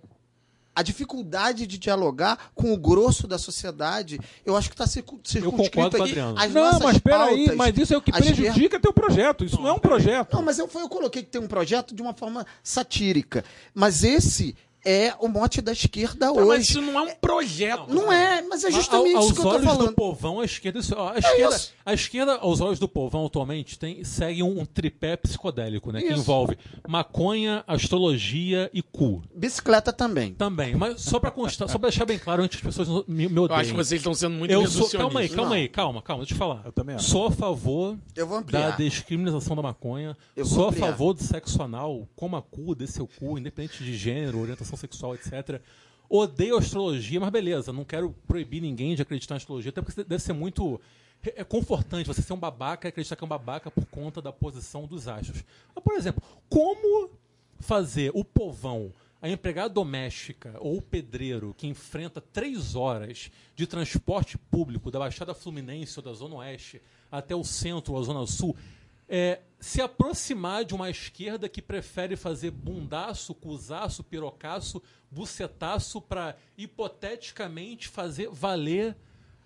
a 0.74 0.82
dificuldade 0.82 1.66
de 1.66 1.78
dialogar 1.78 2.50
com 2.54 2.72
o 2.72 2.76
grosso 2.76 3.26
da 3.26 3.38
sociedade, 3.38 4.18
eu 4.44 4.56
acho 4.56 4.68
que 4.68 4.74
está 4.74 4.86
circunscrito. 4.86 6.02
Adriano. 6.02 6.38
As 6.38 6.52
Não, 6.52 6.64
nossas 6.64 6.82
mas 6.82 6.98
peraí, 6.98 7.54
mas 7.54 7.76
isso 7.76 7.94
é 7.94 7.96
o 7.96 8.02
que 8.02 8.10
prejudica 8.10 8.80
teu 8.80 8.92
projeto. 8.92 9.44
Isso 9.44 9.60
não, 9.60 9.68
é 9.68 9.72
um 9.72 9.78
projeto. 9.78 10.34
Não, 10.34 10.42
mas 10.42 10.58
eu, 10.58 10.66
foi, 10.66 10.82
eu 10.82 10.88
coloquei 10.88 11.22
que 11.22 11.30
tem 11.30 11.40
um 11.40 11.46
projeto 11.46 11.94
de 11.94 12.02
uma 12.02 12.14
forma 12.14 12.46
satírica. 12.62 13.44
Mas 13.72 14.02
esse 14.02 14.56
é 14.84 15.14
o 15.20 15.28
mote 15.28 15.60
da 15.60 15.72
esquerda 15.72 16.26
Tá, 16.26 16.34
mas 16.34 16.46
hoje. 16.46 16.60
isso 16.62 16.82
não 16.82 16.98
é 16.98 17.02
um 17.12 17.14
projeto. 17.16 17.92
Não 17.92 18.12
é, 18.12 18.42
mas 18.42 18.62
é 18.64 18.66
Mas 18.70 18.74
justamente 18.76 19.14
ao- 19.14 19.20
isso 19.22 19.28
aos 19.28 19.32
que 19.32 19.38
eu 19.38 19.42
tô 19.44 19.48
olhos 19.50 19.62
do 19.62 19.66
falando. 19.76 19.94
povão, 19.94 20.40
a 20.40 20.44
esquerda, 20.44 20.78
isso- 20.78 20.98
a 20.98 21.18
esquerda, 21.18 21.56
isso. 21.56 21.72
a 21.84 21.94
esquerda, 21.94 22.34
aos 22.36 22.60
olhos 22.60 22.78
do 22.78 22.88
povão 22.88 23.26
atualmente, 23.26 23.78
tem, 23.78 24.04
segue 24.04 24.42
um, 24.42 24.60
um 24.60 24.64
tripé 24.64 25.16
psicodélico, 25.16 25.90
né? 25.92 26.00
Que 26.00 26.08
Isso. 26.08 26.20
envolve 26.20 26.56
maconha, 26.86 27.64
astrologia 27.66 28.70
e 28.72 28.82
cu. 28.82 29.22
Bicicleta 29.34 29.92
também. 29.92 30.34
Também. 30.34 30.74
Mas 30.74 31.00
só 31.02 31.18
pra 31.18 31.30
constar, 31.30 31.68
só 31.68 31.78
pra 31.78 31.88
deixar 31.88 32.04
bem 32.04 32.18
claro 32.18 32.42
antes 32.42 32.60
que 32.60 32.66
as 32.66 32.74
pessoas 32.74 32.88
não- 32.88 33.04
me, 33.08 33.28
me 33.28 33.36
Eu 33.36 33.52
acho 33.54 33.70
que 33.70 33.76
vocês 33.76 34.00
estão 34.00 34.14
sendo 34.14 34.34
muito 34.36 34.50
Eu 34.50 34.66
sou. 34.66 34.88
Calma 34.90 35.20
aí, 35.20 35.28
calma 35.28 35.44
Não. 35.50 35.56
aí, 35.56 35.68
calma, 35.68 36.02
calma, 36.02 36.22
deixa 36.22 36.34
eu 36.34 36.38
falar. 36.38 36.62
Eu 36.64 36.72
também 36.72 36.94
acho. 36.96 37.10
Sou 37.10 37.26
a 37.26 37.30
favor 37.30 37.96
Eu 38.14 38.26
vou 38.26 38.42
da 38.42 38.70
descriminalização 38.70 39.56
da 39.56 39.62
maconha. 39.62 40.16
Eu 40.36 40.44
vou 40.44 40.54
Sou 40.54 40.68
a 40.68 40.72
favor 40.72 41.14
do 41.14 41.22
sexo 41.22 41.62
anal, 41.62 42.08
coma 42.14 42.40
cu, 42.42 42.74
dê 42.74 42.86
seu 42.86 43.06
cu, 43.06 43.38
independente 43.38 43.82
de 43.82 43.96
gênero, 43.96 44.40
orientação 44.40 44.73
sexual, 44.76 45.14
etc. 45.14 45.60
Odeio 46.08 46.58
astrologia, 46.58 47.18
mas 47.18 47.30
beleza, 47.30 47.72
não 47.72 47.84
quero 47.84 48.14
proibir 48.26 48.60
ninguém 48.60 48.94
de 48.94 49.02
acreditar 49.02 49.34
em 49.34 49.38
astrologia, 49.38 49.70
até 49.70 49.82
porque 49.82 50.04
deve 50.04 50.22
ser 50.22 50.32
muito. 50.32 50.80
É 51.22 51.42
confortante 51.42 52.06
você 52.06 52.20
ser 52.20 52.34
um 52.34 52.38
babaca 52.38 52.86
e 52.86 52.90
acreditar 52.90 53.16
que 53.16 53.24
é 53.24 53.26
um 53.26 53.28
babaca 53.28 53.70
por 53.70 53.86
conta 53.86 54.20
da 54.20 54.30
posição 54.30 54.86
dos 54.86 55.08
astros. 55.08 55.42
Mas, 55.74 55.82
por 55.82 55.94
exemplo, 55.94 56.22
como 56.50 57.10
fazer 57.58 58.10
o 58.14 58.22
povão, 58.22 58.92
a 59.22 59.28
empregada 59.30 59.70
doméstica 59.70 60.54
ou 60.60 60.76
o 60.76 60.82
pedreiro 60.82 61.54
que 61.56 61.66
enfrenta 61.66 62.20
três 62.20 62.74
horas 62.74 63.30
de 63.56 63.66
transporte 63.66 64.36
público 64.36 64.90
da 64.90 64.98
Baixada 64.98 65.32
Fluminense 65.32 65.98
ou 65.98 66.04
da 66.04 66.12
Zona 66.12 66.34
Oeste 66.36 66.82
até 67.10 67.34
o 67.34 67.42
centro 67.42 67.94
ou 67.94 68.00
a 68.00 68.02
Zona 68.02 68.26
Sul, 68.26 68.54
é, 69.08 69.40
se 69.60 69.80
aproximar 69.80 70.64
de 70.64 70.74
uma 70.74 70.90
esquerda 70.90 71.48
que 71.48 71.62
prefere 71.62 72.16
fazer 72.16 72.50
bundaço, 72.50 73.34
cusaço, 73.34 74.02
pirocaço, 74.04 74.82
bucetaço 75.10 76.00
para 76.00 76.36
hipoteticamente 76.56 77.88
fazer 77.88 78.28
valer 78.30 78.96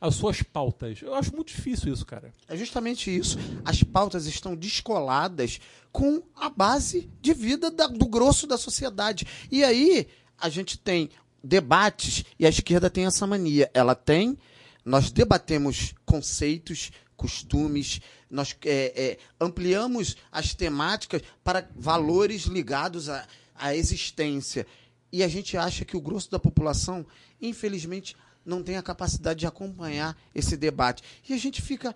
as 0.00 0.14
suas 0.14 0.42
pautas. 0.42 1.02
Eu 1.02 1.14
acho 1.14 1.34
muito 1.34 1.48
difícil 1.48 1.92
isso, 1.92 2.06
cara. 2.06 2.32
É 2.46 2.56
justamente 2.56 3.14
isso. 3.16 3.36
As 3.64 3.82
pautas 3.82 4.26
estão 4.26 4.54
descoladas 4.54 5.60
com 5.90 6.22
a 6.36 6.48
base 6.48 7.10
de 7.20 7.34
vida 7.34 7.70
da- 7.70 7.88
do 7.88 8.06
grosso 8.06 8.46
da 8.46 8.56
sociedade. 8.56 9.26
E 9.50 9.64
aí 9.64 10.06
a 10.40 10.48
gente 10.48 10.78
tem 10.78 11.10
debates 11.42 12.24
e 12.38 12.46
a 12.46 12.48
esquerda 12.48 12.88
tem 12.88 13.06
essa 13.06 13.26
mania. 13.26 13.68
Ela 13.74 13.94
tem, 13.96 14.38
nós 14.84 15.10
debatemos 15.10 15.94
conceitos, 16.06 16.92
costumes, 17.18 18.00
nós 18.30 18.56
é, 18.64 18.92
é, 18.96 19.18
ampliamos 19.38 20.16
as 20.32 20.54
temáticas 20.54 21.20
para 21.44 21.68
valores 21.76 22.44
ligados 22.44 23.10
à, 23.10 23.26
à 23.54 23.74
existência. 23.74 24.66
E 25.12 25.22
a 25.22 25.28
gente 25.28 25.56
acha 25.56 25.84
que 25.84 25.96
o 25.96 26.00
grosso 26.00 26.30
da 26.30 26.38
população, 26.38 27.04
infelizmente, 27.42 28.16
não 28.46 28.62
tem 28.62 28.76
a 28.76 28.82
capacidade 28.82 29.40
de 29.40 29.46
acompanhar 29.46 30.16
esse 30.34 30.56
debate. 30.56 31.02
E 31.28 31.34
a 31.34 31.38
gente 31.38 31.60
fica 31.60 31.94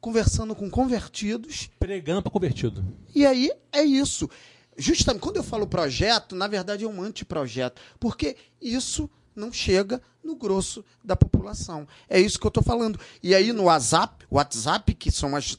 conversando 0.00 0.54
com 0.54 0.70
convertidos, 0.70 1.68
Pregando 1.78 2.22
para 2.22 2.30
convertido. 2.30 2.84
e 3.14 3.26
aí 3.26 3.50
é 3.72 3.82
isso. 3.82 4.28
Justamente 4.76 5.22
quando 5.22 5.38
eu 5.38 5.42
falo 5.42 5.66
projeto, 5.66 6.36
na 6.36 6.46
verdade 6.46 6.84
é 6.84 6.86
um 6.86 7.00
anteprojeto, 7.02 7.80
porque 7.98 8.36
isso 8.60 9.08
não 9.36 9.52
chega 9.52 10.00
no 10.24 10.34
grosso 10.34 10.84
da 11.04 11.14
população. 11.14 11.86
É 12.08 12.18
isso 12.20 12.38
que 12.40 12.46
eu 12.46 12.48
estou 12.48 12.62
falando. 12.62 12.98
E 13.22 13.34
aí 13.34 13.52
no 13.52 13.64
WhatsApp, 13.64 14.24
WhatsApp, 14.30 14.94
que 14.94 15.10
são 15.10 15.36
as 15.36 15.56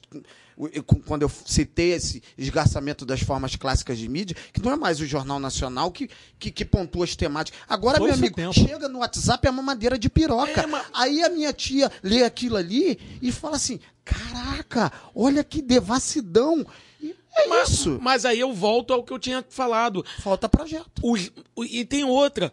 quando 1.05 1.21
eu 1.21 1.29
citei 1.45 1.91
esse 1.93 2.23
esgarçamento 2.35 3.05
das 3.05 3.21
formas 3.21 3.55
clássicas 3.55 3.95
de 3.99 4.09
mídia, 4.09 4.35
que 4.51 4.59
não 4.59 4.71
é 4.71 4.75
mais 4.75 4.99
o 4.99 5.05
Jornal 5.05 5.39
Nacional 5.39 5.91
que, 5.91 6.09
que, 6.39 6.49
que 6.49 6.65
pontua 6.65 7.05
as 7.05 7.15
temáticas. 7.15 7.61
Agora, 7.69 7.99
Foi 7.99 8.07
meu 8.07 8.15
amigo, 8.17 8.35
tempo. 8.35 8.53
chega 8.53 8.89
no 8.89 8.97
WhatsApp 8.99 9.47
é 9.47 9.51
uma 9.51 9.61
madeira 9.61 9.99
de 9.99 10.09
piroca. 10.09 10.61
É, 10.61 10.65
mas- 10.65 10.87
Aí 10.93 11.21
a 11.21 11.29
minha 11.29 11.53
tia 11.53 11.91
lê 12.01 12.23
aquilo 12.23 12.55
ali 12.57 12.99
e 13.21 13.31
fala 13.31 13.55
assim: 13.55 13.79
caraca, 14.03 14.91
olha 15.13 15.43
que 15.43 15.61
devassidão. 15.61 16.65
E 16.99 17.15
é 17.35 17.47
Mas, 17.47 17.69
isso. 17.69 17.99
mas 18.01 18.25
aí 18.25 18.39
eu 18.39 18.51
volto 18.51 18.91
ao 18.93 19.03
que 19.03 19.13
eu 19.13 19.19
tinha 19.19 19.45
falado. 19.47 20.03
Falta 20.21 20.49
projeto. 20.49 20.89
Os- 21.03 21.31
e 21.69 21.85
tem 21.85 22.03
outra. 22.03 22.51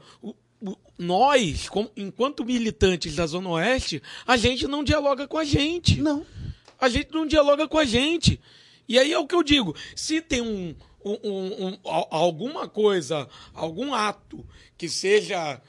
Nós, 0.99 1.69
como- 1.69 1.91
enquanto 1.97 2.45
militantes 2.45 3.17
da 3.17 3.27
Zona 3.27 3.49
Oeste, 3.51 4.01
a 4.27 4.37
gente 4.37 4.67
não 4.69 4.85
dialoga 4.85 5.27
com 5.27 5.37
a 5.39 5.45
gente. 5.45 6.01
Não. 6.01 6.25
A 6.81 6.89
gente 6.89 7.13
não 7.13 7.27
dialoga 7.27 7.67
com 7.67 7.79
a 7.79 7.85
gente. 7.85 8.41
E 8.89 8.99
aí 8.99 9.13
é 9.13 9.19
o 9.19 9.27
que 9.27 9.35
eu 9.35 9.43
digo. 9.43 9.75
Se 9.97 10.21
tem 10.21 10.41
um, 10.41 10.75
um- 11.05 11.19
um- 11.25 11.67
um- 11.69 11.79
al- 11.85 12.09
alguma 12.11 12.69
coisa, 12.69 13.29
algum 13.53 13.93
ato 13.93 14.47
que 14.79 14.89
seja 14.89 15.61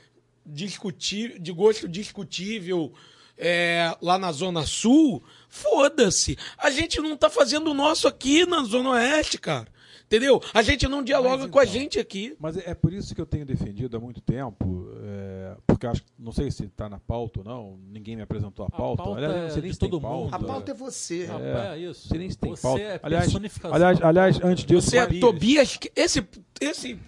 discutível, 0.46 1.40
de 1.40 1.52
gosto 1.52 1.88
discutível 1.88 2.94
é, 3.38 3.94
lá 4.02 4.18
na 4.18 4.32
Zona 4.32 4.66
Sul, 4.66 5.22
foda-se. 5.50 6.38
A 6.58 6.70
gente 6.72 7.02
não 7.02 7.18
tá 7.18 7.30
fazendo 7.30 7.72
o 7.72 7.74
nosso 7.74 8.08
aqui 8.08 8.46
na 8.46 8.64
Zona 8.64 8.92
Oeste, 8.92 9.38
cara. 9.38 9.68
Entendeu? 10.06 10.42
A 10.54 10.62
gente 10.62 10.88
não 10.88 11.04
dialoga 11.04 11.44
Mas 11.44 11.50
com 11.52 11.60
a 11.60 11.64
então, 11.64 11.74
gente 11.74 12.00
aqui. 12.00 12.36
Mas 12.40 12.58
é 12.58 12.74
por 12.76 12.94
isso 12.94 13.16
que 13.16 13.20
eu 13.20 13.26
tenho 13.26 13.46
defendido 13.46 13.98
há 13.98 14.00
muito 14.00 14.22
tempo, 14.22 14.88
é, 15.04 15.58
porque 15.66 15.88
acho, 15.88 16.04
que- 16.04 16.12
não 16.18 16.32
sei 16.32 16.52
se 16.52 16.66
está 16.66 16.88
na 16.88 17.00
pauta 17.00 17.40
ou 17.40 17.44
não, 17.46 17.80
ninguém 17.92 18.16
me 18.16 18.22
apresentou 18.22 18.66
a 18.66 18.70
pauta. 18.70 19.02
pauta 19.04 19.18
Aliás, 19.18 19.36
não 19.36 19.44
é 19.46 19.50
sei 19.50 19.62
nem 19.64 19.74
se 19.74 19.80
tem 19.80 19.90
todo 19.90 20.02
pauta. 20.02 20.36
A 20.36 20.40
pauta 20.40 20.72
é 20.72 20.74
você. 20.76 21.28
É, 21.28 21.74
é 21.74 21.80
isso. 21.80 22.08
Sei 22.08 22.20
nem 22.20 22.30
se 22.30 22.38
tem 22.38 22.52
Você 22.52 22.62
pauta. 22.62 22.82
é 22.82 23.00
aliás, 23.02 23.26
personificação. 23.26 23.76
aliás, 23.76 24.02
aliás, 24.04 24.40
antes 24.44 24.64
disso, 24.64 24.90
Você 24.92 24.98
é 24.98 25.02
Marias- 25.02 25.22
Tobias. 25.22 25.80
Esse, 25.96 26.28
esse 26.62 27.00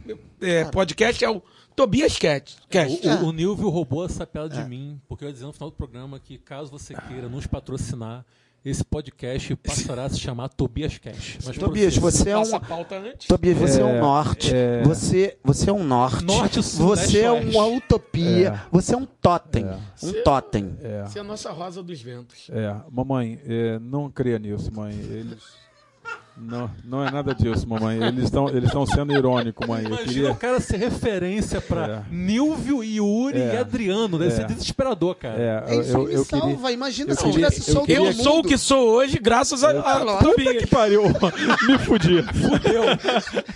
é, 0.41 0.65
podcast 0.65 1.23
é 1.23 1.29
o 1.29 1.41
Tobias 1.75 2.17
Cat. 2.17 2.57
Cast. 2.67 3.07
O, 3.07 3.11
o, 3.11 3.27
o 3.27 3.31
Nilvio 3.31 3.69
roubou 3.69 4.03
essa 4.05 4.25
piada 4.25 4.55
É. 4.55 4.63
de 4.63 4.67
mim, 4.67 4.99
porque 5.07 5.23
eu 5.23 5.27
ia 5.27 5.33
dizer 5.33 5.45
no 5.45 5.53
final 5.53 5.69
do 5.69 5.75
programa 5.75 6.19
que 6.19 6.39
caso 6.39 6.71
você 6.71 6.95
queira 6.95 7.29
nos 7.29 7.45
patrocinar, 7.45 8.25
esse 8.69 8.83
podcast 8.83 9.55
passará 9.55 10.05
a 10.05 10.09
se 10.09 10.19
chamar 10.19 10.49
Tobias 10.49 10.97
Cash. 10.97 11.37
Mas 11.45 11.57
Tobias, 11.57 11.97
prossiga. 11.97 12.23
você 12.23 12.29
é 12.29 12.37
um. 12.37 13.15
Tobias, 13.27 13.57
você 13.57 13.81
é, 13.81 13.85
um 13.85 13.89
É, 13.89 13.99
norte. 14.01 14.53
é. 14.53 14.83
Você, 14.83 15.37
você 15.43 15.69
é 15.69 15.73
um 15.73 15.83
norte. 15.83 16.25
Norte, 16.25 16.61
sul, 16.63 16.87
Você 16.87 17.19
é 17.21 17.31
oeste. 17.31 17.55
uma 17.55 17.65
utopia. 17.67 18.49
É. 18.49 18.61
Você 18.71 18.93
é 18.93 18.97
um 18.97 19.05
totem. 19.05 19.65
É. 19.65 19.73
Um 19.75 19.79
Você- 19.95 20.21
totem. 20.23 20.77
É, 20.81 21.01
Essa 21.05 21.19
é 21.19 21.21
a 21.21 21.23
nossa 21.23 21.51
rosa 21.51 21.81
dos 21.81 22.01
ventos. 22.01 22.47
é, 22.51 22.75
mamãe, 22.91 23.39
é, 23.45 23.79
não 23.79 24.09
creia 24.09 24.39
nisso, 24.39 24.71
mãe. 24.73 24.93
Eles. 24.93 25.66
Não, 26.39 26.69
não 26.85 27.05
é 27.05 27.09
nada 27.09 27.33
disso, 27.33 27.67
mamãe. 27.67 27.97
Eles 28.01 28.25
estão 28.25 28.47
eles 28.49 28.65
estão 28.65 28.85
sendo 28.85 29.11
irônicos, 29.11 29.67
mãe. 29.67 29.81
Eu 29.81 29.87
Imagina 29.87 30.07
queria. 30.13 30.31
o 30.31 30.35
cara 30.35 30.59
ser 30.61 30.77
referência 30.77 31.59
pra 31.59 31.87
É. 31.87 32.01
Nilvio, 32.13 32.83
Yuri 32.83 33.41
É. 33.41 33.55
e 33.55 33.57
Adriano. 33.57 34.19
Deve 34.19 34.31
É. 34.31 34.35
ser 34.35 34.45
desesperador, 34.45 35.15
cara. 35.15 35.35
É, 35.67 35.73
É 35.75 35.79
isso 35.79 35.91
eu, 35.97 36.07
aí, 36.07 36.13
eu 36.13 36.19
me 36.19 36.25
salva. 36.25 36.47
queria. 36.55 36.71
Imagina 36.71 37.11
eu 37.11 37.15
se 37.15 37.23
queria- 37.23 37.49
tivesse 37.49 37.69
eu 37.69 37.73
solto 37.75 37.91
Eu 37.91 38.03
todo 38.05 38.13
sou 38.23 38.39
o 38.39 38.43
que 38.43 38.57
sou 38.57 38.87
hoje, 38.89 39.17
graças 39.19 39.63
a, 39.63 39.71
a. 39.71 40.17
Puta 40.17 40.53
que 40.55 40.67
pariu! 40.67 41.03
Me 41.67 41.77
fudi. 41.79 42.23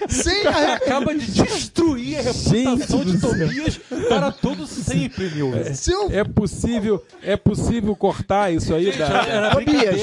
Sem 0.09 0.47
a... 0.47 0.73
Acaba 0.73 1.13
de 1.13 1.31
destruir 1.31 2.17
a 2.17 2.21
reputação 2.23 3.03
Gente 3.03 3.11
de. 3.11 3.19
Tobias 3.21 3.77
para 4.09 4.31
todo 4.31 4.65
sempre, 4.65 5.29
Nilvio. 5.29 5.75
Se 5.75 5.91
eu 5.91 6.09
É 6.11 6.23
possível, 6.23 7.03
é 7.23 7.35
possível 7.37 7.95
cortar 7.95 8.51
isso 8.51 8.73
aí 8.73 8.91
da. 8.97 9.05
Era 9.05 9.49
Tobias, 9.51 10.01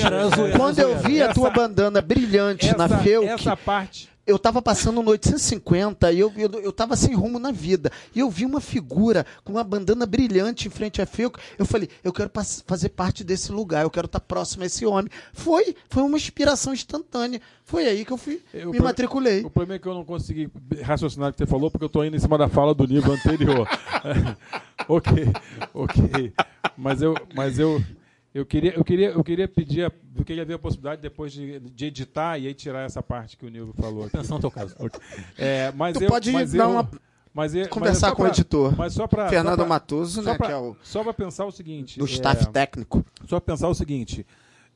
quando 0.57 0.79
eu 0.79 0.97
vi 0.99 1.21
a 1.23 1.33
tua 1.33 1.51
bandana 1.51 2.01
brilhante 2.01 2.68
na 2.77 2.85
essa, 2.85 2.99
Felk, 2.99 3.27
essa 3.29 3.57
parte. 3.57 4.09
eu 4.27 4.39
tava 4.39 4.61
passando 4.61 5.03
no 5.03 5.11
850 5.11 6.13
e 6.13 6.19
eu, 6.21 6.33
eu, 6.37 6.51
eu 6.61 6.73
tava 6.73 6.97
sem 6.97 7.15
rumo 7.15 7.39
na 7.39 7.51
vida. 7.51 7.91
E 8.15 8.21
eu 8.21 8.29
vi 8.31 8.45
uma 8.45 8.61
figura 8.61 9.25
com 9.45 9.53
uma 9.53 9.65
bandana 9.65 10.05
brilhante 10.05 10.69
em 10.69 10.71
frente 10.71 11.01
a 11.01 11.07
Fico. 11.07 11.39
Eu 11.59 11.65
falei, 11.65 11.89
eu 12.05 12.13
quero 12.13 12.31
fazer 12.67 12.91
parte 12.91 13.25
desse 13.25 13.51
lugar, 13.51 13.83
eu 13.85 13.91
quero 13.91 14.07
estar 14.07 14.21
próximo 14.21 14.63
a 14.63 14.67
esse 14.67 14.85
homem. 14.85 15.11
Foi, 15.33 15.75
foi 15.89 16.03
uma 16.03 16.17
inspiração 16.17 16.73
instantânea. 16.75 17.41
Foi 17.65 17.87
aí 17.87 18.05
que 18.05 18.13
eu 18.13 18.17
fui, 18.19 18.43
Eu- 18.53 18.71
me 18.71 18.81
matriculei. 18.81 19.41
O 19.41 19.51
problema 19.51 19.75
é 19.75 19.79
que 19.79 19.87
eu 19.87 19.95
não 19.95 20.05
consegui 20.05 20.51
raciocinar 20.83 21.31
o 21.31 21.33
que 21.33 21.39
você 21.39 21.47
falou, 21.47 21.71
porque 21.71 21.85
eu 21.85 21.89
estou 21.89 22.05
indo 22.05 22.17
em 22.17 22.21
cima 22.21 22.37
da 22.39 22.49
fala 22.49 22.75
do 22.75 22.87
nível 22.87 23.13
anterior. 23.13 23.69
ok, 24.89 25.13
ok. 25.75 26.33
Mas 26.77 27.03
eu, 27.03 27.15
mas 27.35 27.59
eu, 27.59 27.83
eu 28.35 28.45
queria, 28.47 28.73
eu 28.75 28.85
queria, 28.85 29.09
eu 29.11 29.25
queria 29.25 29.49
pedir, 29.49 29.85
a- 29.87 29.93
eu 30.17 30.25
queria 30.25 30.45
ver 30.45 30.55
a 30.55 30.59
possibilidade 30.59 31.01
depois 31.03 31.33
de, 31.33 31.59
de 31.61 31.85
editar 31.87 32.39
e 32.39 32.47
aí 32.47 32.55
tirar 32.55 32.83
essa 32.83 33.03
parte 33.03 33.37
que 33.37 33.47
o 33.47 33.49
Nilvio 33.49 33.75
falou. 33.75 34.05
Aqui. 34.05 34.17
Atenção 34.17 34.37
no 34.37 34.41
teu 34.41 34.51
caso. 34.51 34.75
É, 35.37 35.73
mas 35.73 35.97
Tu 35.97 36.05
eu, 36.05 36.09
pode 36.09 36.31
mas 36.33 36.53
dar 36.53 36.65
eu, 36.65 36.71
uma- 36.71 36.91
mas 37.33 37.55
eu- 37.55 37.61
mas 37.63 37.69
conversar 37.69 38.07
é 38.09 38.11
só 38.11 38.17
com 38.17 38.23
o 38.23 38.25
pra- 38.27 38.35
editor. 38.35 38.77
Mas 38.77 38.93
só 38.93 39.07
para 39.07 39.29
Fernando 39.29 39.67
Matoso, 39.67 40.23
só 40.23 40.31
né, 40.33 40.37
pra, 40.37 40.47
que 40.47 40.53
é 40.53 40.57
o 40.57 40.77
só 40.83 41.03
para 41.03 41.13
pensar 41.15 41.47
o 41.47 41.51
seguinte, 41.53 41.99
do 41.99 42.05
é, 42.07 42.09
staff 42.09 42.47
técnico. 42.51 43.05
só 43.27 43.41
pensar 43.41 43.69
o 43.69 43.75
seguinte. 43.75 44.27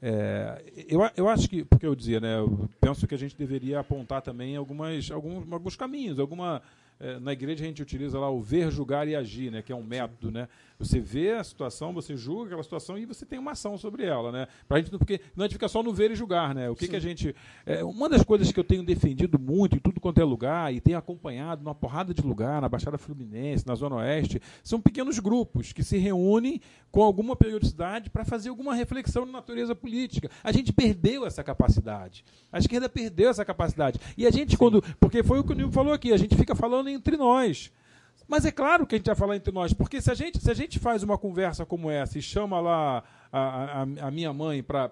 é, 0.01 0.63
eu, 0.89 1.01
eu 1.17 1.29
acho 1.29 1.49
que, 1.49 1.65
porque 1.65 1.87
eu 1.87 1.95
dizia, 1.95 2.19
né? 2.21 2.39
Eu 2.39 2.69
penso 2.81 3.07
que 3.07 3.15
a 3.15 3.19
gente 3.19 3.37
deveria 3.37 3.79
apontar 3.81 4.21
também 4.23 4.57
algumas, 4.57 5.11
alguns, 5.11 5.51
alguns 5.53 5.77
caminhos. 5.77 6.19
Alguma, 6.19 6.61
é, 7.03 7.19
na 7.19 7.33
igreja 7.33 7.65
a 7.65 7.67
gente 7.67 7.83
utiliza 7.83 8.19
lá 8.19 8.31
o 8.31 8.41
ver, 8.41 8.71
julgar 8.71 9.09
e 9.09 9.17
agir, 9.17 9.51
né? 9.51 9.61
Que 9.61 9.73
é 9.73 9.77
um 9.77 9.83
método, 9.83 10.31
né? 10.31 10.49
Você 10.79 10.99
vê 11.01 11.33
a 11.33 11.45
situação, 11.45 11.93
você 11.93 12.17
julga 12.17 12.47
aquela 12.47 12.63
situação 12.63 12.97
e 12.99 13.05
você 13.05 13.27
tem 13.27 13.39
uma 13.39 13.53
ação 13.53 13.77
sobre 13.77 14.05
ela, 14.05 14.31
né? 14.33 14.47
Pra 14.69 14.79
gente, 14.79 14.91
não- 14.93 14.99
porque 14.99 15.21
não 15.37 15.45
a 15.45 15.47
gente 15.49 15.55
fica 15.55 15.69
só 15.69 15.83
no 15.83 15.93
ver 15.93 16.11
e 16.13 16.15
julgar, 16.15 16.55
né? 16.55 16.71
O 16.71 16.75
que, 16.77 16.87
que 16.89 16.97
a 16.97 17.01
gente. 17.01 17.35
é, 17.67 17.83
uma 17.85 18.09
das 18.09 18.23
coisas 18.25 18.51
que 18.53 18.59
eu 18.59 18.65
tenho 18.65 18.83
defendido 18.85 19.39
muito 19.39 19.77
em 19.77 19.81
tudo 19.81 20.01
quanto 20.01 20.21
é 20.21 20.25
lugar 20.25 20.73
e 20.73 20.81
tenho 20.81 20.97
acompanhado 20.97 21.63
numa 21.63 21.75
porrada 21.75 22.15
de 22.15 22.23
lugar, 22.23 22.61
na 22.63 22.69
Baixada 22.69 22.97
Fluminense, 22.99 23.67
na 23.67 23.75
Zona 23.75 23.97
Oeste, 23.97 24.41
são 24.63 24.81
pequenos 24.81 25.19
grupos 25.19 25.73
que 25.73 25.83
se 25.83 25.99
reúnem 25.99 26.61
com 26.91 27.03
alguma 27.03 27.35
periodicidade 27.37 28.11
para 28.11 28.25
fazer 28.25 28.49
alguma 28.49 28.75
reflexão 28.75 29.27
na 29.27 29.33
natureza 29.33 29.75
política. 29.75 30.31
A 30.45 30.53
gente 30.53 30.73
perdeu 30.73 31.27
essa 31.27 31.43
capacidade. 31.43 32.25
A 32.53 32.59
esquerda 32.59 32.89
perdeu 32.89 33.31
essa 33.31 33.45
capacidade. 33.45 33.99
E 34.17 34.27
a 34.27 34.31
gente, 34.31 34.57
quando. 34.57 34.83
Porque 35.01 35.23
foi 35.23 35.39
o 35.39 35.45
que 35.45 35.53
o 35.53 35.55
Nilton 35.55 35.73
falou 35.73 35.93
aqui, 35.93 36.13
a 36.13 36.17
gente 36.17 36.37
fica 36.37 36.55
falando 36.55 36.89
entre 36.93 37.17
nós. 37.17 37.73
Mas 38.29 38.47
é 38.47 38.51
claro 38.53 38.87
que 38.87 38.95
a 38.95 38.99
gente 38.99 39.07
vai 39.07 39.17
falar 39.17 39.37
entre 39.37 39.53
nós, 39.53 39.73
porque 39.75 40.01
se 40.01 40.11
a 40.11 40.15
gente, 40.15 40.39
se 40.41 40.51
a 40.51 40.55
gente 40.55 40.79
faz 40.79 41.03
uma 41.03 41.19
conversa 41.19 41.67
como 41.67 41.91
essa 41.91 42.19
e 42.19 42.23
chama 42.23 42.61
lá 42.61 43.03
a, 43.31 43.41
a, 43.41 43.83
a 43.83 44.11
minha 44.11 44.33
mãe 44.33 44.63
para 44.63 44.89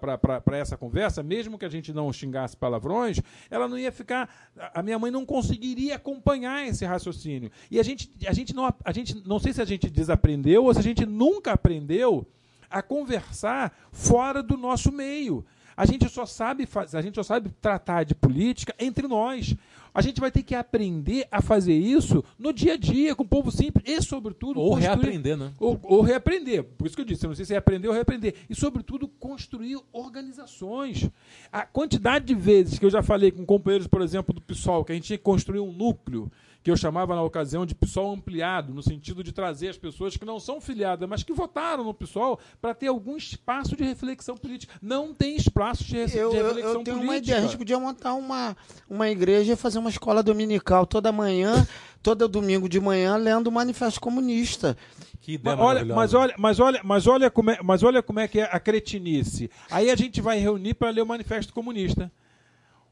essa 0.57 0.77
conversa, 0.77 1.23
mesmo 1.23 1.57
que 1.57 1.65
a 1.65 1.69
gente 1.69 1.91
não 1.93 2.11
xingasse 2.13 2.55
palavrões, 2.55 3.19
ela 3.49 3.67
não 3.67 3.79
ia 3.79 3.91
ficar. 3.91 4.29
a- 4.73 4.83
minha 4.83 4.99
mãe 4.99 5.09
não 5.09 5.25
conseguiria 5.25 5.95
acompanhar 5.95 6.67
esse 6.67 6.85
raciocínio. 6.85 7.49
E 7.71 7.79
a 7.79 7.83
gente, 7.83 8.11
a 8.27 8.33
gente 8.33 8.53
não. 8.53 8.71
A 8.83 8.91
gente, 8.91 9.15
não 9.27 9.39
sei 9.39 9.53
se 9.53 9.61
a 9.61 9.65
gente 9.65 9.89
desaprendeu 9.89 10.65
ou 10.65 10.73
se 10.73 10.79
a 10.79 10.83
gente 10.83 11.05
nunca 11.05 11.53
aprendeu 11.53 12.27
a 12.69 12.81
conversar 12.81 13.73
fora 13.91 14.43
do 14.43 14.55
nosso 14.55 14.91
meio. 14.91 15.43
A 15.81 15.85
gente 15.87 16.07
só 16.09 16.27
sabe 16.27 16.67
faz- 16.67 16.93
a 16.93 17.01
gente 17.01 17.15
só 17.15 17.23
sabe 17.23 17.49
tratar 17.59 18.03
de 18.03 18.13
política 18.13 18.75
entre 18.79 19.07
nós. 19.07 19.55
A 19.93 19.99
gente 20.01 20.21
vai 20.21 20.29
ter 20.31 20.43
que 20.43 20.53
aprender 20.53 21.27
a 21.31 21.41
fazer 21.41 21.73
isso 21.73 22.23
no 22.37 22.53
dia 22.53 22.73
a 22.73 22.77
dia, 22.77 23.15
com 23.15 23.23
o 23.23 23.27
povo 23.27 23.51
simples 23.51 23.83
e, 23.87 23.99
sobretudo, 24.01 24.59
Ou 24.59 24.75
construir- 24.75 24.87
reaprender, 24.89 25.35
né? 25.37 25.51
Ou, 25.59 25.79
ou 25.83 26.01
reaprender. 26.01 26.63
Por 26.63 26.85
isso 26.85 26.95
que 26.95 27.01
eu 27.01 27.05
disse, 27.05 27.25
eu 27.25 27.29
não 27.29 27.35
sei 27.35 27.45
se 27.45 27.53
é 27.55 27.57
aprender 27.57 27.87
ou 27.87 27.93
reaprender. 27.95 28.35
E, 28.47 28.53
sobretudo, 28.55 29.07
construir 29.07 29.77
organizações. 29.91 31.09
A 31.51 31.65
quantidade 31.65 32.25
de 32.25 32.35
vezes 32.35 32.77
que 32.79 32.85
eu 32.85 32.89
já 32.89 33.01
falei 33.01 33.31
com 33.31 33.45
companheiros, 33.45 33.87
por 33.87 34.01
exemplo, 34.01 34.33
do 34.33 34.41
PSOL, 34.41 34.85
que 34.85 34.91
a 34.91 34.95
gente 34.95 35.05
tinha 35.05 35.17
que 35.17 35.23
construir 35.23 35.59
um 35.59 35.71
núcleo, 35.73 36.31
que 36.63 36.69
eu 36.69 36.77
chamava 36.77 37.15
na 37.15 37.23
ocasião 37.23 37.65
de 37.65 37.73
PSOL 37.73 38.11
ampliado, 38.13 38.73
no 38.73 38.83
sentido 38.83 39.23
de 39.23 39.31
trazer 39.31 39.69
as 39.69 39.77
pessoas 39.77 40.15
que 40.15 40.23
não 40.25 40.39
são 40.39 40.61
filiadas, 40.61 41.09
mas 41.09 41.23
que 41.23 41.33
votaram 41.33 41.83
no 41.83 41.93
PSOL, 41.93 42.39
para 42.61 42.73
ter 42.75 42.87
algum 42.87 43.17
espaço 43.17 43.75
de 43.75 43.83
reflexão 43.83 44.37
política. 44.37 44.73
Não 44.81 45.13
tem 45.13 45.35
espaço 45.35 45.83
de, 45.83 45.95
re- 45.97 46.05
de 46.05 46.17
Eu, 46.17 46.31
eu, 46.33 46.45
reflexão 46.47 46.73
eu 46.73 46.83
tenho 46.83 46.97
política. 46.97 47.03
uma 47.03 47.17
ideia. 47.17 47.37
A 47.39 47.41
gente 47.41 47.57
podia 47.57 47.79
montar 47.79 48.13
uma, 48.13 48.55
uma 48.89 49.09
igreja 49.09 49.53
e 49.53 49.55
fazer 49.55 49.79
uma 49.79 49.89
escola 49.89 50.21
dominical 50.21 50.85
toda 50.85 51.11
manhã, 51.11 51.67
todo 52.03 52.27
domingo 52.27 52.69
de 52.69 52.79
manhã, 52.79 53.15
lendo 53.15 53.47
o 53.47 53.51
Manifesto 53.51 53.99
Comunista. 53.99 54.77
Que 55.19 55.33
ideia 55.33 55.55
Mas 55.55 55.65
olha, 55.65 55.85
maravilhosa. 55.85 55.95
mas 55.95 56.13
olha, 56.13 56.35
mas 56.37 56.59
olha, 56.59 56.81
mas 56.83 57.07
olha 57.07 57.31
como 57.31 57.51
é, 57.51 57.59
mas 57.63 57.83
olha 57.83 58.01
como 58.03 58.19
é 58.19 58.27
que 58.27 58.39
é 58.39 58.43
a 58.51 58.59
cretinice. 58.59 59.49
Aí 59.69 59.89
a 59.91 59.95
gente 59.95 60.19
vai 60.21 60.39
reunir 60.39 60.73
para 60.73 60.89
ler 60.89 61.01
o 61.01 61.05
Manifesto 61.05 61.53
Comunista. 61.53 62.11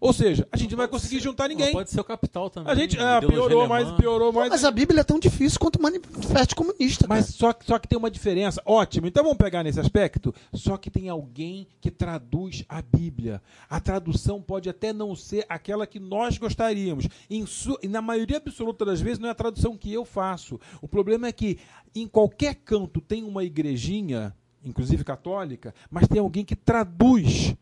Ou 0.01 0.13
seja, 0.13 0.47
a 0.49 0.55
gente 0.55 0.71
não 0.71 0.77
vai 0.77 0.87
conseguir 0.87 1.19
juntar 1.19 1.49
ninguém. 1.49 1.73
Pode 1.73 1.89
ser 1.89 1.99
o 1.99 2.03
capital 2.05 2.49
também. 2.49 2.71
A 2.71 2.75
gente 2.75 2.97
ah, 2.97 3.17
ideologia 3.17 3.29
piorou 3.29 3.59
alemã. 3.59 3.67
mais, 3.67 3.91
piorou 3.99 4.31
mais. 4.31 4.49
Mas 4.49 4.63
a 4.63 4.71
Bíblia 4.71 5.01
é 5.01 5.03
tão 5.03 5.19
difícil 5.19 5.59
quanto 5.59 5.75
o 5.75 5.81
Manifesto 5.81 6.55
Comunista. 6.55 7.05
Mas 7.05 7.25
cara. 7.25 7.37
só, 7.37 7.51
que- 7.53 7.65
só 7.65 7.77
que 7.77 7.85
tem 7.87 7.97
uma 7.99 8.09
diferença. 8.09 8.61
Ótimo, 8.65 9.07
então 9.07 9.23
vamos 9.23 9.37
pegar 9.37 9.61
nesse 9.61 9.77
aspecto. 9.77 10.33
Só 10.53 10.77
que 10.77 10.89
tem 10.89 11.09
alguém 11.09 11.67
que 11.81 11.91
traduz 11.91 12.63
a 12.69 12.81
Bíblia. 12.81 13.41
A 13.69 13.81
tradução 13.81 14.41
pode 14.41 14.69
até 14.69 14.93
não 14.93 15.13
ser 15.17 15.45
aquela 15.49 15.85
que 15.85 15.99
nós 15.99 16.37
gostaríamos. 16.37 17.05
Em 17.29 17.45
su- 17.45 17.77
e 17.83 17.87
na 17.89 18.01
maioria 18.01 18.37
absoluta 18.37 18.85
das 18.85 19.01
vezes 19.01 19.19
não 19.19 19.27
é 19.27 19.31
a 19.31 19.35
tradução 19.35 19.75
que 19.75 19.91
eu 19.91 20.05
faço. 20.05 20.57
O 20.81 20.87
problema 20.87 21.27
é 21.27 21.33
que 21.33 21.59
em 21.93 22.07
qualquer 22.07 22.55
canto 22.55 23.01
tem 23.01 23.21
uma 23.25 23.43
igrejinha, 23.43 24.33
inclusive 24.63 25.03
católica, 25.03 25.75
mas 25.91 26.07
tem 26.07 26.19
alguém 26.19 26.45
que 26.45 26.55
traduz. 26.55 27.53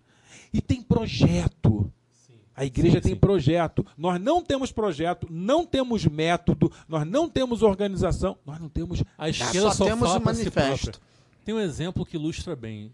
E 0.54 0.62
tem 0.62 0.82
projeto. 0.84 1.92
A 2.58 2.66
igreja 2.66 2.96
Sim, 2.96 3.02
tem 3.02 3.14
sim. 3.14 3.20
projeto. 3.20 3.86
Nós 3.96 4.20
não 4.20 4.44
temos 4.44 4.72
projeto, 4.72 5.28
não 5.30 5.64
temos 5.64 6.04
método, 6.08 6.72
nós 6.88 7.06
não 7.06 7.30
temos 7.30 7.62
organização, 7.62 8.36
nós 8.44 8.60
não 8.60 8.68
temos. 8.68 9.04
A 9.16 9.30
esquerda 9.30 9.70
só 9.70 9.72
só, 9.72 9.86
temos 9.86 10.12
si 10.12 10.20
manifesto. 10.20 11.00
Tem 11.46 11.54
um 11.54 11.60
exemplo 11.60 12.04
que 12.04 12.18
ilustra 12.18 12.56
bem 12.56 12.92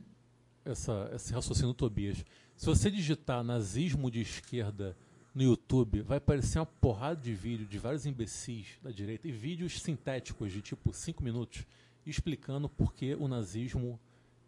essa, 0.66 1.10
esse 1.16 1.34
raciocínio 1.34 1.74
Tobias. 1.74 2.26
Se 2.58 2.66
você 2.66 2.92
digitar 2.92 3.42
nazismo 3.42 4.12
de 4.12 4.20
esquerda 4.20 4.98
no 5.34 5.44
YouTube, 5.44 6.02
vai 6.02 6.18
aparecer 6.18 6.60
uma 6.60 6.66
porrada 6.66 7.22
de 7.22 7.34
vídeo 7.34 7.66
de 7.66 7.80
vários 7.80 8.06
imbecis 8.06 8.68
da 8.84 8.92
direita 8.92 9.30
e 9.30 9.32
vídeos 9.32 9.82
sintéticos 9.82 10.52
de 10.52 10.62
tipo 10.62 10.92
5 10.92 11.24
minutos 11.24 11.66
explicando 12.06 12.68
por 12.68 12.94
que 12.94 13.16
o 13.16 13.30
nazismo 13.30 13.98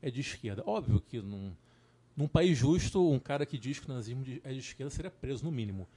é 0.01 0.11
de 0.11 0.19
esquerda. 0.19 0.61
Óbvio 0.65 0.99
que 0.99 1.21
num, 1.21 1.53
num 2.15 2.27
país 2.27 2.57
justo, 2.57 3.11
um 3.11 3.19
cara 3.19 3.45
que 3.45 3.57
diz 3.57 3.79
que 3.79 3.89
o 3.89 3.93
nazismo 3.93 4.23
é 4.43 4.53
de 4.53 4.59
esquerda 4.59 4.89
seria 4.89 5.11
preso, 5.11 5.43
no 5.43 5.51
mínimo. 5.51 5.87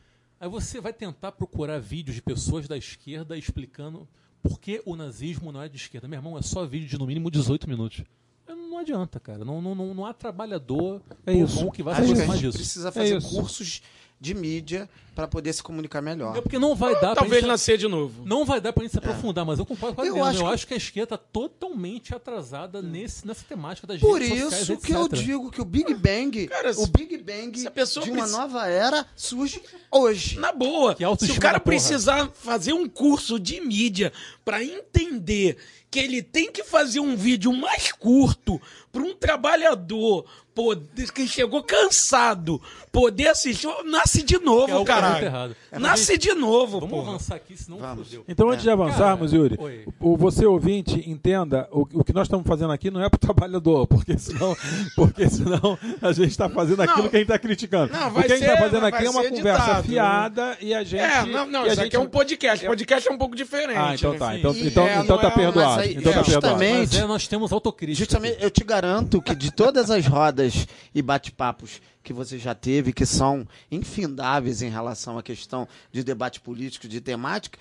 Aí 0.41 0.49
você 0.49 0.81
vai 0.81 0.93
tentar 0.93 1.33
procurar 1.33 1.79
vídeos 1.81 2.15
de 2.17 2.23
pessoas 2.23 2.67
da 2.69 2.77
esquerda 2.77 3.37
explicando 3.37 4.07
por 4.43 4.61
que 4.61 4.81
o 4.87 4.95
nazismo 4.97 5.51
não 5.51 5.61
é 5.63 5.69
de 5.69 5.77
esquerda. 5.77 6.07
Meu 6.09 6.19
irmão, 6.19 6.39
é 6.39 6.43
só 6.43 6.65
vídeo 6.65 6.89
de 6.89 6.99
no 6.99 7.07
mínimo 7.07 7.31
18 7.31 7.69
minutos. 7.69 8.05
Não 8.49 8.79
adianta, 8.79 9.19
cara. 9.19 9.45
Não, 9.45 9.61
não, 9.61 9.75
não, 9.75 9.93
não 9.95 10.07
há 10.07 10.15
trabalhador 10.15 11.03
É 11.27 11.33
isso. 11.33 11.57
bom 11.65 11.71
que 11.71 11.83
vai 11.83 11.95
Acho 11.95 12.05
se 12.07 12.13
aproximar 12.13 12.37
gente 12.37 12.47
disso. 12.47 12.59
precisa 12.59 12.93
fazer 12.93 13.17
isso. 13.19 13.29
cursos 13.35 13.83
de 14.21 14.35
mídia 14.35 14.89
para 15.15 15.27
poder 15.27 15.53
se 15.53 15.63
comunicar 15.63 16.01
melhor. 16.01 16.37
É 16.37 16.41
porque 16.41 16.59
não 16.61 16.77
vai 16.77 16.95
dar 16.95 17.01
pra 17.13 17.17
Talvez 17.17 17.41
gente, 17.43 17.49
nascer 17.49 17.77
de 17.77 17.89
novo. 17.89 18.25
não 18.25 18.45
vai 18.45 18.61
dar 18.61 18.73
pra 18.73 18.83
gente 18.85 18.93
se 18.93 18.99
aprofundar, 18.99 19.45
mas 19.45 19.59
eu 19.59 19.67
concordo 19.67 19.97
com 19.97 20.03
a 20.03 20.07
Eu 20.07 20.23
acho 20.25 20.39
Eu 20.41 20.47
que- 20.47 20.53
acho 20.55 20.67
que 20.69 20.75
a 20.75 20.77
esquerda 20.77 21.15
está 21.15 21.19
totalmente 21.19 22.15
atrasada 22.15 22.81
nesse, 22.81 23.27
nessa 23.27 23.45
temática 23.45 23.85
das 23.87 24.01
Por 24.01 24.21
redes 24.21 24.39
sociais, 24.45 24.63
isso 24.63 24.73
etc. 24.75 24.85
que 24.87 24.93
eu 24.93 25.09
digo 25.09 25.51
que 25.51 25.61
o 25.61 25.65
Big 25.65 25.93
Bang, 25.95 26.47
Cara, 26.47 26.71
o 26.79 26.87
Big 26.87 27.19
Bang 27.19 27.49
a 27.49 27.51
de 27.51 27.57
uma 27.59 27.71
precisa- 27.71 28.27
nova 28.39 28.67
era 28.69 29.07
surge 29.17 29.61
hoje. 29.91 30.39
Na 30.39 30.53
boa. 30.53 30.95
Que 30.95 31.05
Se 31.27 31.33
o 31.33 31.41
cara 31.41 31.59
precisar 31.59 32.31
fazer 32.33 32.73
um 32.73 32.89
curso 32.89 33.41
de 33.41 33.61
mídia 33.61 34.13
pra 34.45 34.63
entender 34.63 35.57
que 35.91 35.99
ele 35.99 36.23
tem 36.23 36.53
que 36.53 36.63
fazer 36.63 37.01
um 37.01 37.17
vídeo 37.17 37.53
mais 37.53 37.91
curto 37.93 38.61
para 38.93 39.03
um 39.03 39.15
trabalhador 39.15 40.25
poder, 40.63 41.13
que 41.13 41.29
chegou 41.29 41.63
cansado 41.63 42.61
poder 42.91 43.29
assistir, 43.29 43.69
nasce 43.85 44.23
de 44.25 44.35
é 44.35 44.39
novo, 44.41 44.73
muito 44.75 44.87
caralho. 44.87 45.25
errado. 45.25 45.57
Nasce 45.79 46.19
de 46.19 46.33
novo, 46.35 46.81
Vamos 46.81 46.91
porra. 46.97 47.09
avançar 47.11 47.37
aqui, 47.37 47.57
senão 47.57 47.79
Vamos. 47.79 48.09
fodeu. 48.09 48.25
Então, 48.27 48.49
antes 48.51 48.65
de 48.65 48.71
avançarmos, 48.71 49.31
Cara, 49.31 49.43
Yuri, 49.43 49.57
oi. 49.61 49.85
o, 50.01 50.17
você 50.17 50.45
ouvinte 50.47 51.09
entenda 51.09 51.69
o, 51.71 51.87
o 51.93 52.03
que 52.03 52.13
nós 52.13 52.27
estamos 52.27 52.45
fazendo 52.47 52.73
aqui 52.73 52.91
não 52.91 53.01
é 53.05 53.09
para 53.09 53.17
o 53.19 53.21
trabalhador, 53.21 53.87
porque 53.87 54.19
senão, 54.19 54.57
porque 54.97 55.29
senão 55.29 55.79
a 56.03 56.13
gente 56.13 56.31
está 56.31 56.49
fazendo 56.49 56.83
aquilo 56.83 57.03
Não. 57.05 57.09
que 57.09 57.17
a 57.17 57.21
gente 57.21 57.29
está 57.31 57.39
criticando. 57.39 57.93
Não, 57.93 58.09
o 58.09 58.11
vai 58.11 58.25
que 58.25 58.33
a 58.33 58.37
gente 58.37 58.49
está 58.49 58.57
fazendo 58.61 58.87
aqui 58.87 59.05
é 59.07 59.11
uma 59.11 59.23
conversa 59.23 59.63
editado, 59.63 59.89
fiada 59.89 60.59
e 60.61 60.75
a 60.75 60.83
gente. 60.83 61.01
É, 61.01 61.25
não, 61.27 61.47
não, 61.47 61.63
isso 61.67 61.75
aqui 61.75 61.83
gente- 61.85 61.97
é 61.97 62.01
um 62.01 62.07
podcast. 62.09 62.67
Podcast 62.67 63.09
é 63.09 63.13
um 63.13 63.19
pouco 63.19 63.37
diferente. 63.37 63.79
Ah, 63.79 63.95
então 63.95 64.13
né? 64.13 64.19
tá. 64.19 64.37
Então, 64.37 64.53
E 64.55 64.67
então, 64.67 64.87
é, 64.89 64.99
então 64.99 65.19
tá 65.19 65.29
é- 65.29 65.31
perdoado. 65.31 65.71
mas 65.71 65.79
aí- 65.79 65.91
Então 65.95 66.13
tá 66.13 66.21
é, 66.21 66.23
perdoado. 66.25 66.49
justamente- 66.49 66.79
Mas 66.79 66.95
é, 66.97 67.07
nós 67.07 67.29
temos 67.29 67.53
autocrítica. 67.53 67.99
Justamente, 68.05 68.43
eu 68.43 68.51
te 68.51 68.65
garanto 68.65 69.23
que 69.23 69.35
de 69.37 69.53
todas 69.53 69.91
as 69.91 70.05
rodas 70.07 70.48
e 70.95 71.03
bate-papos 71.03 71.81
que 72.03 72.13
você 72.13 72.39
já 72.39 72.55
teve, 72.55 72.93
que 72.93 73.05
são 73.07 73.47
infindáveis 73.71 74.63
em 74.63 74.71
relação 74.71 75.19
à 75.19 75.23
questão 75.23 75.67
de 75.93 76.03
debate 76.05 76.41
político, 76.41 76.89
de 76.89 77.01
temática, 77.01 77.59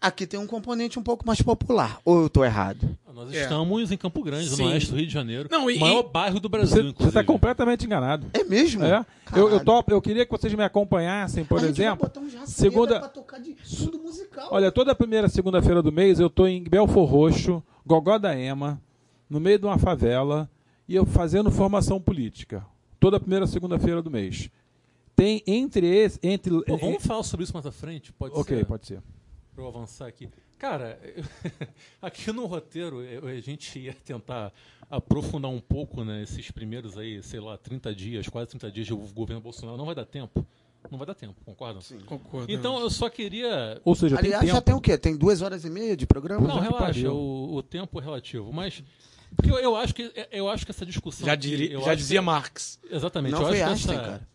aqui 0.00 0.26
tem 0.26 0.38
um 0.38 0.46
componente 0.46 0.98
um 0.98 1.02
pouco 1.02 1.26
mais 1.26 1.40
popular. 1.42 1.98
Ou 2.04 2.22
eu 2.22 2.28
tô 2.30 2.44
errado? 2.44 2.96
Nós 3.12 3.34
É. 3.34 3.42
estamos 3.42 3.90
em 3.90 3.96
Campo 3.96 4.22
Grande, 4.22 4.48
Sim. 4.48 4.62
no 4.62 4.68
oeste 4.68 4.90
do 4.92 4.96
Rio 4.96 5.06
de 5.08 5.12
Janeiro. 5.12 5.48
Não, 5.50 5.68
e- 5.68 5.76
o 5.76 5.80
maior 5.80 6.04
bairro 6.04 6.38
do 6.38 6.48
Brasil, 6.48 6.94
Você 6.96 7.08
está 7.08 7.24
completamente 7.24 7.84
enganado. 7.84 8.28
É 8.32 8.44
mesmo? 8.44 8.84
É. 8.84 9.04
Eu, 9.34 9.48
eu, 9.50 9.64
tô- 9.64 9.82
eu 9.88 10.00
queria 10.00 10.24
que 10.24 10.30
vocês 10.30 10.54
me 10.54 10.62
acompanhassem, 10.62 11.44
por 11.44 11.58
A 11.58 11.66
gente 11.66 11.78
vai 11.78 11.86
exemplo. 11.86 12.06
botar 12.06 12.20
um 12.20 12.46
segunda- 12.46 13.00
pra 13.00 13.08
tocar 13.08 13.40
de 13.40 13.56
fundo 13.56 13.98
musical. 13.98 14.46
Olha, 14.52 14.70
toda 14.70 14.94
primeira 14.94 15.28
segunda-feira 15.28 15.82
do 15.82 15.90
mês 15.90 16.20
eu 16.20 16.28
estou 16.28 16.46
em 16.46 16.62
Belfor 16.62 17.04
Roxo, 17.10 17.60
Gogó 17.84 18.18
da 18.18 18.38
Ema, 18.38 18.80
no 19.28 19.40
meio 19.40 19.58
de 19.58 19.66
uma 19.66 19.78
favela, 19.78 20.48
e 20.88 20.94
eu 20.94 21.04
fazendo 21.04 21.50
formação 21.50 22.00
política. 22.00 22.66
Toda 22.98 23.20
primeira 23.20 23.46
segunda-feira 23.46 24.02
do 24.02 24.10
mês. 24.10 24.50
Tem 25.14 25.42
entre 25.46 25.86
esse. 25.86 26.18
Entre, 26.22 26.50
Pô, 26.64 26.76
vamos 26.76 27.04
falar 27.04 27.22
sobre 27.22 27.44
isso 27.44 27.52
mais 27.52 27.66
à 27.66 27.72
frente? 27.72 28.12
Pode 28.12 28.34
ok, 28.34 28.58
ser? 28.58 28.64
pode 28.64 28.86
ser. 28.86 29.02
Pra 29.54 29.64
eu 29.64 29.68
avançar 29.68 30.06
aqui. 30.06 30.28
Cara, 30.58 30.98
aqui 32.02 32.32
no 32.32 32.46
roteiro 32.46 33.00
a 33.26 33.40
gente 33.40 33.78
ia 33.78 33.94
tentar 33.94 34.52
aprofundar 34.90 35.50
um 35.50 35.60
pouco, 35.60 36.04
né, 36.04 36.22
esses 36.22 36.50
primeiros 36.50 36.96
aí, 36.96 37.22
sei 37.22 37.38
lá, 37.38 37.56
30 37.56 37.94
dias, 37.94 38.28
quase 38.28 38.48
30 38.50 38.70
dias 38.70 38.86
de 38.86 38.94
governo 38.94 39.40
Bolsonaro. 39.40 39.76
Não 39.76 39.86
vai 39.86 39.94
dar 39.94 40.04
tempo. 40.04 40.44
Não 40.90 40.96
vai 40.98 41.06
dar 41.06 41.14
tempo, 41.14 41.34
concordam? 41.44 41.80
Sim. 41.82 41.98
Concordo. 42.00 42.50
Então 42.50 42.78
eu 42.80 42.88
só 42.88 43.10
queria. 43.10 43.80
Ou 43.84 43.94
seja, 43.94 44.16
Aliás, 44.18 44.40
tem 44.40 44.48
já 44.48 44.60
tem 44.60 44.74
o 44.74 44.80
quê? 44.80 44.96
Tem 44.96 45.16
duas 45.16 45.42
horas 45.42 45.64
e 45.64 45.70
meia 45.70 45.96
de 45.96 46.06
programa? 46.06 46.46
Não, 46.46 46.60
relaxa, 46.60 47.12
o, 47.12 47.56
o 47.56 47.62
tempo 47.62 48.00
é 48.00 48.02
relativo. 48.02 48.52
Mas. 48.52 48.82
Porque 49.36 49.50
eu, 49.50 49.56
eu 49.58 49.76
acho 49.76 49.94
que, 49.94 50.12
eu 50.32 50.48
acho 50.48 50.64
que 50.64 50.70
essa 50.72 50.84
discussão. 50.86 51.26
já, 51.26 51.32
aqui, 51.34 51.48
diri- 51.48 51.72
eu 51.72 51.80
já 51.80 51.88
acho 51.92 51.96
dizia 51.96 52.20
que- 52.20 52.24
Marx. 52.26 52.78
Exatamente. 52.90 53.32
Não 53.32 53.42
eu 53.42 53.48
foi 53.48 53.62
acho 53.62 53.64
que 53.86 53.90
Einstein, 53.92 53.96
essa, 53.96 54.04
cara. 54.04 54.28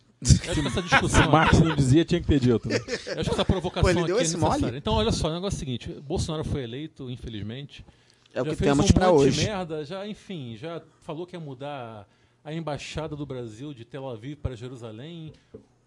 eu 0.46 0.50
acho 0.52 0.60
que 0.62 0.68
essa 0.68 0.82
discussão. 0.88 1.22
Se 1.24 1.28
Marx 1.28 1.60
não 1.60 1.76
dizia, 1.76 2.04
tinha 2.04 2.20
que 2.20 2.26
ter 2.26 2.40
dito. 2.40 2.68
né? 2.68 2.76
Eu 2.76 3.20
acho 3.20 3.30
que 3.30 3.34
essa 3.34 3.44
provocação 3.44 3.82
Pô, 3.82 3.90
ele 4.00 4.06
deu 4.06 4.16
aqui 4.16 4.22
é 4.24 4.26
esse 4.26 4.34
necessária. 4.36 4.66
mole? 4.66 4.78
Então, 4.78 4.94
olha 4.94 5.12
só, 5.12 5.28
o 5.28 5.34
negócio 5.34 5.56
é 5.56 5.56
o 5.56 5.60
seguinte: 5.60 5.88
Bolsonaro 6.06 6.44
foi 6.44 6.62
eleito, 6.62 7.10
infelizmente. 7.10 7.84
É 8.32 8.40
o 8.42 8.44
já 8.46 8.50
que 8.50 8.56
fez 8.56 8.70
temos 8.70 8.90
um 8.90 8.94
monte 9.00 9.22
hoje. 9.26 9.40
de 9.40 9.46
merda, 9.46 9.84
já, 9.84 10.06
enfim, 10.08 10.56
já 10.56 10.82
falou 11.02 11.26
que 11.26 11.36
ia 11.36 11.40
mudar 11.40 12.08
a 12.44 12.52
embaixada 12.52 13.14
do 13.14 13.24
Brasil 13.24 13.72
de 13.72 13.84
Tel 13.84 14.08
Aviv 14.08 14.36
para 14.36 14.54
Jerusalém. 14.56 15.32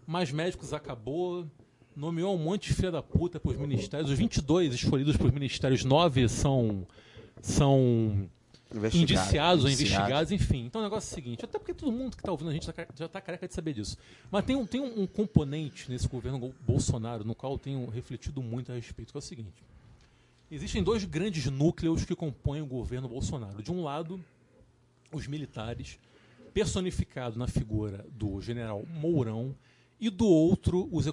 Mais 0.06 0.32
médicos 0.32 0.72
acabou. 0.74 1.46
Nomeou 1.96 2.36
um 2.36 2.38
monte 2.38 2.68
de 2.68 2.74
filha 2.76 2.92
da 2.92 3.02
puta 3.02 3.40
para 3.40 3.50
os 3.52 3.58
ministérios. 3.58 4.12
Os 4.12 4.18
22 4.18 4.74
escolhidos 4.76 5.18
para 5.18 5.26
os 5.28 5.34
ministérios, 5.34 5.84
nove 5.84 6.30
são 6.30 6.86
são 7.42 8.30
indiciados 9.02 9.64
ou 9.64 9.70
investigados, 9.72 10.32
enfim. 10.32 10.66
Então 10.66 10.82
o 10.82 10.84
negócio 10.84 11.10
é 11.10 11.12
o 11.12 11.16
seguinte, 11.16 11.46
até 11.46 11.58
porque 11.58 11.74
todo 11.74 11.92
mundo 11.92 12.16
que 12.16 12.22
está 12.22 12.32
ouvindo 12.32 12.50
a 12.50 12.54
gente 12.54 12.66
já 12.66 12.74
ca- 12.74 12.88
já 12.96 13.06
está 13.06 13.22
careca 13.22 13.48
de 13.48 13.54
saber 13.54 13.74
disso. 13.74 13.98
Mas 14.30 14.44
tem 14.46 14.56
um, 14.56 14.66
tem 14.66 14.82
um, 14.82 15.02
um 15.02 15.08
componente 15.08 15.90
nesse 15.90 16.08
governo 16.08 16.54
Bolsonaro, 16.66 17.24
no 17.24 17.34
qual 17.34 17.54
eu 17.54 17.58
tenho 17.60 17.88
refletido 17.90 18.42
muito 18.42 18.72
a 18.72 18.76
respeito, 18.76 19.12
que 19.12 19.18
é 19.18 19.20
o 19.20 19.22
seguinte. 19.22 19.64
Existem 20.52 20.82
dois 20.84 21.04
grandes 21.04 21.46
núcleos 21.48 22.06
que 22.06 22.16
compõem 22.16 22.62
o 22.62 22.66
governo 22.66 23.08
Bolsonaro. 23.08 23.62
De 23.62 23.72
um 23.72 23.84
lado, 23.84 24.24
os 25.12 25.28
militares, 25.28 26.00
personificado 26.54 27.38
na 27.38 27.48
figura 27.48 28.06
do 28.12 28.42
general 28.42 28.84
Mourão, 28.88 29.56
e 30.00 30.10
do 30.10 30.28
outro, 30.28 30.88
os 30.92 31.08
a, 31.08 31.12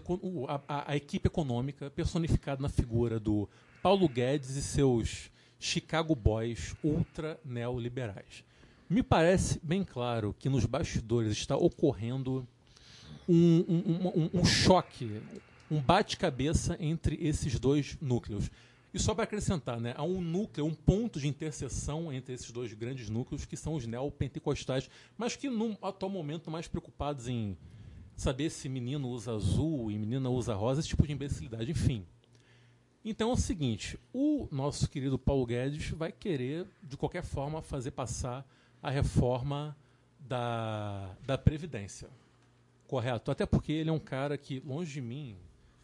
a- 0.69 0.93
a 0.93 0.97
equipe 0.97 1.27
econômica, 1.27 1.91
personificada 1.91 2.61
na 2.61 2.69
figura 2.69 3.19
do 3.19 3.49
Paulo 3.83 4.07
Guedes 4.09 4.57
e 4.57 4.63
seus 4.63 5.31
Chicago 5.59 6.15
Boys 6.15 6.75
ultra 6.83 7.39
neoliberais. 7.45 8.45
Me 8.89 9.03
parece 9.03 9.59
bem 9.63 9.83
claro 9.83 10.35
que 10.39 10.49
nos 10.49 10.67
bastidores 10.67 11.33
está 11.33 11.57
ocorrendo 11.57 12.47
um, 13.29 13.65
um- 13.67 14.09
um- 14.09 14.31
um- 14.41 14.45
choque, 14.45 15.21
um 15.71 15.81
bate-cabeça 15.81 16.77
entre 16.79 17.17
esses 17.21 17.59
dois 17.59 17.97
núcleos. 18.01 18.51
E 18.93 18.99
só 18.99 19.15
para 19.15 19.25
acrescentar, 19.25 19.81
né, 19.81 19.95
há 19.97 20.05
um 20.05 20.21
núcleo, 20.21 20.67
um 20.67 20.75
ponto 20.75 21.19
de 21.19 21.27
interseção 21.27 22.13
entre 22.13 22.35
esses 22.35 22.53
dois 22.53 22.73
grandes 22.75 23.09
núcleos, 23.09 23.45
que 23.45 23.57
são 23.57 23.75
os 23.75 23.87
neopentecostais, 23.87 24.89
mas 25.17 25.35
que 25.35 25.49
no 25.49 25.77
atual 25.83 26.11
momento 26.13 26.51
mais 26.51 26.69
preocupados 26.69 27.27
em 27.27 27.57
saber 28.15 28.51
se 28.51 28.69
menino 28.69 29.09
usa 29.09 29.33
azul 29.35 29.91
e 29.91 29.99
menina 29.99 30.29
usa 30.31 30.55
rosa, 30.55 30.79
esse 30.81 30.91
tipo 30.91 31.07
de 31.07 31.13
imbecilidade, 31.13 31.71
enfim. 31.71 32.05
Então 33.05 33.31
é 33.31 33.33
o 33.35 33.37
seguinte, 33.37 33.99
o 34.15 34.49
nosso 34.51 34.89
querido 34.89 35.19
Paulo 35.19 35.45
Guedes 35.45 35.91
vai 35.91 36.11
querer, 36.11 36.67
de 36.83 36.97
qualquer 36.97 37.23
forma, 37.23 37.61
fazer 37.61 37.91
passar 37.91 38.47
a 38.83 38.91
reforma 38.91 39.77
da, 40.19 41.15
da 41.27 41.37
Previdência. 41.37 42.09
Correto? 42.89 43.31
Até 43.31 43.45
porque 43.45 43.73
ele 43.73 43.91
é 43.91 43.93
um 43.93 43.99
cara 43.99 44.39
que, 44.39 44.61
longe 44.61 44.93
de 44.93 45.01
mim, 45.03 45.37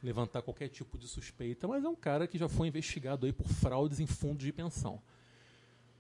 levantar 0.03 0.41
qualquer 0.41 0.69
tipo 0.69 0.97
de 0.97 1.07
suspeita, 1.07 1.69
mas 1.69 1.85
é 1.85 1.89
um 1.89 1.95
cara 1.95 2.27
que 2.27 2.39
já 2.39 2.49
foi 2.49 2.69
investigado 2.69 3.27
aí 3.27 3.33
por 3.33 3.49
fraudes 3.49 4.01
em 4.01 4.07
fundos 4.07 4.45
de 4.45 4.53
pensão. 4.53 4.99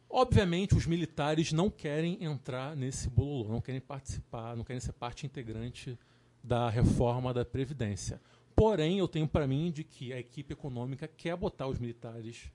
Obviamente, 0.09 0.75
os 0.75 0.87
militares 0.87 1.53
não 1.53 1.71
querem 1.71 2.23
entrar 2.25 2.75
nesse 2.75 3.09
bololô, 3.11 3.53
não 3.53 3.61
querem 3.61 3.81
participar, 3.81 4.57
não 4.57 4.65
querem 4.65 4.81
ser 4.81 4.93
parte 4.95 5.27
integrante 5.27 5.99
da 6.43 6.71
reforma 6.71 7.35
da 7.35 7.45
Previdência. 7.45 8.21
Porém, 8.61 8.99
eu 8.99 9.09
tenho 9.09 9.27
para 9.27 9.47
mim 9.47 9.71
de 9.73 9.83
que 9.83 10.13
a 10.13 10.19
equipe 10.19 10.53
econômica 10.53 11.09
quer 11.09 11.35
botar 11.35 11.67
os 11.67 11.79
militares 11.79 12.53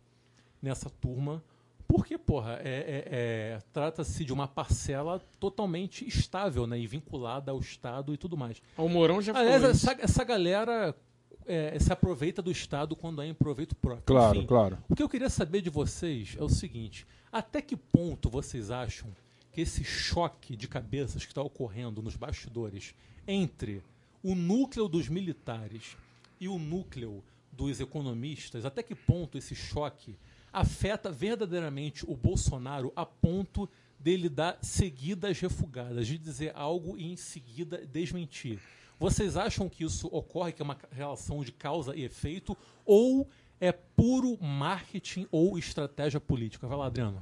nessa 0.61 0.87
turma, 0.87 1.43
porque, 1.87 2.15
porra, 2.15 2.59
é, 2.63 2.69
é- 2.69 3.05
é- 3.09 3.59
trata-se 3.73 4.23
de 4.23 4.31
uma 4.31 4.47
parcela 4.47 5.19
totalmente 5.39 6.07
estável 6.07 6.67
né, 6.67 6.77
e 6.77 6.85
vinculada 6.85 7.51
ao 7.51 7.59
Estado 7.59 8.13
e 8.13 8.17
tudo 8.17 8.37
mais. 8.37 8.61
O 8.77 8.87
Mourão 8.87 9.19
já 9.19 9.35
Aliás, 9.35 9.55
falou 9.55 9.71
essa, 9.71 9.93
essa 9.99 10.23
galera 10.23 10.95
é, 11.43 11.79
se 11.79 11.91
aproveita 11.91 12.39
do 12.39 12.51
Estado 12.51 12.95
quando 12.95 13.23
é 13.23 13.25
em 13.25 13.33
proveito 13.33 13.75
próprio. 13.75 14.05
Claro, 14.05 14.37
Enfim, 14.37 14.45
claro. 14.47 14.77
o 14.87 14.95
que 14.95 15.01
eu 15.01 15.09
queria 15.09 15.29
saber 15.31 15.61
de 15.61 15.71
vocês 15.71 16.35
é 16.39 16.43
o 16.43 16.49
seguinte: 16.49 17.07
até 17.31 17.63
que 17.63 17.75
ponto 17.75 18.29
vocês 18.29 18.69
acham 18.69 19.09
que 19.51 19.59
esse 19.61 19.83
choque 19.83 20.55
de 20.55 20.67
cabeças 20.67 21.25
que 21.25 21.31
está 21.31 21.41
ocorrendo 21.41 22.03
nos 22.03 22.15
bastidores 22.15 22.93
entre 23.27 23.81
o 24.25 24.33
núcleo 24.33 24.87
dos 24.87 25.07
militares 25.07 25.95
e 26.39 26.47
o 26.47 26.57
núcleo 26.57 27.23
dos 27.51 27.79
economistas, 27.79 28.65
até 28.65 28.81
que 28.81 28.95
ponto 28.95 29.37
esse 29.37 29.53
choque 29.53 30.17
afeta 30.51 31.11
verdadeiramente 31.11 32.03
o 32.09 32.15
Bolsonaro 32.15 32.91
a 32.95 33.05
ponto 33.05 33.69
dele 33.99 34.27
dar 34.27 34.57
seguidas 34.63 35.39
refugadas, 35.39 36.07
de 36.07 36.17
dizer 36.17 36.51
algo 36.55 36.97
e 36.97 37.05
em 37.05 37.15
seguida 37.15 37.85
desmentir? 37.85 38.59
Vocês 38.99 39.37
acham 39.37 39.69
que 39.69 39.83
isso 39.83 40.07
ocorre, 40.11 40.53
que 40.53 40.61
é 40.63 40.65
uma 40.65 40.77
relação 40.91 41.43
de 41.43 41.51
causa 41.51 41.95
e 41.95 42.03
efeito, 42.03 42.57
ou 42.83 43.29
é 43.59 43.71
puro 43.71 44.43
marketing 44.43 45.27
ou 45.31 45.55
estratégia 45.55 46.19
política? 46.19 46.67
Vai 46.67 46.77
lá, 46.79 46.87
Adriano. 46.87 47.21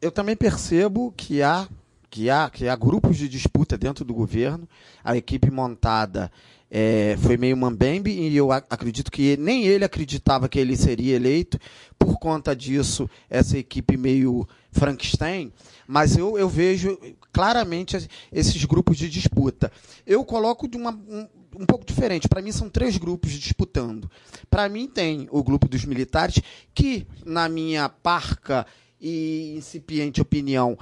eu 0.00 0.12
também 0.12 0.36
percebo 0.36 1.10
que 1.10 1.42
há, 1.42 1.68
que 2.10 2.28
há, 2.28 2.50
que 2.50 2.66
há 2.68 2.74
grupos 2.74 3.16
de 3.16 3.28
disputa 3.28 3.78
dentro 3.78 4.04
do 4.04 4.12
governo. 4.12 4.68
A 5.04 5.16
equipe 5.16 5.50
montada 5.50 6.30
é, 6.70 7.16
foi 7.20 7.36
meio 7.36 7.56
mambembe 7.56 8.10
e 8.10 8.36
eu 8.36 8.50
acredito 8.50 9.10
que 9.10 9.36
nem 9.36 9.64
ele 9.64 9.84
acreditava 9.84 10.48
que 10.48 10.58
ele 10.58 10.76
seria 10.76 11.14
eleito. 11.16 11.58
Por 11.98 12.18
conta 12.18 12.54
disso, 12.56 13.08
essa 13.28 13.56
equipe 13.56 13.96
meio 13.96 14.46
Frankenstein. 14.72 15.52
Mas 15.86 16.16
eu, 16.16 16.36
eu 16.36 16.48
vejo 16.48 16.98
claramente 17.32 17.96
es- 17.96 18.08
esses 18.32 18.64
grupos 18.64 18.96
de 18.96 19.08
disputa. 19.08 19.70
Eu 20.06 20.24
coloco 20.24 20.66
de 20.68 20.76
uma, 20.76 20.90
um, 20.92 21.28
um 21.60 21.66
pouco 21.66 21.84
diferente. 21.84 22.28
Para 22.28 22.42
mim, 22.42 22.52
são 22.52 22.68
três 22.68 22.96
grupos 22.96 23.32
disputando. 23.32 24.10
Para 24.48 24.68
mim, 24.68 24.88
tem 24.88 25.28
o 25.30 25.42
grupo 25.42 25.68
dos 25.68 25.84
militares, 25.84 26.40
que, 26.74 27.06
na 27.24 27.48
minha 27.48 27.88
parca 27.88 28.66
e 29.00 29.54
incipiente 29.56 30.20
opinião, 30.20 30.78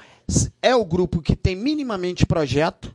é 0.60 0.74
o 0.74 0.84
grupo 0.84 1.22
que 1.22 1.36
tem 1.36 1.54
minimamente 1.54 2.26
projeto, 2.26 2.94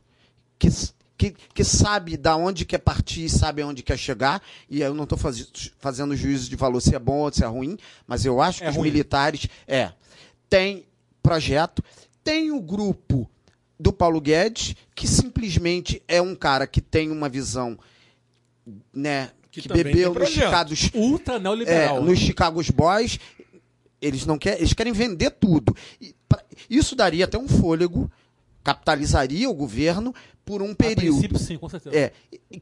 que, 0.58 0.68
que, 1.16 1.34
que 1.54 1.64
sabe 1.64 2.16
da 2.16 2.36
onde 2.36 2.64
quer 2.64 2.78
partir, 2.78 3.28
sabe 3.28 3.62
aonde 3.62 3.82
quer 3.82 3.96
chegar. 3.98 4.42
E 4.68 4.82
eu 4.82 4.92
não 4.94 5.04
estou 5.04 5.18
fazendo 5.78 6.14
juízo 6.16 6.50
de 6.50 6.56
valor 6.56 6.80
se 6.80 6.94
é 6.94 6.98
bom 6.98 7.20
ou 7.20 7.32
se 7.32 7.42
é 7.42 7.46
ruim, 7.46 7.76
mas 8.06 8.24
eu 8.24 8.40
acho 8.40 8.62
É 8.62 8.66
que 8.66 8.70
os 8.70 8.76
ruim. 8.76 8.90
militares 8.90 9.48
é 9.66 9.92
tem 10.48 10.84
projeto, 11.22 11.82
tem 12.22 12.52
o 12.52 12.60
grupo 12.60 13.28
do 13.80 13.92
Paulo 13.92 14.20
Guedes, 14.20 14.76
que 14.94 15.08
simplesmente 15.08 16.02
é 16.06 16.20
um 16.22 16.34
cara 16.34 16.66
que 16.66 16.80
tem 16.80 17.10
uma 17.10 17.28
visão, 17.28 17.76
né, 18.92 19.30
Que 19.50 19.62
que, 19.62 19.68
bebeu 19.68 20.14
nos. 20.14 20.28
Chicago's 20.28 20.90
Ultra 20.94 21.34
é, 21.34 21.38
neoliberal. 21.38 22.02
nos 22.02 22.18
Chicago 22.18 22.60
Boys, 22.72 23.18
eles 24.06 24.26
não 24.26 24.38
querem, 24.38 24.58
eles 24.60 24.72
querem 24.72 24.92
vender 24.92 25.30
tudo. 25.30 25.74
E 26.00 26.14
isso 26.68 26.94
daria 26.96 27.24
até 27.24 27.38
um 27.38 27.48
fôlego, 27.48 28.10
capitalizaria 28.62 29.48
o 29.48 29.54
governo 29.54 30.14
por 30.44 30.62
um 30.62 30.72
A 30.72 30.74
período. 30.74 31.12
princípio, 31.18 31.38
sim, 31.38 31.58
com 31.58 31.68
certeza. 31.68 31.96
É, 31.96 32.12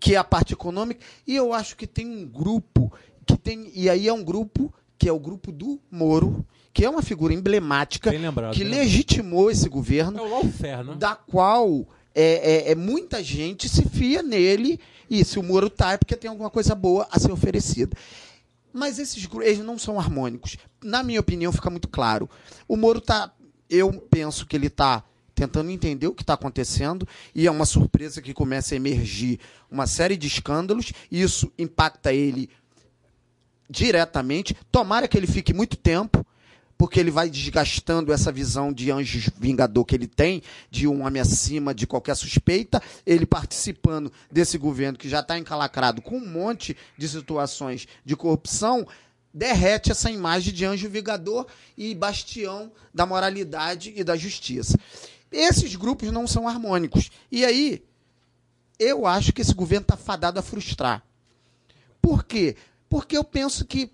que 0.00 0.14
é 0.14 0.18
a 0.18 0.24
parte 0.24 0.52
econômica. 0.52 1.00
E 1.26 1.34
eu 1.34 1.52
acho 1.52 1.76
que 1.76 1.86
tem 1.86 2.06
um 2.06 2.26
grupo 2.26 2.92
que 3.26 3.36
tem. 3.36 3.70
E 3.74 3.88
aí 3.88 4.08
é 4.08 4.12
um 4.12 4.22
grupo 4.22 4.72
que 4.98 5.08
é 5.08 5.12
o 5.12 5.18
grupo 5.18 5.50
do 5.50 5.80
Moro, 5.90 6.44
que 6.72 6.84
é 6.84 6.88
uma 6.90 7.02
figura 7.02 7.34
emblemática, 7.34 8.10
lembrado. 8.10 8.54
que 8.54 8.62
legitimou 8.64 9.50
esse 9.50 9.68
governo, 9.68 10.18
É 10.18 10.22
o 10.22 10.28
lawfare, 10.30 10.84
né? 10.86 10.94
da 10.96 11.14
qual 11.16 11.86
é, 12.14 12.68
é- 12.68 12.70
é 12.70 12.74
muita 12.74 13.22
gente 13.22 13.68
se 13.68 13.82
fia 13.88 14.22
nele. 14.22 14.78
E 15.10 15.24
se 15.24 15.38
o 15.38 15.42
Moro 15.42 15.68
tá, 15.68 15.92
é 15.92 15.96
porque 15.98 16.16
tem 16.16 16.30
alguma 16.30 16.48
coisa 16.50 16.74
boa 16.74 17.06
a 17.10 17.18
ser 17.18 17.30
oferecida. 17.32 17.96
Mas 18.72 18.98
esses 18.98 19.28
eles 19.42 19.58
não 19.58 19.78
são 19.78 19.98
harmônicos. 19.98 20.56
Na 20.82 21.02
minha 21.02 21.20
opinião, 21.20 21.52
fica 21.52 21.70
muito 21.70 21.88
claro. 21.88 22.28
O 22.66 22.76
Moro 22.76 23.00
tá. 23.00 23.32
Eu 23.68 23.92
penso 23.92 24.46
que 24.46 24.56
ele 24.56 24.66
está 24.66 25.02
tentando 25.34 25.70
entender 25.70 26.06
o 26.06 26.14
que 26.14 26.22
está 26.22 26.34
acontecendo 26.34 27.08
e 27.34 27.46
é 27.46 27.50
uma 27.50 27.64
surpresa 27.64 28.20
que 28.20 28.34
começa 28.34 28.74
a 28.74 28.76
emergir 28.76 29.40
uma 29.70 29.86
série 29.86 30.16
de 30.16 30.26
escândalos. 30.26 30.92
E 31.10 31.22
isso 31.22 31.52
impacta 31.58 32.12
ele 32.12 32.50
diretamente. 33.68 34.54
Tomara 34.70 35.08
que 35.08 35.16
ele 35.16 35.26
fique 35.26 35.54
muito 35.54 35.76
tempo, 35.76 36.21
porque 36.82 36.98
ele 36.98 37.12
vai 37.12 37.30
desgastando 37.30 38.12
essa 38.12 38.32
visão 38.32 38.72
de 38.72 38.90
anjo 38.90 39.30
vingador 39.38 39.84
que 39.84 39.94
ele 39.94 40.08
tem, 40.08 40.42
de 40.68 40.88
um 40.88 41.06
homem 41.06 41.22
acima 41.22 41.72
de 41.72 41.86
qualquer 41.86 42.16
suspeita. 42.16 42.82
Ele 43.06 43.24
participando 43.24 44.12
desse 44.28 44.58
governo 44.58 44.98
que 44.98 45.08
já 45.08 45.20
está 45.20 45.38
encalacrado 45.38 46.02
com 46.02 46.16
um 46.16 46.26
monte 46.26 46.76
de 46.98 47.08
situações 47.08 47.86
de 48.04 48.16
corrupção, 48.16 48.84
derrete 49.32 49.92
essa 49.92 50.10
imagem 50.10 50.52
de 50.52 50.64
anjo 50.64 50.88
vingador 50.88 51.46
e 51.78 51.94
bastião 51.94 52.72
da 52.92 53.06
moralidade 53.06 53.92
e 53.94 54.02
da 54.02 54.16
justiça. 54.16 54.76
Esses 55.30 55.76
grupos 55.76 56.10
não 56.10 56.26
são 56.26 56.48
harmônicos. 56.48 57.12
E 57.30 57.44
aí, 57.44 57.84
eu 58.76 59.06
acho 59.06 59.32
que 59.32 59.40
esse 59.40 59.54
governo 59.54 59.84
está 59.84 59.96
fadado 59.96 60.40
a 60.40 60.42
frustrar. 60.42 61.00
Por 62.00 62.24
quê? 62.24 62.56
Porque 62.88 63.16
eu 63.16 63.22
penso 63.22 63.64
que 63.64 63.88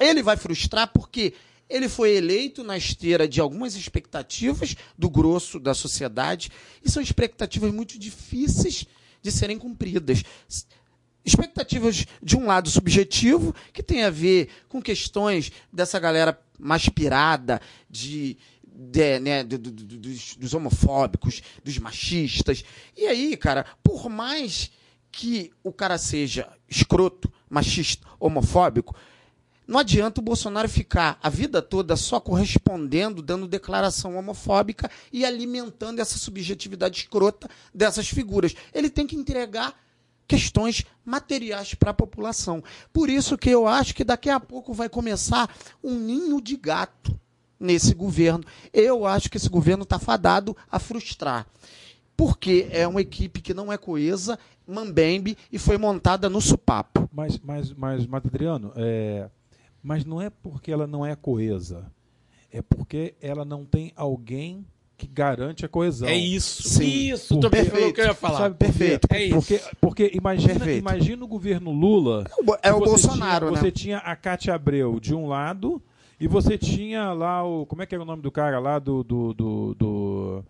ele 0.00 0.20
vai 0.20 0.36
frustrar 0.36 0.88
porque 0.92 1.32
ele 1.68 1.88
foi 1.88 2.16
eleito 2.16 2.62
na 2.62 2.76
esteira 2.76 3.26
de 3.26 3.40
algumas 3.40 3.74
expectativas 3.74 4.76
do 4.98 5.08
grosso 5.08 5.58
da 5.58 5.74
sociedade 5.74 6.50
e 6.84 6.90
são 6.90 7.02
expectativas 7.02 7.72
muito 7.72 7.98
difíceis 7.98 8.86
de 9.22 9.32
serem 9.32 9.58
cumpridas. 9.58 10.22
Expectativas 11.24 12.04
de 12.22 12.36
um 12.36 12.46
lado 12.46 12.68
subjetivo, 12.68 13.54
que 13.72 13.82
tem 13.82 14.04
a 14.04 14.10
ver 14.10 14.50
com 14.68 14.82
questões 14.82 15.50
dessa 15.72 15.98
galera 15.98 16.38
mais 16.58 16.86
pirada, 16.90 17.62
de, 17.88 18.36
de, 18.62 19.18
né, 19.20 19.42
do- 19.42 19.56
do- 19.58 19.70
do- 19.70 19.96
dos, 19.98 20.36
dos 20.36 20.52
homofóbicos, 20.52 21.40
dos 21.64 21.78
machistas. 21.78 22.62
E 22.94 23.06
aí, 23.06 23.36
cara, 23.38 23.64
por 23.82 24.10
mais 24.10 24.70
que 25.10 25.50
o 25.62 25.72
cara 25.72 25.96
seja 25.96 26.46
escroto, 26.68 27.32
machista, 27.48 28.06
homofóbico, 28.20 28.94
não 29.66 29.80
adianta 29.80 30.20
o 30.20 30.24
Bolsonaro 30.24 30.68
ficar 30.68 31.18
a 31.22 31.30
vida 31.30 31.62
toda 31.62 31.96
só 31.96 32.20
correspondendo, 32.20 33.22
dando 33.22 33.48
declaração 33.48 34.16
homofóbica 34.16 34.90
e 35.12 35.24
alimentando 35.24 36.00
essa 36.00 36.18
subjetividade 36.18 36.98
escrota 36.98 37.48
dessas 37.72 38.08
figuras. 38.08 38.54
Ele 38.74 38.90
tem 38.90 39.06
que 39.06 39.16
entregar 39.16 39.74
questões 40.26 40.84
materiais 41.04 41.74
para 41.74 41.90
a 41.90 41.94
população. 41.94 42.62
Por 42.92 43.08
isso 43.08 43.38
que 43.38 43.50
eu 43.50 43.66
acho 43.66 43.94
que 43.94 44.04
daqui 44.04 44.28
a 44.28 44.40
pouco 44.40 44.72
vai 44.72 44.88
começar 44.88 45.48
um 45.82 45.98
ninho 45.98 46.40
de 46.40 46.56
gato 46.56 47.18
nesse 47.58 47.94
governo. 47.94 48.44
Eu 48.72 49.06
acho 49.06 49.30
que 49.30 49.36
esse 49.36 49.48
governo 49.48 49.84
está 49.84 49.98
fadado 49.98 50.56
a 50.70 50.78
frustrar. 50.78 51.46
Porque 52.16 52.68
é 52.70 52.86
uma 52.86 53.00
equipe 53.00 53.40
que 53.40 53.52
não 53.52 53.72
é 53.72 53.76
coesa, 53.76 54.38
mambembe 54.66 55.36
e 55.50 55.58
foi 55.58 55.76
montada 55.76 56.30
no 56.30 56.40
supapo. 56.40 57.08
Mas, 57.12 57.38
mas, 57.38 57.72
mas, 57.72 58.06
mas 58.06 58.24
Adriano, 58.24 58.72
é, 58.76 59.28
mas 59.84 60.04
não 60.04 60.20
é 60.20 60.30
porque 60.30 60.72
ela 60.72 60.86
não 60.86 61.04
é 61.04 61.14
coesa, 61.14 61.92
é 62.50 62.62
porque 62.62 63.14
ela 63.20 63.44
não 63.44 63.66
tem 63.66 63.92
alguém 63.94 64.64
que 64.96 65.06
garante 65.06 65.66
a 65.66 65.68
coesão. 65.68 66.08
É 66.08 66.16
isso. 66.16 66.62
Sim. 66.62 66.84
Isso, 66.86 67.38
Por- 67.38 67.50
perfeito. 67.50 67.92
que 67.94 68.00
eu 68.00 68.06
ia 68.06 68.14
falar. 68.14 68.38
Sabe? 68.38 68.56
Perfeito. 68.56 69.06
É 69.10 69.22
isso. 69.24 69.34
Porque, 69.36 69.60
porque 69.80 70.10
imagina, 70.14 70.54
Perfeito. 70.54 70.78
imagina 70.78 71.24
o 71.24 71.28
governo 71.28 71.70
Lula. 71.72 72.24
É 72.62 72.72
o 72.72 72.78
você 72.78 72.84
Bolsonaro, 72.86 73.46
tinha, 73.48 73.50
né? 73.56 73.60
Você 73.60 73.70
tinha 73.70 73.98
a 73.98 74.16
Cátia 74.16 74.54
Abreu 74.54 74.98
de 74.98 75.14
um 75.14 75.26
lado 75.26 75.82
e 76.18 76.26
você 76.26 76.56
tinha 76.56 77.12
lá 77.12 77.44
o. 77.44 77.66
Como 77.66 77.82
é 77.82 77.86
que 77.86 77.94
era 77.94 78.02
o 78.02 78.06
nome 78.06 78.22
do 78.22 78.30
cara 78.30 78.58
lá 78.58 78.78
do. 78.78 79.02
do, 79.04 79.34
do, 79.34 79.74
do, 79.74 80.44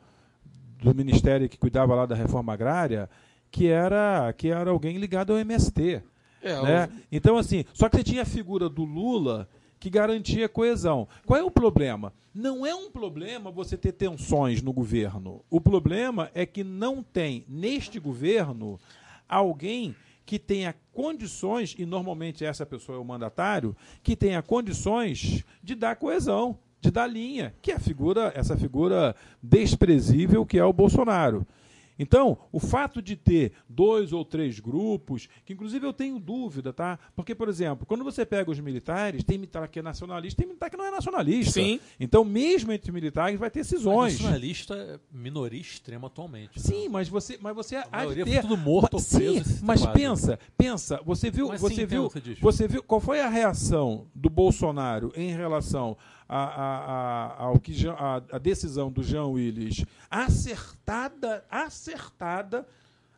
do 0.82 0.94
ministério 0.94 1.48
que 1.48 1.56
cuidava 1.58 1.94
lá 1.94 2.04
da 2.06 2.14
reforma 2.14 2.52
agrária, 2.52 3.08
que 3.50 3.66
era, 3.68 4.30
que 4.34 4.48
era 4.48 4.70
alguém 4.70 4.98
ligado 4.98 5.32
ao 5.32 5.38
MST. 5.38 6.02
É, 6.44 6.62
né? 6.62 6.88
Então, 7.10 7.38
assim, 7.38 7.64
só 7.72 7.88
que 7.88 7.96
você 7.96 8.04
tinha 8.04 8.22
a 8.22 8.26
figura 8.26 8.68
do 8.68 8.84
Lula 8.84 9.48
que 9.80 9.90
garantia 9.90 10.48
coesão. 10.48 11.08
Qual 11.26 11.38
é 11.38 11.42
o 11.42 11.50
problema? 11.50 12.12
Não 12.34 12.66
é 12.66 12.74
um 12.74 12.90
problema 12.90 13.50
você 13.50 13.76
ter 13.76 13.92
tensões 13.92 14.62
no 14.62 14.72
governo. 14.72 15.44
O 15.50 15.60
problema 15.60 16.30
é 16.34 16.44
que 16.44 16.64
não 16.64 17.02
tem, 17.02 17.44
neste 17.48 17.98
governo, 17.98 18.78
alguém 19.28 19.94
que 20.26 20.38
tenha 20.38 20.74
condições, 20.92 21.74
e 21.78 21.84
normalmente 21.84 22.44
essa 22.44 22.64
pessoa 22.64 22.96
é 22.96 23.00
o 23.00 23.04
mandatário, 23.04 23.76
que 24.02 24.16
tenha 24.16 24.42
condições 24.42 25.44
de 25.62 25.74
dar 25.74 25.96
coesão, 25.96 26.58
de 26.80 26.90
dar 26.90 27.06
linha, 27.06 27.54
que 27.62 27.70
é 27.70 27.76
a 27.76 27.80
figura, 27.80 28.32
essa 28.34 28.56
figura 28.56 29.14
desprezível 29.42 30.44
que 30.46 30.58
é 30.58 30.64
o 30.64 30.72
Bolsonaro. 30.72 31.46
Então, 31.98 32.38
o 32.50 32.58
fato 32.58 33.00
de 33.00 33.16
ter 33.16 33.52
dois 33.68 34.12
ou 34.12 34.24
três 34.24 34.58
grupos, 34.58 35.28
que 35.44 35.52
inclusive 35.52 35.86
eu 35.86 35.92
tenho 35.92 36.18
dúvida, 36.18 36.72
tá? 36.72 36.98
Porque, 37.14 37.34
por 37.34 37.48
exemplo, 37.48 37.86
quando 37.86 38.02
você 38.02 38.26
pega 38.26 38.50
os 38.50 38.58
militares, 38.60 39.22
tem 39.22 39.38
militar 39.38 39.68
que 39.68 39.78
é 39.78 39.82
nacionalista, 39.82 40.38
tem 40.38 40.46
militar 40.48 40.70
que 40.70 40.76
não 40.76 40.84
é 40.84 40.90
nacionalista. 40.90 41.52
Sim. 41.52 41.78
Então, 41.98 42.24
mesmo 42.24 42.72
entre 42.72 42.90
militares, 42.90 43.38
vai 43.38 43.50
ter 43.50 43.60
Mas 43.60 43.68
cisões. 43.68 44.12
nacionalista 44.14 44.74
é 44.74 44.98
minoria 45.12 45.60
extrema 45.60 46.08
atualmente. 46.08 46.56
né? 46.58 46.62
Sim, 46.64 46.88
mas 46.88 47.08
você, 47.08 47.38
mas 47.40 47.54
você 47.54 47.76
há 47.76 47.82
de 47.84 47.90
maioria 47.90 48.24
ter. 48.24 48.32
foi 48.32 48.40
tudo 48.42 48.56
morto 48.56 48.94
mas, 48.94 49.12
ou 49.12 49.18
preso 49.20 49.44
sim, 49.50 49.60
mas 49.64 49.80
quadro. 49.80 50.00
pensa, 50.00 50.38
pensa, 50.56 51.00
você 51.04 51.30
viu, 51.30 51.48
Mas 51.48 51.60
você 51.60 51.74
sim, 51.74 51.86
viu, 51.86 52.08
você 52.08 52.34
você 52.40 52.68
viu 52.68 52.82
qual 52.82 53.00
foi 53.00 53.20
a 53.20 53.28
reação 53.28 54.06
do 54.14 54.28
Bolsonaro 54.28 55.12
em 55.16 55.30
relação 55.30 55.96
a, 56.28 56.38
a, 56.38 57.26
a, 57.38 57.42
ao 57.44 57.58
que 57.60 57.74
a, 57.88 58.22
a 58.32 58.38
decisão 58.38 58.90
do 58.90 59.02
Jean 59.02 59.26
Willis 59.26 59.84
acertada, 60.10 61.44
acertada, 61.50 62.66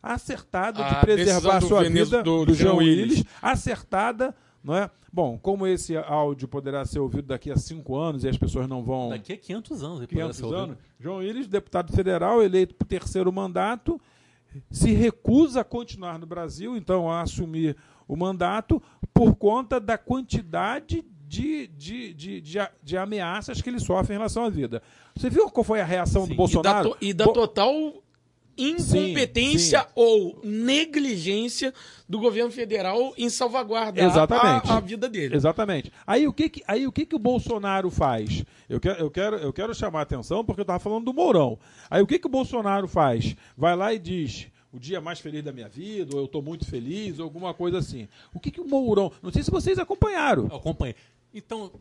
acertada 0.01 0.83
de 0.83 0.89
A 0.95 0.99
preservar 1.01 1.59
do 1.59 1.67
sua 1.67 1.83
vida 1.83 2.23
do 2.23 2.45
do, 2.45 2.53
Jean 2.53 2.69
Jean 2.71 2.73
Willis, 2.75 3.09
Willis. 3.19 3.25
acertada, 3.41 4.35
não 4.63 4.75
é? 4.75 4.89
Bom, 5.11 5.37
como 5.37 5.65
esse 5.65 5.95
áudio 5.97 6.47
poderá 6.47 6.85
ser 6.85 6.99
ouvido 6.99 7.27
daqui 7.27 7.49
a 7.49 7.55
cinco 7.57 7.95
anos 7.97 8.23
e 8.23 8.27
as 8.29 8.37
pessoas 8.37 8.67
não 8.67 8.83
vão 8.83 9.09
Daqui 9.09 9.33
a 9.33 9.37
500 9.37 9.83
anos. 9.83 9.97
ele 9.99 10.07
poderá 10.07 10.25
500 10.27 10.37
ser 10.37 10.43
ouvido. 10.43 10.61
anos. 10.63 10.77
João 10.99 11.17
Willis, 11.17 11.47
deputado 11.47 11.91
federal, 11.93 12.43
eleito 12.43 12.75
por 12.75 12.85
terceiro 12.85 13.31
mandato, 13.31 13.99
se 14.69 14.91
recusa 14.91 15.61
a 15.61 15.63
continuar 15.63 16.19
no 16.19 16.25
Brasil, 16.25 16.75
então 16.75 17.09
a 17.09 17.21
assumir 17.21 17.75
o 18.07 18.15
mandato, 18.15 18.81
por 19.13 19.35
conta 19.35 19.79
da 19.79 19.97
quantidade 19.97 21.03
de, 21.27 21.67
de, 21.67 22.13
de, 22.13 22.41
de, 22.81 22.97
ameaças 22.97 23.61
que 23.61 23.69
ele 23.69 23.79
sofre 23.79 24.13
em 24.13 24.17
relação 24.17 24.45
à 24.45 24.49
vida. 24.49 24.81
Você 25.15 25.29
viu 25.29 25.49
qual 25.49 25.63
foi 25.63 25.81
a 25.81 25.85
reação 25.85 26.23
Sim, 26.23 26.29
do 26.29 26.33
da, 26.33 26.37
Bolsonaro? 26.37 26.89
to- 26.91 26.97
e 27.01 27.13
da 27.13 27.25
total 27.25 28.01
incompetência 28.57 29.79
Sim, 29.81 29.85
sim. 29.85 29.91
ou 29.93 30.39
negligência 30.43 31.73
do 32.09 32.19
governo 32.19 32.51
federal 32.51 33.13
em 33.17 33.29
salvaguardar 33.29 34.03
Exatamente. 34.03 34.71
a, 34.71 34.77
a 34.77 34.79
vida 34.79 35.07
dele. 35.07 35.35
Exatamente. 35.35 35.91
Aí 36.07 36.27
o 36.27 36.33
que 36.33 36.49
que, 36.49 36.63
aí, 36.67 36.87
o, 36.87 36.91
que, 36.91 37.05
que 37.05 37.15
o 37.15 37.19
Bolsonaro 37.19 37.91
faz? 37.91 38.43
Eu 38.67 38.79
quero, 38.79 38.99
eu, 38.99 39.11
quero, 39.11 39.35
eu 39.35 39.53
quero 39.53 39.75
chamar 39.75 39.99
a 39.99 40.03
atenção 40.03 40.43
porque 40.43 40.61
eu 40.61 40.63
estava 40.63 40.79
falando 40.79 41.05
do 41.05 41.13
Mourão. 41.13 41.59
Aí 41.89 42.01
o 42.01 42.07
que, 42.07 42.17
que 42.17 42.25
o 42.27 42.31
Bolsonaro 42.31 42.87
faz? 42.87 43.35
Vai 43.55 43.75
lá 43.75 43.93
e 43.93 43.99
diz 43.99 44.47
o 44.71 44.79
dia 44.79 44.99
mais 44.99 45.19
feliz 45.19 45.43
da 45.43 45.51
minha 45.51 45.69
vida, 45.69 46.15
ou 46.15 46.21
eu 46.21 46.25
estou 46.25 46.41
muito 46.41 46.65
feliz, 46.65 47.19
ou 47.19 47.25
alguma 47.25 47.53
coisa 47.53 47.77
assim. 47.77 48.07
O 48.33 48.39
que, 48.39 48.51
que 48.51 48.61
o 48.61 48.67
Mourão. 48.67 49.11
Não 49.21 49.31
sei 49.31 49.43
se 49.43 49.51
vocês 49.51 49.79
acompanharam. 49.79 50.47
Eu 50.49 50.57
acompanhei. 50.57 50.95
Então, 51.37 51.71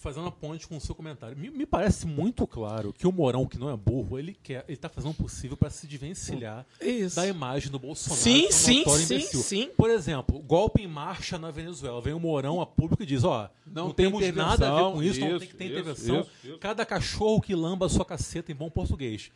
fazendo 0.00 0.26
a 0.26 0.32
ponte 0.32 0.66
com 0.66 0.76
o 0.76 0.80
seu 0.80 0.94
comentário, 0.94 1.36
me, 1.36 1.50
me 1.50 1.66
parece 1.66 2.06
muito 2.06 2.46
claro 2.46 2.92
que 2.92 3.06
o 3.06 3.12
Morão, 3.12 3.46
que 3.46 3.58
não 3.58 3.70
é 3.70 3.76
burro, 3.76 4.18
ele 4.18 4.34
quer, 4.42 4.64
ele 4.66 4.76
tá 4.76 4.88
fazendo 4.88 5.10
o 5.10 5.14
possível 5.14 5.56
para 5.56 5.68
se 5.68 5.86
desvencilhar 5.86 6.66
Isso. 6.80 7.16
da 7.16 7.26
imagem 7.26 7.70
do 7.70 7.78
Bolsonaro. 7.78 8.20
Sim, 8.20 8.46
é 8.46 8.50
sim, 8.50 8.84
sim, 8.84 9.02
imbecil. 9.04 9.40
sim. 9.40 9.70
Por 9.76 9.90
exemplo, 9.90 10.38
golpe 10.40 10.82
em 10.82 10.88
marcha 10.88 11.38
na 11.38 11.50
Venezuela. 11.50 12.00
Vem 12.00 12.14
o 12.14 12.18
Morão 12.20 12.60
a 12.60 12.66
público 12.66 13.02
e 13.02 13.06
diz, 13.06 13.24
ó, 13.24 13.50
não, 13.66 13.88
Não 13.88 13.92
tem 13.92 14.06
temos 14.10 14.34
nada 14.34 14.72
a 14.72 14.76
ver 14.76 14.92
com 14.92 15.02
isso, 15.02 15.20
não 15.20 15.26
intervenção, 15.26 15.38
tem 15.38 15.48
que 15.48 15.54
ter 15.54 15.64
isso, 15.64 15.72
intervenção. 15.72 16.20
isso, 16.20 16.30
isso. 16.44 16.58
Cada 16.58 16.86
cachorro 16.86 17.40
que 17.40 17.54
lamba 17.54 17.86
a 17.86 17.88
sua 17.88 18.04
caceta 18.04 18.50
em 18.50 18.54
bom 18.54 18.70
português. 18.70 19.30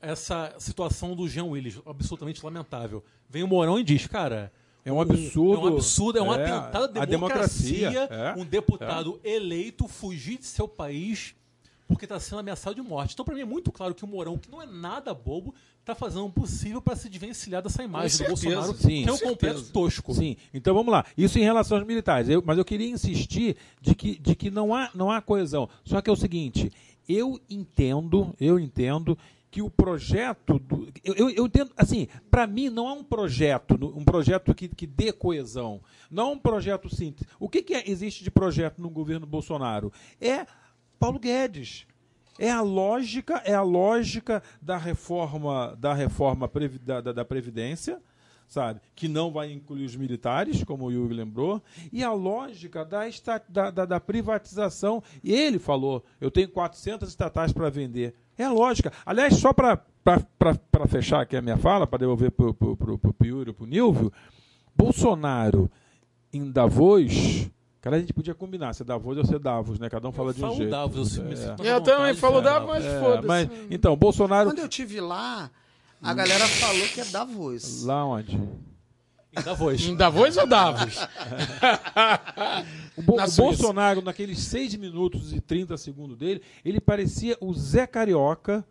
Essa 0.00 0.52
situação 0.58 1.14
do 1.14 1.28
Jean 1.28 1.44
Willis, 1.44 1.80
absolutamente 1.86 2.44
lamentável. 2.44 3.04
Vem 3.28 3.44
o 3.44 3.48
Morão 3.48 3.78
e 3.78 3.84
diz, 3.84 4.06
cara... 4.06 4.52
É 4.84 4.92
um 4.92 5.00
absurdo. 5.00 5.66
É 5.66 5.70
um 5.70 5.74
absurdo, 5.74 6.18
é 6.18 6.22
um 6.22 6.34
É, 6.34 6.44
atentado 6.50 6.98
à 7.00 7.04
democracia. 7.04 7.90
democracia, 7.90 8.34
é, 8.36 8.40
um 8.40 8.44
deputado 8.44 9.20
eleito 9.22 9.86
fugir 9.86 10.38
de 10.38 10.46
seu 10.46 10.66
país 10.66 11.34
porque 11.86 12.04
está 12.06 12.18
sendo 12.18 12.38
ameaçado 12.38 12.74
de 12.74 12.80
morte. 12.80 13.12
Então, 13.12 13.22
para 13.24 13.34
mim, 13.34 13.42
é 13.42 13.44
muito 13.44 13.70
claro 13.70 13.94
que 13.94 14.02
o 14.02 14.08
Morão, 14.08 14.38
que 14.38 14.50
não 14.50 14.62
é 14.62 14.66
nada 14.66 15.12
bobo, 15.12 15.54
está 15.80 15.94
fazendo 15.94 16.24
o 16.24 16.30
possível 16.32 16.80
para 16.80 16.96
se 16.96 17.06
desvencilhar 17.08 17.60
dessa 17.60 17.82
imagem 17.82 18.08
do 18.08 18.16
certeza, 18.36 18.56
Bolsonaro, 18.56 18.78
sim. 18.78 19.02
que 19.02 19.08
é 19.08 19.12
um 19.12 19.18
Com 19.18 19.28
completo 19.28 19.62
tosco. 19.64 20.14
Sim, 20.14 20.36
então 20.54 20.74
vamos 20.74 20.90
lá. 20.90 21.04
Isso 21.18 21.38
em 21.38 21.42
relação 21.42 21.76
aos 21.76 21.86
militares. 21.86 22.30
Eu- 22.30 22.42
mas 22.46 22.56
eu 22.56 22.64
queria 22.64 22.88
insistir 22.88 23.56
de 23.80 23.94
que, 23.94 24.18
de 24.18 24.34
que 24.34 24.50
não, 24.50 24.74
há, 24.74 24.88
não 24.94 25.10
há 25.10 25.20
coesão. 25.20 25.68
Só 25.84 26.00
que 26.00 26.08
é 26.08 26.12
o 26.12 26.16
seguinte: 26.16 26.72
eu 27.06 27.38
entendo, 27.50 28.34
eu 28.40 28.58
entendo 28.58 29.18
que 29.52 29.60
o 29.60 29.68
projeto 29.68 30.58
do, 30.58 30.88
eu, 31.04 31.14
eu, 31.14 31.30
eu 31.30 31.46
entendo 31.46 31.70
assim 31.76 32.08
para 32.30 32.46
mim 32.46 32.70
não 32.70 32.88
é 32.88 32.92
um 32.92 33.04
projeto 33.04 33.74
um 33.94 34.02
projeto 34.02 34.54
que, 34.54 34.66
que 34.66 34.86
dê 34.86 35.12
coesão 35.12 35.82
não 36.10 36.30
é 36.30 36.32
um 36.32 36.38
projeto 36.38 36.88
simples 36.88 37.28
o 37.38 37.50
que, 37.50 37.62
que 37.62 37.74
é, 37.74 37.88
existe 37.88 38.24
de 38.24 38.30
projeto 38.30 38.80
no 38.80 38.88
governo 38.88 39.26
Bolsonaro 39.26 39.92
é 40.18 40.46
Paulo 40.98 41.18
Guedes 41.18 41.86
é 42.38 42.50
a 42.50 42.62
lógica 42.62 43.42
é 43.44 43.52
a 43.52 43.62
lógica 43.62 44.42
da 44.60 44.78
reforma 44.78 45.76
da 45.78 45.92
reforma 45.92 46.48
previ, 46.48 46.78
da, 46.78 47.02
da, 47.02 47.12
da 47.12 47.24
previdência 47.24 48.00
sabe? 48.48 48.80
Que 48.94 49.08
não 49.08 49.32
vai 49.32 49.50
incluir 49.50 49.86
os 49.86 49.96
militares, 49.96 50.62
como 50.62 50.84
o 50.84 50.92
Yuri 50.92 51.14
lembrou, 51.14 51.62
e 51.90 52.04
a 52.04 52.12
lógica 52.12 52.84
da, 52.84 53.00
da, 53.48 53.70
da, 53.70 53.84
da 53.86 53.98
privatização. 53.98 55.02
E 55.24 55.32
ele 55.32 55.58
falou: 55.58 56.04
eu 56.20 56.30
tenho 56.30 56.50
400 56.50 57.08
estatais 57.08 57.50
para 57.50 57.70
vender. 57.70 58.14
É 58.38 58.44
a 58.44 58.52
lógica. 58.52 58.92
Aliás, 59.04 59.36
só 59.36 59.52
para 59.52 59.78
fechar 60.88 61.20
aqui 61.22 61.36
a 61.36 61.42
minha 61.42 61.56
fala, 61.56 61.86
para 61.86 61.98
devolver 61.98 62.30
para 62.30 62.46
o 62.46 62.52
e 62.52 63.52
para 63.52 63.64
o 63.64 63.66
Nilvio, 63.66 64.12
Bolsonaro 64.74 65.70
em 66.32 66.50
Davos. 66.50 67.48
Cara, 67.80 67.96
a 67.96 67.98
gente 67.98 68.12
podia 68.12 68.34
combinar 68.34 68.72
se 68.74 68.82
é 68.82 68.84
Davos 68.84 69.18
ou 69.18 69.24
se 69.24 69.34
é 69.34 69.38
Davos, 69.38 69.78
né? 69.78 69.90
Cada 69.90 70.08
um 70.08 70.12
fala 70.12 70.30
eu 70.30 70.34
de 70.34 70.44
um 70.44 70.54
jeito. 70.54 70.70
Davos, 70.70 71.16
eu, 71.16 71.24
é. 71.64 71.72
eu 71.72 71.80
também 71.80 72.14
falo 72.14 72.40
Davos, 72.40 72.68
mas 72.68 72.84
é, 72.84 73.00
foda-se. 73.00 73.26
Mas, 73.26 73.48
então, 73.70 73.96
Bolsonaro. 73.96 74.50
Quando 74.50 74.60
eu 74.60 74.68
tive 74.68 75.00
lá, 75.00 75.50
a 76.00 76.14
galera 76.14 76.46
falou 76.46 76.86
que 76.88 77.00
é 77.00 77.04
Davos. 77.06 77.84
Lá 77.84 78.04
onde? 78.04 78.38
Em 79.36 79.42
Davos. 79.42 79.88
Em 79.88 79.96
Davos 79.96 80.36
ou 80.36 80.46
Davos? 80.46 80.96
o, 82.96 83.02
Bo 83.02 83.14
o 83.14 83.30
Bolsonaro, 83.36 84.02
naqueles 84.02 84.38
6 84.40 84.76
minutos 84.76 85.32
e 85.32 85.40
30 85.40 85.76
segundos 85.78 86.16
dele, 86.18 86.42
ele 86.64 86.80
parecia 86.80 87.36
o 87.40 87.52
Zé 87.54 87.86
Carioca 87.86 88.64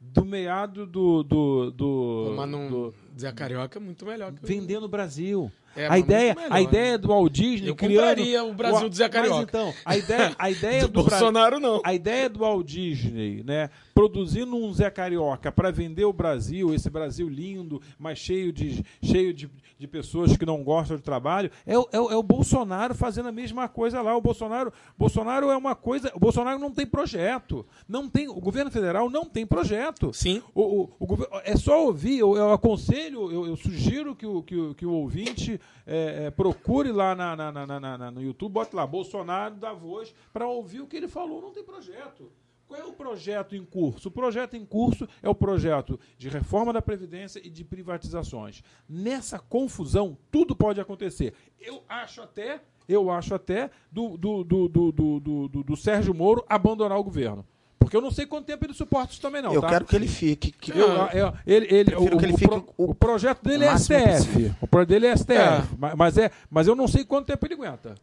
do 0.00 0.24
meado 0.24 0.86
do. 0.86 1.22
do, 1.22 1.70
do, 1.70 2.34
Mas 2.36 2.48
não, 2.48 2.68
do 2.68 2.94
Zé 3.18 3.30
Carioca 3.30 3.78
é 3.78 3.82
muito 3.82 4.04
melhor 4.04 4.32
que 4.32 4.44
Vendendo 4.44 4.84
o 4.84 4.88
Brasil. 4.88 5.52
É, 5.76 5.86
a, 5.86 5.98
ideia, 5.98 6.36
a 6.50 6.60
ideia 6.60 6.98
do 6.98 7.08
Walt 7.08 7.32
Disney 7.32 7.68
Eu 7.68 7.76
criando... 7.76 8.50
o 8.50 8.54
Brasil 8.54 8.88
do 8.88 8.94
Zé 8.96 9.08
Carioca. 9.08 9.36
Mas 9.36 9.48
então, 9.48 9.74
a 9.84 9.96
ideia, 9.96 10.36
a 10.38 10.50
ideia 10.50 10.82
do, 10.82 10.88
do 10.88 11.02
Bolsonaro 11.04 11.60
não. 11.60 11.80
A 11.84 11.94
ideia 11.94 12.28
do 12.28 12.40
Walt 12.40 12.66
Disney, 12.66 13.42
né, 13.44 13.70
produzindo 13.94 14.56
um 14.56 14.72
Zé 14.72 14.90
Carioca 14.90 15.52
para 15.52 15.70
vender 15.70 16.04
o 16.04 16.12
Brasil, 16.12 16.74
esse 16.74 16.90
Brasil 16.90 17.28
lindo, 17.28 17.80
mas 17.98 18.18
cheio 18.18 18.52
de 18.52 18.84
cheio 19.02 19.32
de, 19.32 19.48
de 19.78 19.86
pessoas 19.86 20.36
que 20.36 20.44
não 20.46 20.62
gostam 20.64 20.96
de 20.96 21.02
trabalho, 21.02 21.50
é, 21.66 21.78
o- 21.78 21.88
é, 21.92 21.96
é 21.96 22.16
o 22.16 22.22
Bolsonaro 22.22 22.94
fazendo 22.94 23.28
a 23.28 23.32
mesma 23.32 23.68
coisa 23.68 24.00
lá. 24.02 24.16
O 24.16 24.20
Bolsonaro, 24.20 24.72
Bolsonaro 24.98 25.50
é 25.50 25.56
uma 25.56 25.74
coisa, 25.74 26.10
o 26.14 26.18
Bolsonaro 26.18 26.58
não 26.58 26.70
tem 26.72 26.86
projeto. 26.86 27.64
Não 27.88 28.08
tem, 28.08 28.28
o 28.28 28.34
governo 28.40 28.70
federal 28.70 29.08
não 29.10 29.24
tem 29.24 29.46
projeto. 29.46 30.12
Sim. 30.12 30.42
O, 30.54 30.62
o, 30.82 30.90
o 30.98 31.18
é 31.44 31.56
só 31.56 31.84
ouvir, 31.84 32.18
eu, 32.18 32.36
eu 32.36 32.52
aconselho, 32.52 33.30
eu, 33.30 33.46
eu 33.46 33.56
sugiro 33.56 34.14
que 34.16 34.26
o, 34.26 34.42
que 34.42 34.56
o, 34.56 34.74
que 34.74 34.86
o 34.86 34.92
ouvinte 34.92 35.59
é, 35.86 36.26
é, 36.26 36.30
procure 36.30 36.90
lá 36.92 37.14
na, 37.14 37.36
na- 37.36 37.52
na- 37.80 38.10
no 38.10 38.22
YouTube, 38.22 38.52
bote 38.52 38.74
lá 38.74 38.86
Bolsonaro 38.86 39.54
da 39.56 39.72
voz, 39.72 40.14
para 40.32 40.46
ouvir 40.48 40.80
o 40.80 40.86
que 40.86 40.96
ele 40.96 41.08
falou. 41.08 41.40
Não 41.40 41.50
tem 41.52 41.62
projeto. 41.64 42.30
Qual 42.66 42.78
é 42.80 42.84
o 42.84 42.92
projeto 42.92 43.56
em 43.56 43.64
curso? 43.64 44.08
O 44.08 44.12
projeto 44.12 44.54
em 44.56 44.64
curso 44.64 45.08
é 45.20 45.28
o 45.28 45.34
projeto 45.34 45.98
de 46.16 46.28
reforma 46.28 46.72
da 46.72 46.80
Previdência 46.80 47.40
e 47.44 47.50
de 47.50 47.64
privatizações. 47.64 48.62
Nessa 48.88 49.40
confusão, 49.40 50.16
tudo 50.30 50.54
pode 50.54 50.80
acontecer. 50.80 51.34
Eu 51.60 51.82
acho 51.88 52.22
até, 52.22 52.60
eu 52.88 53.10
acho 53.10 53.34
até 53.34 53.70
do, 53.90 54.16
do, 54.16 54.44
do, 54.44 54.68
do, 54.68 54.92
do- 54.92 55.20
do- 55.48 55.64
do 55.64 55.76
Sérgio 55.76 56.14
Moro 56.14 56.44
abandonar 56.48 56.96
o 56.96 57.02
governo. 57.02 57.44
Porque 57.80 57.96
eu 57.96 58.00
não 58.00 58.10
sei 58.12 58.26
quanto 58.26 58.44
tempo 58.46 58.64
ele 58.64 58.74
suporta 58.74 59.10
isso 59.12 59.20
também, 59.20 59.42
não. 59.42 59.52
eu 59.52 59.60
tá? 59.62 59.68
quero 59.70 59.84
que 59.86 59.96
ele 59.96 60.06
fique. 60.06 60.52
que- 60.52 60.70
Eu, 60.70 60.86
eu- 61.12 61.32
ele, 61.46 61.66
ele, 61.74 61.94
o, 61.96 62.16
que 62.18 62.24
ele 62.26 62.32
o 62.34 62.36
fique 62.38 62.48
pro- 62.48 62.68
o- 62.76 62.90
o 62.90 62.94
projeto 62.94 63.42
dele 63.42 63.64
o 63.64 63.68
é 63.68 63.74
STF. 63.78 64.04
possível. 64.04 64.54
O 64.60 64.66
projeto 64.68 64.88
dele 64.90 65.06
é 65.06 65.16
STF. 65.16 65.32
É. 65.32 65.94
Mas, 65.96 66.16
é, 66.18 66.30
mas 66.48 66.68
eu 66.68 66.76
não 66.76 66.86
sei 66.86 67.04
quanto 67.04 67.26
tempo 67.26 67.44
ele 67.46 67.54
aguenta. 67.54 67.94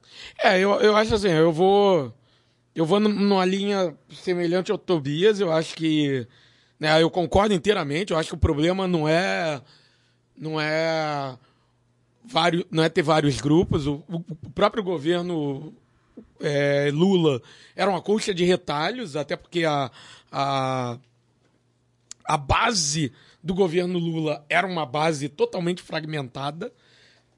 É, 0.43 0.59
eu, 0.59 0.71
eu 0.81 0.97
acho 0.97 1.15
assim, 1.15 1.29
eu 1.29 1.53
vou. 1.53 2.13
Eu 2.75 2.85
vou 2.85 2.99
num- 2.99 3.07
numa 3.13 3.45
linha 3.45 3.95
semelhante 4.11 4.71
ao 4.71 4.77
Tobias, 4.77 5.39
eu 5.39 5.51
acho 5.51 5.75
que. 5.75 6.27
Né, 6.79 7.01
eu 7.01 7.09
concordo 7.09 7.53
inteiramente, 7.53 8.11
eu 8.11 8.17
acho 8.19 8.29
que 8.29 8.35
o 8.35 8.39
problema 8.39 8.87
não 8.87 9.07
é. 9.07 9.61
Não 10.35 10.59
é. 10.59 11.37
Vários, 12.25 12.65
não 12.69 12.83
é 12.83 12.89
ter 12.89 13.01
vários 13.03 13.39
grupos. 13.39 13.87
O, 13.87 14.03
o- 14.09 14.23
o 14.43 14.49
próprio 14.53 14.83
governo 14.83 15.73
é, 16.41 16.89
Lula 16.93 17.41
era 17.76 17.89
uma 17.89 18.01
colcha 18.01 18.34
de 18.34 18.43
retalhos, 18.43 19.15
até 19.15 19.35
porque 19.35 19.64
a, 19.65 19.91
a, 20.31 20.97
a 22.26 22.38
base 22.38 23.11
do 23.43 23.53
governo 23.53 23.97
Lula 23.99 24.45
era 24.49 24.68
uma 24.68 24.85
base 24.85 25.30
totalmente 25.30 25.81
fragmentada. 25.81 26.72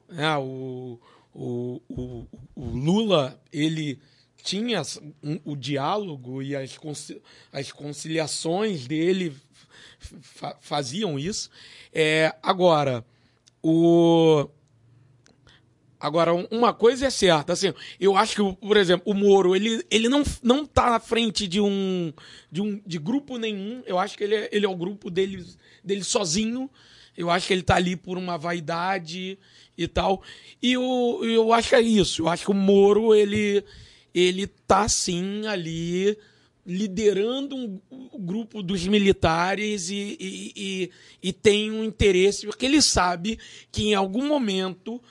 né? 0.08 0.36
o, 0.38 0.98
o, 1.34 1.80
o, 1.88 2.26
o 2.56 2.64
Lula, 2.70 3.40
ele 3.52 3.98
tinha 4.42 4.82
um- 5.22 5.38
o 5.44 5.54
diálogo 5.56 6.42
e 6.42 6.56
as, 6.56 6.78
as 7.52 7.70
conciliações 7.72 8.86
dele 8.86 9.36
fa- 9.98 10.56
faziam 10.60 11.18
isso. 11.18 11.50
É, 11.92 12.34
agora, 12.42 13.04
o... 13.62 14.48
Agora, 16.00 16.34
um- 16.34 16.46
uma 16.50 16.72
coisa 16.72 17.06
é 17.06 17.10
certa, 17.10 17.52
assim, 17.52 17.74
eu 18.00 18.16
acho 18.16 18.34
que, 18.34 18.56
por 18.66 18.76
exemplo, 18.78 19.02
o 19.12 19.14
Moro, 19.14 19.54
ele, 19.54 19.84
ele 19.90 20.08
não, 20.08 20.22
não 20.42 20.64
tá 20.64 20.88
na 20.88 20.98
frente 20.98 21.46
de 21.46 21.60
um, 21.60 22.10
de 22.50 22.62
um 22.62 22.80
de 22.86 22.98
grupo 22.98 23.36
nenhum, 23.36 23.82
eu 23.86 23.98
acho 23.98 24.16
que 24.16 24.24
ele 24.24 24.34
é, 24.34 24.48
ele 24.50 24.64
é 24.64 24.68
o 24.68 24.74
grupo 24.74 25.10
dele, 25.10 25.44
dele 25.84 26.02
sozinho, 26.02 26.70
eu 27.14 27.28
acho 27.28 27.46
que 27.46 27.52
ele 27.52 27.62
tá 27.62 27.76
ali 27.76 27.96
por 27.96 28.16
uma 28.16 28.38
vaidade 28.38 29.38
e 29.76 29.86
tal, 29.86 30.22
e 30.62 30.72
eu, 30.72 31.20
eu 31.22 31.52
acho 31.52 31.68
que 31.68 31.74
é 31.74 31.82
isso, 31.82 32.22
eu 32.22 32.28
acho 32.28 32.46
que 32.46 32.50
o 32.50 32.54
Moro, 32.54 33.14
ele, 33.14 33.62
ele 34.14 34.46
tá, 34.46 34.88
sim, 34.88 35.46
ali 35.46 36.16
liderando 36.64 37.56
um, 37.56 37.78
o 37.90 38.18
grupo 38.18 38.62
dos 38.62 38.86
militares 38.86 39.90
e, 39.90 40.16
e, 40.20 40.52
e, 40.56 40.90
e 41.22 41.32
tem 41.32 41.70
um 41.70 41.84
interesse, 41.84 42.46
porque 42.46 42.64
ele 42.64 42.80
sabe 42.80 43.38
que 43.70 43.88
em 43.88 43.94
algum 43.94 44.26
momento 44.26 45.02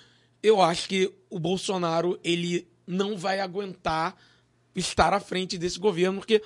eu 0.41 0.61
acho 0.61 0.87
que 0.87 1.11
o 1.29 1.39
Bolsonaro 1.39 2.19
ele 2.23 2.67
não 2.87 3.17
vai 3.17 3.39
aguentar 3.39 4.15
estar 4.75 5.13
à 5.13 5.19
frente 5.19 5.57
desse 5.57 5.77
governo, 5.79 6.19
porque, 6.19 6.41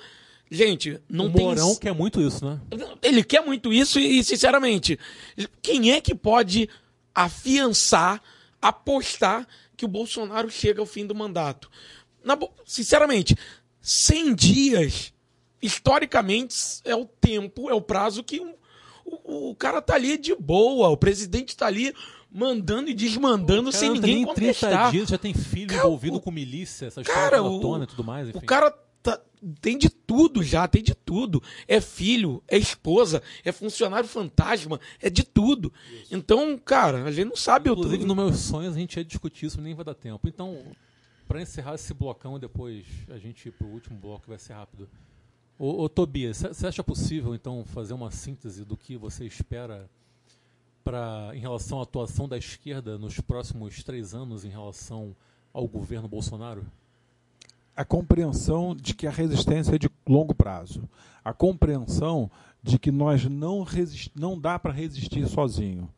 gente, 0.50 1.00
não 1.08 1.26
o 1.26 1.32
tem. 1.32 1.44
Mourão 1.44 1.76
quer 1.76 1.94
muito 1.94 2.20
isso, 2.20 2.44
né? 2.44 2.60
Ele 3.02 3.22
quer 3.22 3.40
muito 3.44 3.72
isso 3.72 3.98
e, 3.98 4.22
sinceramente, 4.24 4.98
quem 5.62 5.92
é 5.92 6.00
que 6.00 6.14
pode 6.14 6.68
afiançar, 7.14 8.20
apostar 8.60 9.46
que 9.76 9.84
o 9.84 9.88
Bolsonaro 9.88 10.50
chega 10.50 10.80
ao 10.80 10.86
fim 10.86 11.06
do 11.06 11.14
mandato? 11.14 11.70
Na 12.24 12.36
sinceramente, 12.66 13.36
100 13.80 14.34
dias, 14.34 15.12
historicamente, 15.62 16.56
é 16.84 16.94
o 16.94 17.04
tempo, 17.04 17.68
é 17.70 17.74
o 17.74 17.80
prazo 17.80 18.22
que 18.24 18.40
um- 18.40 18.54
o, 19.04 19.50
o 19.50 19.54
cara 19.54 19.80
tá 19.82 19.94
ali 19.94 20.16
de 20.16 20.34
boa, 20.34 20.88
o 20.88 20.96
presidente 20.96 21.56
tá 21.56 21.66
ali 21.66 21.92
mandando 22.34 22.90
e 22.90 22.94
desmandando 22.94 23.70
sem 23.70 23.90
ninguém 23.92 24.24
30 24.26 24.34
contestar. 24.34 24.90
dias, 24.90 25.08
já 25.08 25.16
tem 25.16 25.32
filho 25.32 25.68
Cara, 25.68 25.80
envolvido 25.86 26.16
o- 26.16 26.20
com 26.20 26.30
milícia, 26.32 26.86
essa 26.86 27.00
história 27.00 27.30
Cara, 27.30 27.42
o, 27.42 27.60
tona 27.60 27.84
e 27.84 27.86
tudo 27.86 28.02
mais, 28.02 28.28
enfim. 28.28 28.38
o 28.38 28.42
cara 28.42 28.70
tá- 29.02 29.20
tem 29.60 29.78
de 29.78 29.88
tudo 29.88 30.42
já, 30.42 30.66
tem 30.66 30.82
de 30.82 30.94
tudo. 30.94 31.40
É 31.68 31.80
filho, 31.80 32.42
é 32.48 32.58
esposa, 32.58 33.22
é 33.44 33.52
funcionário 33.52 34.08
fantasma, 34.08 34.80
é 35.00 35.08
de 35.08 35.22
tudo. 35.22 35.72
Então, 36.10 36.58
cara, 36.58 37.04
a 37.04 37.12
gente 37.12 37.28
não 37.28 37.36
sabe 37.36 37.70
o 37.70 37.74
Inclusive, 37.74 38.04
nos 38.04 38.16
meus 38.16 38.36
sonhos, 38.38 38.74
a 38.74 38.78
gente 38.78 38.96
ia 38.96 39.04
discutir 39.04 39.46
isso, 39.46 39.60
nem 39.60 39.74
vai 39.74 39.84
dar 39.84 39.94
tempo. 39.94 40.26
Então, 40.26 40.58
para 41.28 41.40
encerrar 41.40 41.74
esse 41.76 41.94
blocão 41.94 42.36
e 42.36 42.40
depois 42.40 42.84
a 43.08 43.16
gente 43.18 43.46
ir 43.48 43.52
pro 43.52 43.68
último 43.68 43.96
bloco, 43.98 44.24
vai 44.26 44.38
ser 44.38 44.54
rápido. 44.54 44.88
Ô, 45.58 45.82
ô 45.84 45.88
Tobias, 45.88 46.38
você 46.38 46.66
acha 46.66 46.82
possível, 46.82 47.32
então, 47.34 47.64
fazer 47.64 47.94
uma 47.94 48.10
síntese 48.10 48.64
do 48.64 48.76
que 48.76 48.96
você 48.96 49.24
espera 49.24 49.88
pra, 50.84 51.30
em 51.34 51.40
relação 51.40 51.80
à 51.80 51.82
atuação 51.82 52.28
da 52.28 52.38
esquerda 52.38 52.98
nos 52.98 53.18
próximos 53.18 53.82
três 53.82 54.14
anos 54.14 54.44
em 54.44 54.50
relação 54.50 55.16
ao 55.52 55.66
governo 55.66 56.06
Bolsonaro? 56.06 56.64
a 57.76 57.84
compreensão 57.84 58.74
de 58.74 58.94
que 58.94 59.06
a 59.06 59.10
resistência 59.10 59.74
é 59.74 59.78
de 59.78 59.90
longo 60.06 60.34
prazo, 60.34 60.88
a 61.24 61.32
compreensão 61.32 62.30
de 62.62 62.78
que 62.78 62.92
nós 62.92 63.24
não, 63.24 63.62
resist, 63.62 64.10
não 64.14 64.38
dá 64.38 64.58
para 64.58 64.72
resistir 64.72 65.26
sozinho, 65.26 65.88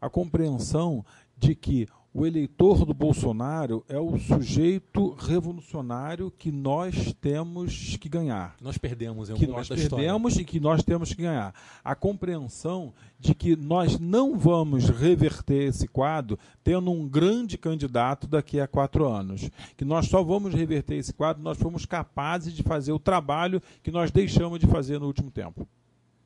a 0.00 0.10
compreensão 0.10 1.04
de 1.38 1.54
que 1.54 1.88
o 2.12 2.26
eleitor 2.26 2.84
do 2.84 2.92
Bolsonaro 2.92 3.84
é 3.88 3.98
o 3.98 4.18
sujeito 4.18 5.14
revolucionário 5.14 6.30
que 6.30 6.50
nós 6.50 7.14
temos 7.20 7.96
que 7.96 8.08
ganhar 8.08 8.56
Nós 8.60 8.76
perdemos 8.76 9.28
em 9.28 9.32
algum 9.32 9.44
que 9.44 9.50
nós 9.50 9.68
perdemos 9.68 10.36
e 10.36 10.44
que 10.44 10.58
nós 10.58 10.82
temos 10.82 11.14
que 11.14 11.22
ganhar. 11.22 11.54
A 11.84 11.94
compreensão 11.94 12.92
de 13.18 13.34
que 13.34 13.54
nós 13.54 13.98
não 13.98 14.36
vamos 14.36 14.88
reverter 14.88 15.68
esse 15.68 15.86
quadro 15.86 16.38
tendo 16.64 16.90
um 16.90 17.08
grande 17.08 17.56
candidato 17.56 18.26
daqui 18.26 18.58
a 18.58 18.66
quatro 18.66 19.06
anos. 19.06 19.48
Que 19.76 19.84
nós 19.84 20.06
só 20.06 20.22
vamos 20.22 20.52
reverter 20.52 20.96
esse 20.96 21.12
quadro 21.12 21.42
nós 21.42 21.58
fomos 21.58 21.86
capazes 21.86 22.52
de 22.52 22.62
fazer 22.62 22.92
o 22.92 22.98
trabalho 22.98 23.62
que 23.82 23.90
nós 23.90 24.10
deixamos 24.10 24.58
de 24.58 24.66
fazer 24.66 24.98
no 24.98 25.06
último 25.06 25.30
tempo. 25.30 25.66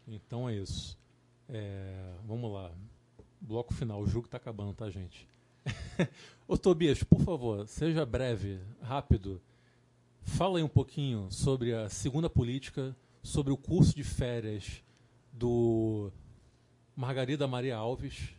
Então 0.09 0.49
é 0.49 0.55
isso. 0.55 0.97
É, 1.49 2.15
vamos 2.27 2.51
lá. 2.51 2.71
Bloco 3.41 3.75
final. 3.75 4.01
O 4.01 4.07
jogo 4.07 4.29
tá 4.29 4.39
acabando, 4.39 4.73
tá, 4.73 4.89
gente? 4.89 5.29
Ô 6.47 6.57
Tobias, 6.57 7.03
por 7.03 7.21
favor, 7.21 7.67
seja 7.67 8.05
breve, 8.05 8.61
rápido. 8.83 9.41
Fala 10.23 10.59
aí 10.59 10.65
um 10.65 10.69
pouquinho 10.69 11.31
sobre 11.31 11.75
a 11.75 11.89
segunda 11.89 12.29
política, 12.29 12.97
sobre 13.23 13.53
o 13.53 13.57
curso 13.57 13.95
de 13.95 14.05
férias 14.05 14.83
do 15.33 16.11
Margarida 16.97 17.47
Maria 17.47 17.77
Alves. 17.77 18.35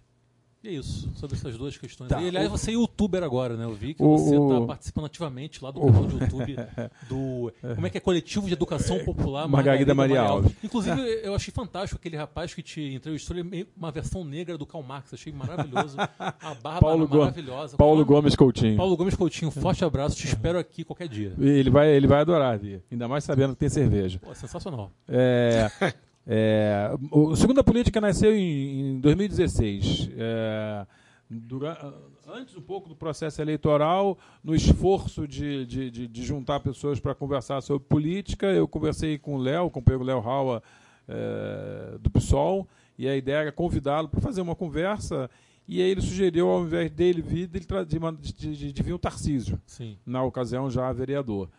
E 0.65 0.67
é 0.67 0.71
isso, 0.71 1.07
sobre 1.13 1.35
essas 1.37 1.55
duas 1.57 1.77
questões. 1.77 2.09
Tá, 2.09 2.19
E, 2.19 2.27
aliás, 2.27 2.47
o- 2.47 2.57
você 2.57 2.71
é 2.71 2.73
youtuber 2.73 3.21
agora, 3.21 3.55
né? 3.55 3.65
Eu 3.65 3.73
vi 3.75 3.93
que 3.93 4.01
O- 4.01 4.17
você 4.17 4.31
está 4.35 4.59
o- 4.59 4.65
participando 4.65 5.05
ativamente 5.05 5.63
lá 5.63 5.69
do 5.69 5.79
canal 5.79 6.07
de 6.07 6.13
YouTube 6.15 6.55
do. 7.07 7.53
Como 7.75 7.85
é 7.85 7.89
que 7.91 7.97
é? 7.99 8.01
Coletivo 8.01 8.47
de 8.47 8.53
Educação 8.53 8.97
Popular 9.05 9.47
Margarida 9.47 9.93
Maria 9.93 10.21
Alves. 10.21 10.51
Inclusive, 10.63 10.99
eu 11.23 11.35
achei 11.35 11.53
fantástico 11.53 11.99
aquele 11.99 12.17
rapaz 12.17 12.51
que 12.53 12.63
te 12.63 12.81
entrevistou, 12.95 13.37
ele 13.37 13.61
é 13.61 13.65
uma 13.77 13.91
versão 13.91 14.23
negra 14.25 14.57
do 14.57 14.65
Karl 14.65 14.83
Marx. 14.83 15.13
Achei 15.13 15.31
maravilhoso. 15.31 15.97
A 15.99 16.55
barba 16.55 16.79
Paulo 16.79 17.07
maravilhosa. 17.07 17.77
Paulo 17.77 17.95
Paulo, 17.95 18.05
Gomes 18.05 18.35
Coutinho. 18.35 18.75
Paulo 18.77 18.97
Gomes 18.97 19.15
Coutinho, 19.15 19.49
um 19.49 19.51
forte 19.51 19.85
abraço, 19.85 20.15
te 20.15 20.25
espero 20.25 20.57
aqui 20.57 20.83
qualquer 20.83 21.07
dia. 21.07 21.33
Ele 21.39 21.69
vai, 21.69 21.89
ele 21.91 22.07
vai 22.07 22.21
adorar 22.21 22.57
vir. 22.57 22.81
Ainda 22.91 23.07
mais 23.07 23.23
sabendo 23.23 23.53
que 23.53 23.59
tem 23.59 23.69
cerveja. 23.69 24.17
Pô, 24.19 24.33
sensacional. 24.33 24.91
É, 25.07 25.69
é, 26.27 26.91
o 27.11 27.31
a 27.31 27.35
Segunda 27.35 27.63
Política 27.63 28.01
nasceu 28.01 28.35
em, 28.35 28.95
em 28.95 28.99
2016. 28.99 30.09
É, 30.17 30.85
dura- 31.29 31.93
antes 32.27 32.55
um 32.55 32.61
pouco 32.61 32.89
do 32.89 32.95
processo 32.95 33.41
eleitoral, 33.41 34.17
no 34.43 34.55
esforço 34.55 35.27
de, 35.27 35.65
de, 35.65 35.91
de- 35.91 36.07
de 36.07 36.23
juntar 36.23 36.59
pessoas 36.59 36.99
para 36.99 37.13
conversar 37.15 37.61
sobre 37.61 37.87
política, 37.87 38.47
eu 38.47 38.67
conversei 38.67 39.17
com 39.17 39.35
o 39.35 39.37
Léo, 39.37 39.69
com 39.69 39.79
o 39.87 40.03
Léo 40.03 40.19
Raua, 40.19 40.61
é, 41.07 41.97
do 41.99 42.09
PSOL, 42.09 42.67
e 42.97 43.07
a 43.07 43.15
ideia 43.15 43.37
era 43.37 43.51
convidá-lo 43.51 44.07
para 44.09 44.21
fazer 44.21 44.41
uma 44.41 44.55
conversa. 44.55 45.29
E 45.67 45.81
aí 45.81 45.89
ele 45.89 46.01
sugeriu, 46.01 46.47
ao 46.47 46.63
invés 46.63 46.91
dele 46.91 47.21
vir, 47.21 47.47
de, 47.47 47.59
de, 47.59 48.55
de, 48.55 48.71
de 48.73 48.83
vir 48.83 48.93
o 48.93 48.99
Tarcísio 48.99 49.59
Sim. 49.65 49.97
na 50.05 50.23
ocasião 50.23 50.69
já 50.69 50.91
vereador. 50.93 51.49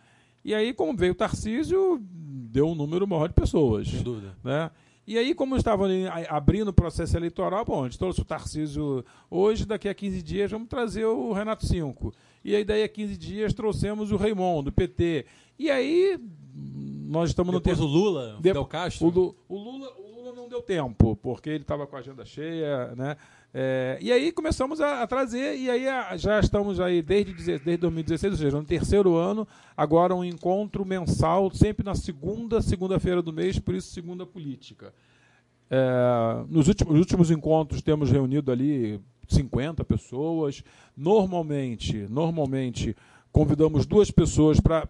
E 0.47 0.55
aí, 0.55 0.73
como 0.73 0.95
veio 0.97 1.11
o 1.11 1.15
Tarcísio, 1.15 1.99
deu 2.01 2.69
um 2.69 2.73
número 2.75 3.05
maior 3.05 3.27
de 3.27 3.33
pessoas. 3.33 3.89
Sem 3.89 4.01
dúvida. 4.01 4.33
Né? 4.41 4.71
E 5.05 5.17
aí, 5.17 5.35
como 5.35 5.57
estavam 5.57 5.85
ali 5.85 6.05
abrindo 6.29 6.69
o 6.69 6.73
processo 6.73 7.17
eleitoral, 7.17 7.65
bom, 7.65 7.81
a 7.81 7.83
gente 7.83 7.99
trouxe 7.99 8.21
o 8.21 8.25
Tarcísio 8.25 9.03
hoje, 9.29 9.65
daqui 9.65 9.89
a 9.89 9.93
15 9.93 10.21
dias 10.23 10.49
vamos 10.49 10.69
trazer 10.69 11.03
o 11.05 11.33
Renato 11.33 11.65
Cinco. 11.65 12.13
E 12.45 12.55
aí, 12.55 12.63
daí 12.63 12.81
a 12.81 12.87
15 12.87 13.17
dias, 13.17 13.53
trouxemos 13.53 14.09
o 14.13 14.15
Raimon, 14.15 14.63
do 14.63 14.71
PT. 14.71 15.25
E 15.59 15.69
aí, 15.69 16.17
nós 16.55 17.29
estamos 17.29 17.53
no 17.53 17.59
Depois 17.59 17.77
tempo. 17.77 17.89
o 17.89 17.91
Lula, 17.91 18.37
De- 18.39 18.49
Fidel 18.49 18.65
Castro. 18.65 19.07
O 19.07 19.09
Lula, 19.57 19.91
o 19.97 20.15
Lula 20.15 20.33
não 20.33 20.47
deu 20.47 20.61
tempo, 20.61 21.15
porque 21.17 21.49
ele 21.49 21.63
estava 21.63 21.85
com 21.85 21.95
a 21.97 21.99
agenda 21.99 22.23
cheia, 22.25 22.93
né? 22.95 23.17
É, 23.53 23.97
e 24.01 24.11
aí 24.11 24.31
começamos 24.31 24.79
a, 24.81 25.01
a 25.01 25.07
trazer, 25.07 25.57
e 25.57 25.69
aí 25.69 25.87
a- 25.87 26.15
já 26.17 26.39
estamos 26.39 26.79
aí 26.79 27.01
desde, 27.01 27.33
desde 27.33 27.77
2016, 27.77 28.33
ou 28.33 28.37
seja, 28.39 28.57
no 28.57 28.65
terceiro 28.65 29.15
ano, 29.15 29.47
agora 29.75 30.13
um 30.13 30.23
encontro 30.23 30.85
mensal, 30.85 31.49
sempre 31.51 31.83
na 31.83 31.95
segunda, 31.95 32.61
segunda-feira 32.61 33.21
do 33.21 33.33
mês, 33.33 33.57
por 33.57 33.73
isso 33.73 33.91
segunda 33.91 34.25
política. 34.25 34.93
É, 35.69 36.45
nos 36.49 36.67
últimos, 36.67 36.95
últimos 36.97 37.31
encontros 37.31 37.81
temos 37.81 38.11
reunido 38.11 38.51
ali 38.51 39.01
50 39.27 39.83
pessoas. 39.83 40.63
Normalmente, 40.95 42.05
normalmente 42.09 42.95
convidamos 43.31 43.85
duas 43.85 44.09
pessoas 44.09 44.59
para 44.59 44.87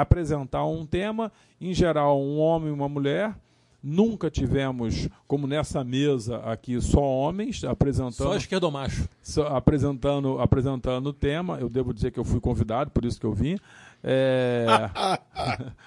apresentar 0.00 0.64
um 0.64 0.86
tema, 0.86 1.30
em 1.60 1.74
geral 1.74 2.20
um 2.20 2.38
homem 2.38 2.68
e 2.68 2.72
uma 2.72 2.88
mulher. 2.88 3.34
Nunca 3.86 4.30
tivemos, 4.30 5.08
como 5.28 5.46
nessa 5.46 5.84
mesa 5.84 6.38
aqui, 6.38 6.80
só 6.80 7.02
homens 7.02 7.62
apresentando 7.64 8.14
Só 8.14 8.34
esquerdomacho. 8.34 9.06
só 9.22 9.48
apresentando 9.48 10.38
apresentando 10.40 11.08
o 11.08 11.12
tema. 11.12 11.58
Eu 11.60 11.68
devo 11.68 11.92
dizer 11.92 12.10
que 12.10 12.18
eu 12.18 12.24
fui 12.24 12.40
convidado, 12.40 12.90
por 12.90 13.04
isso 13.04 13.20
que 13.20 13.26
eu 13.26 13.34
vim. 13.34 13.58
É, 14.02 14.64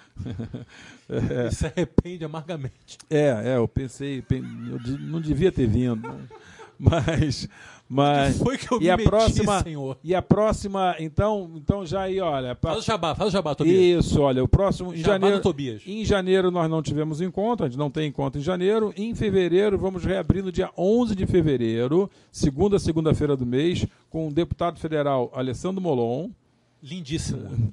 E 1.10 1.52
se 1.52 1.66
arrepende 1.68 2.26
amargamente. 2.26 2.98
é, 3.10 3.54
é, 3.54 3.58
eu 3.58 3.68
pensei, 3.68 4.22
pen- 4.22 4.44
eu 4.70 4.98
não 5.00 5.22
devia 5.22 5.52
ter 5.52 5.68
vindo, 5.68 6.08
mas, 6.78 7.48
mas 7.90 8.38
Foi 8.38 8.58
que 8.58 8.72
eu 8.72 8.78
e 8.80 8.84
me 8.86 8.90
a 8.90 8.98
meti, 8.98 9.10
próxima 9.10 9.64
senhor. 9.64 9.98
e 10.04 10.14
a 10.14 10.22
próxima, 10.22 10.96
então, 11.00 11.52
então 11.56 11.86
já 11.86 12.02
aí, 12.02 12.20
olha, 12.20 12.54
pra- 12.56 12.72
Faz 12.72 12.84
o 12.84 12.86
jabá, 12.86 13.16
faz 13.16 13.30
o 13.30 13.32
jabá, 13.32 13.56
Tobias. 13.56 14.06
isso, 14.06 14.22
olha, 14.22 14.44
o 14.44 14.48
próximo 14.48 14.94
em 14.94 14.98
Jabá 14.98 15.14
janeiro, 15.14 15.42
Tobias. 15.42 15.82
em 15.86 16.04
janeiro 16.04 16.52
nós 16.52 16.70
não 16.70 16.82
tivemos 16.82 17.22
encontro, 17.22 17.66
a 17.66 17.70
gente 17.70 17.78
não 17.78 17.90
tem 17.90 18.08
encontro 18.08 18.40
em 18.40 18.44
janeiro. 18.44 18.94
Em 18.98 19.16
fevereiro 19.16 19.78
vamos 19.78 20.04
reabrir 20.04 20.44
no 20.44 20.52
dia 20.52 20.70
11 20.78 21.16
de 21.16 21.26
fevereiro, 21.26 22.10
segunda 22.32 22.78
segunda-feira 22.80 23.36
do 23.38 23.46
mês, 23.46 23.86
com 24.10 24.28
o 24.28 24.32
deputado 24.32 24.80
federal 24.80 25.32
Alessandro 25.34 25.82
Molon, 25.82 26.30
Lindíssimo. 26.82 27.72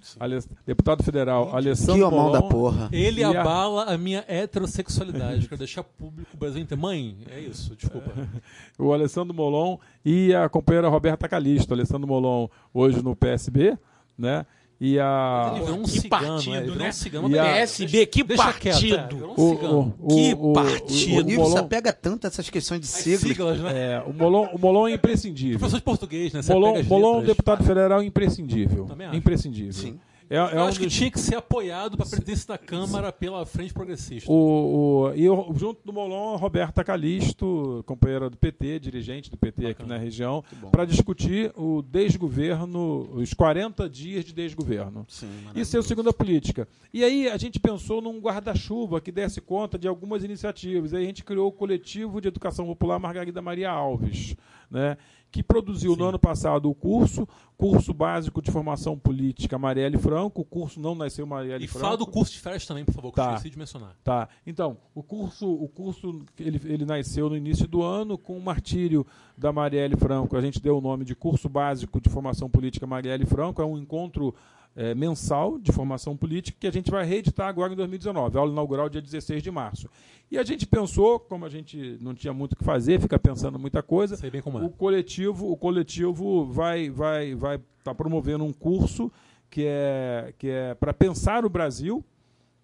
Deputado 0.67 1.03
federal 1.03 1.55
Alessandro 1.55 1.95
Que 1.97 2.03
homão 2.03 2.25
Molon. 2.27 2.33
da 2.33 2.43
porra. 2.43 2.89
Ele 2.93 3.21
E 3.21 3.25
a- 3.25 3.41
abala 3.41 3.85
a 3.85 3.99
minha 3.99 4.25
heterossexualidade. 4.27 5.47
Quero 5.47 5.59
deixar 5.59 5.83
público 5.85 6.31
o 6.35 6.37
Brasil 6.37 6.63
inteiro. 6.63 6.81
Mãe, 6.81 7.17
é 7.31 7.39
isso, 7.41 7.77
desculpa. 7.77 8.11
o 8.79 8.93
Alessandro 8.93 9.35
Molon 9.35 9.77
e 10.05 10.35
a 10.35 10.49
companheira 10.49 10.89
Roberta 10.89 11.29
Calisto. 11.29 11.75
Alessandro 11.75 12.09
Molon 12.09 12.49
hoje 12.73 13.03
no 13.03 13.15
PSB, 13.15 13.77
né? 14.17 14.47
E 14.81 14.99
a 14.99 15.53
Ele 15.55 15.65
virou 15.65 15.79
um 15.79 15.83
que 15.85 15.91
cigano, 15.91 16.09
partido, 16.35 16.55
é, 16.55 16.59
ele 16.59 16.75
né? 16.77 16.89
um 16.89 16.93
cigano. 16.93 17.31
E 17.31 17.39
a- 17.39 17.45
PSB, 17.45 18.07
que 18.07 18.25
Deixa 18.25 18.53
quieto, 18.55 18.85
é, 18.85 18.97
partido. 18.99 19.17
um 19.17 19.41
o, 19.41 19.95
o, 20.01 20.09
Que 20.09 20.35
o, 20.39 20.53
partido. 20.53 21.15
O 21.15 21.19
O, 21.21 21.23
Nilson 21.23 21.43
Molon, 21.43 21.59
apega 21.59 21.93
tanto 21.93 22.27
essas 22.27 22.51
questões 22.51 22.81
de 22.81 22.87
As 22.87 22.93
siglas. 22.93 23.21
siglas, 23.21 23.61
né? 23.61 23.73
é, 23.95 24.03
o 24.05 24.13
Molon, 24.13 24.49
o 24.53 24.59
Molon 24.59 24.89
é 24.89 24.93
imprescindível. 24.95 25.59
Professor 25.61 25.79
de 25.79 25.85
português, 25.85 26.33
né? 26.33 26.43
Você 26.43 26.53
Molon, 26.53 26.73
pega 26.75 26.89
Molon 26.89 27.11
letras. 27.19 27.27
deputado 27.29 27.65
federal 27.65 28.03
imprescindível. 28.03 28.85
Também 28.87 29.07
acho. 29.07 29.17
Imprescindível. 29.17 29.73
Sim. 29.73 29.99
É, 30.35 30.55
é 30.55 30.59
Eu 30.59 30.63
um 30.63 30.67
acho 30.67 30.79
que 30.79 30.87
dos- 30.87 30.95
tinha 30.95 31.11
que 31.11 31.19
ser 31.21 31.37
apoiado 31.37 31.97
para 31.97 32.07
a 32.07 32.09
presidência 32.09 32.49
da 32.49 32.59
Câmara 32.59 33.13
pela 33.13 33.45
Frente 33.47 33.73
Progressista. 33.73 34.31
O, 34.31 35.07
o, 35.11 35.15
e 35.15 35.29
o- 35.29 35.53
junto 35.55 35.81
do 35.85 35.93
Molon, 35.93 36.35
a 36.35 36.37
Roberta 36.37 36.83
Calisto, 36.85 37.83
companheira 37.87 38.29
do 38.29 38.37
PT, 38.37 38.79
dirigente 38.81 39.31
do 39.31 39.37
PT 39.37 39.67
aqui 39.67 39.75
Bacana. 39.83 39.95
na 39.95 40.01
região, 40.01 40.43
para 40.71 40.85
discutir 40.85 41.53
o 41.57 41.83
desgoverno, 41.83 43.09
os 43.15 43.33
40 43.35 43.89
dias 43.89 44.25
de 44.25 44.33
desgoverno. 44.33 45.05
Sim, 45.09 45.29
Isso 45.55 45.77
é 45.77 45.81
o 45.81 45.83
segunda 45.83 46.13
política. 46.13 46.67
E 46.93 47.05
aí 47.05 47.29
a 47.29 47.37
gente 47.37 47.59
pensou 47.61 48.01
num 48.01 48.19
guarda-chuva 48.21 49.01
que 49.01 49.13
desse 49.13 49.41
conta 49.41 49.79
de 49.79 49.87
algumas 49.89 50.25
iniciativas. 50.25 50.95
Aí 50.95 51.05
a 51.05 51.07
gente 51.07 51.23
criou 51.25 51.49
o 51.49 51.53
coletivo 51.53 52.21
de 52.21 52.29
educação 52.29 52.67
popular 52.67 52.99
Margarida 52.99 53.43
Maria 53.43 53.71
Alves, 53.71 54.37
né? 54.71 54.97
Que 55.35 55.43
produziu 55.43 55.97
no 55.97 56.05
ano 56.05 56.17
passado 56.19 56.71
o 56.71 56.75
curso, 56.77 57.27
curso 57.57 57.93
básico 57.93 58.41
de 58.41 58.53
formação 58.53 58.97
política 58.97 59.59
Marielle 59.59 59.99
Franco. 59.99 60.43
O 60.43 60.45
curso 60.45 60.79
não 60.79 60.95
nasceu 60.95 61.27
Marielle 61.27 61.65
E 61.65 61.67
Franco. 61.67 61.85
fala 61.87 61.97
do 61.97 62.07
curso 62.07 62.33
de 62.33 62.39
férias 62.39 62.65
também, 62.65 62.85
por 62.85 62.95
favor, 62.95 63.13
que 63.13 63.19
eu 63.19 63.25
Tá. 63.25 63.31
esqueci 63.35 63.51
de 63.51 63.59
mencionar. 63.59 63.97
Tá. 64.05 64.29
Então, 64.47 64.77
o 64.95 65.03
curso, 65.03 65.51
o 65.53 65.67
curso 65.69 66.23
ele, 66.39 66.61
ele 66.65 66.85
nasceu 66.85 67.29
no 67.29 67.37
início 67.37 67.67
do 67.67 67.83
ano 67.83 68.17
com 68.17 68.39
o 68.39 68.41
martírio 68.41 69.05
da 69.37 69.53
Marielle 69.53 69.97
Franco. 69.97 70.37
A 70.37 70.41
gente 70.41 70.63
deu 70.63 70.79
o 70.79 70.81
nome 70.81 71.05
de 71.05 71.17
Curso 71.17 71.49
Básico 71.49 72.01
de 72.01 72.09
Formação 72.09 72.49
Política 72.49 72.87
Marielle 72.87 73.27
Franco. 73.27 73.61
É 73.61 73.65
um 73.65 73.77
encontro 73.77 74.33
eh, 74.77 74.95
mensal 74.95 75.59
de 75.59 75.71
formação 75.73 76.17
política 76.17 76.57
que 76.61 76.67
a 76.67 76.73
gente 76.73 76.91
vai 76.91 77.05
reeditar 77.05 77.49
agora 77.49 77.73
em 77.73 77.77
2019. 77.77 78.37
A 78.37 78.41
aula 78.41 78.53
inaugural 78.53 78.89
dia 78.89 79.01
16 79.01 79.43
de 79.43 79.51
março. 79.51 79.89
E 80.31 80.39
a 80.39 80.43
gente 80.43 80.67
pensou, 80.67 81.21
como 81.21 81.45
a 81.45 81.49
gente 81.49 81.99
não 82.01 82.15
tinha 82.15 82.33
muito 82.33 82.55
o 82.55 82.57
que 82.57 82.65
fazer, 82.65 83.01
fica 83.01 83.19
pensando 83.19 83.59
muita 83.59 83.83
coisa, 83.83 84.17
é. 84.61 84.65
o 84.65 84.71
coletivo, 84.71 85.51
o 85.51 85.57
coletivo 85.57 86.45
vai 86.47 86.91
vai 86.91 87.35
vai 87.35 87.61
tá 87.83 87.95
promovendo 87.95 88.45
um 88.45 88.53
curso 88.53 89.13
que 89.51 89.65
é 89.67 90.35
que 90.39 90.49
é 90.49 90.75
para 90.75 90.93
pensar 90.93 91.45
o 91.45 91.51
Brasil, 91.51 92.05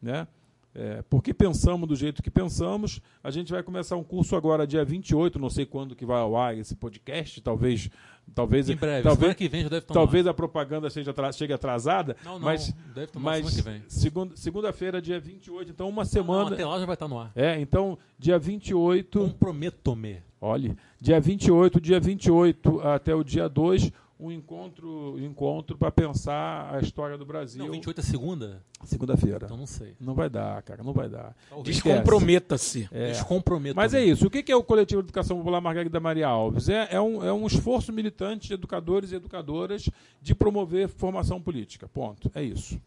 né? 0.03 0.27
É, 0.73 1.03
porque 1.11 1.35
pensamos 1.35 1.89
do 1.89 1.97
jeito 1.97 2.23
que 2.23 2.31
pensamos. 2.31 3.01
A 3.25 3.31
gente 3.31 3.51
vai 3.51 3.61
começar 3.63 3.97
um 3.97 4.05
curso 4.05 4.37
agora 4.37 4.65
dia 4.67 4.85
28, 4.85 5.39
não 5.39 5.51
sei 5.51 5.67
quando 5.67 5.97
que 5.97 6.07
vai 6.07 6.21
ao 6.21 6.37
ar 6.37 6.57
esse 6.57 6.77
podcast, 6.77 7.41
talvez 7.41 7.91
talvez 8.33 8.71
Em 8.71 8.77
breve, 8.77 9.03
talvez 9.03 9.35
que 9.35 9.49
vem 9.49 9.63
já 9.65 9.69
deve 9.69 9.83
estar 9.83 9.93
talvez 9.95 10.25
a 10.29 10.33
propaganda 10.33 10.89
seja 10.89 11.13
chegue 11.33 11.53
atrasada, 11.53 12.17
Não, 12.25 12.35
não, 12.35 12.41
mas 12.41 12.73
deve 12.95 13.09
tomar 13.09 13.33
mas 13.43 13.47
semana 13.53 13.57
que 13.57 13.63
vem. 13.63 13.83
segunda 13.89 14.37
segunda-feira 14.37 15.03
dia 15.03 15.19
28, 15.19 15.73
então 15.73 15.89
uma 15.89 16.03
Não, 16.03 16.09
semana 16.09 16.55
até 16.55 16.65
lá 16.65 16.79
já 16.79 16.87
vai 16.87 16.95
estar 16.95 17.09
no 17.09 17.19
ar. 17.19 17.33
é, 17.35 17.61
então 17.61 17.99
dia 18.17 18.39
28 18.39 19.19
Comprometo-me. 19.19 20.23
Olhe, 20.41 20.77
dia 21.01 21.21
28, 21.21 21.81
dia 21.81 21.99
28 21.99 22.81
até 22.83 23.13
o 23.15 23.25
dia 23.25 23.49
2, 23.49 23.91
um 24.21 24.31
encontro, 24.31 25.19
encontro 25.19 25.77
para 25.79 25.91
pensar 25.91 26.75
a 26.75 26.81
história 26.81 27.17
do 27.17 27.25
Brasil. 27.25 27.65
Não, 27.65 27.73
28 27.73 28.01
é 28.01 28.05
segunda? 28.05 28.63
Segunda-feira. 28.85 29.47
Então 29.47 29.57
não 29.57 29.67
sei. 29.67 29.95
Não 29.99 30.15
vai 30.15 30.29
dar, 30.29 30.63
cara, 30.63 30.83
não 30.83 30.93
vai 30.93 31.09
dar. 31.09 31.35
Esquece. 31.51 31.63
Descomprometa-se. 31.63 32.89
É. 32.93 33.09
Descomprometo. 33.09 33.77
Mas 33.77 33.95
é 33.95 34.05
isso. 34.05 34.27
O 34.27 34.31
que 34.31 34.53
é 34.53 34.57
o 34.57 34.63
Coletivo 34.63 35.03
de 35.03 35.07
Educação 35.07 35.39
Popular 35.39 35.61
Margarida 35.61 35.99
Maria 35.99 36.29
Alves? 36.29 36.69
É, 36.69 36.89
é, 36.91 37.01
um, 37.01 37.25
é 37.25 37.33
um 37.33 37.47
esforço 37.47 37.93
militante 37.93 38.49
de 38.49 38.55
educadores 38.55 39.13
e 39.13 39.15
educadoras 39.15 39.89
de 40.21 40.35
promover 40.35 40.89
formação 40.89 41.41
política. 41.41 41.89
Ponto. 41.89 42.31
É 42.35 42.43
isso. 42.43 42.81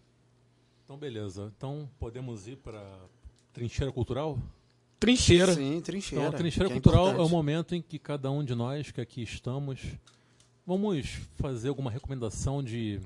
Então 0.84 0.98
beleza. 0.98 1.52
Então 1.58 1.90
podemos 2.00 2.48
ir 2.48 2.58
para 2.58 2.84
trincheira 3.52 3.92
cultural? 3.92 4.38
Trincheira. 5.00 5.54
Sim, 5.54 5.82
trincheira. 5.82 6.26
Então, 6.26 6.34
a 6.34 6.38
trincheira 6.38 6.70
que 6.70 6.78
é 6.78 6.80
cultural 6.80 7.08
é 7.08 7.10
o 7.10 7.12
importante. 7.14 7.32
momento 7.32 7.76
em 7.76 7.82
que 7.82 8.00
cada 8.00 8.32
um 8.32 8.44
de 8.44 8.56
nós 8.56 8.90
que 8.90 9.02
aqui 9.02 9.22
estamos 9.22 9.82
vamos 10.66 11.20
fazer 11.36 11.70
alguma 11.70 11.92
recomendação 11.92 12.64
de 12.64 13.02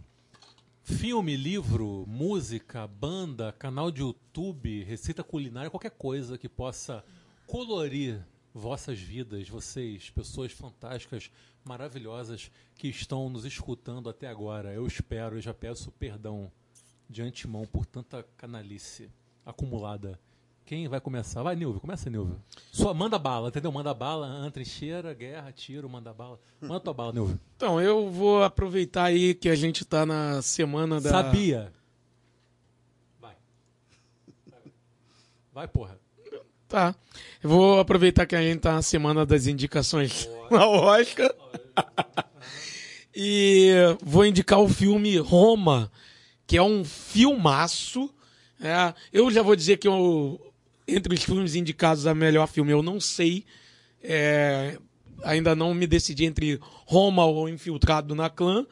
filme, 0.84 1.35
livro, 1.35 2.05
música, 2.07 2.85
banda, 2.88 3.51
canal 3.51 3.89
de 3.91 4.01
YouTube, 4.01 4.84
receita 4.84 5.23
culinária, 5.23 5.69
qualquer 5.69 5.91
coisa 5.91 6.38
que 6.38 6.47
possa 6.47 7.03
colorir 7.47 8.23
vossas 8.53 8.99
vidas, 8.99 9.49
vocês, 9.49 10.09
pessoas 10.11 10.51
fantásticas, 10.51 11.31
maravilhosas 11.65 12.51
que 12.75 12.89
estão 12.89 13.29
nos 13.29 13.43
escutando 13.43 14.07
até 14.07 14.27
agora. 14.27 14.71
Eu 14.71 14.85
espero 14.85 15.38
e 15.38 15.41
já 15.41 15.53
peço 15.53 15.91
perdão 15.91 16.51
de 17.09 17.23
antemão 17.23 17.65
por 17.65 17.85
tanta 17.85 18.23
canalice 18.38 19.09
acumulada. 19.43 20.19
Quem 20.68 20.85
vai 20.89 20.99
começar? 20.99 21.41
Vai, 21.41 21.56
Nilvio, 21.56 21.80
começa, 21.80 22.10
Nilvio. 22.10 22.35
Só 22.73 22.94
manda 22.94 23.18
bala, 23.18 23.48
entendeu? 23.48 23.72
Manda 23.72 23.94
bala, 23.94 24.52
trincheira, 24.52 25.14
guerra, 25.14 25.49
tiro, 25.53 25.88
manda 25.88 26.11
bala. 26.11 26.38
Manda 26.60 26.81
tua 26.81 26.94
bala, 26.94 27.14
Nilvio. 27.14 27.39
Então, 27.56 27.80
eu 27.80 28.11
vou 28.11 28.44
aproveitar 28.44 29.06
aí 29.06 29.34
que 29.34 29.48
a 29.48 29.56
gente 29.56 29.85
tá 29.85 30.06
na 30.06 30.41
semana 30.41 30.99
da. 30.99 31.10
Sabia. 31.10 31.72
Vai. 33.18 33.35
Vai, 35.53 35.68
porra. 35.69 35.98
Tá. 36.68 36.94
Eu 37.41 37.49
vou 37.49 37.80
aproveitar 37.80 38.26
que 38.26 38.35
a 38.35 38.41
gente 38.41 38.60
tá 38.60 38.73
na 38.73 38.81
semana 38.81 39.26
das 39.26 39.48
indicações 39.48 40.27
na 40.52 40.68
Oscar. 40.68 41.34
e 43.15 43.72
vou 44.03 44.26
indicar 44.26 44.60
o 44.60 44.68
filme 44.68 45.18
Roma, 45.18 45.89
que 46.45 46.57
é 46.57 46.61
um 46.61 46.84
filmaço. 46.84 48.14
É, 48.60 48.94
eu 49.14 49.31
já 49.31 49.41
vou 49.41 49.56
dizer 49.56 49.77
que 49.77 49.88
eu, 49.88 50.47
entre 50.88 51.14
os 51.14 51.23
filmes 51.23 51.55
indicados 51.55 52.07
a 52.07 52.15
melhor 52.15 52.47
filme, 52.47 52.72
eu 52.72 52.81
não 52.81 52.99
sei. 52.99 53.43
É, 54.01 54.77
ainda 55.23 55.55
não 55.55 55.73
me 55.73 55.85
decidi 55.85 56.26
entre 56.26 56.59
Roma 56.85 57.26
ou 57.26 57.49
Infiltrado 57.49 58.15
na 58.15 58.30
Clã. 58.30 58.65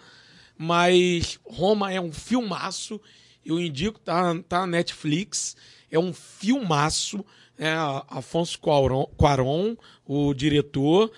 Mas 0.58 1.40
Roma 1.44 1.92
é 1.92 2.00
um 2.00 2.12
filmaço. 2.12 3.02
Eu 3.46 3.60
indico, 3.60 4.00
tá, 4.00 4.34
tá 4.48 4.62
na 4.62 4.68
Netflix. 4.68 5.56
É 5.92 6.00
um 6.00 6.14
filmaço. 6.14 7.26
É, 7.58 7.74
Afonso 8.10 8.60
Cuarón, 8.60 9.06
Cuarón, 9.18 9.76
o 10.06 10.34
diretor. 10.34 11.12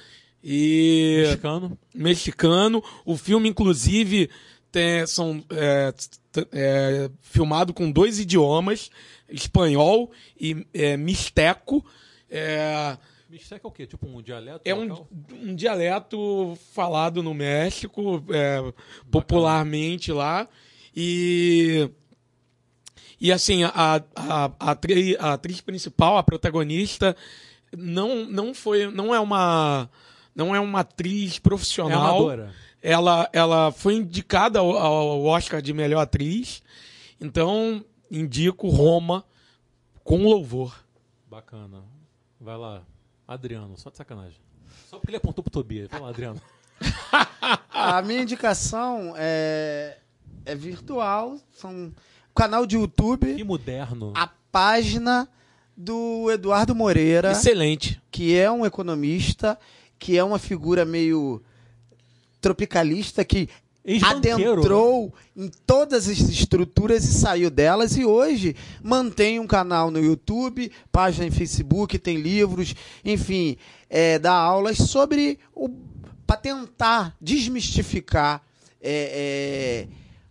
E 0.44 1.24
Mexicano. 1.24 1.80
mexicano. 1.94 2.84
O 3.06 3.18
filme, 3.18 3.49
inclusive, 3.49 4.30
tem, 4.72 5.06
são 5.07 5.44
é, 5.52 5.94
é, 6.52 7.10
filmado 7.22 7.73
com 7.73 7.91
dois 7.91 8.19
idiomas, 8.19 8.89
espanhol 9.30 10.11
e 10.39 10.65
é, 10.73 10.95
mixteco. 10.98 11.85
É, 12.30 12.98
Mixteca 13.30 13.68
é 13.68 13.69
o 13.69 13.72
quê? 13.72 13.85
Tipo 13.85 14.07
um 14.07 14.22
dialeto? 14.22 14.61
é 14.64 14.73
um, 14.73 15.06
um 15.34 15.53
dialeto 15.56 16.57
falado 16.73 17.22
no 17.22 17.34
México, 17.34 18.23
é, 18.30 18.73
popularmente 19.11 20.11
lá. 20.14 20.48
E, 20.95 21.89
e 23.19 23.31
assim, 23.31 23.64
a, 23.64 23.72
a, 24.15 24.52
a, 24.60 24.72
atri- 24.72 25.18
a 25.19 25.34
atriz 25.34 25.60
principal, 25.61 26.18
a 26.18 26.23
protagonista, 26.23 27.15
não, 27.76 28.26
não 28.26 28.53
foi. 28.53 28.89
não 28.89 29.14
é 29.14 29.19
uma. 29.19 29.89
Não 30.34 30.56
é 30.56 30.60
uma 30.60 30.81
atriz 30.81 31.38
É 31.38 31.39
profissional. 31.39 31.99
amadora. 31.99 32.53
Ela, 32.82 33.30
ela 33.34 33.72
foi 33.72 33.95
indicada 33.95 34.60
ao, 34.60 34.78
ao 34.78 35.24
Oscar 35.26 35.62
de 35.62 35.74
melhor 35.74 36.02
atriz. 36.02 36.62
Então, 37.20 37.84
indico 38.10 38.70
Roma 38.70 39.26
com 40.04 40.24
louvor. 40.24 40.84
Bacana. 41.30 41.84
Vai 42.40 42.58
lá. 42.58 42.84
Adriano, 43.28 43.78
só 43.78 43.90
de 43.90 43.98
sacanagem. 43.98 44.40
Só 44.90 44.98
porque 44.98 45.12
ele 45.12 45.18
apontou 45.18 45.44
pro 45.44 45.52
Tobias. 45.52 45.90
Vai 45.90 45.99
lá, 45.99 46.10
Adriano. 46.10 46.41
A 47.72 48.02
minha 48.02 48.22
indicação 48.22 49.14
é, 49.18 49.98
é 50.45 50.56
virtual. 50.56 51.38
São 51.52 51.91
canal 52.34 52.66
de 52.68 52.76
YouTube, 52.76 53.36
Que 53.36 53.44
moderno. 53.44 54.14
a 54.16 54.28
página 54.52 55.28
do 55.76 56.30
Eduardo 56.32 56.76
Moreira, 56.76 57.32
Excelente. 57.32 58.02
que 58.12 58.36
é 58.38 58.49
um 58.52 58.66
economista, 58.66 59.58
que 59.98 60.18
é 60.18 60.24
uma 60.24 60.38
figura 60.40 60.86
meio 60.86 61.41
tropicalista 62.41 63.23
que 63.23 63.49
Ex-banqueiro, 63.85 64.51
adentrou 64.51 65.14
em 65.34 65.49
todas 65.65 66.09
as 66.09 66.19
estruturas 66.19 67.05
e 67.05 67.14
saiu 67.14 67.49
delas 67.49 67.95
e 67.95 68.03
hoje 68.03 68.53
mantém 68.84 69.39
um 69.39 69.47
canal 69.47 69.89
no 69.89 69.99
YouTube, 69.99 70.69
página 70.91 71.26
em 71.26 71.31
Facebook, 71.31 71.97
tem 71.97 72.18
livros, 72.18 72.76
enfim, 73.05 73.55
é, 73.89 74.19
dá 74.19 74.34
aulas 74.34 74.77
sobre 74.77 75.39
o 75.55 75.69
para 76.27 76.35
tentar 76.35 77.15
desmistificar 77.22 78.43
é, 78.81 79.88
é, 79.88 79.88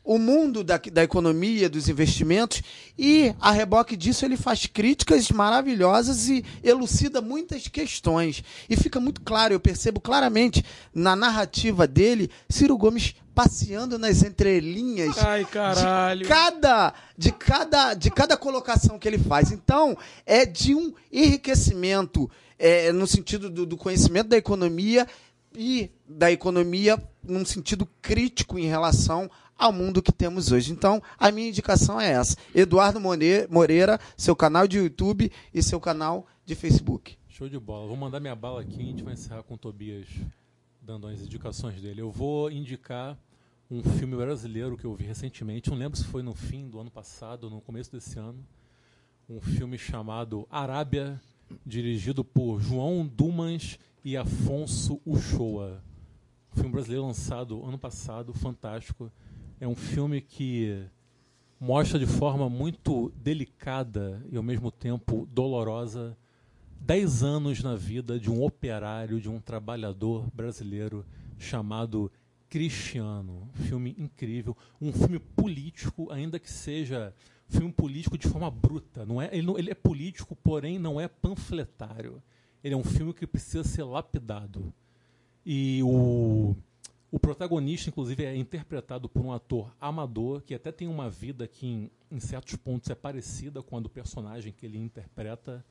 o 0.07 0.19
mundo 0.21 0.63
da, 0.63 0.81
da 0.93 1.03
economia, 1.03 1.69
dos 1.69 1.89
investimentos 1.89 2.63
e 2.97 3.35
a 3.41 3.51
reboque 3.51 3.97
disso 3.97 4.25
ele 4.25 4.37
faz 4.37 4.65
críticas 4.65 5.33
maravilhosas 5.33 6.29
e 6.29 6.45
elucida 6.63 7.21
muitas 7.21 7.67
questões 7.67 8.45
e 8.71 8.77
fica 8.77 9.01
muito 9.01 9.21
claro, 9.23 9.53
eu 9.53 9.59
percebo 9.59 10.01
claramente 10.01 10.65
na 10.95 11.17
narrativa 11.17 11.89
dele 11.89 12.31
Ciro 12.49 12.79
Gomes 12.79 13.17
passeando 13.35 13.99
nas 13.99 14.23
entrelinhas 14.23 15.19
Ai, 15.19 15.45
de 15.45 16.25
cada, 16.25 16.95
de 17.19 17.33
cada, 17.33 17.95
de 17.95 18.11
cada 18.11 18.37
colocação 18.37 18.99
que 18.99 19.07
ele 19.07 19.19
faz. 19.19 19.53
Então, 19.53 19.95
é 20.25 20.47
de 20.47 20.75
um 20.75 20.95
enriquecimento 21.13 22.31
é, 22.59 22.91
no 22.93 23.07
sentido 23.07 23.51
do, 23.51 23.67
do 23.67 23.77
conhecimento 23.77 24.29
da 24.29 24.39
economia 24.39 25.07
e 25.55 25.91
da 26.09 26.31
economia 26.31 27.03
num 27.23 27.45
sentido 27.45 27.87
crítico 28.01 28.59
em 28.59 28.67
relação 28.67 29.31
ao 29.59 29.73
mundo 29.73 30.03
que 30.03 30.13
temos 30.13 30.53
hoje. 30.53 30.73
Então, 30.73 31.03
a 31.19 31.31
minha 31.31 31.49
indicação 31.49 32.01
é 32.01 32.11
essa. 32.11 32.37
Eduardo 32.55 33.01
More- 33.01 33.47
Moreira, 33.51 33.99
seu 34.17 34.35
canal 34.37 34.67
de 34.69 34.79
YouTube 34.79 35.31
e 35.53 35.63
seu 35.63 35.81
canal 35.81 36.27
de 36.45 36.55
Facebook. 36.55 37.17
Show 37.29 37.49
de 37.49 37.59
bola. 37.59 37.87
Vou 37.87 37.97
mandar 37.97 38.21
minha 38.21 38.35
bala 38.35 38.61
aqui 38.61 38.79
e 38.79 38.83
a 38.83 38.87
gente 38.87 39.03
vai 39.03 39.15
encerrar 39.15 39.43
com 39.43 39.55
o 39.55 39.59
Tobias 39.59 40.07
dando 40.81 41.07
as 41.07 41.21
indicações 41.21 41.81
dele. 41.81 42.01
Eu 42.01 42.11
vou 42.11 42.51
indicar 42.51 43.19
um 43.71 43.83
filme 43.83 44.17
brasileiro 44.17 44.77
que 44.77 44.85
eu 44.85 44.95
vi 44.95 45.05
recentemente. 45.05 45.69
Não 45.71 45.77
lembro 45.77 45.99
se 45.99 46.05
foi 46.05 46.23
no 46.23 46.35
fim 46.35 46.69
do 46.69 46.79
ano 46.79 46.91
passado 46.91 47.45
ou 47.45 47.51
no 47.51 47.61
começo 47.61 47.91
desse 47.91 48.19
ano. 48.19 48.39
Um 49.29 49.41
filme 49.41 49.77
chamado 49.77 50.47
Arábia, 50.49 51.21
dirigido 51.65 52.25
por 52.25 52.61
João 52.61 53.05
Dumans 53.07 53.79
e 54.05 54.17
Afonso 54.17 55.01
Uchoa. 55.05 55.83
Um 56.53 56.57
filme 56.57 56.71
brasileiro 56.71 57.05
lançado 57.05 57.65
ano 57.67 57.77
passado, 57.77 58.33
fantástico. 58.33 59.11
É 59.61 59.67
um 59.67 59.75
filme 59.75 60.21
que 60.21 60.85
mostra 61.59 61.99
de 61.99 62.07
forma 62.07 62.49
muito 62.49 63.11
delicada 63.17 64.23
e 64.31 64.37
ao 64.37 64.43
mesmo 64.43 64.71
tempo 64.71 65.27
dolorosa 65.33 66.17
10 66.81 67.23
anos 67.23 67.63
na 67.63 67.75
vida 67.75 68.19
de 68.21 68.31
um 68.31 68.43
operário, 68.45 69.21
de 69.21 69.29
um 69.29 69.41
trabalhador 69.41 70.29
brasileiro 70.35 71.05
chamado 71.39 72.13
Cristiano. 72.51 73.49
Um 73.59 73.63
filme 73.65 73.95
incrível, 73.99 74.57
um 74.81 74.93
filme 74.93 75.19
político, 75.19 76.13
ainda 76.13 76.39
que 76.39 76.51
seja 76.51 77.15
filme 77.49 77.73
político 77.73 78.19
de 78.19 78.29
forma 78.29 78.51
bruta. 78.51 79.07
Não 79.07 79.21
é, 79.23 79.29
ele, 79.33 79.47
não- 79.47 79.59
ele 79.59 79.71
é 79.71 79.75
político, 79.75 80.37
porém 80.37 80.79
não 80.79 81.01
é 81.01 81.09
panfletário. 81.09 82.23
Ele 82.63 82.75
é 82.75 82.77
um 82.77 82.85
filme 82.85 83.15
que 83.15 83.27
precisa 83.27 83.65
ser 83.65 83.85
lapidado. 83.85 84.73
E 85.45 85.81
o, 85.83 86.57
o 87.11 87.19
protagonista, 87.19 87.89
inclusive, 87.89 88.25
é 88.25 88.37
interpretado 88.37 89.09
por 89.09 89.25
um 89.25 89.33
ator 89.33 89.73
amador, 89.81 90.43
que 90.43 90.55
até 90.55 90.73
tem 90.73 90.89
uma 90.89 91.09
vida 91.09 91.47
que, 91.47 91.67
em, 91.67 91.91
em 92.11 92.21
certos 92.21 92.57
pontos, 92.57 92.91
é 92.91 92.95
parecida 92.95 93.63
com 93.63 93.77
a 93.77 93.81
do 93.81 93.89
personagem 93.89 94.53
que 94.53 94.67
ele 94.67 94.79
interpreta. 94.79 95.65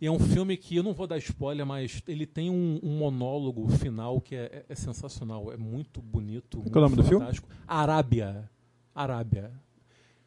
E 0.00 0.06
é 0.06 0.10
um 0.10 0.18
filme 0.18 0.56
que 0.56 0.74
eu 0.76 0.82
não 0.82 0.92
vou 0.92 1.06
dar 1.06 1.18
spoiler, 1.18 1.64
mas 1.64 2.02
ele 2.08 2.26
tem 2.26 2.50
um, 2.50 2.80
um 2.82 2.98
monólogo 2.98 3.68
final 3.68 4.20
que 4.20 4.34
é, 4.34 4.42
é- 4.44 4.64
é 4.68 4.74
sensacional, 4.74 5.52
é 5.52 5.56
muito 5.56 6.02
bonito. 6.02 6.60
Qual 6.62 6.74
é 6.76 6.78
o 6.78 6.90
nome 6.90 6.96
do 6.96 7.04
filme? 7.04 7.20
fantástico. 7.20 7.48
Arábia. 7.66 8.50
Arábia. 8.94 9.52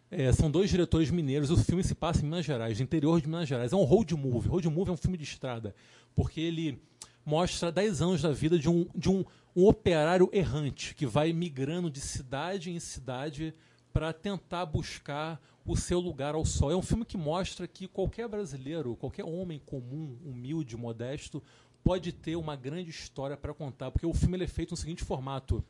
É, 0.09 0.31
são 0.31 0.49
dois 0.49 0.69
diretores 0.69 1.11
mineiros. 1.11 1.49
O 1.51 1.57
filme 1.57 1.83
se 1.83 1.93
passa 1.93 2.21
em 2.21 2.23
Minas 2.23 2.45
Gerais, 2.45 2.77
no 2.79 2.83
interior 2.83 3.19
de 3.19 3.27
Minas 3.27 3.47
Gerais. 3.49 3.73
É 3.73 3.75
um 3.75 3.83
road 3.83 4.15
movie. 4.15 4.47
Road 4.47 4.69
movie 4.69 4.89
é 4.89 4.93
um 4.93 4.97
filme 4.97 5.17
de 5.17 5.23
estrada, 5.25 5.75
porque 6.15 6.39
ele 6.39 6.81
mostra 7.27 7.69
10 7.73 8.01
anos 8.01 8.21
da 8.21 8.31
vida 8.31 8.57
de 8.57 8.69
um, 8.69 8.87
de 8.95 9.09
um, 9.09 9.25
um 9.53 9.67
operário 9.67 10.29
errante 10.31 10.95
que 10.95 11.05
vai 11.05 11.33
migrando 11.33 11.89
de 11.91 11.99
cidade 11.99 12.71
em 12.71 12.79
cidade 12.79 13.53
para 13.91 14.13
tentar 14.13 14.65
buscar 14.65 15.37
o 15.65 15.75
seu 15.75 15.99
lugar 15.99 16.35
ao 16.35 16.45
sol. 16.45 16.71
É 16.71 16.75
um 16.77 16.81
filme 16.81 17.03
que 17.03 17.17
mostra 17.17 17.67
que 17.67 17.85
qualquer 17.85 18.29
brasileiro, 18.29 18.95
qualquer 18.95 19.25
homem 19.25 19.59
comum, 19.65 20.17
humilde, 20.23 20.77
modesto, 20.77 21.43
pode 21.83 22.13
ter 22.13 22.37
uma 22.37 22.55
grande 22.55 22.91
história 22.91 23.35
para 23.35 23.53
contar, 23.53 23.91
porque 23.91 24.05
o 24.05 24.13
filme 24.13 24.41
é 24.41 24.47
feito 24.47 24.71
no 24.71 24.77
seguinte 24.77 25.03
formato. 25.03 25.61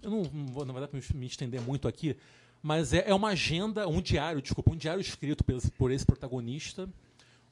Eu 0.00 0.10
não, 0.12 0.22
não 0.22 0.46
vou, 0.46 0.64
na 0.64 0.72
verdade, 0.72 0.92
me- 1.12 1.26
estender 1.26 1.60
muito 1.60 1.88
aqui, 1.88 2.16
mas 2.62 2.92
é, 2.92 3.10
é 3.10 3.14
uma 3.14 3.30
agenda, 3.30 3.88
um 3.88 4.00
diário, 4.00 4.40
desculpa, 4.40 4.70
um 4.72 4.76
diário 4.76 5.00
escrito 5.00 5.42
por 5.76 5.90
esse 5.90 6.06
protagonista, 6.06 6.88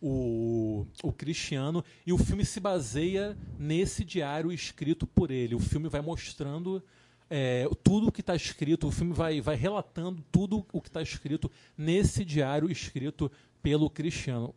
o, 0.01 0.87
o 1.03 1.13
Cristiano, 1.13 1.85
e 2.07 2.13
o 2.13 2.19
filme 2.19 2.45
se 2.45 2.61
baseia 2.61 3.37
nesse 3.59 4.05
diário 4.05 4.53
escrito 4.53 5.07
por 5.07 5.31
ele. 5.31 5.55
O 5.55 5.61
filme 5.61 5.89
vai 5.89 6.01
mostrando 6.01 6.83
é, 7.31 7.69
tudo 7.83 8.09
o 8.09 8.13
que 8.13 8.21
está 8.21 8.35
escrito, 8.35 8.89
o 8.89 8.91
filme 8.91 9.13
vai, 9.13 9.41
vai 9.41 9.57
relatando 9.57 10.25
tudo 10.33 10.67
o 10.73 10.81
que 10.81 10.89
está 10.89 11.03
escrito 11.03 11.51
nesse 11.77 12.25
diário 12.25 12.71
escrito 12.71 13.31
pelo 13.63 13.91
Cristiano. 13.91 14.55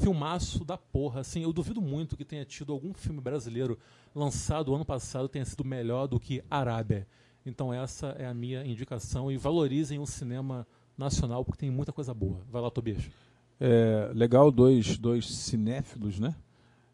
Filmaço 0.00 0.64
da 0.64 0.78
porra, 0.78 1.20
assim, 1.20 1.42
eu 1.42 1.52
duvido 1.52 1.80
muito 1.80 2.16
que 2.16 2.24
tenha 2.24 2.44
tido 2.44 2.72
algum 2.72 2.94
filme 2.94 3.20
brasileiro 3.20 3.78
lançado 4.14 4.74
ano 4.74 4.84
passado 4.84 5.28
tenha 5.28 5.44
sido 5.44 5.64
melhor 5.64 6.06
do 6.06 6.18
que 6.18 6.42
Arábia. 6.50 7.06
Então 7.44 7.72
essa 7.72 8.08
é 8.18 8.26
a 8.26 8.32
minha 8.32 8.64
indicação 8.64 9.30
e 9.30 9.36
valorizem 9.36 9.98
o 9.98 10.06
cinema 10.06 10.66
nacional 10.96 11.44
porque 11.44 11.60
tem 11.60 11.70
muita 11.70 11.92
coisa 11.92 12.14
boa. 12.14 12.40
Vai 12.50 12.62
lá, 12.62 12.70
Tobias. 12.70 13.04
É, 13.64 14.10
legal, 14.12 14.50
dois, 14.50 14.98
dois 14.98 15.24
cinéfilos, 15.30 16.18
né? 16.18 16.34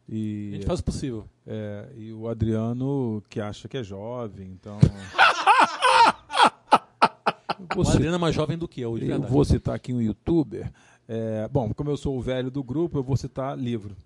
A 0.06 0.14
E, 0.14 0.50
gente 0.52 0.66
faz 0.66 0.80
o 0.80 0.84
possível. 0.84 1.24
é, 1.46 1.88
e 1.96 2.12
o 2.12 2.28
Adriano, 2.28 3.22
que 3.30 3.40
acha 3.40 3.66
que 3.68 3.78
é 3.78 3.82
jovem, 3.82 4.50
então. 4.50 4.78
Eu 4.78 4.88
O 7.76 7.88
Adriano 7.88 8.16
é 8.16 8.18
mais 8.18 8.34
jovem 8.34 8.56
do 8.58 8.68
que 8.68 8.80
eu, 8.80 8.98
de 8.98 9.08
eu 9.08 9.20
vou 9.22 9.44
citar 9.44 9.74
aqui 9.74 9.92
um 9.92 10.00
youtuber. 10.00 10.70
É, 11.08 11.48
bom, 11.48 11.72
como 11.72 11.90
eu 11.90 11.96
sou 11.96 12.16
o 12.16 12.20
velho 12.20 12.50
do 12.50 12.62
grupo, 12.62 12.98
eu 12.98 13.02
vou 13.02 13.16
citar 13.16 13.58
livro. 13.58 13.96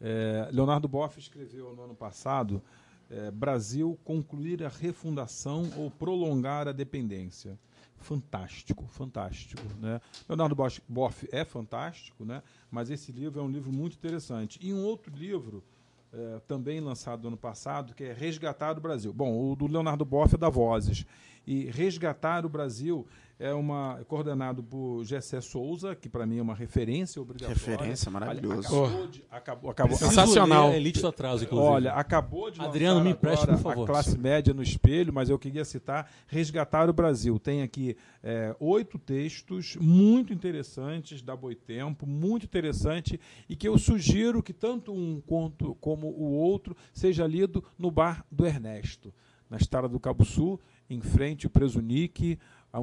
É, 0.00 0.48
Leonardo 0.52 0.86
Boff 0.86 1.18
escreveu 1.18 1.74
no 1.74 1.82
ano 1.82 1.94
passado 1.94 2.62
é, 3.10 3.30
Brasil 3.30 3.98
concluir 4.04 4.62
a 4.64 4.68
refundação 4.68 5.68
ou 5.76 5.90
prolongar 5.90 6.68
a 6.68 6.72
dependência. 6.72 7.58
Fantástico, 7.98 8.86
fantástico. 8.88 9.62
Né? 9.80 10.00
Leonardo 10.28 10.56
Boff, 10.88 11.28
é 11.32 11.44
fantástico, 11.44 12.24
né? 12.24 12.42
mas 12.70 12.90
esse 12.90 13.10
livro 13.12 13.40
é 13.40 13.42
um 13.42 13.50
livro 13.50 13.72
muito 13.72 13.94
interessante. 13.94 14.58
E 14.62 14.72
um 14.72 14.84
outro 14.84 15.14
livro, 15.14 15.64
é, 16.12 16.40
também 16.46 16.80
lançado 16.80 17.22
no 17.22 17.28
ano 17.28 17.36
passado, 17.36 17.94
que 17.94 18.04
é 18.04 18.12
Resgatar 18.12 18.76
o 18.76 18.80
Brasil. 18.80 19.12
Bom, 19.12 19.50
o 19.50 19.56
do 19.56 19.66
Leonardo 19.66 20.04
Boff 20.04 20.34
é 20.34 20.38
da 20.38 20.48
Vozes. 20.48 21.04
E 21.46 21.66
Resgatar 21.70 22.44
o 22.44 22.48
Brasil 22.48 23.06
é 23.38 23.52
uma 23.52 23.98
é 24.00 24.04
coordenado 24.04 24.62
por 24.62 25.04
Gessé 25.04 25.40
Souza, 25.40 25.94
que 25.94 26.08
para 26.08 26.26
mim 26.26 26.38
é 26.38 26.42
uma 26.42 26.54
referência 26.54 27.20
obrigatória. 27.20 27.54
Referência, 27.54 28.10
maravilhoso. 28.10 28.54
Ali, 28.54 28.66
Acabou 28.66 29.06
de, 29.06 29.24
acabou, 29.30 29.70
acabou, 29.70 29.98
Preciso 29.98 30.20
Sensacional. 30.20 30.70
ler 30.70 30.76
Elite 30.76 31.00
do 31.00 31.08
Atraso, 31.08 31.44
inclusive. 31.44 31.68
Olha, 31.68 31.92
acabou 31.92 32.50
de 32.50 32.60
Adriano, 32.60 33.02
me 33.02 33.10
empreste, 33.10 33.46
por 33.46 33.58
favor. 33.58 33.84
a 33.84 33.86
classe 33.86 34.18
média 34.18 34.54
no 34.54 34.62
espelho, 34.62 35.12
mas 35.12 35.28
eu 35.28 35.38
queria 35.38 35.64
citar 35.64 36.10
Resgatar 36.26 36.88
o 36.88 36.92
Brasil. 36.94 37.38
Tem 37.38 37.62
aqui 37.62 37.96
é, 38.22 38.56
oito 38.58 38.98
textos 38.98 39.76
muito 39.76 40.32
interessantes 40.32 41.20
da 41.20 41.36
Boitempo, 41.36 42.06
muito 42.06 42.44
interessante, 42.44 43.20
e 43.48 43.54
que 43.54 43.68
eu 43.68 43.76
sugiro 43.76 44.42
que 44.42 44.54
tanto 44.54 44.92
um 44.92 45.20
quanto 45.26 45.74
como 45.76 46.06
o 46.08 46.32
outro 46.32 46.74
seja 46.92 47.26
lido 47.26 47.62
no 47.78 47.90
bar 47.90 48.24
do 48.30 48.46
Ernesto, 48.46 49.12
na 49.50 49.58
Estrada 49.58 49.88
do 49.88 50.00
Cabo 50.00 50.24
Sul, 50.24 50.58
em 50.88 51.00
frente 51.00 51.46
ao 51.46 51.50
Presunique, 51.50 52.38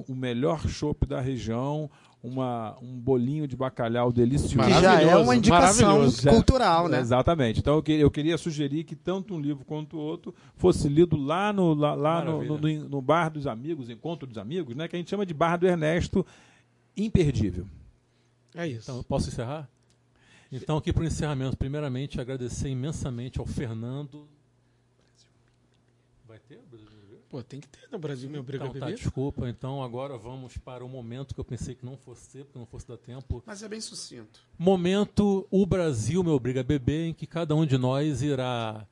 o 0.07 0.15
melhor 0.15 0.67
chopp 0.67 1.05
da 1.05 1.21
região, 1.21 1.89
uma, 2.23 2.75
um 2.81 2.97
bolinho 2.99 3.47
de 3.47 3.55
bacalhau 3.55 4.11
delicioso. 4.11 4.57
Que 4.67 4.81
já 4.81 5.01
é 5.01 5.15
uma 5.15 5.35
indicação 5.35 5.99
cultural, 6.31 6.87
né? 6.87 6.99
Exatamente. 6.99 7.59
Então 7.59 7.75
eu 7.75 7.83
queria, 7.83 8.01
eu 8.01 8.09
queria 8.09 8.37
sugerir 8.37 8.85
que 8.85 8.95
tanto 8.95 9.35
um 9.35 9.39
livro 9.39 9.63
quanto 9.65 9.97
o 9.97 9.99
outro 9.99 10.33
fosse 10.55 10.87
lido 10.87 11.15
lá 11.15 11.51
no, 11.53 11.73
lá, 11.73 11.93
lá 11.93 12.23
no, 12.23 12.43
no, 12.43 12.57
no- 12.57 12.89
no 12.89 13.01
bar 13.01 13.29
dos 13.29 13.45
amigos, 13.45 13.89
encontro 13.89 14.25
dos 14.25 14.37
amigos, 14.37 14.75
né? 14.75 14.87
Que 14.87 14.95
a 14.95 14.99
gente 14.99 15.09
chama 15.09 15.25
de 15.25 15.33
bar 15.33 15.57
do 15.57 15.67
Ernesto, 15.67 16.25
imperdível. 16.97 17.67
É 18.55 18.67
isso. 18.67 18.83
Então, 18.83 18.97
eu 18.97 19.03
posso 19.03 19.29
encerrar? 19.29 19.69
Então, 20.51 20.77
aqui 20.77 20.93
para 20.93 21.03
o 21.03 21.05
encerramento, 21.07 21.57
primeiramente, 21.57 22.21
agradecer 22.21 22.69
imensamente 22.69 23.39
ao 23.39 23.45
Fernando. 23.45 24.27
Vai 26.27 26.37
ter? 26.39 26.59
Brasil 26.69 26.87
Meu 26.91 26.99
Brigada? 27.01 27.22
Pô, 27.33 27.41
tem 27.41 27.59
que 27.59 27.67
ter 27.67 27.87
no 27.91 27.97
Brasil, 27.97 28.29
meu 28.29 28.43
briga 28.43 28.65
Então, 28.65 28.79
tá, 28.79 28.85
bebê. 28.85 28.95
desculpa. 28.95 29.49
Então, 29.49 29.81
agora 29.81 30.15
vamos 30.19 30.55
para 30.55 30.85
o 30.85 30.87
momento 30.87 31.33
que 31.33 31.39
eu 31.39 31.43
pensei 31.43 31.73
que 31.73 31.83
não 31.83 31.97
fosse 31.97 32.29
ter, 32.29 32.43
porque 32.45 32.59
não 32.59 32.65
fosse 32.67 32.87
dar 32.87 32.95
tempo. 32.95 33.41
Mas 33.43 33.63
é 33.63 33.67
bem 33.67 33.81
sucinto. 33.81 34.39
Momento 34.55 35.47
O 35.49 35.65
Brasil 35.65 36.23
Me 36.23 36.29
Obriga 36.29 36.59
a 36.59 36.63
Beber, 36.63 37.07
em 37.07 37.11
que 37.11 37.25
cada 37.25 37.55
um 37.55 37.65
de 37.65 37.75
nós 37.75 38.21
irá 38.21 38.85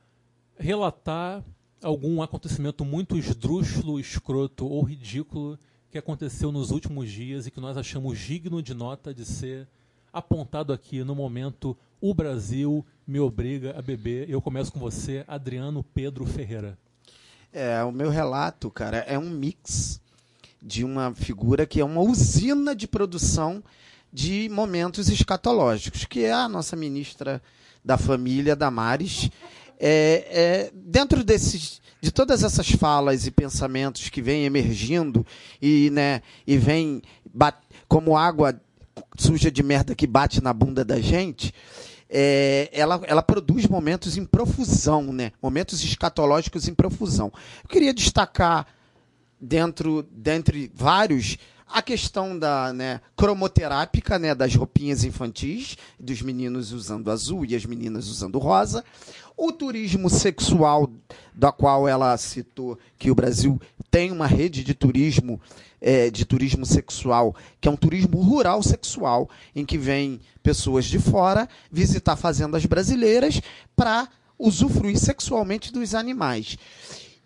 relatar 0.57 1.45
algum 1.83 2.19
acontecimento 2.23 2.83
muito 2.83 3.15
esdrúxulo, 3.15 3.99
escroto 3.99 4.65
ou 4.65 4.81
ridículo 4.81 5.55
que 5.91 5.99
aconteceu 5.99 6.51
nos 6.51 6.71
últimos 6.71 7.11
dias 7.11 7.45
e 7.45 7.51
que 7.51 7.61
nós 7.61 7.77
achamos 7.77 8.17
digno 8.17 8.59
de 8.59 8.73
nota 8.73 9.13
de 9.13 9.23
ser 9.23 9.67
apontado 10.11 10.73
aqui 10.73 11.03
no 11.03 11.13
momento 11.13 11.77
O 12.01 12.11
Brasil 12.11 12.83
Me 13.05 13.19
Obriga 13.19 13.77
a 13.77 13.83
Beber. 13.83 14.27
Eu 14.27 14.41
começo 14.41 14.73
com 14.73 14.79
você, 14.79 15.23
Adriano 15.27 15.83
Pedro 15.83 16.25
Ferreira. 16.25 16.75
É, 17.53 17.83
o 17.83 17.91
meu 17.91 18.09
relato, 18.09 18.69
cara, 18.71 18.99
é 18.99 19.19
um 19.19 19.29
mix 19.29 19.99
de 20.61 20.85
uma 20.85 21.13
figura 21.13 21.65
que 21.65 21.81
é 21.81 21.85
uma 21.85 22.01
usina 22.01 22.75
de 22.75 22.87
produção 22.87 23.61
de 24.13 24.47
momentos 24.49 25.09
escatológicos, 25.09 26.05
que 26.05 26.23
é 26.23 26.31
a 26.31 26.47
nossa 26.47 26.75
ministra 26.75 27.41
da 27.83 27.97
Família, 27.97 28.55
Damares. 28.55 29.29
É, 29.79 30.27
é, 30.29 30.71
dentro 30.73 31.23
desses, 31.23 31.81
de 31.99 32.11
todas 32.11 32.43
essas 32.43 32.69
falas 32.71 33.25
e 33.25 33.31
pensamentos 33.31 34.09
que 34.09 34.21
vêm 34.21 34.45
emergindo 34.45 35.25
e, 35.61 35.89
né, 35.89 36.21
e 36.45 36.57
bat- 37.33 37.63
como 37.87 38.15
água 38.15 38.59
suja 39.17 39.49
de 39.51 39.63
merda 39.63 39.95
que 39.95 40.05
bate 40.05 40.41
na 40.41 40.53
bunda 40.53 40.85
da 40.85 41.01
gente, 41.01 41.53
é, 42.13 42.69
ela, 42.73 42.99
ela 43.05 43.23
produz 43.23 43.65
momentos 43.65 44.17
em 44.17 44.25
profusão, 44.25 45.13
né? 45.13 45.31
Momentos 45.41 45.81
escatológicos 45.81 46.67
em 46.67 46.73
profusão. 46.73 47.31
Eu 47.63 47.69
queria 47.69 47.93
destacar 47.93 48.67
dentro, 49.39 50.05
dentre 50.11 50.69
vários, 50.75 51.37
a 51.65 51.81
questão 51.81 52.37
da 52.37 52.73
né, 52.73 52.99
cromoterápica, 53.15 54.19
né, 54.19 54.35
das 54.35 54.53
roupinhas 54.53 55.05
infantis, 55.05 55.77
dos 55.97 56.21
meninos 56.21 56.73
usando 56.73 57.09
azul 57.09 57.45
e 57.45 57.55
as 57.55 57.65
meninas 57.65 58.07
usando 58.07 58.37
rosa, 58.37 58.83
o 59.37 59.51
turismo 59.51 60.09
sexual, 60.09 60.89
da 61.33 61.51
qual 61.51 61.87
ela 61.87 62.15
citou 62.17 62.77
que 62.97 63.09
o 63.09 63.15
Brasil 63.15 63.59
tem 63.89 64.11
uma 64.11 64.27
rede 64.27 64.63
de 64.63 64.73
turismo, 64.73 65.39
eh, 65.81 66.09
de 66.11 66.25
turismo 66.25 66.65
sexual, 66.65 67.35
que 67.59 67.67
é 67.67 67.71
um 67.71 67.75
turismo 67.75 68.21
rural 68.21 68.61
sexual, 68.61 69.29
em 69.55 69.65
que 69.65 69.77
vêm 69.77 70.19
pessoas 70.43 70.85
de 70.85 70.99
fora 70.99 71.47
visitar 71.71 72.15
fazendas 72.15 72.65
brasileiras 72.65 73.41
para 73.75 74.07
usufruir 74.37 74.97
sexualmente 74.97 75.71
dos 75.73 75.93
animais. 75.95 76.57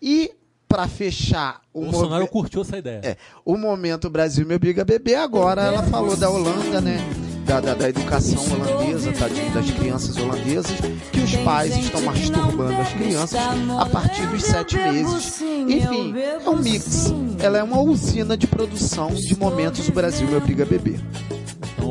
E 0.00 0.32
para 0.68 0.88
fechar 0.88 1.60
o 1.72 1.82
Bolsonaro 1.84 2.22
movi- 2.22 2.32
curtiu 2.32 2.62
essa 2.62 2.76
ideia. 2.78 3.00
é, 3.04 3.16
o 3.44 3.56
momento 3.56 4.10
Brasil 4.10 4.44
me 4.46 4.54
obriga 4.54 4.82
a 4.82 4.84
beber, 4.84 5.14
agora 5.16 5.62
ela 5.62 5.82
falou 5.84 6.16
da 6.16 6.28
Holanda, 6.28 6.80
né? 6.80 6.98
Da, 7.46 7.60
da, 7.60 7.74
da 7.74 7.88
educação 7.88 8.42
holandesa, 8.52 9.12
tadinho, 9.12 9.50
das 9.52 9.70
crianças 9.70 10.16
holandesas, 10.16 10.76
que 11.12 11.20
os 11.20 11.36
pais 11.36 11.76
estão 11.76 12.02
masturbando 12.02 12.80
as 12.80 12.92
crianças 12.92 13.40
a 13.78 13.86
partir 13.86 14.26
dos 14.26 14.42
sete 14.42 14.76
meses. 14.76 15.40
Enfim, 15.40 16.14
é 16.18 16.50
um 16.50 16.56
mix. 16.56 17.14
Ela 17.38 17.58
é 17.58 17.62
uma 17.62 17.80
usina 17.80 18.36
de 18.36 18.48
produção 18.48 19.14
de 19.14 19.38
momentos 19.38 19.88
o 19.88 19.92
Brasil 19.92 20.26
me 20.26 20.36
obriga 20.36 20.64
a 20.64 20.66
beber. 20.66 21.00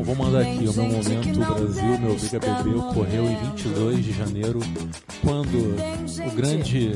Vou 0.06 0.14
mandar 0.16 0.42
aqui, 0.42 0.68
o 0.68 0.74
meu 0.74 0.86
momento 0.86 1.40
Brasil 1.40 2.00
me 2.00 2.12
obriga 2.12 2.38
a 2.38 2.64
beber 2.64 2.78
ocorreu 2.78 3.26
em 3.26 3.36
22 3.38 4.06
de 4.06 4.12
janeiro, 4.12 4.60
quando 5.22 5.76
o 6.28 6.36
grande 6.36 6.92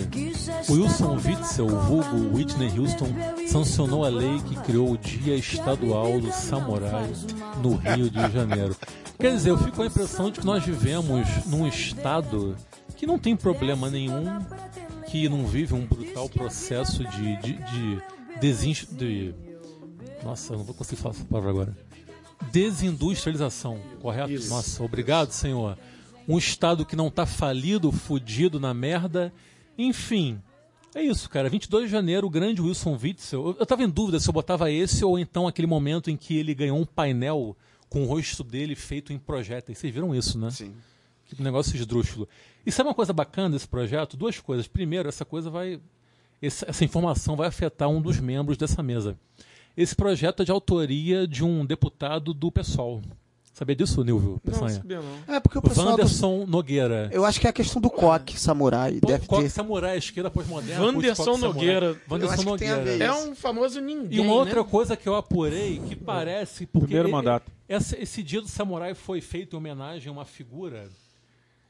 Wilson 0.69 1.15
Witzel, 1.15 1.67
vulgo 1.67 2.35
Whitney 2.35 2.71
Houston, 2.77 3.07
sancionou 3.47 4.05
a 4.05 4.09
lei 4.09 4.39
que 4.47 4.55
criou 4.57 4.91
o 4.91 4.97
Dia 4.97 5.35
Estadual 5.35 6.19
do 6.19 6.31
Samurai 6.31 7.09
no 7.63 7.75
Rio 7.75 8.11
de 8.11 8.31
Janeiro. 8.31 8.75
Quer 9.19 9.31
dizer, 9.31 9.49
eu 9.49 9.57
fico 9.57 9.77
com 9.77 9.81
a 9.81 9.87
impressão 9.87 10.29
de 10.29 10.39
que 10.39 10.45
nós 10.45 10.63
vivemos 10.63 11.27
num 11.47 11.67
estado 11.67 12.55
que 12.95 13.07
não 13.07 13.17
tem 13.17 13.35
problema 13.35 13.89
nenhum, 13.89 14.25
que 15.07 15.27
não 15.27 15.47
vive 15.47 15.73
um 15.73 15.83
brutal 15.83 16.29
processo 16.29 17.03
de, 17.05 17.37
de, 17.37 17.53
de, 18.39 18.85
de 18.95 19.35
nossa, 20.23 20.53
eu 20.53 20.57
não 20.57 20.65
vou 20.65 20.75
conseguir 20.75 21.01
falar 21.01 21.15
essa 21.15 21.25
palavra 21.25 21.49
agora. 21.49 21.88
Desindustrialização, 22.51 23.79
correto? 24.01 24.31
Isso. 24.31 24.49
Nossa, 24.49 24.83
obrigado, 24.83 25.31
senhor. 25.31 25.77
Um 26.27 26.37
estado 26.37 26.85
que 26.85 26.95
não 26.95 27.09
tá 27.09 27.25
falido, 27.25 27.91
fudido 27.91 28.59
na 28.59 28.73
merda. 28.73 29.33
Enfim, 29.77 30.41
é 30.95 31.01
isso, 31.01 31.29
cara. 31.29 31.49
22 31.49 31.85
de 31.85 31.91
janeiro, 31.91 32.27
o 32.27 32.29
grande 32.29 32.61
Wilson 32.61 32.97
Witzel. 33.01 33.47
Eu, 33.47 33.55
eu 33.59 33.65
tava 33.65 33.83
em 33.83 33.89
dúvida 33.89 34.19
se 34.19 34.27
eu 34.27 34.33
botava 34.33 34.71
esse 34.71 35.05
ou 35.05 35.19
então 35.19 35.47
aquele 35.47 35.67
momento 35.67 36.09
em 36.09 36.17
que 36.17 36.35
ele 36.35 36.55
ganhou 36.55 36.79
um 36.79 36.85
painel 36.85 37.55
com 37.89 38.03
o 38.03 38.05
rosto 38.05 38.43
dele 38.43 38.75
feito 38.75 39.13
em 39.13 39.19
projéteis. 39.19 39.77
Vocês 39.77 39.93
viram 39.93 40.13
isso, 40.15 40.37
né? 40.37 40.49
Sim. 40.51 40.73
Que 41.25 41.41
negócio 41.43 41.75
esdrúxulo. 41.75 42.27
E 42.65 42.71
sabe 42.71 42.89
uma 42.89 42.95
coisa 42.95 43.13
bacana 43.13 43.51
desse 43.51 43.67
projeto? 43.67 44.17
Duas 44.17 44.39
coisas. 44.39 44.67
Primeiro, 44.67 45.07
essa 45.07 45.23
coisa 45.23 45.49
vai. 45.49 45.79
essa 46.41 46.83
informação 46.83 47.35
vai 47.35 47.47
afetar 47.47 47.87
um 47.87 48.01
dos 48.01 48.19
membros 48.19 48.57
dessa 48.57 48.81
mesa. 48.81 49.17
Esse 49.81 49.95
projeto 49.95 50.41
é 50.41 50.45
de 50.45 50.51
autoria 50.51 51.25
de 51.25 51.41
um 51.43 51.65
deputado 51.65 52.33
do 52.33 52.51
PSOL. 52.51 53.01
Sabia 53.53 53.75
disso, 53.75 54.03
Nilvio? 54.03 54.39
Não, 54.43 54.67
sabia 54.69 55.01
não. 55.01 55.35
É 55.35 55.39
porque 55.39 55.57
o 55.57 55.61
pessoal. 55.61 55.87
do- 55.87 55.91
Wanderson 55.91 56.45
Nogueira. 56.45 57.09
Eu 57.13 57.23
acho 57.25 57.39
que 57.39 57.47
é 57.47 57.49
a 57.49 57.53
questão 57.53 57.81
do 57.81 57.89
coque 57.89 58.39
samurai. 58.39 58.99
Pô, 59.01 59.07
deve 59.07 59.25
Coque 59.27 59.43
ter. 59.43 59.49
Samurai, 59.49 59.97
esquerda 59.97 60.29
pós-moderna. 60.29 60.85
Samurai. 61.15 61.37
Nogueira. 61.37 62.01
A 62.09 62.43
Nogueira. 62.43 62.83
ver. 62.83 63.01
É 63.01 63.13
um 63.13 63.33
famoso 63.35 63.79
ninguém, 63.81 64.17
E 64.17 64.21
uma 64.21 64.33
outra 64.33 64.61
né? 64.63 64.67
coisa 64.69 64.97
que 64.97 65.07
eu 65.07 65.15
apurei, 65.15 65.79
que 65.87 65.95
parece... 65.95 66.65
Porque 66.65 66.87
Primeiro 66.87 67.09
e- 67.09 67.11
mandato. 67.11 67.49
Essa- 67.67 67.97
esse 68.01 68.21
dia 68.23 68.41
do 68.41 68.47
samurai 68.47 68.93
foi 68.93 69.21
feito 69.21 69.55
em 69.55 69.57
homenagem 69.59 70.09
a 70.09 70.11
uma 70.11 70.25
figura, 70.25 70.89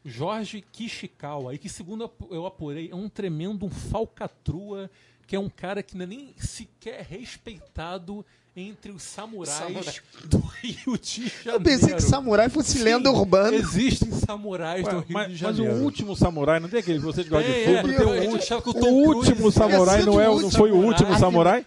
Jorge 0.06 0.64
Kishikawa, 0.72 1.53
e 1.53 1.57
que, 1.57 1.69
segundo 1.69 2.02
eu 2.02 2.06
apu- 2.06 2.27
eu 2.31 2.45
apurei, 2.45 2.90
é 2.91 2.95
um 2.95 3.10
tremendo 3.10 3.65
um 3.65 3.69
falcatrua, 3.69 4.90
que 5.30 5.35
é 5.35 5.39
um 5.39 5.47
cara 5.47 5.84
que 5.84 5.95
não 5.95 6.06
é 6.06 6.07
nem 6.07 6.34
sequer 6.39 7.06
respeitado 7.07 8.26
entre 8.56 8.91
os 8.91 9.03
samurais 9.03 9.53
Samurai. 9.56 9.93
do 10.26 10.39
Rio 10.39 10.97
de 10.97 11.27
Janeiro. 11.27 11.51
Eu 11.51 11.61
pensei 11.61 11.93
que 11.93 12.01
samurai 12.01 12.49
fosse 12.49 12.80
Sim, 12.80 12.84
lenda 12.84 13.11
urbana. 13.11 13.56
Existem 13.56 14.11
samurais 14.11 14.84
Ué, 14.85 14.91
do 14.91 14.99
Rio 15.01 15.06
mas, 15.11 15.38
de 15.38 15.43
mas 15.43 15.60
o 15.60 15.64
Janeiro. 15.64 15.84
último 15.84 16.15
samurai, 16.15 16.60
não 16.60 16.68
tem 16.68 16.80
aquele 16.80 16.97
que 16.97 17.06
vocês 17.06 17.30
gostam 17.30 17.53
de 17.53 17.60
É, 17.60 17.64
filme? 17.64 17.93
é, 17.93 17.97
tem 17.97 18.07
eu- 18.07 18.30
o 18.31 18.34
último- 18.34 18.88
o 18.88 19.15
último 19.15 19.51
samurai 19.51 20.01
não, 20.03 20.19
é, 20.19 20.26
não 20.26 20.34
último 20.34 20.51
foi 20.51 20.72
o 20.72 20.76
último 20.77 21.14
samurai. 21.18 21.19
samurai? 21.19 21.65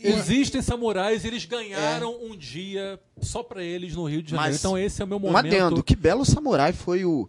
Existem 0.00 0.60
samurais, 0.62 1.24
eles 1.24 1.44
ganharam 1.46 2.14
um 2.22 2.36
dia 2.36 3.00
só 3.22 3.42
pra 3.42 3.64
eles 3.64 3.94
no 3.96 4.04
Rio 4.04 4.22
de 4.22 4.30
Janeiro. 4.30 4.52
Mas 4.52 4.60
então 4.60 4.78
esse 4.78 5.00
é 5.00 5.04
o 5.04 5.08
meu 5.08 5.16
Um 5.16 5.20
momento. 5.22 5.46
adendo. 5.46 5.82
Que 5.82 5.96
belo 5.96 6.24
samurai 6.26 6.72
foi 6.74 7.04
o, 7.06 7.28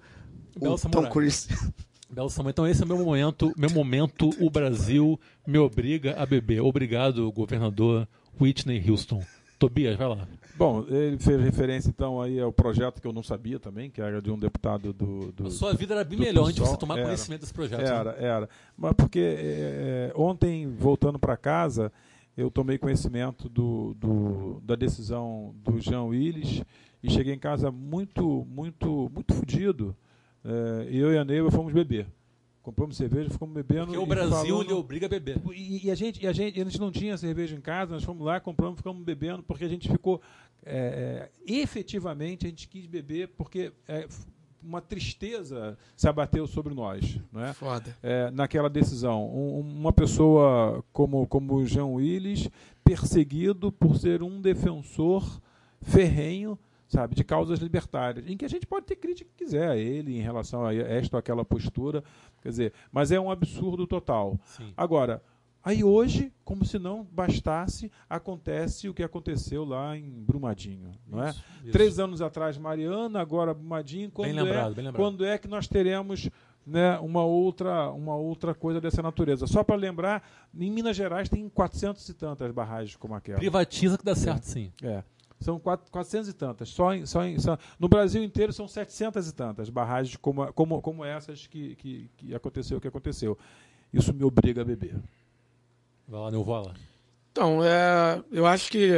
Belo 0.59 0.75
o 0.75 0.77
samurai. 0.77 1.03
Tom 1.05 1.09
Cruise. 1.09 1.47
Belo 2.09 2.29
Samuel. 2.29 2.51
Então 2.51 2.67
esse 2.67 2.81
é 2.81 2.85
o 2.85 2.87
meu 2.87 2.97
momento, 2.97 3.53
meu 3.57 3.69
momento, 3.69 4.29
o 4.39 4.49
Brasil 4.49 5.19
me 5.45 5.57
obriga 5.57 6.15
a 6.21 6.25
beber. 6.25 6.61
Obrigado, 6.61 7.31
governador 7.31 8.07
Whitney 8.39 8.83
Houston. 8.89 9.23
Tobias, 9.59 9.97
vai 9.97 10.07
lá. 10.07 10.25
Bom, 10.55 10.85
ele 10.87 11.17
fez 11.19 11.39
referência 11.41 11.89
então 11.89 12.21
aí 12.21 12.39
ao 12.39 12.51
projeto 12.51 13.01
que 13.01 13.07
eu 13.07 13.11
não 13.11 13.21
sabia 13.21 13.59
também, 13.59 13.89
que 13.89 13.99
era 14.01 14.21
de 14.21 14.31
um 14.31 14.39
deputado 14.39 14.93
do. 14.93 15.31
do 15.33 15.47
A 15.47 15.51
sua 15.51 15.73
vida 15.73 15.93
era 15.93 16.03
bem 16.05 16.17
melhor 16.17 16.43
antes 16.45 16.55
de 16.55 16.61
você 16.61 16.77
tomar 16.77 16.95
Era. 16.97 17.05
conhecimento 17.07 17.41
desse 17.41 17.53
projeto. 17.53 17.81
Era, 17.81 18.11
era. 18.11 18.49
Mas 18.77 18.93
porque 18.93 19.19
é, 19.37 20.13
ontem, 20.15 20.65
voltando 20.67 21.19
para 21.19 21.35
casa, 21.35 21.91
eu 22.37 22.49
tomei 22.49 22.77
conhecimento 22.77 23.49
do, 23.49 23.93
do- 23.95 24.61
da 24.63 24.75
decisão 24.75 25.53
do 25.61 25.77
Jean 25.79 26.03
Willis 26.03 26.63
e 27.03 27.11
cheguei 27.11 27.33
em 27.33 27.39
casa 27.39 27.69
muito, 27.69 28.45
muito, 28.49 29.11
muito 29.13 29.33
fudido. 29.33 29.93
É, 30.43 30.87
eu 30.91 31.11
e 31.13 31.17
a 31.17 31.25
Neiva 31.25 31.51
fomos 31.51 31.73
beber. 31.73 32.07
Compramos 32.61 32.97
cerveja, 32.97 33.29
ficamos 33.29 33.53
bebendo. 33.55 33.85
Porque 33.87 33.97
o 33.97 34.05
Brasil 34.05 34.29
falando- 34.55 34.67
lhe 34.67 34.73
obriga 34.73 35.05
a 35.05 35.09
beber. 35.09 35.39
e, 35.55 35.87
e 35.87 35.91
a 35.91 35.95
gente, 35.95 36.23
e 36.23 36.27
a 36.27 36.31
gente, 36.33 36.59
a 36.59 36.63
gente 36.65 36.79
não 36.79 36.91
tinha 36.91 37.17
cerveja 37.17 37.55
em 37.55 37.61
casa, 37.61 37.93
nós 37.93 38.03
fomos 38.03 38.25
lá, 38.25 38.39
compramos, 38.39 38.77
ficamos 38.77 39.03
bebendo, 39.03 39.41
porque 39.43 39.63
a 39.63 39.69
gente 39.69 39.89
ficou. 39.89 40.21
é, 40.65 41.29
é, 41.47 41.51
efetivamente, 41.53 42.45
a 42.45 42.49
gente 42.49 42.67
quis 42.67 42.85
beber 42.85 43.29
porque 43.29 43.71
é, 43.87 44.07
uma 44.61 44.81
tristeza 44.81 45.77
se 45.95 46.07
abateu 46.07 46.45
sobre 46.45 46.73
nós. 46.73 47.17
Não 47.31 47.43
é? 47.43 47.53
Foda. 47.53 47.95
É, 48.03 48.29
naquela 48.31 48.69
decisão. 48.69 49.25
Um- 49.33 49.61
uma 49.61 49.93
pessoa 49.93 50.83
como, 50.91 51.25
como 51.27 51.55
o 51.55 51.65
Jean 51.65 51.85
Willis, 51.85 52.49
perseguido 52.83 53.71
por 53.71 53.97
ser 53.97 54.21
um 54.21 54.41
defensor 54.41 55.39
ferrenho 55.81 56.59
sabe, 56.89 57.15
de 57.15 57.23
causas 57.23 57.59
libertárias, 57.59 58.27
em 58.27 58.35
que 58.35 58.43
a 58.43 58.49
gente 58.49 58.65
pode 58.65 58.87
ter 58.87 58.95
crítica 58.95 59.29
que 59.29 59.45
quiser 59.45 59.69
a 59.69 59.77
ele 59.77 60.17
em 60.17 60.21
relação 60.21 60.65
a 60.65 60.73
esta 60.73 61.15
ou 61.15 61.19
aquela 61.19 61.45
postura, 61.45 62.03
quer 62.41 62.49
dizer, 62.49 62.73
mas 62.91 63.11
é 63.11 63.19
um 63.19 63.29
absurdo 63.29 63.85
total. 63.85 64.39
Sim. 64.43 64.73
Agora, 64.75 65.21
aí 65.63 65.83
hoje, 65.83 66.33
como 66.43 66.65
se 66.65 66.79
não 66.79 67.03
bastasse, 67.03 67.91
acontece 68.09 68.89
o 68.89 68.93
que 68.93 69.03
aconteceu 69.03 69.63
lá 69.63 69.95
em 69.95 70.09
Brumadinho, 70.09 70.91
não 71.07 71.23
é? 71.23 71.29
Isso, 71.29 71.43
isso. 71.63 71.71
Três 71.71 71.99
anos 71.99 72.23
atrás, 72.23 72.57
Mariana, 72.57 73.21
agora 73.21 73.53
Brumadinho. 73.53 74.09
Quando, 74.09 74.33
lembrado, 74.33 74.71
é, 74.71 74.75
bem 74.75 74.85
lembrado. 74.85 74.95
quando 74.95 75.23
é 75.23 75.37
que 75.37 75.47
nós 75.47 75.67
teremos 75.67 76.27
né, 76.65 76.97
uma, 76.99 77.23
outra, 77.23 77.91
uma 77.91 78.15
outra 78.15 78.55
coisa 78.55 78.81
dessa 78.81 79.03
natureza? 79.03 79.45
Só 79.45 79.63
para 79.63 79.75
lembrar, 79.75 80.27
em 80.57 80.71
Minas 80.71 80.97
Gerais 80.97 81.29
tem 81.29 81.47
400 81.47 82.09
e 82.09 82.13
tantas 82.15 82.51
barragens 82.51 82.95
como 82.95 83.13
aquela. 83.13 83.37
Privatiza 83.37 83.95
que 83.95 84.03
dá 84.03 84.15
certo, 84.15 84.45
sim. 84.45 84.73
É. 84.81 85.03
São 85.39 85.57
quatro- 85.59 85.89
400 85.91 86.29
e 86.29 86.33
tantas. 86.33 86.69
Só 86.69 86.93
em, 86.93 87.05
só 87.05 87.23
em, 87.23 87.39
só- 87.39 87.57
no 87.79 87.87
Brasil 87.87 88.21
inteiro 88.23 88.51
são 88.51 88.67
700 88.67 89.27
e 89.29 89.33
tantas 89.33 89.69
barragens 89.69 90.15
como, 90.17 90.51
como, 90.53 90.81
como 90.81 91.05
essas 91.05 91.47
que, 91.47 91.75
que, 91.75 92.09
que 92.17 92.35
aconteceu 92.35 92.77
o 92.77 92.81
que 92.81 92.87
aconteceu. 92.87 93.37
Isso 93.93 94.13
me 94.13 94.23
obriga 94.23 94.61
a 94.61 94.65
beber. 94.65 94.95
Vai 96.07 96.19
lá, 96.21 96.31
Neuvola. 96.31 96.73
Então, 97.31 97.63
é, 97.63 98.21
eu 98.31 98.45
acho 98.45 98.69
que, 98.69 98.91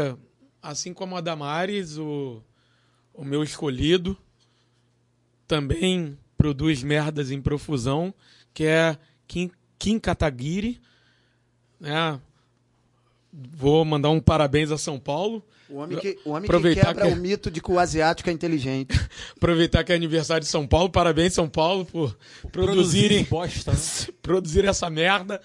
assim 0.62 0.94
como 0.94 1.16
a 1.16 1.22
Damares, 1.22 1.98
o, 1.98 2.42
o 3.14 3.24
meu 3.24 3.44
escolhido 3.44 4.18
também 5.48 6.18
produz 6.38 6.82
merdas 6.82 7.30
em 7.30 7.42
profusão, 7.42 8.14
que 8.54 8.64
é 8.66 8.98
Kim, 9.28 9.52
Kim 9.78 10.00
Kataguiri. 10.00 10.82
Né? 11.80 12.20
Vou 13.34 13.84
mandar 13.86 14.10
um 14.10 14.20
parabéns 14.20 14.72
a 14.72 14.78
São 14.78 15.00
Paulo. 15.00 15.44
O 15.70 15.78
homem 15.78 15.98
que, 15.98 16.18
o 16.26 16.32
homem 16.32 16.42
que 16.42 16.48
Aproveitar 16.48 16.88
quebra 16.88 17.08
que- 17.08 17.14
o 17.14 17.16
mito 17.16 17.50
de 17.50 17.62
que 17.62 17.72
o 17.72 17.80
asiático 17.80 18.30
é 18.30 18.34
inteligente. 18.34 19.00
Aproveitar 19.38 19.84
que 19.86 19.94
é 19.94 19.96
aniversário 19.96 20.44
de 20.44 20.50
São 20.50 20.68
Paulo. 20.68 20.90
Parabéns, 20.90 21.34
São 21.34 21.48
Paulo, 21.48 21.86
por 21.86 22.16
produzirem, 22.52 23.24
bosta, 23.24 23.72
né? 23.72 23.78
produzirem 24.22 24.70
essa 24.70 24.90
merda. 24.90 25.42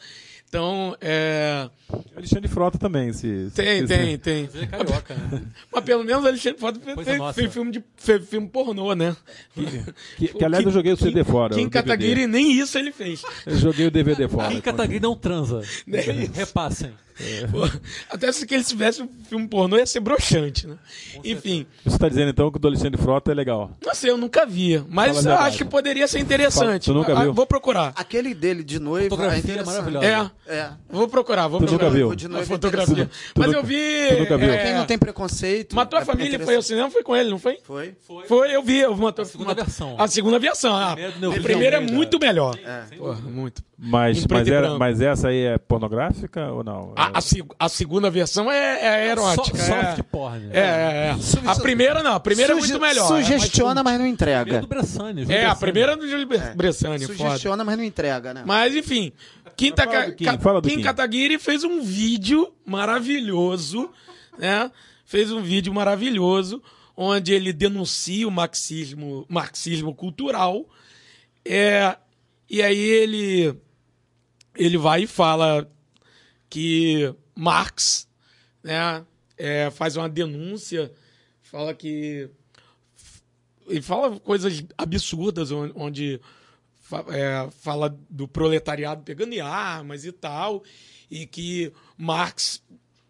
Então, 0.49 0.97
é, 1.01 1.69
Alexandre 2.17 2.49
Frota 2.49 2.79
também, 2.79 3.13
se. 3.13 3.51
se 3.51 3.57
tem, 3.57 3.81
quiser. 3.83 4.19
tem, 4.19 4.47
tem. 4.47 4.63
É 4.63 4.67
carioca, 4.67 5.15
né? 5.15 5.43
Mas 5.73 5.85
pelo 5.85 6.05
menos 6.05 6.25
o 6.25 6.29
Alexandre 6.29 6.59
Frota 6.59 6.81
fez, 7.35 7.53
filme, 7.53 7.73
de, 7.73 7.85
fez 7.97 8.29
filme 8.29 8.49
pornô, 8.49 8.95
né? 8.95 9.17
Que, 10.17 10.29
que, 10.29 10.45
aliás 10.45 10.65
eu 10.65 10.71
joguei 10.71 10.93
o 10.93 10.97
CD 10.97 11.25
fora. 11.25 11.55
Kim 11.55 11.67
o 11.67 11.71
DVD. 11.71 11.89
Kataguiri, 11.89 12.27
nem 12.27 12.53
isso 12.53 12.79
ele 12.79 12.93
fez. 12.93 13.23
Eu 13.45 13.57
joguei 13.57 13.87
o 13.87 13.91
DVD 13.91 14.29
fora. 14.29 14.49
Quem 14.51 14.61
Kataguiri 14.61 15.01
não 15.01 15.17
transa. 15.17 15.63
Nem 15.87 16.23
isso. 16.23 16.55
Pô, 17.51 17.69
até 18.11 18.31
se 18.33 18.47
que 18.47 18.55
ele 18.55 18.65
tivesse 18.65 19.03
um 19.03 19.09
filme 19.29 19.49
pornô 19.49 19.77
ia 19.79 19.87
ser 19.87 20.01
broxante, 20.01 20.67
né? 20.67 20.77
Enfim, 21.25 21.67
Você 21.85 21.97
está 21.97 22.09
dizendo 22.09 22.31
então 22.31 22.51
que 22.51 22.57
o 22.59 22.61
do 22.61 22.69
Alexandre 22.69 23.01
Frota 23.01 23.31
é 23.31 23.35
legal. 23.35 23.71
não 23.85 23.95
sei, 23.95 24.11
eu 24.11 24.17
nunca 24.19 24.45
via. 24.45 24.85
Mas 24.89 25.07
Fala 25.09 25.19
a 25.19 25.21
eu 25.21 25.23
verdade. 25.25 25.49
acho 25.49 25.59
que 25.59 25.65
poderia 25.65 26.07
ser 26.07 26.19
interessante. 26.19 26.85
Tu 26.85 26.95
nunca 26.95 27.19
Ah, 27.19 27.23
viu? 27.23 27.33
Vou 27.33 27.47
procurar. 27.47 27.93
Aquele 27.97 28.35
dele 28.35 28.63
de 28.63 28.79
noivo 28.79 29.09
Fotografia 29.11 29.39
é 29.39 29.57
é 29.57 29.61
interessante. 29.61 29.91
maravilhosa. 29.93 30.33
É, 30.47 30.53
É. 30.55 30.71
vou 30.91 31.09
procurar, 31.09 31.49
vou 31.49 31.59
Tu 31.59 31.63
nunca 31.63 31.79
procurar. 31.79 31.95
viu? 31.97 32.09
O 32.09 32.17
de 32.17 32.27
A 32.27 32.29
noivo 32.29 32.45
é 32.45 32.47
fotografia. 32.47 33.07
Tu 33.07 33.11
Mas 33.41 33.47
nunca- 33.47 33.59
eu 33.59 33.65
vi. 33.65 34.09
tu 34.11 34.19
nunca 34.21 34.37
viu? 34.39 34.51
é, 34.53 34.63
Quem 34.65 34.75
não 34.75 34.85
tem 34.87 34.99
preconceito. 34.99 35.75
Mas 35.75 35.89
tua 35.89 36.01
é 36.01 36.05
família 36.05 36.39
foi 36.41 36.57
ao 36.57 36.63
cinema, 36.63 36.91
foi 36.91 37.03
com 37.03 37.17
ele, 37.17 37.31
não 37.31 37.39
foi? 37.39 37.59
Foi? 37.63 37.95
Foi, 38.27 38.55
eu 38.55 38.63
vi. 38.63 38.79
Eu 38.81 38.95
matou, 38.97 39.23
A 39.23 39.27
segunda 39.27 39.55
versão. 39.55 39.97
A 39.99 40.07
segunda 40.07 40.39
versão. 40.39 40.77
A, 40.77 40.93
Primeiro 40.93 41.19
do 41.19 41.27
a 41.27 41.31
Neil 41.31 41.43
primeira 41.43 41.77
é 41.77 41.81
muito 41.81 42.19
melhor. 42.19 42.59
É. 42.63 42.95
Porra, 42.97 43.21
muito. 43.23 43.63
Mas, 43.79 44.27
mas, 44.27 44.49
era, 44.49 44.79
mas 44.79 45.03
essa 45.03 45.29
aí 45.29 45.43
é 45.43 45.59
pornográfica 45.59 46.51
ou 46.51 46.65
não? 46.65 46.95
A, 46.97 47.19
a, 47.19 47.21
a 47.67 47.69
segunda 47.69 48.11
versão 48.11 48.51
é, 48.51 48.81
é 48.81 49.11
erótica. 49.11 49.59
So- 49.59 49.73
é, 49.73 49.85
soft 49.85 50.03
porn. 50.11 50.49
é, 50.51 50.59
é, 50.61 51.17
é. 51.45 51.51
A 51.51 51.55
primeira 51.57 52.03
não, 52.03 52.15
a 52.15 52.21
primeira 52.21 52.55
é 52.55 52.57
Suge- 52.57 52.73
muito 52.73 52.81
melhor. 52.83 53.07
Sugestiona, 53.07 53.83
mas 53.85 53.99
não 53.99 54.07
entrega. 54.07 54.61
do 54.63 54.67
Bressani. 54.67 55.27
É, 55.31 55.45
a 55.45 55.55
primeira 55.55 55.93
é 55.93 55.97
do 55.97 56.09
Júlio 56.09 56.27
Bressani, 56.55 57.01
foda. 57.07 57.17
Sugestiona, 57.19 57.65
mas 57.65 57.77
não 57.77 57.85
entrega, 57.85 58.33
né? 58.33 58.45
Mas 58.47 58.75
enfim, 58.75 59.13
Kim, 59.55 59.75
Fala 59.77 60.11
Kim, 60.13 60.39
fala 60.39 60.63
Kim 60.63 60.77
Kim. 60.77 60.83
Kataguiri 60.83 61.39
fez 61.39 61.63
um 61.63 61.83
vídeo 61.83 62.51
maravilhoso, 62.65 63.91
né? 64.39 64.71
Fez 65.05 65.31
um 65.31 65.43
vídeo 65.43 65.73
maravilhoso 65.75 66.63
onde 66.97 67.35
ele 67.35 67.53
denuncia 67.53 68.27
o 68.27 68.31
marxismo, 68.31 69.27
marxismo 69.29 69.95
cultural. 69.95 70.65
É, 71.45 71.95
e 72.49 72.63
aí 72.63 72.79
ele 72.79 73.55
ele 74.57 74.77
vai 74.79 75.03
e 75.03 75.07
fala 75.07 75.71
que 76.49 77.15
Marx, 77.35 78.09
né, 78.63 79.05
é, 79.37 79.71
faz 79.71 79.97
uma 79.97 80.09
denúncia, 80.09 80.93
fala 81.43 81.75
que 81.75 82.29
ele 83.69 83.83
fala 83.83 84.19
coisas 84.21 84.65
absurdas 84.79 85.51
on- 85.51 85.73
onde 85.75 86.21
é, 87.13 87.51
fala 87.61 87.97
do 88.09 88.29
proletariado 88.29 89.03
pegando 89.03 89.33
em 89.33 89.41
armas 89.41 90.05
e 90.05 90.13
tal, 90.13 90.63
e 91.11 91.27
que 91.27 91.73
Marx 91.97 92.63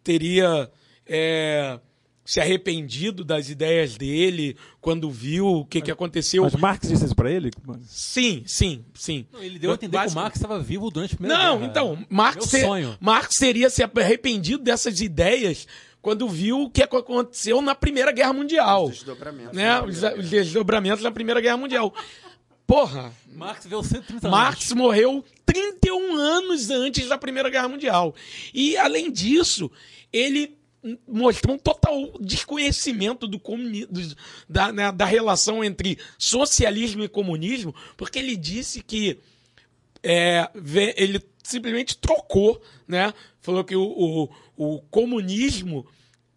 teria 0.03 0.71
é, 1.05 1.79
se 2.27 2.41
arrependido 2.41 3.25
das 3.25 3.49
ideias 3.49 3.97
dele 3.97 4.57
quando 4.81 5.11
viu 5.11 5.47
o 5.47 5.65
que, 5.65 5.81
que 5.81 5.91
aconteceu. 5.91 6.43
Mas 6.43 6.55
Marx 6.57 6.89
disse 6.89 7.05
isso 7.05 7.15
pra 7.15 7.31
ele? 7.31 7.51
Sim, 7.87 8.43
sim, 8.45 8.85
sim. 8.95 9.27
Não, 9.33 9.43
Ele 9.43 9.59
deu 9.59 9.71
a 9.71 9.75
entender 9.75 9.99
que 9.99 10.09
o 10.09 10.15
Marx 10.15 10.37
estava 10.37 10.59
vivo 10.59 10.91
durante 10.91 11.15
a 11.15 11.17
primeira 11.17 11.43
Não, 11.43 11.59
guerra. 11.59 11.71
então, 11.71 12.07
Marx, 12.11 12.51
sonho. 12.51 12.99
Marx 13.01 13.37
teria 13.37 13.71
se 13.71 13.83
arrependido 13.83 14.63
dessas 14.63 15.01
ideias 15.01 15.67
quando 16.03 16.29
viu 16.29 16.63
o 16.63 16.71
que 16.71 16.83
aconteceu 16.83 17.61
na 17.63 17.75
Primeira 17.75 18.13
Guerra 18.13 18.33
Mundial. 18.33 18.89
Desdobramento. 18.89 19.55
Né? 19.55 19.81
Os, 19.83 20.03
os 20.03 20.31
desdobramentos 20.31 21.03
da 21.03 21.11
Primeira 21.11 21.41
Guerra 21.41 21.57
Mundial. 21.57 21.93
Porra, 22.67 23.13
Marx 23.33 23.65
veio 23.67 23.83
130 23.83 24.29
Marx 24.29 24.73
morreu 24.73 25.25
31 25.45 26.17
anos 26.17 26.71
antes 26.71 27.09
da 27.09 27.17
Primeira 27.17 27.49
Guerra 27.49 27.69
Mundial. 27.69 28.15
E, 28.53 28.77
além 28.77 29.11
disso, 29.11 29.71
ele, 30.13 30.57
mostrou 31.09 31.57
um 31.57 31.59
total 31.59 32.13
desconhecimento 32.21 33.27
do 33.27 33.39
comuni- 33.39 33.87
do- 33.87 34.17
da, 34.49 34.73
né, 34.73 34.93
da 34.93 35.05
relação 35.05 35.65
entre 35.65 35.99
socialismo 36.19 37.03
e 37.03 37.09
comunismo, 37.09 37.75
porque 37.97 38.19
ele 38.19 38.37
disse 38.37 38.83
que 38.83 39.19
é, 40.03 40.49
ele 40.97 41.21
simplesmente 41.43 41.97
trocou, 41.97 42.61
né? 42.87 43.13
Falou 43.41 43.65
que 43.65 43.75
o, 43.77 43.83
o, 43.83 44.29
o 44.57 44.83
comunismo, 44.83 45.87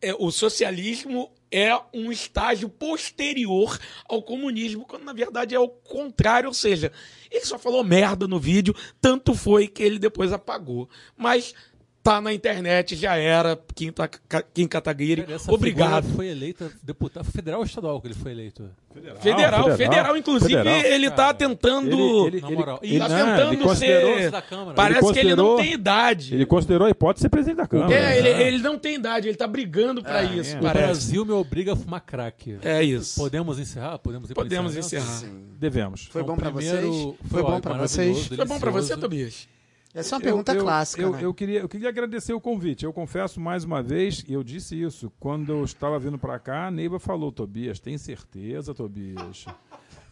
é, 0.02 0.14
o 0.14 0.32
socialismo 0.32 1.32
é 1.52 1.76
um 1.94 2.12
estágio 2.12 2.70
posterior 2.70 3.80
ao 4.08 4.22
comunismo, 4.22 4.86
quando 4.86 5.04
na 5.04 5.14
verdade 5.14 5.56
é 5.56 5.60
o 5.60 5.68
contrário, 5.68 6.48
ou 6.48 6.54
seja, 6.54 6.92
ele 7.32 7.44
só 7.46 7.58
falou 7.58 7.84
merda 7.84 8.28
no 8.28 8.40
vídeo, 8.40 8.76
tanto 9.02 9.34
foi 9.34 9.68
que 9.68 9.82
ele 9.82 9.98
depois 9.98 10.32
apagou. 10.32 10.88
Mas 11.18 11.54
tá 12.02 12.22
na 12.22 12.34
internet, 12.34 12.96
já 12.96 13.16
era, 13.18 13.60
Kim, 13.76 13.92
Kim 14.54 14.68
Kataguiri, 14.68 15.26
Essa 15.30 15.52
obrigado. 15.52 16.08
foi 16.16 16.28
eleita 16.28 16.72
deputado 16.82 17.26
federal 17.32 17.60
ou 17.60 17.66
estadual 17.66 18.00
que 18.02 18.08
ele 18.08 18.14
foi 18.16 18.32
eleito? 18.32 18.70
Federal, 19.22 19.76
federal, 19.78 20.18
inclusive, 20.18 20.56
federal. 20.56 20.82
ele 20.86 21.12
tá 21.12 21.34
tentando... 21.34 22.28
Ele, 22.28 22.38
ele, 22.38 22.42
Na 22.42 22.48
ele, 22.48 22.56
moral, 22.58 22.80
ele, 22.82 23.00
tá 23.00 23.08
não, 23.10 23.50
tentando 23.52 23.76
ser- 23.76 24.32
da 24.32 24.42
Câmara. 24.42 24.74
Parece 24.74 25.06
Ele 25.06 25.14
que 25.14 25.20
ele 25.20 25.36
não 25.36 25.58
tem 25.58 25.74
idade. 25.74 26.34
ele 26.34 26.46
considerou 26.46 26.88
a 26.88 26.90
hipótese 26.90 27.20
de 27.20 27.22
ser 27.24 27.30
presidente 27.30 27.58
da 27.58 27.68
Câmara. 27.68 27.94
É, 27.94 28.18
ele, 28.18 28.34
né? 28.34 28.48
ele 28.48 28.58
não 28.60 28.80
tem 28.80 28.96
idade, 28.96 29.28
ele 29.28 29.38
tá 29.38 29.46
brigando 29.48 30.02
pra 30.02 30.24
É, 30.24 30.26
isso, 30.26 30.56
é. 30.56 30.60
O. 30.60 30.62
Brasil 30.62 31.26
me 31.26 31.34
obriga 31.34 31.74
a 31.74 31.76
fumar 31.76 32.02
crack. 32.02 32.58
É 32.64 32.82
isso. 32.84 33.20
Podemos 33.20 33.60
encerrar? 33.60 34.00
Podemos 34.00 34.30
ir 34.30 34.34
para 34.34 34.44
Podemos 34.44 34.76
encerrar. 34.76 35.22
Devemos. 35.60 36.06
Foi 36.12 36.22
Então, 36.22 36.34
bom 36.36 36.40
pra 36.40 36.52
primeiro, 36.52 36.82
vocês? 36.92 37.04
Foi, 37.04 37.28
Foi 37.30 37.42
bom 37.44 37.50
maravilhoso, 37.52 37.94
vocês? 37.94 38.28
Foi 38.28 38.46
bom 38.46 38.60
pra 38.60 38.72
você. 38.72 38.98
Tobias? 38.98 39.48
Essa 39.94 40.16
é 40.16 40.18
uma 40.18 40.22
pergunta 40.24 40.54
eu, 40.54 40.62
clássica, 40.64 41.02
eu, 41.02 41.12
né? 41.12 41.20
eu 41.24 41.34
queria, 41.34 41.60
eu 41.62 41.68
queria 41.70 41.90
agradecer 41.90 42.32
o 42.34 42.40
convite. 42.40 42.86
Eu 42.86 42.94
confesso 42.94 43.40
mais 43.40 43.64
uma 43.64 43.82
vez, 43.82 44.24
e 44.28 44.34
eu 44.34 44.44
disse 44.44 44.80
isso, 44.80 45.12
quando 45.20 45.52
eu 45.52 45.64
estava 45.64 45.98
vindo 45.98 46.18
para 46.18 46.38
cá, 46.38 46.68
a 46.68 46.72
Neiva 46.72 47.00
falou, 47.00 47.32
Tobias, 47.32 47.80
tem 47.80 47.98
certeza, 47.98 48.74
Tobias? 48.74 49.46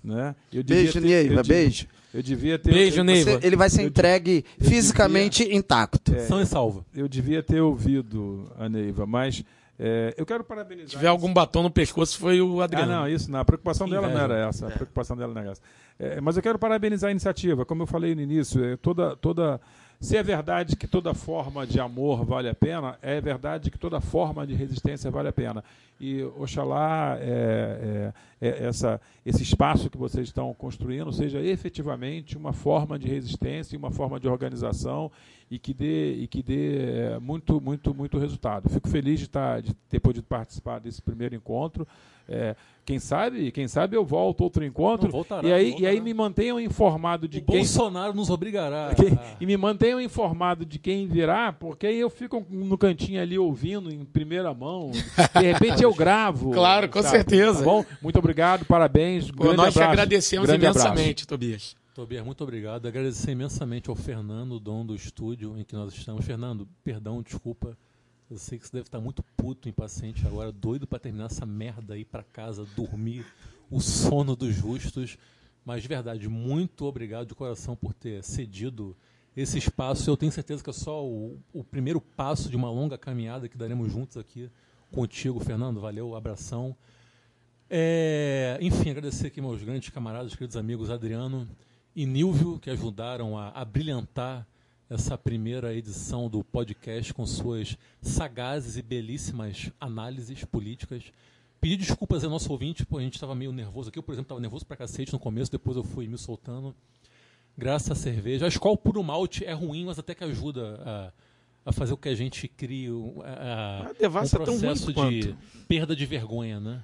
Né? 0.03 0.35
Eu 0.53 0.63
devia 0.63 0.83
Beijo, 0.83 1.01
ter- 1.01 1.07
Neiva, 1.07 1.33
eu 1.41 1.43
beijo. 1.43 1.87
Eu 2.13 2.21
devia 2.23 2.57
ter... 2.59 2.71
Beijo, 2.71 2.99
eu, 2.99 3.03
Neiva. 3.03 3.31
Você- 3.31 3.45
ele 3.47 3.55
vai 3.57 3.69
ser 3.69 3.81
Eu- 3.81 3.87
entregue 3.87 4.45
eu 4.57 4.65
fisicamente 4.69 5.43
intacto. 5.53 6.15
É. 6.15 6.19
São 6.19 6.39
e 6.39 6.45
salva. 6.45 6.85
eu 6.95 7.09
devia 7.09 7.43
ter 7.43 7.59
ouvido 7.59 8.49
a 8.57 8.69
Neiva, 8.69 9.05
mas 9.05 9.43
é, 9.79 10.13
eu 10.17 10.25
quero 10.25 10.43
parabenizar... 10.43 10.89
Se 10.89 10.95
tiver 10.95 11.07
algum 11.07 11.31
batom 11.33 11.63
no 11.63 11.69
pescoço, 11.71 12.17
foi 12.17 12.41
o 12.41 12.61
Ah, 12.61 12.65
Adriano. 12.65 12.91
não, 12.91 13.07
isso 13.07 13.31
não. 13.31 13.39
A 13.39 13.45
preocupação 13.45 13.87
dela 13.87 14.07
não 14.07 14.19
era 14.19 14.47
essa. 14.47 14.67
A 14.67 14.71
preocupação 14.71 15.15
dela 15.15 15.33
não 15.33 15.41
era 15.41 15.51
essa. 15.51 15.61
É, 15.99 16.19
mas 16.21 16.35
eu 16.37 16.43
quero 16.43 16.57
parabenizar 16.59 17.09
a 17.09 17.11
iniciativa. 17.11 17.65
Como 17.65 17.83
eu 17.83 17.87
falei 17.87 18.13
no 18.15 18.21
início, 18.21 18.63
é, 18.63 18.77
toda, 18.77 19.15
toda, 19.15 19.59
se 19.99 20.15
é 20.15 20.21
verdade 20.21 20.75
que 20.75 20.87
toda 20.87 21.13
forma 21.13 21.65
de 21.65 21.79
amor 21.79 22.23
vale 22.23 22.47
a 22.47 22.53
pena, 22.53 22.97
é 23.01 23.19
verdade 23.19 23.71
que 23.71 23.79
toda 23.79 23.99
forma 23.99 24.45
de 24.45 24.53
resistência 24.53 25.09
vale 25.09 25.29
a 25.29 25.33
pena. 25.33 25.63
E 25.99 26.21
Oxalá 26.37 27.17
é, 27.19 28.13
é, 28.39 28.47
é, 28.47 28.65
essa, 28.67 29.01
esse 29.25 29.41
espaço 29.41 29.89
que 29.89 29.97
vocês 29.97 30.27
estão 30.27 30.53
construindo 30.53 31.11
seja 31.11 31.41
efetivamente 31.41 32.37
uma 32.37 32.53
forma 32.53 32.99
de 32.99 33.07
resistência 33.07 33.75
e 33.75 33.77
uma 33.77 33.89
forma 33.89 34.19
de 34.19 34.27
organização 34.27 35.11
e 35.49 35.57
que 35.57 35.73
dê, 35.73 36.13
e 36.13 36.27
que 36.27 36.43
dê 36.43 36.77
é, 36.77 37.19
muito, 37.19 37.59
muito, 37.59 37.93
muito 37.95 38.19
resultado. 38.19 38.69
Fico 38.69 38.87
feliz 38.87 39.19
de, 39.19 39.25
estar, 39.25 39.61
de 39.61 39.73
ter 39.73 39.99
podido 39.99 40.25
participar 40.25 40.79
desse 40.79 41.01
primeiro 41.01 41.33
encontro. 41.33 41.87
É, 42.27 42.55
quem 42.85 42.99
sabe, 42.99 43.51
quem 43.51 43.67
sabe 43.67 43.97
eu 43.97 44.05
volto 44.05 44.41
outro 44.41 44.63
encontro 44.63 45.07
Não, 45.07 45.11
voltará, 45.11 45.45
e 45.47 45.51
aí, 45.51 45.75
e 45.79 45.85
aí 45.85 45.99
me 45.99 46.13
mantenham 46.13 46.57
informado 46.59 47.27
de 47.27 47.39
O 47.39 47.41
quem 47.41 47.57
Bolsonaro 47.57 48.13
nos 48.13 48.29
obrigará. 48.29 48.91
quem- 48.95 49.17
e 49.41 49.45
me 49.45 49.57
mantenham 49.57 49.99
informado 49.99 50.65
de 50.65 50.79
quem 50.79 51.05
virá, 51.07 51.51
porque 51.51 51.87
aí 51.87 51.99
eu 51.99 52.09
fico 52.09 52.45
no 52.49 52.77
cantinho 52.77 53.21
ali 53.21 53.37
ouvindo 53.37 53.93
em 53.93 54.05
primeira 54.05 54.53
mão. 54.53 54.91
De 54.91 55.41
repente 55.51 55.83
eu 55.83 55.93
gravo. 55.93 56.51
Claro, 56.57 56.87
com 56.89 57.01
sabe? 57.01 57.15
certeza. 57.17 57.59
Tá 57.59 57.65
bom? 57.65 57.83
Muito 58.01 58.19
obrigado, 58.19 58.65
parabéns. 58.65 59.29
Pô, 59.31 59.45
nós 59.53 59.73
te 59.73 59.79
abraço, 59.79 59.81
agradecemos 59.91 60.47
grande 60.47 60.65
imensamente, 60.65 61.27
Tobias. 61.27 61.75
Tobias, 61.93 62.23
muito 62.23 62.43
obrigado. 62.43 62.87
Agradecer 62.87 63.31
imensamente 63.31 63.89
ao 63.89 63.95
Fernando, 63.95 64.59
dono 64.59 64.85
do 64.85 64.95
estúdio 64.95 65.57
em 65.57 65.63
que 65.63 65.73
nós 65.75 65.93
estamos. 65.93 66.23
Fernando, 66.25 66.67
perdão, 66.83 67.21
desculpa. 67.21 67.77
Eu 68.29 68.37
sei 68.37 68.59
que 68.59 68.67
você 68.67 68.73
deve 68.73 68.87
estar 68.89 68.99
muito 68.99 69.23
puto, 69.37 69.69
impaciente 69.69 70.27
agora, 70.27 70.51
doido 70.51 70.85
para 70.85 70.99
terminar 70.99 71.27
essa 71.27 71.45
merda 71.45 71.93
aí 71.93 72.03
para 72.03 72.23
casa, 72.23 72.65
dormir 72.75 73.25
o 73.71 73.79
sono 73.79 74.35
dos 74.35 74.53
justos. 74.53 75.17
Mas 75.63 75.81
de 75.81 75.87
verdade, 75.87 76.27
muito 76.27 76.83
obrigado 76.83 77.27
de 77.27 77.33
coração 77.33 77.73
por 77.73 77.93
ter 77.93 78.21
cedido 78.25 78.97
esse 79.35 79.57
espaço. 79.57 80.09
Eu 80.09 80.17
tenho 80.17 80.31
certeza 80.31 80.61
que 80.61 80.69
é 80.69 80.73
só 80.73 81.05
o, 81.05 81.39
o 81.53 81.63
primeiro 81.63 82.01
passo 82.01 82.49
de 82.49 82.57
uma 82.57 82.69
longa 82.69 82.97
caminhada 82.97 83.47
que 83.47 83.57
daremos 83.57 83.89
juntos 83.89 84.17
aqui 84.17 84.49
contigo, 84.91 85.39
Fernando. 85.39 85.79
Valeu, 85.79 86.13
abração. 86.13 86.75
É, 87.69 88.57
enfim, 88.59 88.89
agradecer 88.89 89.27
aqui 89.27 89.39
meus 89.39 89.63
grandes 89.63 89.89
camaradas, 89.89 90.33
queridos 90.33 90.57
amigos 90.57 90.89
Adriano 90.89 91.47
e 91.95 92.05
Nilvio, 92.05 92.59
que 92.59 92.69
ajudaram 92.69 93.37
a, 93.37 93.51
a 93.51 93.63
brilhantar 93.63 94.45
essa 94.89 95.17
primeira 95.17 95.73
edição 95.75 96.29
do 96.29 96.43
podcast 96.43 97.13
com 97.13 97.25
suas 97.25 97.77
sagazes 98.01 98.77
e 98.77 98.81
belíssimas 98.81 99.71
análises 99.79 100.43
políticas. 100.45 101.03
Pedir 101.59 101.77
desculpas 101.77 102.23
ao 102.23 102.29
nosso 102.29 102.51
ouvinte, 102.51 102.85
pô, 102.85 102.97
a 102.97 103.01
gente 103.01 103.15
estava 103.15 103.35
meio 103.35 103.51
nervoso 103.51 103.89
aqui. 103.89 103.99
Eu, 103.99 104.03
por 104.03 104.13
exemplo, 104.13 104.27
estava 104.27 104.39
nervoso 104.39 104.65
pra 104.65 104.77
cacete 104.77 105.11
no 105.11 105.19
começo, 105.19 105.51
depois 105.51 105.75
eu 105.75 105.83
fui 105.83 106.07
me 106.07 106.17
soltando. 106.17 106.73
Graças 107.57 107.91
à 107.91 107.95
cerveja. 107.95 108.45
A 108.45 108.47
escola 108.47 108.77
puro 108.77 109.03
malte 109.03 109.43
é 109.43 109.51
ruim, 109.53 109.85
mas 109.85 109.97
até 109.97 110.13
que 110.13 110.23
ajuda 110.23 110.79
a, 110.85 111.11
a 111.65 111.71
fazer 111.71 111.93
o 111.93 111.97
que 111.97 112.07
a 112.07 112.15
gente 112.15 112.47
cria 112.47 112.93
um, 112.93 113.21
a, 113.23 113.87
A 113.89 113.93
devassa 113.93 114.37
um 114.37 114.41
é 114.41 114.45
processo 114.45 114.87
de 114.87 114.93
quanto. 114.93 115.37
perda 115.67 115.95
de 115.95 116.05
vergonha, 116.05 116.59
né? 116.59 116.83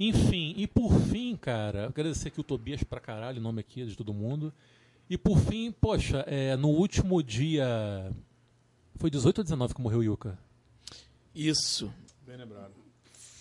Enfim, 0.00 0.54
e 0.56 0.66
por 0.66 0.92
fim, 0.92 1.36
cara, 1.36 1.86
agradecer 1.86 2.28
aqui 2.28 2.40
o 2.40 2.44
Tobias 2.44 2.82
pra 2.82 3.00
caralho, 3.00 3.40
nome 3.40 3.60
aqui 3.60 3.84
de 3.84 3.96
todo 3.96 4.12
mundo. 4.12 4.52
E 5.08 5.16
por 5.16 5.38
fim, 5.38 5.70
poxa, 5.72 6.24
é, 6.26 6.56
no 6.56 6.68
último 6.68 7.22
dia. 7.22 8.10
Foi 8.96 9.10
18 9.10 9.38
ou 9.38 9.44
19 9.44 9.74
que 9.74 9.80
morreu 9.80 10.00
o 10.00 10.04
Yuka? 10.04 10.38
Isso. 11.34 11.92
Bem 12.26 12.36
lembrado. 12.36 12.72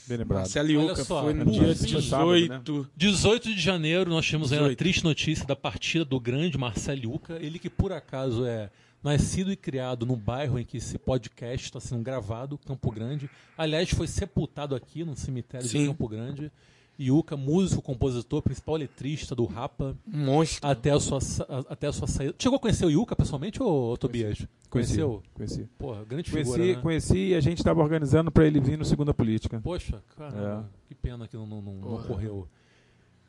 Bem 0.07 0.17
lembrado. 0.17 0.39
Marcelo 0.41 0.69
Olha 0.69 0.89
Iuca 0.89 1.03
só, 1.03 1.23
foi 1.23 1.33
no 1.33 1.45
dia 1.51 1.75
fim, 1.75 1.85
18. 1.85 2.89
18 2.95 3.55
de 3.55 3.59
janeiro, 3.59 4.09
nós 4.09 4.25
tivemos 4.25 4.51
aí 4.51 4.59
a 4.59 4.61
18. 4.61 4.77
triste 4.77 5.03
notícia 5.03 5.45
da 5.45 5.55
partida 5.55 6.05
do 6.05 6.19
grande 6.19 6.57
Marcelo 6.57 7.01
Yuca, 7.01 7.39
ele 7.41 7.57
que 7.57 7.69
por 7.69 7.91
acaso 7.91 8.45
é 8.45 8.69
nascido 9.03 9.51
e 9.51 9.55
criado 9.55 10.05
no 10.05 10.15
bairro 10.15 10.59
em 10.59 10.65
que 10.65 10.77
esse 10.77 10.97
podcast 10.97 11.65
está 11.65 11.79
sendo 11.79 12.03
gravado, 12.03 12.57
Campo 12.57 12.91
Grande. 12.91 13.29
Aliás, 13.57 13.89
foi 13.89 14.07
sepultado 14.07 14.75
aqui 14.75 15.03
no 15.03 15.15
cemitério 15.15 15.65
de 15.65 15.71
Sim. 15.71 15.87
Campo 15.87 16.07
Grande. 16.07 16.51
Yuca, 16.99 17.35
músico, 17.35 17.81
compositor, 17.81 18.41
principal 18.41 18.76
letrista 18.77 19.35
do 19.35 19.45
Rapa, 19.45 19.95
Um 20.11 20.26
monstro. 20.26 20.67
até 20.69 20.91
a 20.91 20.99
sua, 20.99 21.19
a- 21.49 21.65
até 21.73 21.88
a 21.88 21.91
sua 21.93 22.07
saída. 22.07 22.34
Chegou 22.39 22.55
a 22.55 22.59
conhecer 22.59 22.85
o 22.85 22.89
Yuca 22.89 23.15
pessoalmente, 23.15 23.61
ô, 23.61 23.97
Tobias? 23.97 24.47
Conheceu? 24.69 25.22
Conheci. 25.34 25.67
Porra, 25.77 26.03
grande 26.05 26.31
Conheci, 26.31 26.51
figura, 26.51 26.76
né? 26.76 26.81
conheci 26.81 27.17
e 27.30 27.35
a 27.35 27.39
gente 27.41 27.57
estava 27.57 27.81
organizando 27.81 28.31
para 28.31 28.45
ele 28.45 28.59
vir 28.59 28.77
no 28.77 28.85
Segunda 28.85 29.13
Política. 29.13 29.59
Poxa, 29.61 30.01
caramba, 30.17 30.65
É. 30.69 30.88
que 30.88 30.95
pena 30.95 31.27
que 31.27 31.35
não, 31.35 31.45
não, 31.45 31.61
não- 31.61 31.95
ocorreu. 31.95 32.47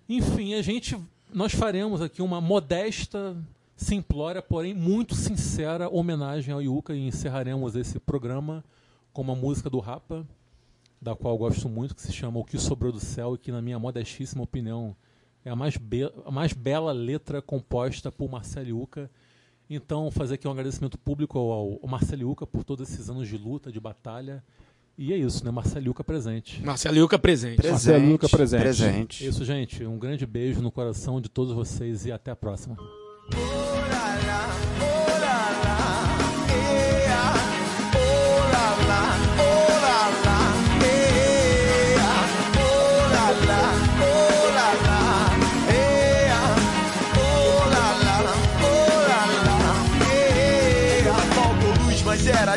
Enfim, 0.08 0.54
a 0.54 0.62
gente, 0.62 0.96
nós 1.32 1.52
faremos 1.52 2.00
aqui 2.00 2.22
uma 2.22 2.40
modesta, 2.40 3.36
simplória, 3.76 4.40
porém 4.40 4.72
muito 4.72 5.14
sincera 5.14 5.88
homenagem 5.88 6.54
ao 6.54 6.62
Yuka 6.62 6.94
e 6.94 7.06
encerraremos 7.06 7.74
esse 7.76 7.98
programa 7.98 8.64
com 9.12 9.22
uma 9.22 9.34
música 9.34 9.68
do 9.68 9.78
Rapa, 9.80 10.26
da 11.00 11.14
qual 11.14 11.34
eu 11.34 11.38
gosto 11.38 11.68
muito, 11.68 11.94
que 11.94 12.02
se 12.02 12.12
chama 12.12 12.38
O 12.40 12.44
Que 12.44 12.58
Sobrou 12.58 12.90
do 12.92 13.00
Céu 13.00 13.34
e 13.34 13.38
que, 13.38 13.52
na 13.52 13.60
minha 13.62 13.78
modestíssima 13.78 14.42
opinião, 14.42 14.96
é 15.44 15.50
a 15.50 15.56
mais, 15.56 15.76
be- 15.76 16.12
a 16.24 16.30
mais 16.30 16.52
bela 16.52 16.92
letra 16.92 17.40
composta 17.42 18.10
por 18.10 18.30
Marcelo 18.30 18.68
Yuca. 18.68 19.10
Então, 19.68 20.10
fazer 20.10 20.34
aqui 20.34 20.46
um 20.48 20.50
agradecimento 20.52 20.96
público 20.98 21.38
ao, 21.38 21.78
ao 21.82 21.88
Marcelo 21.88 22.22
Yuca 22.30 22.46
por 22.46 22.64
todos 22.64 22.88
esses 22.90 23.08
anos 23.10 23.28
de 23.28 23.36
luta, 23.36 23.70
de 23.70 23.78
batalha. 23.80 24.42
E 24.98 25.12
é 25.12 25.16
isso, 25.16 25.44
né? 25.44 25.50
Marcelo 25.50 25.86
Yuca 25.88 26.02
presente. 26.02 26.62
Marcelo 26.64 26.96
Iuca 26.96 27.18
presente. 27.18 27.66
Marcelo 27.68 28.08
Luca 28.12 28.28
presente. 28.30 28.62
presente. 28.62 29.26
É 29.26 29.28
isso, 29.28 29.44
gente. 29.44 29.84
Um 29.84 29.98
grande 29.98 30.24
beijo 30.24 30.62
no 30.62 30.70
coração 30.72 31.20
de 31.20 31.28
todos 31.28 31.52
vocês 31.52 32.06
e 32.06 32.12
até 32.12 32.30
a 32.30 32.36
próxima. 32.36 32.76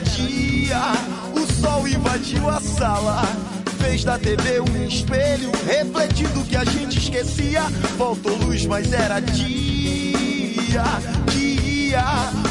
Dia. 0.02 0.94
O 1.34 1.62
sol 1.62 1.88
invadiu 1.88 2.50
a 2.50 2.60
sala. 2.60 3.22
Fez 3.80 4.04
da 4.04 4.18
TV 4.20 4.60
um 4.60 4.88
espelho, 4.88 5.52
refletindo 5.66 6.44
que 6.46 6.56
a 6.56 6.66
gente 6.66 6.98
esquecia. 6.98 7.64
Faltou 7.98 8.36
luz, 8.38 8.66
mas 8.66 8.92
era 8.92 9.20
dia. 9.20 10.84
Dia. 11.32 12.04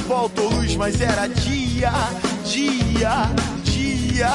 Faltou 0.07 0.49
luz, 0.51 0.75
mas 0.77 1.01
era 1.01 1.27
dia. 1.27 1.93
Dia. 2.45 3.31
Dia. 3.65 4.31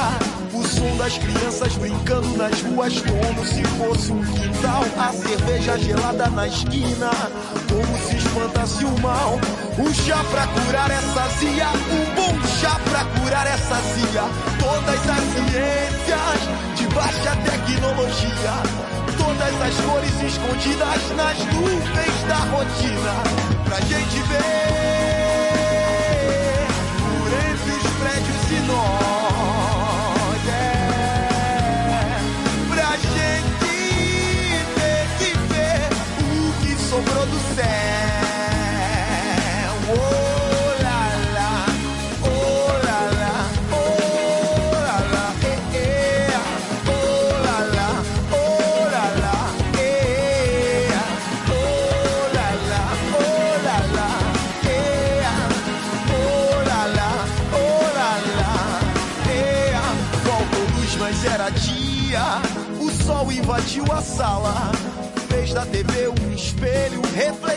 O 0.52 0.66
som 0.66 0.96
das 0.96 1.18
crianças 1.18 1.76
brincando 1.76 2.36
nas 2.36 2.62
ruas 2.62 2.94
como 3.02 3.46
se 3.46 3.64
fosse 3.64 4.12
um 4.12 4.22
quintal. 4.22 4.84
A 4.96 5.12
cerveja 5.12 5.76
gelada 5.78 6.30
na 6.30 6.46
esquina, 6.46 7.10
como 7.68 7.98
se 8.08 8.16
espantasse 8.16 8.84
o 8.84 9.00
mal. 9.00 9.38
Um 9.78 9.92
chá 9.92 10.24
pra 10.30 10.46
curar 10.46 10.90
essa 10.90 11.28
zia, 11.38 11.68
um 11.68 12.13
bom 12.24 12.40
chá 12.60 12.78
pra 12.90 13.04
curar 13.04 13.46
essa 13.46 13.74
zia. 13.74 14.24
Todas 14.58 15.00
as 15.08 15.24
ciências 15.32 16.40
de 16.76 16.86
baixa 16.94 17.36
tecnologia. 17.44 18.54
Todas 19.18 19.62
as 19.62 19.74
cores 19.84 20.22
escondidas 20.22 21.10
nas 21.16 21.38
nuvens 21.54 22.22
da 22.28 22.36
rotina. 22.36 23.14
Pra 23.64 23.80
gente 23.80 24.22
ver 24.28 25.23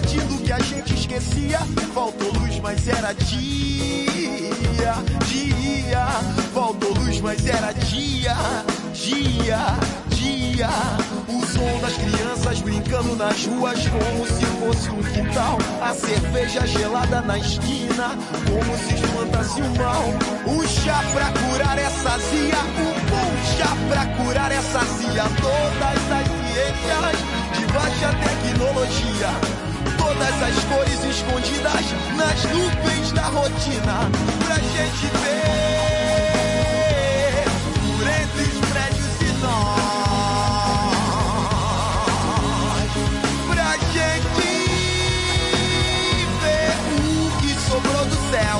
refletindo 0.07 0.35
o 0.35 0.41
que 0.41 0.51
a 0.51 0.59
gente 0.59 0.93
esquecia. 0.93 1.59
Faltou 1.93 2.31
luz, 2.33 2.59
mas 2.59 2.87
era 2.87 3.13
dia, 3.13 4.93
dia. 5.25 6.05
Faltou 6.53 6.93
luz, 6.93 7.19
mas 7.21 7.45
era 7.45 7.71
dia, 7.73 8.35
dia, 8.93 9.59
dia. 10.09 10.69
O 11.27 11.45
som 11.45 11.79
das 11.81 11.93
crianças 11.93 12.61
brincando 12.61 13.15
nas 13.15 13.45
ruas 13.45 13.79
como 13.87 14.25
se 14.25 14.45
fosse 14.45 14.89
um 14.89 15.03
quintal. 15.03 15.57
A 15.81 15.93
cerveja 15.93 16.65
gelada 16.65 17.21
na 17.21 17.37
esquina, 17.37 18.09
como 18.47 18.77
se 18.77 18.95
espantasse 18.95 19.61
o 19.61 19.77
mal. 19.77 20.03
Um 20.47 20.67
chá 20.67 21.03
pra 21.13 21.31
curar 21.31 21.77
essa 21.77 22.17
zia, 22.17 22.59
um 22.79 22.93
bom 23.09 23.31
chá 23.57 23.75
pra 23.89 24.05
curar 24.23 24.51
essa 24.51 24.79
zia. 24.79 25.23
Todas 25.41 26.11
as 26.11 26.27
ciências 26.47 27.17
de 27.57 27.65
baixa 27.73 28.09
tecnologia 28.23 29.66
todas 30.07 30.41
as 30.41 30.63
cores 30.63 31.03
escondidas 31.03 31.85
nas 32.15 32.43
nuvens 32.45 33.11
da 33.11 33.23
rotina 33.23 34.09
pra 34.45 34.55
gente 34.55 35.07
ver 35.17 36.23
por 37.97 38.07
entre 38.07 38.43
os 38.43 38.57
prédios 38.69 39.15
e 39.21 39.31
nós 39.41 39.81
pra 43.49 43.71
gente 43.91 44.47
ver 46.41 46.75
o 46.95 47.37
que 47.41 47.51
sobrou 47.69 48.05
do 48.05 48.17
céu. 48.31 48.57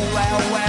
É. 0.64 0.67